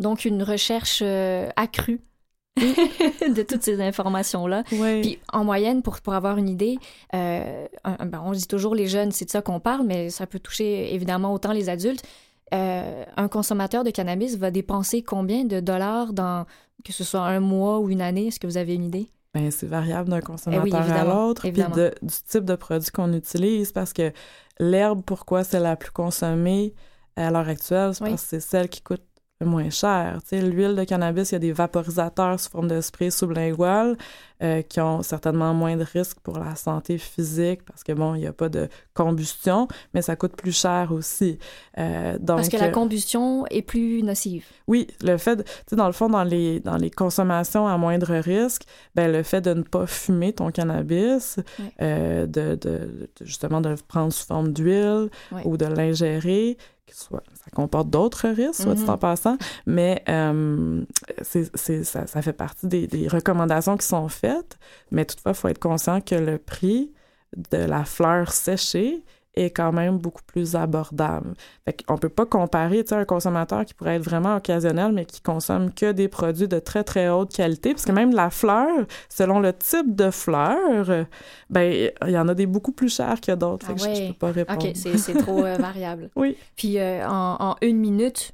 Donc, 0.00 0.24
une 0.24 0.42
recherche 0.42 1.00
euh, 1.02 1.48
accrue 1.56 2.00
de 2.56 3.42
toutes 3.42 3.62
ces 3.62 3.80
informations-là. 3.80 4.62
Puis 4.64 5.18
en 5.32 5.44
moyenne, 5.44 5.82
pour, 5.82 6.00
pour 6.00 6.14
avoir 6.14 6.38
une 6.38 6.48
idée, 6.48 6.78
euh, 7.14 7.66
ben, 7.84 8.22
on 8.24 8.32
dit 8.32 8.46
toujours 8.46 8.74
les 8.74 8.86
jeunes, 8.86 9.12
c'est 9.12 9.24
de 9.24 9.30
ça 9.30 9.42
qu'on 9.42 9.60
parle, 9.60 9.86
mais 9.86 10.10
ça 10.10 10.26
peut 10.26 10.40
toucher 10.40 10.94
évidemment 10.94 11.32
autant 11.32 11.52
les 11.52 11.68
adultes. 11.68 12.04
un 12.52 13.28
consommateur 13.28 13.84
de 13.84 13.90
cannabis 13.90 14.36
va 14.36 14.50
dépenser 14.50 15.02
combien 15.02 15.44
de 15.44 15.60
dollars 15.60 16.12
dans, 16.12 16.46
que 16.84 16.92
ce 16.92 17.04
soit 17.04 17.20
un 17.20 17.40
mois 17.40 17.78
ou 17.78 17.90
une 17.90 18.00
année? 18.00 18.28
Est-ce 18.28 18.40
que 18.40 18.46
vous 18.46 18.56
avez 18.56 18.74
une 18.74 18.84
idée? 18.84 19.08
Ben, 19.34 19.50
c'est 19.50 19.66
variable 19.66 20.08
d'un 20.08 20.20
consommateur 20.20 20.90
à 20.90 21.04
l'autre, 21.04 21.42
puis 21.42 21.52
du 21.52 22.22
type 22.26 22.44
de 22.44 22.54
produit 22.56 22.90
qu'on 22.90 23.12
utilise, 23.12 23.72
parce 23.72 23.92
que 23.92 24.12
l'herbe, 24.58 25.02
pourquoi 25.04 25.44
c'est 25.44 25.60
la 25.60 25.76
plus 25.76 25.90
consommée 25.90 26.74
à 27.14 27.30
l'heure 27.30 27.48
actuelle, 27.48 27.94
c'est 27.94 28.04
parce 28.04 28.22
que 28.22 28.28
c'est 28.28 28.40
celle 28.40 28.68
qui 28.68 28.80
coûte 28.80 29.02
moins 29.44 29.70
cher. 29.70 30.18
L'huile 30.32 30.74
de 30.74 30.84
cannabis, 30.84 31.30
il 31.30 31.34
y 31.34 31.36
a 31.36 31.38
des 31.38 31.52
vaporisateurs 31.52 32.40
sous 32.40 32.50
forme 32.50 32.68
de 32.68 32.80
spray 32.80 33.10
sublingual 33.10 33.96
euh, 34.42 34.62
qui 34.62 34.80
ont 34.80 35.02
certainement 35.02 35.54
moins 35.54 35.76
de 35.76 35.84
risques 35.84 36.18
pour 36.20 36.38
la 36.38 36.56
santé 36.56 36.98
physique 36.98 37.62
parce 37.64 37.84
que, 37.84 37.92
bon, 37.92 38.14
il 38.16 38.20
n'y 38.20 38.26
a 38.26 38.32
pas 38.32 38.48
de 38.48 38.68
combustion, 38.94 39.68
mais 39.94 40.02
ça 40.02 40.16
coûte 40.16 40.34
plus 40.34 40.56
cher 40.56 40.90
aussi. 40.90 41.38
Euh, 41.78 42.18
donc, 42.18 42.38
parce 42.38 42.48
que 42.48 42.56
la 42.56 42.66
euh, 42.66 42.70
combustion 42.70 43.46
est 43.46 43.62
plus 43.62 44.02
nocive. 44.02 44.44
Oui, 44.66 44.88
le 45.02 45.16
fait, 45.18 45.36
tu 45.36 45.50
sais, 45.70 45.76
dans 45.76 45.86
le 45.86 45.92
fond, 45.92 46.08
dans 46.08 46.24
les, 46.24 46.58
dans 46.58 46.76
les 46.76 46.90
consommations 46.90 47.68
à 47.68 47.76
moindre 47.78 48.16
risque, 48.16 48.62
ben, 48.96 49.10
le 49.10 49.22
fait 49.22 49.40
de 49.40 49.54
ne 49.54 49.62
pas 49.62 49.86
fumer 49.86 50.32
ton 50.32 50.50
cannabis, 50.50 51.38
euh, 51.80 52.26
de, 52.26 52.56
de, 52.56 53.08
justement 53.20 53.60
de 53.60 53.68
le 53.70 53.76
prendre 53.86 54.12
sous 54.12 54.26
forme 54.26 54.52
d'huile 54.52 55.10
ou 55.44 55.56
de 55.56 55.66
l'ingérer, 55.66 56.56
soit, 56.94 57.22
ça 57.34 57.50
comporte 57.54 57.90
d'autres 57.90 58.28
risques, 58.28 58.62
soit 58.62 58.74
dit 58.74 58.84
mm-hmm. 58.84 58.90
en 58.90 58.98
passant, 58.98 59.38
mais 59.66 60.02
euh, 60.08 60.84
ça, 61.22 62.06
ça, 62.06 62.22
fait 62.22 62.32
partie 62.32 62.66
des, 62.66 62.86
des, 62.86 63.08
recommandations 63.08 63.76
qui 63.76 63.86
sont 63.86 64.08
faites. 64.08 64.58
Mais 64.90 65.04
toutefois, 65.04 65.32
il 65.32 65.36
faut 65.36 65.48
être 65.48 65.58
conscient 65.58 66.00
que 66.00 66.14
le 66.14 66.38
prix 66.38 66.92
de 67.36 67.58
la 67.58 67.84
fleur 67.84 68.32
séchée 68.32 69.04
est 69.38 69.50
quand 69.50 69.72
même 69.72 69.98
beaucoup 69.98 70.22
plus 70.26 70.56
abordable. 70.56 71.34
Fait 71.64 71.84
qu'on 71.84 71.96
peut 71.98 72.08
pas 72.08 72.26
comparer, 72.26 72.82
tu 72.82 72.90
sais, 72.90 72.94
un 72.94 73.04
consommateur 73.04 73.64
qui 73.64 73.74
pourrait 73.74 73.96
être 73.96 74.04
vraiment 74.04 74.36
occasionnel, 74.36 74.92
mais 74.92 75.04
qui 75.04 75.20
consomme 75.20 75.72
que 75.72 75.92
des 75.92 76.08
produits 76.08 76.48
de 76.48 76.58
très, 76.58 76.84
très 76.84 77.08
haute 77.08 77.34
qualité, 77.34 77.72
parce 77.72 77.84
que 77.84 77.92
même 77.92 78.14
la 78.14 78.30
fleur, 78.30 78.86
selon 79.08 79.40
le 79.40 79.52
type 79.52 79.94
de 79.94 80.10
fleur, 80.10 81.06
ben 81.50 81.90
il 82.06 82.10
y 82.10 82.18
en 82.18 82.28
a 82.28 82.34
des 82.34 82.46
beaucoup 82.46 82.72
plus 82.72 82.94
chers 82.94 83.20
que 83.20 83.32
d'autres. 83.32 83.66
Fait 83.66 83.74
que 83.74 83.80
je, 83.80 84.02
je, 84.02 84.08
peux 84.08 84.14
pas 84.14 84.32
répondre. 84.32 84.66
OK, 84.66 84.72
c'est 84.74 85.14
trop 85.14 85.44
euh, 85.44 85.56
variable. 85.58 86.10
oui. 86.16 86.36
Puis 86.56 86.78
euh, 86.78 87.06
en, 87.06 87.36
en, 87.40 87.56
une 87.62 87.78
minute, 87.78 88.32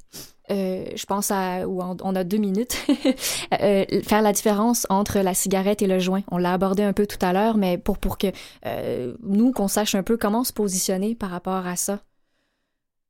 euh, 0.51 0.85
je 0.95 1.05
pense 1.05 1.31
à, 1.31 1.67
ou 1.67 1.81
on 1.81 2.15
a 2.15 2.23
deux 2.23 2.37
minutes, 2.37 2.77
euh, 3.61 3.85
faire 4.03 4.21
la 4.21 4.31
différence 4.31 4.85
entre 4.89 5.19
la 5.19 5.33
cigarette 5.33 5.81
et 5.81 5.87
le 5.87 5.99
joint. 5.99 6.21
On 6.29 6.37
l'a 6.37 6.53
abordé 6.53 6.83
un 6.83 6.93
peu 6.93 7.07
tout 7.07 7.23
à 7.23 7.33
l'heure, 7.33 7.57
mais 7.57 7.77
pour, 7.77 7.97
pour 7.97 8.17
que 8.17 8.27
euh, 8.65 9.15
nous, 9.23 9.51
qu'on 9.51 9.67
sache 9.67 9.95
un 9.95 10.03
peu 10.03 10.17
comment 10.17 10.43
se 10.43 10.53
positionner 10.53 11.15
par 11.15 11.31
rapport 11.31 11.65
à 11.65 11.75
ça. 11.75 11.99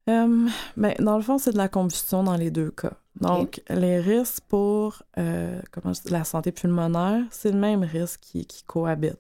ben, 0.08 0.94
dans 1.00 1.18
le 1.18 1.24
fond, 1.24 1.38
c'est 1.38 1.52
de 1.52 1.58
la 1.58 1.68
combustion 1.68 2.24
dans 2.24 2.36
les 2.36 2.52
deux 2.52 2.72
cas. 2.72 2.94
Donc, 3.20 3.62
les 3.70 4.00
risques 4.00 4.44
pour 4.50 5.02
comment 5.16 5.94
la 6.10 6.24
santé 6.26 6.52
pulmonaire, 6.52 7.24
c'est 7.32 7.52
le 7.52 7.58
même 7.58 7.84
risque 7.84 8.20
qui, 8.22 8.46
qui 8.46 8.64
cohabite. 8.64 9.20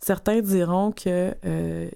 Certains 0.00 0.40
diront 0.40 0.90
qu'il 0.92 1.36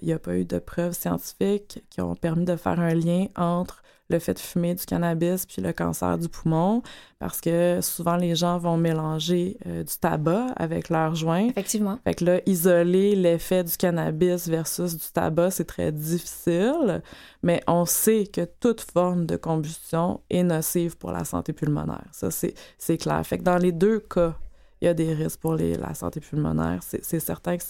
n'y 0.01 0.13
a 0.13 0.19
pas 0.19 0.35
eu 0.37 0.45
de 0.45 0.59
preuves 0.59 0.93
scientifiques 0.93 1.83
qui 1.89 2.01
ont 2.01 2.15
permis 2.15 2.45
de 2.45 2.55
faire 2.55 2.79
un 2.79 2.93
lien 2.93 3.27
entre 3.35 3.83
le 4.11 4.19
fait 4.19 4.33
de 4.33 4.39
fumer 4.39 4.75
du 4.75 4.85
cannabis 4.85 5.45
puis 5.45 5.61
le 5.61 5.73
cancer 5.73 6.17
du 6.17 6.29
poumon, 6.29 6.83
parce 7.19 7.41
que 7.41 7.79
souvent 7.81 8.15
les 8.15 8.35
gens 8.35 8.57
vont 8.57 8.77
mélanger 8.77 9.57
euh, 9.65 9.83
du 9.83 9.93
tabac 9.99 10.47
avec 10.55 10.89
leur 10.89 11.15
joint. 11.15 11.47
Effectivement. 11.47 11.97
Fait 12.03 12.15
que 12.15 12.25
là, 12.25 12.41
isoler 12.45 13.15
l'effet 13.15 13.63
du 13.63 13.75
cannabis 13.77 14.47
versus 14.47 14.95
du 14.95 15.11
tabac, 15.11 15.51
c'est 15.51 15.65
très 15.65 15.91
difficile, 15.91 17.01
mais 17.43 17.61
on 17.67 17.85
sait 17.85 18.27
que 18.27 18.45
toute 18.59 18.81
forme 18.81 19.25
de 19.25 19.37
combustion 19.37 20.21
est 20.29 20.43
nocive 20.43 20.97
pour 20.97 21.11
la 21.11 21.23
santé 21.23 21.53
pulmonaire. 21.53 22.07
Ça, 22.11 22.29
c'est 22.31 22.97
clair. 22.97 23.25
Fait 23.25 23.37
que 23.37 23.43
dans 23.43 23.57
les 23.57 23.71
deux 23.71 23.99
cas, 23.99 24.35
il 24.81 24.85
y 24.85 24.87
a 24.87 24.93
des 24.93 25.13
risques 25.13 25.39
pour 25.39 25.55
les, 25.55 25.75
la 25.75 25.93
santé 25.93 26.19
pulmonaire. 26.19 26.81
C'est 26.81 27.19
certain 27.19 27.57
que 27.57 27.63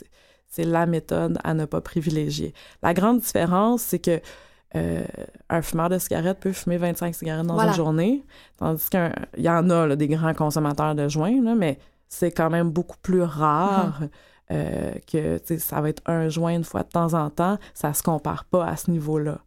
c'est 0.47 0.65
la 0.65 0.85
méthode 0.85 1.37
à 1.43 1.53
ne 1.53 1.65
pas 1.65 1.81
privilégier. 1.81 2.53
La 2.81 2.93
grande 2.93 3.19
différence, 3.19 3.81
c'est 3.81 3.99
que 3.99 4.21
euh, 4.75 5.03
un 5.49 5.61
fumeur 5.61 5.89
de 5.89 5.97
cigarettes 5.97 6.39
peut 6.39 6.53
fumer 6.53 6.77
25 6.77 7.13
cigarettes 7.13 7.45
dans 7.45 7.59
une 7.59 7.73
journée, 7.73 8.23
tandis 8.57 8.89
qu'il 8.89 9.11
y 9.37 9.49
en 9.49 9.69
a 9.69 9.95
des 9.95 10.07
grands 10.07 10.33
consommateurs 10.33 10.95
de 10.95 11.07
joints, 11.09 11.41
mais 11.55 11.77
c'est 12.07 12.31
quand 12.31 12.49
même 12.49 12.69
beaucoup 12.69 12.97
plus 13.01 13.21
rare 13.21 14.01
uh-huh. 14.01 14.09
euh, 14.51 14.91
que 15.11 15.57
ça 15.57 15.81
va 15.81 15.89
être 15.89 16.03
un 16.05 16.29
joint 16.29 16.53
une 16.53 16.63
fois 16.63 16.83
de 16.83 16.89
temps 16.89 17.13
en 17.13 17.29
temps. 17.29 17.57
Ça 17.73 17.93
se 17.93 18.03
compare 18.03 18.45
pas 18.45 18.65
à 18.65 18.77
ce 18.77 18.91
niveau-là. 18.91 19.39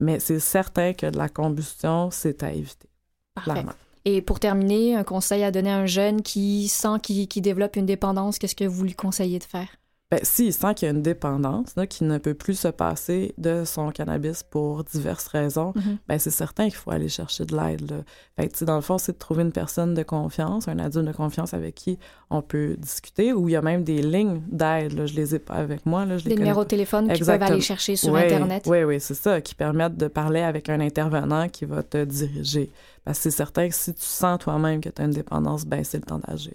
Mais 0.00 0.18
c'est 0.18 0.40
certain 0.40 0.94
que 0.94 1.06
de 1.06 1.16
la 1.16 1.28
combustion, 1.28 2.10
c'est 2.10 2.42
à 2.42 2.52
éviter. 2.52 2.88
Parfait. 3.34 3.64
Et 4.04 4.20
pour 4.20 4.40
terminer, 4.40 4.96
un 4.96 5.04
conseil 5.04 5.44
à 5.44 5.52
donner 5.52 5.70
à 5.70 5.76
un 5.76 5.86
jeune 5.86 6.22
qui 6.22 6.66
sent 6.68 6.98
qu'il 7.02 7.42
développe 7.42 7.76
une 7.76 7.86
dépendance, 7.86 8.38
qu'est-ce 8.38 8.56
que 8.56 8.64
vous 8.64 8.82
lui 8.82 8.94
conseillez 8.94 9.38
de 9.38 9.44
faire? 9.44 9.68
Ben, 10.12 10.20
s'il 10.24 10.52
sent 10.52 10.74
qu'il 10.74 10.84
y 10.84 10.90
a 10.90 10.94
une 10.94 11.00
dépendance, 11.00 11.74
qu'il 11.88 12.06
ne 12.06 12.18
peut 12.18 12.34
plus 12.34 12.52
se 12.52 12.68
passer 12.68 13.32
de 13.38 13.64
son 13.64 13.90
cannabis 13.92 14.42
pour 14.42 14.84
diverses 14.84 15.26
raisons, 15.28 15.72
mm-hmm. 15.74 15.96
ben, 16.06 16.18
c'est 16.18 16.30
certain 16.30 16.64
qu'il 16.64 16.74
faut 16.74 16.90
aller 16.90 17.08
chercher 17.08 17.46
de 17.46 17.56
l'aide. 17.56 18.04
Dans 18.60 18.74
le 18.74 18.82
fond, 18.82 18.98
c'est 18.98 19.12
de 19.12 19.18
trouver 19.18 19.42
une 19.42 19.52
personne 19.52 19.94
de 19.94 20.02
confiance, 20.02 20.68
un 20.68 20.78
adulte 20.80 21.06
de 21.06 21.12
confiance 21.12 21.54
avec 21.54 21.76
qui 21.76 21.98
on 22.28 22.42
peut 22.42 22.76
discuter, 22.78 23.32
ou 23.32 23.48
il 23.48 23.52
y 23.52 23.56
a 23.56 23.62
même 23.62 23.84
des 23.84 24.02
lignes 24.02 24.42
d'aide. 24.48 25.06
Je 25.06 25.14
les 25.14 25.34
ai 25.34 25.38
pas 25.38 25.54
avec 25.54 25.86
moi. 25.86 26.04
Là, 26.04 26.18
je 26.18 26.28
des 26.28 26.36
numéros 26.36 26.64
de 26.64 26.68
téléphone 26.68 27.10
qu'ils 27.10 27.24
peuvent 27.24 27.42
aller 27.42 27.62
chercher 27.62 27.96
sur 27.96 28.14
Internet. 28.14 28.64
Oui, 28.66 28.84
oui, 28.84 29.00
c'est 29.00 29.14
ça, 29.14 29.40
qui 29.40 29.54
permettent 29.54 29.96
de 29.96 30.08
parler 30.08 30.40
avec 30.40 30.68
un 30.68 30.80
intervenant 30.80 31.48
qui 31.48 31.64
va 31.64 31.82
te 31.82 32.04
diriger. 32.04 32.70
Parce 33.06 33.16
que 33.16 33.22
c'est 33.22 33.30
certain 33.30 33.66
que 33.66 33.74
si 33.74 33.94
tu 33.94 34.04
sens 34.04 34.40
toi-même 34.40 34.82
que 34.82 34.90
tu 34.90 35.00
as 35.00 35.06
une 35.06 35.12
dépendance, 35.12 35.64
ben, 35.64 35.82
c'est 35.84 36.00
le 36.00 36.04
temps 36.04 36.20
d'agir. 36.28 36.52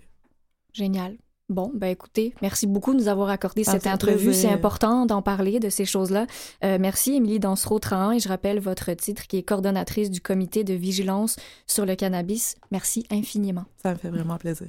Génial. 0.74 1.18
Bon, 1.49 1.72
ben 1.74 1.88
écoutez, 1.88 2.34
merci 2.41 2.68
beaucoup 2.68 2.94
de 2.94 2.99
nous 2.99 3.07
avoir 3.07 3.30
accordé 3.30 3.64
cette 3.64 3.88
entrevue. 3.88 4.34
C'est 4.34 4.49
important 4.49 5.06
d'en 5.06 5.22
parler 5.22 5.60
de 5.60 5.69
ces 5.69 5.86
choses-là. 5.86 6.28
Euh, 6.65 6.78
merci, 6.80 7.14
Émilie 7.14 7.40
Dansereau-Trahan, 7.40 8.11
et 8.11 8.19
je 8.19 8.28
rappelle 8.28 8.60
votre 8.60 8.91
titre 8.94 9.28
qui 9.28 9.38
est 9.38 9.44
coordonnatrice 9.44 10.11
du 10.11 10.19
comité 10.19 10.65
de 10.65 10.74
vigilance 10.74 11.38
sur 11.65 11.86
le 11.86 11.95
cannabis. 11.95 12.56
Merci 12.72 13.06
infiniment. 13.11 13.65
Ça 13.82 13.91
me 13.91 13.95
fait 13.95 14.10
vraiment 14.10 14.38
plaisir. 14.38 14.68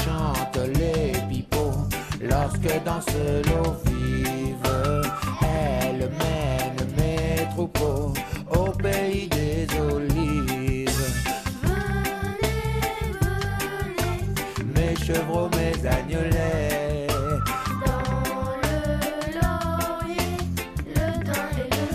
Chante 0.00 0.58
les 0.78 1.12
pipeaux 1.28 1.88
lorsque 2.20 2.84
dans 2.84 3.00
ce 3.00 3.42
lot 3.48 3.76
vive, 3.84 4.56
elle 5.42 6.10
mène 6.10 6.80
mes 6.96 7.48
troupeaux 7.50 8.12
au 8.50 8.70
pays 8.70 9.28
des 9.28 9.66
olives. 9.78 11.04
Venez, 11.62 12.72
venez, 13.20 14.24
mes 14.74 14.96
chevreaux, 14.96 15.48
mes 15.50 15.86
agnolets. 15.86 17.06
Dans 17.84 18.56
le 18.62 18.76
laurier, 19.38 20.36
le 20.86 21.06
daim 21.24 21.50
et 21.58 21.68
le. 21.74 21.86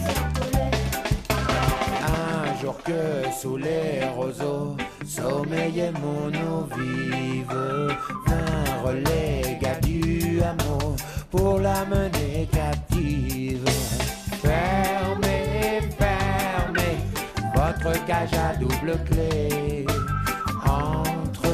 Un 2.05 2.61
jour 2.61 2.75
que 2.83 3.01
sous 3.39 3.57
les 3.57 4.05
roseaux 4.15 4.75
sommeillait 5.17 5.93
mon 6.03 6.27
eau 6.47 6.67
vive, 6.77 7.95
vinrent 8.27 8.93
les 8.93 9.57
du 9.81 10.41
hameau 10.41 10.95
pour 11.31 11.59
la 11.59 11.85
mener 11.85 12.47
captive. 12.51 13.67
Fermez, 14.41 15.81
fermez 15.97 16.97
votre 17.55 18.05
cage 18.05 18.33
à 18.33 18.55
double 18.55 18.97
clé. 19.09 19.85
Entre 20.65 21.53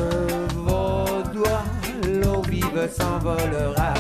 vos 0.56 1.24
doigts, 1.34 1.66
l'eau 2.08 2.42
vive 2.42 2.90
s'envolera. 2.90 3.94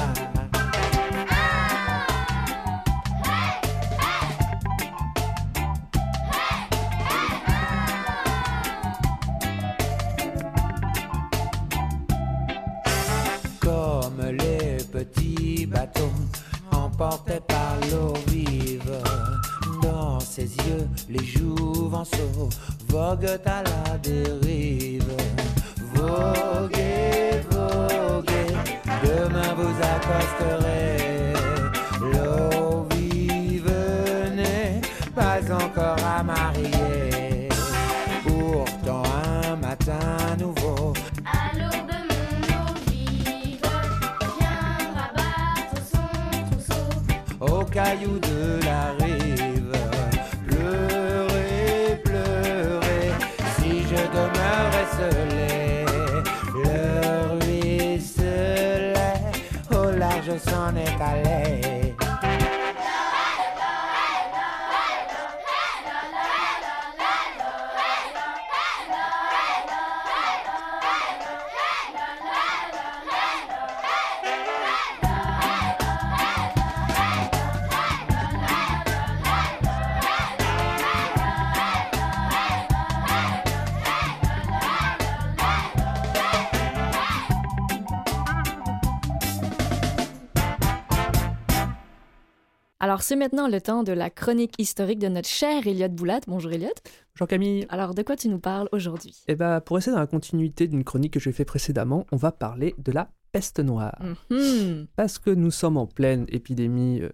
C'est 93.14 93.20
maintenant 93.20 93.48
le 93.48 93.62
temps 93.62 93.84
de 93.84 93.92
la 93.92 94.10
chronique 94.10 94.56
historique 94.58 94.98
de 94.98 95.08
notre 95.08 95.30
cher 95.30 95.68
Elliot 95.68 95.88
Boulat. 95.90 96.22
Bonjour 96.26 96.52
Elliot. 96.52 96.74
Bonjour 97.14 97.28
Camille. 97.28 97.68
Alors, 97.70 97.94
de 97.94 98.02
quoi 98.02 98.16
tu 98.16 98.28
nous 98.28 98.40
parles 98.40 98.68
aujourd'hui? 98.72 99.22
Eh 99.28 99.36
ben, 99.36 99.62
pour 99.62 99.76
rester 99.76 99.92
dans 99.92 100.00
la 100.00 100.08
continuité 100.08 100.68
d'une 100.68 100.84
chronique 100.84 101.14
que 101.14 101.20
j'ai 101.20 101.32
fait 101.32 101.46
précédemment, 101.46 102.08
on 102.12 102.16
va 102.16 102.32
parler 102.32 102.74
de 102.80 102.92
la 102.92 103.12
peste 103.32 103.60
noire. 103.60 104.02
Mhm. 104.32 104.88
Parce 104.96 105.20
que 105.20 105.30
nous 105.30 105.52
sommes 105.52 105.78
en 105.78 105.86
pleine 105.86 106.26
épidémie 106.30 107.02
euh, 107.02 107.10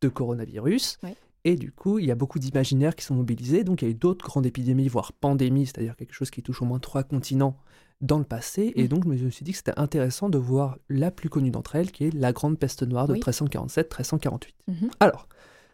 de 0.00 0.08
coronavirus. 0.08 1.00
Et 1.42 1.56
du 1.56 1.72
coup, 1.72 1.98
il 1.98 2.06
y 2.06 2.12
a 2.12 2.14
beaucoup 2.14 2.38
d'imaginaires 2.38 2.94
qui 2.94 3.04
sont 3.04 3.16
mobilisés. 3.16 3.64
Donc, 3.64 3.82
il 3.82 3.86
y 3.86 3.88
a 3.88 3.90
eu 3.90 3.96
d'autres 3.96 4.24
grandes 4.24 4.46
épidémies, 4.46 4.86
voire 4.86 5.12
pandémies, 5.12 5.66
c'est-à-dire 5.66 5.96
quelque 5.96 6.14
chose 6.14 6.30
qui 6.30 6.44
touche 6.44 6.62
au 6.62 6.66
moins 6.66 6.78
trois 6.78 7.02
continents 7.02 7.56
dans 8.02 8.18
le 8.18 8.24
passé. 8.24 8.72
Et 8.76 8.82
Mhm. 8.82 8.88
donc, 8.88 9.04
je 9.16 9.24
me 9.24 9.30
suis 9.30 9.44
dit 9.44 9.52
que 9.52 9.56
c'était 9.56 9.78
intéressant 9.78 10.28
de 10.28 10.36
voir 10.38 10.76
la 10.90 11.10
plus 11.10 11.28
connue 11.30 11.50
d'entre 11.50 11.76
elles, 11.76 11.90
qui 11.90 12.04
est 12.04 12.14
la 12.14 12.32
grande 12.32 12.58
peste 12.58 12.82
noire 12.82 13.06
de 13.08 13.14
Oui. 13.14 13.20
1347-1348. 13.20 14.54
Mhm. 14.68 14.90
Alors, 15.00 15.28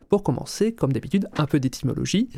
pour 0.08 0.22
commencer, 0.22 0.72
comme 0.74 0.92
d'habitude, 0.92 1.28
un 1.36 1.46
peu 1.46 1.58
d'étymologie. 1.60 2.28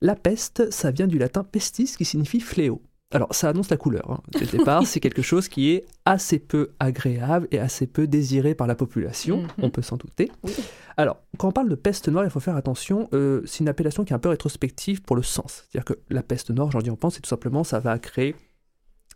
La 0.00 0.14
peste, 0.14 0.70
ça 0.70 0.90
vient 0.90 1.06
du 1.06 1.18
latin 1.18 1.44
pestis, 1.44 1.94
qui 1.96 2.04
signifie 2.04 2.40
fléau. 2.40 2.82
Alors, 3.12 3.32
ça 3.34 3.48
annonce 3.50 3.70
la 3.70 3.76
couleur. 3.76 4.10
hein. 4.10 4.20
Dès 4.32 4.40
le 4.40 4.46
départ, 4.58 4.86
c'est 4.86 5.00
quelque 5.00 5.22
chose 5.22 5.48
qui 5.48 5.70
est 5.70 5.84
assez 6.04 6.38
peu 6.40 6.72
agréable 6.80 7.46
et 7.52 7.58
assez 7.60 7.86
peu 7.86 8.06
désiré 8.06 8.54
par 8.54 8.66
la 8.66 8.74
population, 8.74 9.42
Mhm. 9.42 9.48
on 9.62 9.70
peut 9.70 9.80
s'en 9.82 9.96
douter. 9.96 10.30
Oui. 10.42 10.52
Alors, 10.96 11.18
quand 11.38 11.48
on 11.48 11.52
parle 11.52 11.68
de 11.68 11.74
peste 11.76 12.08
noire, 12.08 12.24
il 12.24 12.30
faut 12.30 12.40
faire 12.40 12.56
attention, 12.56 13.08
euh, 13.12 13.42
c'est 13.46 13.60
une 13.60 13.68
appellation 13.68 14.04
qui 14.04 14.12
est 14.12 14.16
un 14.16 14.18
peu 14.18 14.28
rétrospective 14.30 15.02
pour 15.02 15.14
le 15.14 15.22
sens. 15.22 15.64
C'est-à-dire 15.70 15.84
que 15.84 16.00
la 16.10 16.22
peste 16.22 16.50
noire, 16.50 16.66
aujourd'hui 16.68 16.90
on 16.90 16.96
pense, 16.96 17.14
c'est 17.14 17.20
tout 17.20 17.28
simplement, 17.28 17.64
ça 17.64 17.78
va 17.80 17.98
créer 17.98 18.34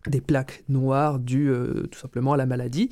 des 0.07 0.21
plaques 0.21 0.65
noires 0.69 1.19
dues 1.19 1.51
euh, 1.51 1.87
tout 1.91 1.99
simplement 1.99 2.33
à 2.33 2.37
la 2.37 2.47
maladie. 2.47 2.89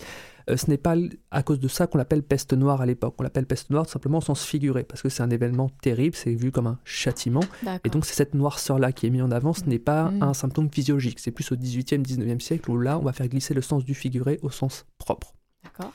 Euh, 0.51 0.57
ce 0.57 0.69
n'est 0.71 0.79
pas 0.79 0.95
à 1.31 1.43
cause 1.43 1.61
de 1.61 1.69
ça 1.69 1.87
qu'on 1.87 1.99
l'appelle 1.99 2.23
peste 2.23 2.53
noire 2.55 2.81
à 2.81 2.87
l'époque. 2.87 3.15
On 3.19 3.23
l'appelle 3.23 3.47
peste 3.47 3.71
noire 3.71 3.87
tout 3.87 3.93
simplement 3.93 4.19
au 4.19 4.23
sens 4.23 4.45
figuré, 4.45 4.83
parce 4.83 5.03
que 5.03 5.09
c'est 5.09 5.23
un 5.23 5.31
événement 5.31 5.71
terrible, 5.83 6.15
c'est 6.17 6.35
vu 6.35 6.51
comme 6.53 6.67
un 6.67 6.79
châtiment. 6.85 7.41
Et 7.85 7.91
donc 7.91 8.05
c'est 8.07 8.15
cette 8.15 8.35
noirceur-là 8.35 8.93
qui 8.93 9.07
est 9.07 9.11
mise 9.11 9.23
en 9.23 9.31
avant, 9.31 9.53
ce 9.53 9.65
n'est 9.65 9.79
pas 9.79 10.11
Mhm. 10.11 10.23
un 10.23 10.35
symptôme 10.35 10.71
physiologique. 10.71 11.19
C'est 11.19 11.31
plus 11.33 11.51
au 11.53 11.57
18e, 11.57 12.03
19e 12.03 12.41
siècle 12.41 12.71
où 12.71 12.79
là, 12.79 12.99
on 12.99 13.03
va 13.03 13.13
faire 13.13 13.29
glisser 13.29 13.53
le 13.55 13.63
sens 13.63 13.85
du 13.85 13.95
figuré 13.95 14.39
au 14.43 14.51
sens 14.51 14.87
propre. 14.99 15.35
D'accord. 15.65 15.93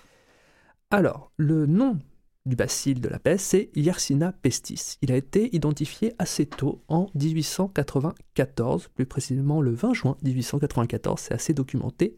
Alors, 0.92 1.32
le 1.38 1.66
nom 1.66 1.98
du 2.46 2.56
bacille 2.56 2.96
de 2.96 3.08
la 3.08 3.20
peste, 3.20 3.46
c'est 3.46 3.70
Yersinia 3.76 4.34
pestis. 4.42 4.98
Il 5.02 5.12
a 5.12 5.16
été 5.16 5.56
identifié 5.56 6.14
assez 6.20 6.46
tôt, 6.46 6.82
en 6.88 7.08
1894, 7.16 8.90
plus 8.94 9.06
précisément 9.06 9.62
le 9.62 9.72
20 9.72 9.94
juin 9.94 10.18
1894, 10.24 11.20
c'est 11.20 11.34
assez 11.34 11.54
documenté, 11.54 12.16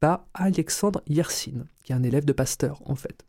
par 0.00 0.26
Alexandre 0.34 1.02
Yersin, 1.06 1.64
qui 1.84 1.92
est 1.92 1.94
un 1.94 2.02
élève 2.02 2.24
de 2.24 2.32
Pasteur 2.32 2.82
en 2.86 2.94
fait. 2.94 3.27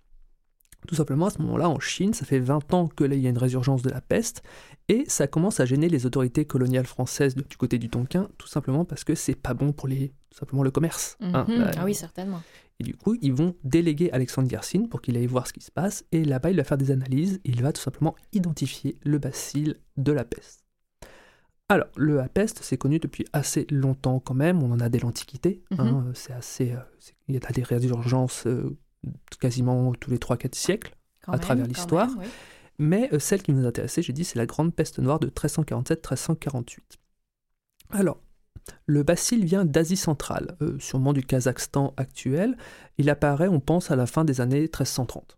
Tout 0.90 0.96
simplement, 0.96 1.28
à 1.28 1.30
ce 1.30 1.40
moment-là, 1.44 1.70
en 1.70 1.80
Chine, 1.80 2.16
ça 2.16 2.26
fait 2.26 2.40
20 2.40 2.74
ans 2.74 2.88
que 2.88 3.04
là, 3.04 3.14
il 3.14 3.22
y 3.22 3.28
a 3.28 3.30
une 3.30 3.38
résurgence 3.38 3.84
de 3.84 3.92
la 3.92 4.02
peste, 4.02 4.42
et 4.88 5.04
ça 5.08 5.28
commence 5.28 5.60
à 5.60 5.66
gêner 5.66 5.88
les 5.88 6.08
autorités 6.08 6.46
coloniales 6.46 6.88
françaises 6.88 7.36
du 7.36 7.58
côté 7.58 7.78
du 7.78 7.90
Tonkin, 7.90 8.28
tout 8.40 8.48
simplement 8.48 8.86
parce 8.86 9.04
que 9.04 9.14
c'est 9.14 9.36
pas 9.36 9.54
bon 9.54 9.72
pour 9.72 9.88
les, 9.88 10.08
tout 10.32 10.40
simplement 10.40 10.64
le 10.64 10.72
commerce. 10.72 11.16
hein. 11.22 11.46
Mhm. 11.48 11.60
Là, 11.60 11.72
Ah 11.78 11.86
oui, 11.86 11.94
certainement. 11.94 12.42
et 12.80 12.84
du 12.84 12.96
coup, 12.96 13.16
ils 13.22 13.34
vont 13.34 13.54
déléguer 13.64 14.12
Alexandre 14.12 14.52
Yersin 14.52 14.88
pour 14.90 15.00
qu'il 15.04 15.16
aille 15.16 15.28
voir 15.28 15.46
ce 15.46 15.54
qui 15.54 15.62
se 15.62 15.70
passe. 15.72 16.06
Et 16.12 16.24
là-bas, 16.26 16.50
il 16.50 16.58
va 16.58 16.64
faire 16.64 16.80
des 16.80 16.90
analyses. 16.90 17.40
Il 17.44 17.62
va 17.62 17.72
tout 17.72 17.82
simplement 17.82 18.16
identifier 18.34 18.98
le 19.04 19.20
bacille 19.20 19.76
de 19.98 20.12
la 20.12 20.24
peste. 20.24 20.64
Alors, 21.72 21.88
le 21.98 22.20
peste, 22.34 22.62
c'est 22.64 22.78
connu 22.78 22.98
depuis 22.98 23.26
assez 23.32 23.68
longtemps 23.70 24.20
quand 24.20 24.34
même. 24.34 24.64
On 24.64 24.72
en 24.72 24.80
a 24.80 24.90
dès 24.90 24.98
l'Antiquité. 25.00 25.62
hein. 25.78 26.06
C'est 26.16 26.34
assez. 26.34 26.72
euh, 26.72 26.78
il 27.28 27.36
y 27.36 27.38
a 27.38 27.52
des 27.52 27.62
résurgences 27.62 28.48
euh, 28.48 28.76
quasiment 29.40 29.94
tous 29.94 30.12
les 30.12 30.18
3-4 30.18 30.56
siècles. 30.56 30.96
Quand 31.26 31.34
à 31.34 31.36
même, 31.36 31.42
travers 31.42 31.68
l'histoire. 31.68 32.10
oui. 32.18 32.26
Mais 32.80 33.10
euh, 33.14 33.20
celle 33.20 33.44
qui 33.44 33.52
nous 33.54 33.68
intéressait, 33.68 34.02
j'ai 34.02 34.14
dit, 34.14 34.24
c'est 34.24 34.40
la 34.40 34.46
grande 34.46 34.74
peste 34.74 35.00
noire 35.00 35.20
de 35.20 35.28
1347-1348. 35.28 36.80
Alors, 37.92 38.22
le 38.86 39.04
bacille 39.04 39.44
vient 39.44 39.66
d'Asie 39.66 39.98
centrale, 39.98 40.56
euh, 40.62 40.78
sûrement 40.80 41.12
du 41.12 41.24
Kazakhstan 41.24 41.94
actuel. 41.98 42.58
Il 42.98 43.10
apparaît, 43.10 43.50
on 43.50 43.60
pense, 43.60 43.92
à 43.92 43.96
la 43.98 44.06
fin 44.06 44.24
des 44.24 44.40
années 44.42 44.62
1330. 44.62 45.38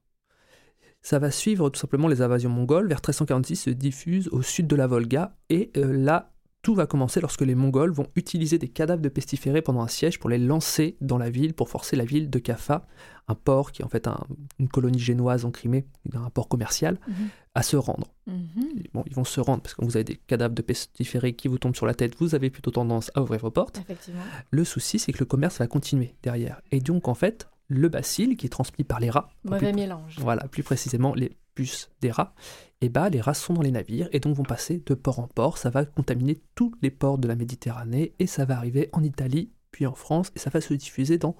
Ça 1.01 1.17
va 1.17 1.31
suivre 1.31 1.71
tout 1.71 1.79
simplement 1.79 2.07
les 2.07 2.21
invasions 2.21 2.51
mongoles. 2.51 2.87
Vers 2.87 2.99
1346 2.99 3.55
se 3.55 3.69
diffuse 3.71 4.27
au 4.31 4.43
sud 4.43 4.67
de 4.67 4.75
la 4.75 4.85
Volga. 4.85 5.35
Et 5.49 5.71
euh, 5.77 5.91
là, 5.91 6.30
tout 6.61 6.75
va 6.75 6.85
commencer 6.85 7.19
lorsque 7.21 7.41
les 7.41 7.55
Mongols 7.55 7.91
vont 7.91 8.07
utiliser 8.15 8.57
des 8.59 8.67
cadavres 8.67 9.01
de 9.01 9.09
pestiférés 9.09 9.61
pendant 9.63 9.81
un 9.81 9.87
siège 9.87 10.19
pour 10.19 10.29
les 10.29 10.37
lancer 10.37 10.95
dans 11.01 11.17
la 11.17 11.29
ville, 11.29 11.53
pour 11.53 11.69
forcer 11.69 11.95
la 11.95 12.05
ville 12.05 12.29
de 12.29 12.39
Kaffa, 12.39 12.85
un 13.27 13.33
port 13.35 13.71
qui 13.71 13.81
est 13.81 13.85
en 13.85 13.89
fait 13.89 14.07
un- 14.07 14.19
une 14.59 14.67
colonie 14.67 14.99
génoise 14.99 15.43
en 15.45 15.51
Crimée, 15.51 15.85
un 16.13 16.29
port 16.29 16.47
commercial, 16.47 16.99
Mhm. 17.07 17.13
à 17.55 17.63
se 17.63 17.77
rendre. 17.77 18.07
Mhm. 18.27 18.83
Bon, 18.93 19.03
ils 19.07 19.15
vont 19.15 19.23
se 19.23 19.39
rendre 19.39 19.61
parce 19.63 19.73
que 19.73 19.81
quand 19.81 19.87
vous 19.87 19.97
avez 19.97 20.03
des 20.03 20.17
cadavres 20.17 20.53
de 20.53 20.61
pestiférés 20.61 21.33
qui 21.33 21.47
vous 21.47 21.57
tombent 21.57 21.75
sur 21.75 21.85
la 21.87 21.93
tête, 21.95 22.15
vous 22.19 22.35
avez 22.35 22.49
plutôt 22.49 22.71
tendance 22.71 23.11
à 23.15 23.21
ouvrir 23.23 23.39
vos 23.41 23.51
portes. 23.51 23.79
Effectivement. 23.79 24.21
Le 24.51 24.63
souci, 24.63 24.99
c'est 24.99 25.11
que 25.13 25.19
le 25.19 25.25
commerce 25.25 25.57
va 25.59 25.67
continuer 25.67 26.15
derrière. 26.21 26.61
Et 26.71 26.79
donc, 26.79 27.07
en 27.07 27.15
fait, 27.15 27.47
le 27.69 27.89
bacille 27.89 28.35
qui 28.35 28.45
est 28.45 28.49
transmis 28.49 28.83
par 28.83 28.99
les 28.99 29.09
rats, 29.09 29.29
Mauvais 29.45 29.71
plus- 29.71 29.73
mélange. 29.81 30.17
voilà, 30.19 30.47
plus 30.47 30.61
précisément 30.63 31.13
les 31.15 31.37
puces 31.55 31.89
des 32.01 32.11
rats, 32.11 32.33
et 32.81 32.89
bah 32.89 33.09
les 33.09 33.21
rats 33.21 33.33
sont 33.33 33.53
dans 33.53 33.61
les 33.61 33.71
navires 33.71 34.09
et 34.11 34.19
donc 34.19 34.35
vont 34.35 34.43
passer 34.43 34.81
de 34.85 34.93
port 34.93 35.19
en 35.19 35.27
port. 35.27 35.57
Ça 35.57 35.69
va 35.69 35.85
contaminer 35.85 36.41
tous 36.55 36.73
les 36.81 36.91
ports 36.91 37.17
de 37.17 37.27
la 37.27 37.35
Méditerranée 37.35 38.13
et 38.19 38.27
ça 38.27 38.45
va 38.45 38.57
arriver 38.57 38.89
en 38.91 39.03
Italie, 39.03 39.51
puis 39.71 39.85
en 39.85 39.93
France, 39.93 40.31
et 40.35 40.39
ça 40.39 40.49
va 40.49 40.61
se 40.61 40.73
diffuser 40.73 41.17
dans 41.17 41.35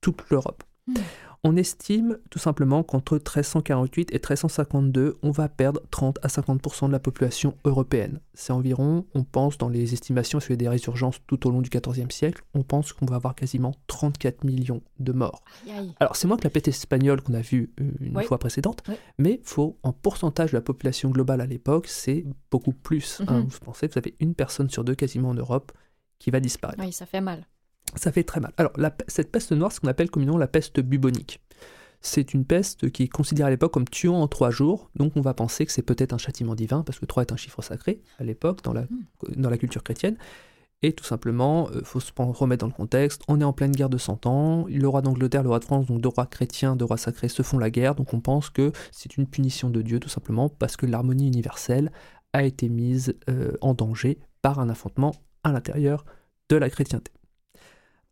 toute 0.00 0.28
l'Europe. 0.30 0.64
On 1.44 1.56
estime 1.56 2.18
tout 2.30 2.40
simplement 2.40 2.82
qu'entre 2.82 3.14
1348 3.14 4.10
et 4.10 4.14
1352, 4.16 5.18
on 5.22 5.30
va 5.30 5.48
perdre 5.48 5.80
30 5.92 6.18
à 6.22 6.26
50% 6.26 6.88
de 6.88 6.92
la 6.92 6.98
population 6.98 7.54
européenne. 7.64 8.18
C'est 8.34 8.52
environ, 8.52 9.06
on 9.14 9.22
pense 9.22 9.56
dans 9.56 9.68
les 9.68 9.92
estimations, 9.92 10.40
sur 10.40 10.56
des 10.56 10.68
résurgences 10.68 11.20
tout 11.28 11.46
au 11.46 11.50
long 11.52 11.60
du 11.62 11.70
XIVe 11.70 12.10
siècle, 12.10 12.42
on 12.54 12.64
pense 12.64 12.92
qu'on 12.92 13.06
va 13.06 13.16
avoir 13.16 13.36
quasiment 13.36 13.72
34 13.86 14.42
millions 14.42 14.82
de 14.98 15.12
morts. 15.12 15.44
Aïe, 15.68 15.78
aïe. 15.78 15.94
Alors, 16.00 16.16
c'est 16.16 16.26
moins 16.26 16.36
que 16.38 16.44
la 16.44 16.50
peste 16.50 16.66
espagnole 16.68 17.22
qu'on 17.22 17.34
a 17.34 17.40
vue 17.40 17.72
euh, 17.80 17.84
une 18.00 18.16
Oui. 18.16 18.24
fois 18.24 18.38
précédente, 18.38 18.82
Oui. 18.88 18.94
mais 19.18 19.40
faut, 19.44 19.78
en 19.84 19.92
pourcentage 19.92 20.50
de 20.50 20.56
la 20.56 20.60
population 20.62 21.10
globale 21.10 21.40
à 21.40 21.46
l'époque, 21.46 21.86
c'est 21.86 22.24
beaucoup 22.50 22.72
plus. 22.72 23.22
hein. 23.28 23.42
Mhm. 23.42 23.46
Vous 23.48 23.58
pensez 23.60 23.86
que 23.86 23.92
vous 23.94 23.98
avez 23.98 24.16
une 24.18 24.34
personne 24.34 24.70
sur 24.70 24.82
deux 24.82 24.96
quasiment 24.96 25.28
en 25.28 25.34
Europe 25.34 25.70
qui 26.18 26.32
va 26.32 26.40
disparaître. 26.40 26.82
Oui, 26.82 26.92
ça 26.92 27.06
fait 27.06 27.20
mal. 27.20 27.46
Ça 27.96 28.12
fait 28.12 28.24
très 28.24 28.40
mal. 28.40 28.52
Alors, 28.56 28.72
la 28.76 28.94
cette 29.06 29.30
peste 29.30 29.52
noire, 29.52 29.72
ce 29.72 29.80
qu'on 29.80 29.88
appelle 29.88 30.10
communément 30.10 30.38
la 30.38 30.48
peste 30.48 30.80
bubonique. 30.80 31.40
C'est 32.00 32.32
une 32.32 32.44
peste 32.44 32.90
qui 32.90 33.04
est 33.04 33.08
considérée 33.08 33.48
à 33.48 33.50
l'époque 33.50 33.72
comme 33.72 33.88
tuant 33.88 34.20
en 34.20 34.28
trois 34.28 34.50
jours, 34.50 34.88
donc 34.94 35.16
on 35.16 35.20
va 35.20 35.34
penser 35.34 35.66
que 35.66 35.72
c'est 35.72 35.82
peut-être 35.82 36.12
un 36.12 36.18
châtiment 36.18 36.54
divin, 36.54 36.82
parce 36.82 37.00
que 37.00 37.06
trois 37.06 37.22
est 37.22 37.32
un 37.32 37.36
chiffre 37.36 37.60
sacré 37.60 38.02
à 38.18 38.24
l'époque 38.24 38.62
dans 38.62 38.72
la, 38.72 38.84
dans 39.36 39.50
la 39.50 39.58
culture 39.58 39.82
chrétienne. 39.82 40.16
Et 40.82 40.92
tout 40.92 41.04
simplement, 41.04 41.68
il 41.74 41.84
faut 41.84 41.98
se 41.98 42.12
remettre 42.16 42.60
dans 42.60 42.68
le 42.68 42.72
contexte, 42.72 43.22
on 43.26 43.40
est 43.40 43.44
en 43.44 43.52
pleine 43.52 43.72
guerre 43.72 43.88
de 43.88 43.98
100 43.98 44.26
ans, 44.26 44.66
le 44.68 44.86
roi 44.86 45.02
d'Angleterre, 45.02 45.42
le 45.42 45.48
roi 45.48 45.58
de 45.58 45.64
France, 45.64 45.86
donc 45.86 46.00
deux 46.00 46.08
rois 46.08 46.26
chrétiens, 46.26 46.76
deux 46.76 46.84
rois 46.84 46.98
sacrés 46.98 47.28
se 47.28 47.42
font 47.42 47.58
la 47.58 47.70
guerre, 47.70 47.96
donc 47.96 48.14
on 48.14 48.20
pense 48.20 48.48
que 48.48 48.70
c'est 48.92 49.16
une 49.16 49.26
punition 49.26 49.70
de 49.70 49.82
Dieu 49.82 49.98
tout 49.98 50.08
simplement 50.08 50.48
parce 50.48 50.76
que 50.76 50.86
l'harmonie 50.86 51.26
universelle 51.26 51.90
a 52.32 52.44
été 52.44 52.68
mise 52.68 53.16
euh, 53.28 53.54
en 53.60 53.74
danger 53.74 54.20
par 54.40 54.60
un 54.60 54.68
affrontement 54.68 55.16
à 55.42 55.50
l'intérieur 55.50 56.04
de 56.48 56.56
la 56.56 56.70
chrétienté. 56.70 57.10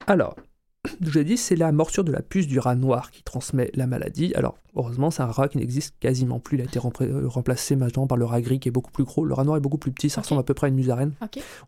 Alors, 0.06 0.36
je 1.00 1.10
l'ai 1.18 1.24
dit, 1.24 1.36
c'est 1.36 1.56
la 1.56 1.72
morsure 1.72 2.04
de 2.04 2.12
la 2.12 2.22
puce 2.22 2.46
du 2.46 2.58
rat 2.58 2.74
noir 2.76 3.10
qui 3.10 3.22
transmet 3.22 3.70
la 3.74 3.86
maladie. 3.86 4.32
Alors, 4.34 4.56
heureusement, 4.76 5.10
c'est 5.10 5.22
un 5.22 5.26
rat 5.26 5.48
qui 5.48 5.58
n'existe 5.58 5.96
quasiment 5.98 6.38
plus. 6.38 6.58
Il 6.58 6.60
a 6.60 6.64
été 6.64 6.78
euh, 6.78 7.26
remplacé 7.28 7.74
maintenant 7.76 8.06
par 8.06 8.16
le 8.16 8.24
rat 8.24 8.40
gris 8.40 8.60
qui 8.60 8.68
est 8.68 8.72
beaucoup 8.72 8.92
plus 8.92 9.04
gros. 9.04 9.24
Le 9.24 9.34
rat 9.34 9.44
noir 9.44 9.56
est 9.56 9.60
beaucoup 9.60 9.78
plus 9.78 9.90
petit, 9.92 10.08
ça 10.10 10.20
ressemble 10.20 10.40
à 10.40 10.44
peu 10.44 10.54
près 10.54 10.66
à 10.66 10.68
une 10.68 10.76
musaraigne. 10.76 11.12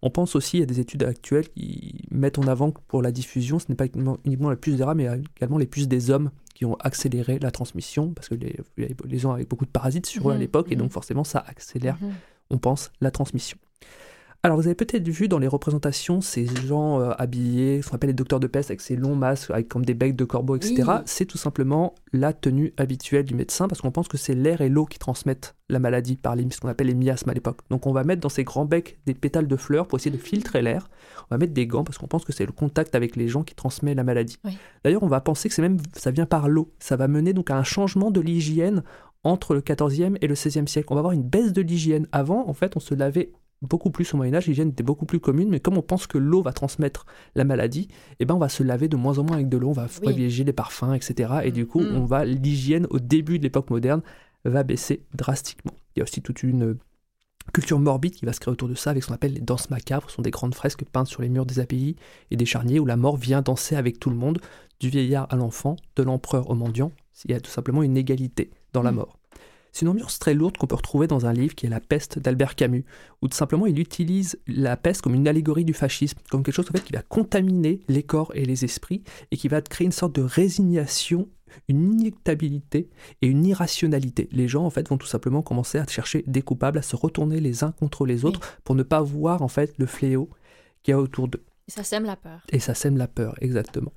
On 0.02 0.10
pense 0.10 0.36
aussi 0.36 0.62
à 0.62 0.66
des 0.66 0.78
études 0.80 1.02
actuelles 1.02 1.48
qui 1.48 2.04
mettent 2.10 2.38
en 2.38 2.46
avant 2.46 2.70
que 2.70 2.80
pour 2.86 3.02
la 3.02 3.10
diffusion, 3.12 3.58
ce 3.58 3.66
n'est 3.68 3.74
pas 3.76 3.86
uniquement, 4.24 4.50
la 4.50 4.56
puce 4.56 4.76
des 4.76 4.84
rats, 4.84 4.94
mais 4.94 5.08
également 5.36 5.58
les 5.58 5.66
puces 5.66 5.88
des 5.88 6.10
hommes 6.10 6.30
qui 6.54 6.64
ont 6.64 6.74
accéléré 6.80 7.38
la 7.38 7.50
transmission, 7.52 8.10
parce 8.14 8.28
que 8.28 8.34
les, 8.34 8.56
les 8.76 9.18
gens 9.18 9.32
avaient 9.32 9.44
beaucoup 9.44 9.64
de 9.64 9.70
parasites 9.70 10.06
sur 10.06 10.28
eux 10.28 10.32
à 10.32 10.34
Mhm, 10.34 10.40
l'époque, 10.40 10.66
et 10.72 10.76
donc 10.76 10.90
forcément 10.90 11.22
ça 11.24 11.38
accélère 11.46 11.96
Mhm. 12.00 12.12
on 12.50 12.58
pense, 12.58 12.90
la 13.00 13.10
transmission. 13.12 13.58
Alors, 14.44 14.56
vous 14.56 14.66
avez 14.66 14.76
peut-être 14.76 15.08
vu 15.08 15.26
dans 15.26 15.40
les 15.40 15.48
représentations 15.48 16.20
ces 16.20 16.46
gens 16.46 17.00
euh, 17.00 17.10
habillés, 17.18 17.82
ce 17.82 17.88
qu'on 17.88 17.96
appelle 17.96 18.10
les 18.10 18.14
docteurs 18.14 18.38
de 18.38 18.46
peste, 18.46 18.70
avec 18.70 18.80
ces 18.80 18.94
longs 18.94 19.16
masques, 19.16 19.50
avec 19.50 19.68
comme 19.68 19.84
des 19.84 19.94
becs 19.94 20.14
de 20.14 20.24
corbeau, 20.24 20.54
etc. 20.54 20.84
Oui. 20.86 20.94
C'est 21.06 21.26
tout 21.26 21.38
simplement 21.38 21.96
la 22.12 22.32
tenue 22.32 22.72
habituelle 22.76 23.24
du 23.24 23.34
médecin, 23.34 23.66
parce 23.66 23.80
qu'on 23.80 23.90
pense 23.90 24.06
que 24.06 24.16
c'est 24.16 24.36
l'air 24.36 24.60
et 24.60 24.68
l'eau 24.68 24.86
qui 24.86 25.00
transmettent 25.00 25.56
la 25.68 25.80
maladie 25.80 26.14
par 26.14 26.36
les, 26.36 26.48
ce 26.50 26.60
qu'on 26.60 26.68
appelle 26.68 26.86
les 26.86 26.94
miasmes 26.94 27.28
à 27.30 27.34
l'époque. 27.34 27.62
Donc, 27.68 27.88
on 27.88 27.92
va 27.92 28.04
mettre 28.04 28.20
dans 28.20 28.28
ces 28.28 28.44
grands 28.44 28.64
becs 28.64 29.00
des 29.06 29.14
pétales 29.14 29.48
de 29.48 29.56
fleurs 29.56 29.88
pour 29.88 29.98
essayer 29.98 30.16
de 30.16 30.22
filtrer 30.22 30.62
l'air. 30.62 30.88
On 31.30 31.34
va 31.34 31.38
mettre 31.38 31.52
des 31.52 31.66
gants, 31.66 31.82
parce 31.82 31.98
qu'on 31.98 32.06
pense 32.06 32.24
que 32.24 32.32
c'est 32.32 32.46
le 32.46 32.52
contact 32.52 32.94
avec 32.94 33.16
les 33.16 33.26
gens 33.26 33.42
qui 33.42 33.56
transmet 33.56 33.96
la 33.96 34.04
maladie. 34.04 34.36
Oui. 34.44 34.56
D'ailleurs, 34.84 35.02
on 35.02 35.08
va 35.08 35.20
penser 35.20 35.48
que 35.48 35.54
c'est 35.54 35.62
même, 35.62 35.78
ça 35.94 36.12
vient 36.12 36.26
par 36.26 36.48
l'eau. 36.48 36.70
Ça 36.78 36.94
va 36.94 37.08
mener 37.08 37.32
donc 37.32 37.50
à 37.50 37.56
un 37.56 37.64
changement 37.64 38.12
de 38.12 38.20
l'hygiène 38.20 38.84
entre 39.24 39.54
le 39.54 39.62
14e 39.62 40.16
et 40.20 40.28
le 40.28 40.34
16e 40.34 40.68
siècle. 40.68 40.86
On 40.90 40.94
va 40.94 41.00
avoir 41.00 41.12
une 41.12 41.24
baisse 41.24 41.52
de 41.52 41.60
l'hygiène. 41.60 42.06
Avant, 42.12 42.48
en 42.48 42.54
fait, 42.54 42.76
on 42.76 42.80
se 42.80 42.94
lavait 42.94 43.32
beaucoup 43.62 43.90
plus 43.90 44.12
au 44.14 44.16
Moyen-Âge, 44.16 44.46
l'hygiène 44.46 44.68
était 44.70 44.82
beaucoup 44.84 45.06
plus 45.06 45.18
commune, 45.20 45.48
mais 45.48 45.60
comme 45.60 45.76
on 45.76 45.82
pense 45.82 46.06
que 46.06 46.16
l'eau 46.18 46.42
va 46.42 46.52
transmettre 46.52 47.06
la 47.34 47.44
maladie, 47.44 47.88
eh 48.20 48.24
ben 48.24 48.34
on 48.34 48.38
va 48.38 48.48
se 48.48 48.62
laver 48.62 48.88
de 48.88 48.96
moins 48.96 49.18
en 49.18 49.24
moins 49.24 49.36
avec 49.36 49.48
de 49.48 49.56
l'eau, 49.56 49.70
on 49.70 49.72
va 49.72 49.84
Oui. 49.86 50.00
privilégier 50.02 50.44
les 50.44 50.52
parfums, 50.52 50.94
etc. 50.94 51.40
Et 51.44 51.50
du 51.52 51.66
coup, 51.66 51.80
Mm. 51.80 51.96
on 51.96 52.04
va 52.04 52.24
l'hygiène 52.24 52.86
au 52.90 52.98
début 53.00 53.38
de 53.38 53.42
l'époque 53.44 53.70
moderne 53.70 54.02
va 54.44 54.62
baisser 54.62 55.02
drastiquement. 55.14 55.72
Il 55.96 55.98
y 55.98 56.02
a 56.02 56.04
aussi 56.04 56.22
toute 56.22 56.42
une 56.44 56.62
euh, 56.62 56.78
culture 57.52 57.78
morbide 57.80 58.12
qui 58.14 58.26
va 58.26 58.32
se 58.32 58.40
créer 58.40 58.52
autour 58.52 58.68
de 58.68 58.74
ça 58.74 58.90
avec 58.90 59.02
ce 59.02 59.08
qu'on 59.08 59.14
appelle 59.14 59.32
les 59.32 59.40
danses 59.40 59.70
macabres. 59.70 60.08
Ce 60.10 60.16
sont 60.16 60.22
des 60.22 60.30
grandes 60.30 60.54
fresques 60.54 60.84
peintes 60.84 61.08
sur 61.08 61.22
les 61.22 61.28
murs 61.28 61.46
des 61.46 61.58
abbayes 61.60 61.96
et 62.30 62.36
des 62.36 62.44
charniers 62.46 62.78
où 62.78 62.86
la 62.86 62.96
mort 62.96 63.16
vient 63.16 63.42
danser 63.42 63.74
avec 63.74 63.98
tout 63.98 64.10
le 64.10 64.16
monde, 64.16 64.38
du 64.80 64.90
vieillard 64.90 65.26
à 65.30 65.36
l'enfant, 65.36 65.74
de 65.96 66.02
l'empereur 66.04 66.50
au 66.50 66.54
mendiant. 66.54 66.92
Il 67.24 67.32
y 67.32 67.34
a 67.34 67.40
tout 67.40 67.50
simplement 67.50 67.82
une 67.82 67.96
égalité 67.96 68.50
dans 68.72 68.82
la 68.82 68.92
Mm. 68.92 68.96
mort. 68.96 69.17
C'est 69.78 69.84
une 69.84 69.90
ambiance 69.90 70.18
très 70.18 70.34
lourde 70.34 70.56
qu'on 70.56 70.66
peut 70.66 70.74
retrouver 70.74 71.06
dans 71.06 71.26
un 71.26 71.32
livre 71.32 71.54
qui 71.54 71.66
est 71.66 71.68
La 71.68 71.78
peste 71.78 72.18
d'Albert 72.18 72.56
Camus, 72.56 72.84
où 73.22 73.28
tout 73.28 73.36
simplement 73.36 73.64
il 73.64 73.78
utilise 73.78 74.36
la 74.48 74.76
peste 74.76 75.02
comme 75.02 75.14
une 75.14 75.28
allégorie 75.28 75.64
du 75.64 75.72
fascisme, 75.72 76.18
comme 76.30 76.42
quelque 76.42 76.56
chose 76.56 76.66
en 76.68 76.72
fait 76.72 76.82
qui 76.82 76.92
va 76.92 77.02
contaminer 77.02 77.78
les 77.86 78.02
corps 78.02 78.32
et 78.34 78.44
les 78.44 78.64
esprits 78.64 79.04
et 79.30 79.36
qui 79.36 79.46
va 79.46 79.62
créer 79.62 79.84
une 79.84 79.92
sorte 79.92 80.16
de 80.16 80.22
résignation, 80.22 81.28
une 81.68 81.92
inéluctabilité 81.92 82.90
et 83.22 83.28
une 83.28 83.46
irrationalité. 83.46 84.28
Les 84.32 84.48
gens 84.48 84.64
en 84.64 84.70
fait 84.70 84.88
vont 84.88 84.98
tout 84.98 85.06
simplement 85.06 85.42
commencer 85.42 85.78
à 85.78 85.86
chercher 85.86 86.24
des 86.26 86.42
coupables, 86.42 86.78
à 86.78 86.82
se 86.82 86.96
retourner 86.96 87.38
les 87.38 87.62
uns 87.62 87.70
contre 87.70 88.04
les 88.04 88.24
autres 88.24 88.58
pour 88.64 88.74
ne 88.74 88.82
pas 88.82 89.00
voir 89.00 89.42
en 89.42 89.48
fait 89.48 89.74
le 89.78 89.86
fléau 89.86 90.28
qu'il 90.82 90.90
y 90.90 90.94
a 90.96 90.98
autour 90.98 91.28
d'eux. 91.28 91.44
Et 91.68 91.70
ça 91.70 91.84
sème 91.84 92.04
la 92.04 92.16
peur. 92.16 92.40
Et 92.50 92.58
ça 92.58 92.74
sème 92.74 92.96
la 92.96 93.06
peur, 93.06 93.36
exactement. 93.40 93.92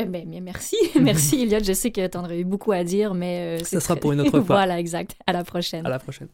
Eh 0.00 0.04
ben, 0.06 0.28
bien, 0.28 0.40
merci. 0.40 0.76
merci, 1.00 1.42
Elliot. 1.42 1.62
Je 1.62 1.72
sais 1.72 1.90
que 1.90 2.06
tu 2.06 2.16
en 2.18 2.24
aurais 2.24 2.40
eu 2.40 2.44
beaucoup 2.44 2.72
à 2.72 2.82
dire, 2.84 3.14
mais... 3.14 3.60
euh, 3.60 3.64
Ça 3.64 3.80
sera 3.80 3.96
pour 3.96 4.12
une 4.12 4.20
autre 4.22 4.40
fois. 4.40 4.56
voilà, 4.56 4.78
exact. 4.80 5.16
À 5.26 5.32
la 5.32 5.44
prochaine. 5.44 5.84
À 5.86 5.90
la 5.90 5.98
prochaine. 5.98 6.28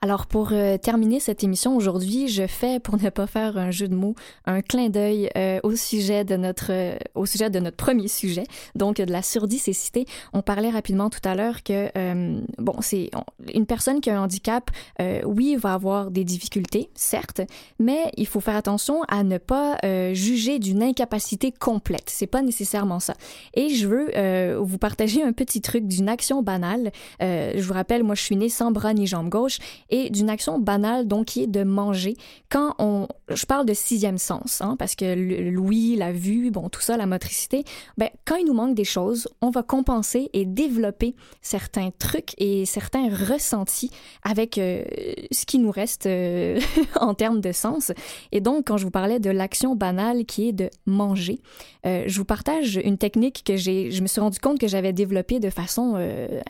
Alors 0.00 0.26
pour 0.26 0.50
euh, 0.52 0.78
terminer 0.78 1.18
cette 1.18 1.42
émission 1.42 1.74
aujourd'hui, 1.74 2.28
je 2.28 2.46
fais 2.46 2.78
pour 2.78 3.02
ne 3.02 3.10
pas 3.10 3.26
faire 3.26 3.58
un 3.58 3.72
jeu 3.72 3.88
de 3.88 3.96
mots 3.96 4.14
un 4.44 4.62
clin 4.62 4.90
d'œil 4.90 5.28
euh, 5.36 5.58
au 5.64 5.74
sujet 5.74 6.24
de 6.24 6.36
notre 6.36 6.70
euh, 6.70 6.96
au 7.16 7.26
sujet 7.26 7.50
de 7.50 7.58
notre 7.58 7.76
premier 7.76 8.06
sujet, 8.06 8.44
donc 8.76 8.98
de 8.98 9.12
la 9.12 9.22
surdicécité. 9.22 10.06
On 10.32 10.40
parlait 10.40 10.70
rapidement 10.70 11.10
tout 11.10 11.20
à 11.24 11.34
l'heure 11.34 11.64
que 11.64 11.90
euh, 11.98 12.40
bon, 12.58 12.74
c'est 12.80 13.10
une 13.52 13.66
personne 13.66 14.00
qui 14.00 14.08
a 14.10 14.20
un 14.20 14.22
handicap, 14.22 14.70
euh, 15.00 15.20
oui, 15.24 15.56
va 15.56 15.74
avoir 15.74 16.12
des 16.12 16.22
difficultés, 16.22 16.90
certes, 16.94 17.40
mais 17.80 18.12
il 18.16 18.28
faut 18.28 18.40
faire 18.40 18.56
attention 18.56 19.02
à 19.08 19.24
ne 19.24 19.38
pas 19.38 19.78
euh, 19.84 20.14
juger 20.14 20.60
d'une 20.60 20.82
incapacité 20.82 21.50
complète. 21.50 22.04
C'est 22.06 22.28
pas 22.28 22.42
nécessairement 22.42 23.00
ça. 23.00 23.14
Et 23.54 23.70
je 23.70 23.88
veux 23.88 24.58
vous 24.58 24.78
partager 24.78 25.24
un 25.24 25.32
petit 25.32 25.60
truc 25.60 25.86
d'une 25.88 26.08
action 26.08 26.42
banale. 26.42 26.92
Je 27.20 27.60
vous 27.60 27.74
rappelle, 27.74 28.04
moi, 28.04 28.14
je 28.14 28.22
suis 28.22 28.36
née 28.36 28.48
sans 28.48 28.70
bras 28.70 28.94
ni 28.94 29.06
jambe 29.06 29.28
gauche 29.28 29.58
et 29.90 30.10
d'une 30.10 30.30
action 30.30 30.58
banale, 30.58 31.06
donc, 31.06 31.26
qui 31.26 31.42
est 31.42 31.46
de 31.46 31.62
manger. 31.62 32.16
Quand 32.50 32.74
on, 32.78 33.08
je 33.28 33.46
parle 33.46 33.66
de 33.66 33.74
sixième 33.74 34.18
sens, 34.18 34.60
hein, 34.60 34.76
parce 34.78 34.94
que 34.94 35.50
l'ouïe, 35.50 35.96
la 35.96 36.12
vue, 36.12 36.50
bon, 36.50 36.68
tout 36.68 36.80
ça, 36.80 36.96
la 36.96 37.06
motricité, 37.06 37.64
ben, 37.96 38.08
quand 38.24 38.36
il 38.36 38.46
nous 38.46 38.54
manque 38.54 38.74
des 38.74 38.84
choses, 38.84 39.28
on 39.40 39.50
va 39.50 39.62
compenser 39.62 40.30
et 40.32 40.44
développer 40.44 41.14
certains 41.42 41.90
trucs 41.98 42.34
et 42.38 42.64
certains 42.64 43.08
ressentis 43.08 43.90
avec 44.22 44.58
euh, 44.58 44.84
ce 45.30 45.46
qui 45.46 45.58
nous 45.58 45.70
reste 45.70 46.06
euh, 46.06 46.60
en 47.00 47.14
termes 47.14 47.40
de 47.40 47.52
sens. 47.52 47.92
Et 48.32 48.40
donc, 48.40 48.66
quand 48.66 48.76
je 48.76 48.84
vous 48.84 48.90
parlais 48.90 49.20
de 49.20 49.30
l'action 49.30 49.74
banale 49.74 50.24
qui 50.24 50.48
est 50.48 50.52
de 50.52 50.70
manger, 50.86 51.40
euh, 51.86 52.04
je 52.06 52.18
vous 52.18 52.24
partage 52.24 52.80
une 52.82 52.98
technique 52.98 53.42
que 53.44 53.56
j'ai, 53.56 53.90
je 53.90 54.02
me 54.02 54.06
suis 54.06 54.20
rendu 54.20 54.38
compte 54.38 54.58
que 54.58 54.68
j'avais 54.68 54.92
développée 54.92 55.40
de 55.40 55.50
façon 55.50 55.96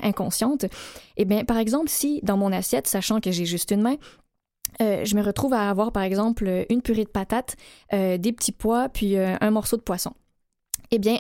inconsciente. 0.02 0.66
Eh 1.18 1.24
bien, 1.24 1.44
par 1.44 1.58
exemple, 1.58 1.88
si 1.88 2.20
dans 2.22 2.36
mon 2.36 2.52
assiette, 2.52 2.86
sachant 2.86 3.20
que 3.20 3.32
j'ai 3.32 3.44
juste 3.44 3.72
une 3.72 3.82
main, 3.82 3.96
euh, 4.80 5.04
je 5.04 5.16
me 5.16 5.22
retrouve 5.22 5.52
à 5.52 5.68
avoir, 5.68 5.92
par 5.92 6.04
exemple, 6.04 6.66
une 6.70 6.80
purée 6.80 7.04
de 7.04 7.10
patates, 7.10 7.56
euh, 7.92 8.18
des 8.18 8.32
petits 8.32 8.52
pois, 8.52 8.88
puis 8.88 9.16
euh, 9.16 9.36
un 9.40 9.50
morceau 9.50 9.76
de 9.76 9.82
poisson. 9.82 10.12
Eh 10.92 10.98
bien, 10.98 11.18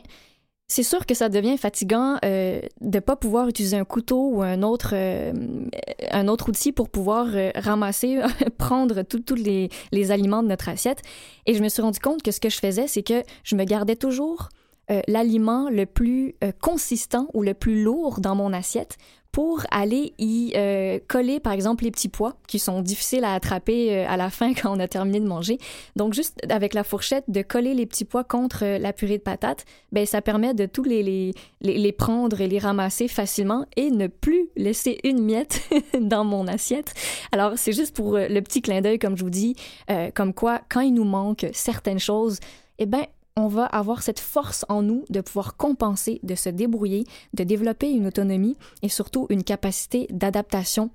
c'est 0.68 0.84
sûr 0.84 1.04
que 1.04 1.14
ça 1.14 1.28
devient 1.28 1.56
fatigant 1.56 2.18
de 2.22 2.98
pas 3.00 3.16
pouvoir 3.16 3.48
utiliser 3.48 3.78
un 3.78 3.86
couteau 3.86 4.28
ou 4.32 4.42
un 4.42 4.62
autre, 4.62 4.94
un 4.94 6.28
autre 6.28 6.50
outil 6.50 6.72
pour 6.72 6.90
pouvoir 6.90 7.26
ramasser, 7.54 8.20
prendre 8.58 9.00
tous 9.02 9.34
les, 9.34 9.70
les 9.92 10.10
aliments 10.10 10.42
de 10.42 10.48
notre 10.48 10.68
assiette. 10.68 11.00
Et 11.46 11.54
je 11.54 11.62
me 11.62 11.70
suis 11.70 11.80
rendu 11.80 12.00
compte 12.00 12.22
que 12.22 12.30
ce 12.30 12.40
que 12.40 12.50
je 12.50 12.58
faisais, 12.58 12.86
c'est 12.86 13.02
que 13.02 13.22
je 13.44 13.56
me 13.56 13.64
gardais 13.64 13.96
toujours 13.96 14.50
l'aliment 15.06 15.70
le 15.70 15.86
plus 15.86 16.34
consistant 16.60 17.28
ou 17.32 17.42
le 17.42 17.54
plus 17.54 17.82
lourd 17.82 18.20
dans 18.20 18.34
mon 18.34 18.52
assiette 18.52 18.98
pour 19.38 19.62
aller 19.70 20.14
y 20.18 20.52
euh, 20.56 20.98
coller, 21.06 21.38
par 21.38 21.52
exemple, 21.52 21.84
les 21.84 21.92
petits 21.92 22.08
pois 22.08 22.34
qui 22.48 22.58
sont 22.58 22.82
difficiles 22.82 23.22
à 23.22 23.34
attraper 23.34 23.94
euh, 23.94 24.04
à 24.08 24.16
la 24.16 24.30
fin 24.30 24.52
quand 24.60 24.76
on 24.76 24.80
a 24.80 24.88
terminé 24.88 25.20
de 25.20 25.28
manger. 25.28 25.58
Donc, 25.94 26.12
juste 26.12 26.40
avec 26.50 26.74
la 26.74 26.82
fourchette, 26.82 27.22
de 27.28 27.42
coller 27.42 27.72
les 27.72 27.86
petits 27.86 28.04
pois 28.04 28.24
contre 28.24 28.64
euh, 28.64 28.78
la 28.78 28.92
purée 28.92 29.16
de 29.16 29.22
patates, 29.22 29.64
ben, 29.92 30.06
ça 30.06 30.22
permet 30.22 30.54
de 30.54 30.66
tous 30.66 30.82
les, 30.82 31.04
les, 31.04 31.34
les, 31.60 31.92
prendre 31.92 32.40
et 32.40 32.48
les 32.48 32.58
ramasser 32.58 33.06
facilement 33.06 33.64
et 33.76 33.92
ne 33.92 34.08
plus 34.08 34.48
laisser 34.56 34.98
une 35.04 35.22
miette 35.22 35.60
dans 36.00 36.24
mon 36.24 36.48
assiette. 36.48 36.92
Alors, 37.30 37.52
c'est 37.54 37.72
juste 37.72 37.94
pour 37.94 38.18
le 38.18 38.40
petit 38.40 38.60
clin 38.60 38.80
d'œil, 38.80 38.98
comme 38.98 39.16
je 39.16 39.22
vous 39.22 39.30
dis, 39.30 39.54
comme 40.14 40.34
quoi, 40.34 40.62
quand 40.68 40.80
il 40.80 40.94
nous 40.94 41.04
manque 41.04 41.46
certaines 41.52 42.00
choses, 42.00 42.40
eh 42.80 42.86
ben, 42.86 43.06
on 43.38 43.46
va 43.46 43.66
avoir 43.66 44.02
cette 44.02 44.18
force 44.18 44.66
en 44.68 44.82
nous 44.82 45.04
de 45.10 45.20
pouvoir 45.20 45.56
compenser, 45.56 46.18
de 46.24 46.34
se 46.34 46.48
débrouiller, 46.48 47.04
de 47.34 47.44
développer 47.44 47.88
une 47.88 48.08
autonomie 48.08 48.56
et 48.82 48.88
surtout 48.88 49.26
une 49.30 49.44
capacité 49.44 50.08
d'adaptation 50.10 50.90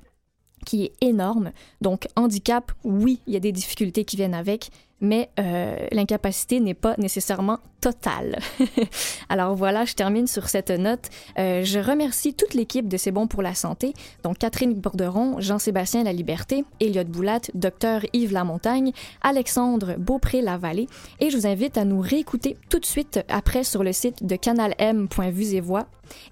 qui 0.65 0.84
est 0.84 0.94
énorme. 0.99 1.52
Donc, 1.80 2.07
handicap, 2.18 2.72
oui, 2.84 3.22
il 3.28 3.34
y 3.34 3.38
a 3.38 3.40
des 3.40 3.53
difficultés 3.53 4.03
qui 4.03 4.18
viennent 4.18 4.34
avec, 4.34 4.72
mais 5.04 5.30
euh, 5.40 5.76
l'incapacité 5.92 6.60
n'est 6.60 6.74
pas 6.74 6.96
nécessairement 6.98 7.60
totale. 7.82 8.40
Alors 9.30 9.56
voilà, 9.56 9.86
je 9.86 9.94
termine 9.94 10.26
sur 10.26 10.50
cette 10.50 10.72
note. 10.72 11.10
Euh, 11.38 11.64
je 11.64 11.80
remercie 11.80 12.34
toute 12.34 12.54
l'équipe 12.54 12.88
de 12.88 12.98
C'est 12.98 13.12
bon 13.12 13.28
pour 13.28 13.42
la 13.42 13.54
santé, 13.54 13.94
donc 14.24 14.40
Catherine 14.40 14.74
Borderon, 14.74 15.40
Jean-Sébastien 15.40 16.04
La 16.04 16.14
Liberté, 16.14 16.66
Elliot 16.80 17.04
Boulat, 17.04 17.42
Dr 17.54 18.00
Yves 18.14 18.32
Lamontagne, 18.32 18.94
Alexandre 19.22 19.96
Beaupré-Lavallée, 19.98 20.88
et 21.20 21.30
je 21.30 21.38
vous 21.38 21.46
invite 21.46 21.78
à 21.78 21.86
nous 21.86 22.00
réécouter 22.00 22.58
tout 22.70 22.80
de 22.80 22.86
suite 22.86 23.20
après 23.28 23.64
sur 23.64 23.84
le 23.84 23.92
site 23.92 24.26
de 24.26 24.36
canalm.vues 24.36 25.44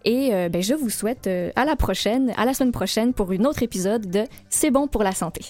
et 0.05 0.33
euh, 0.33 0.49
ben, 0.49 0.61
je 0.61 0.73
vous 0.73 0.89
souhaite 0.89 1.27
euh, 1.27 1.51
à 1.55 1.65
la 1.65 1.75
prochaine, 1.75 2.33
à 2.37 2.45
la 2.45 2.53
semaine 2.53 2.71
prochaine 2.71 3.13
pour 3.13 3.31
une 3.31 3.45
autre 3.45 3.63
épisode 3.63 4.09
de 4.09 4.25
C'est 4.49 4.71
bon 4.71 4.87
pour 4.87 5.03
la 5.03 5.11
santé. 5.11 5.41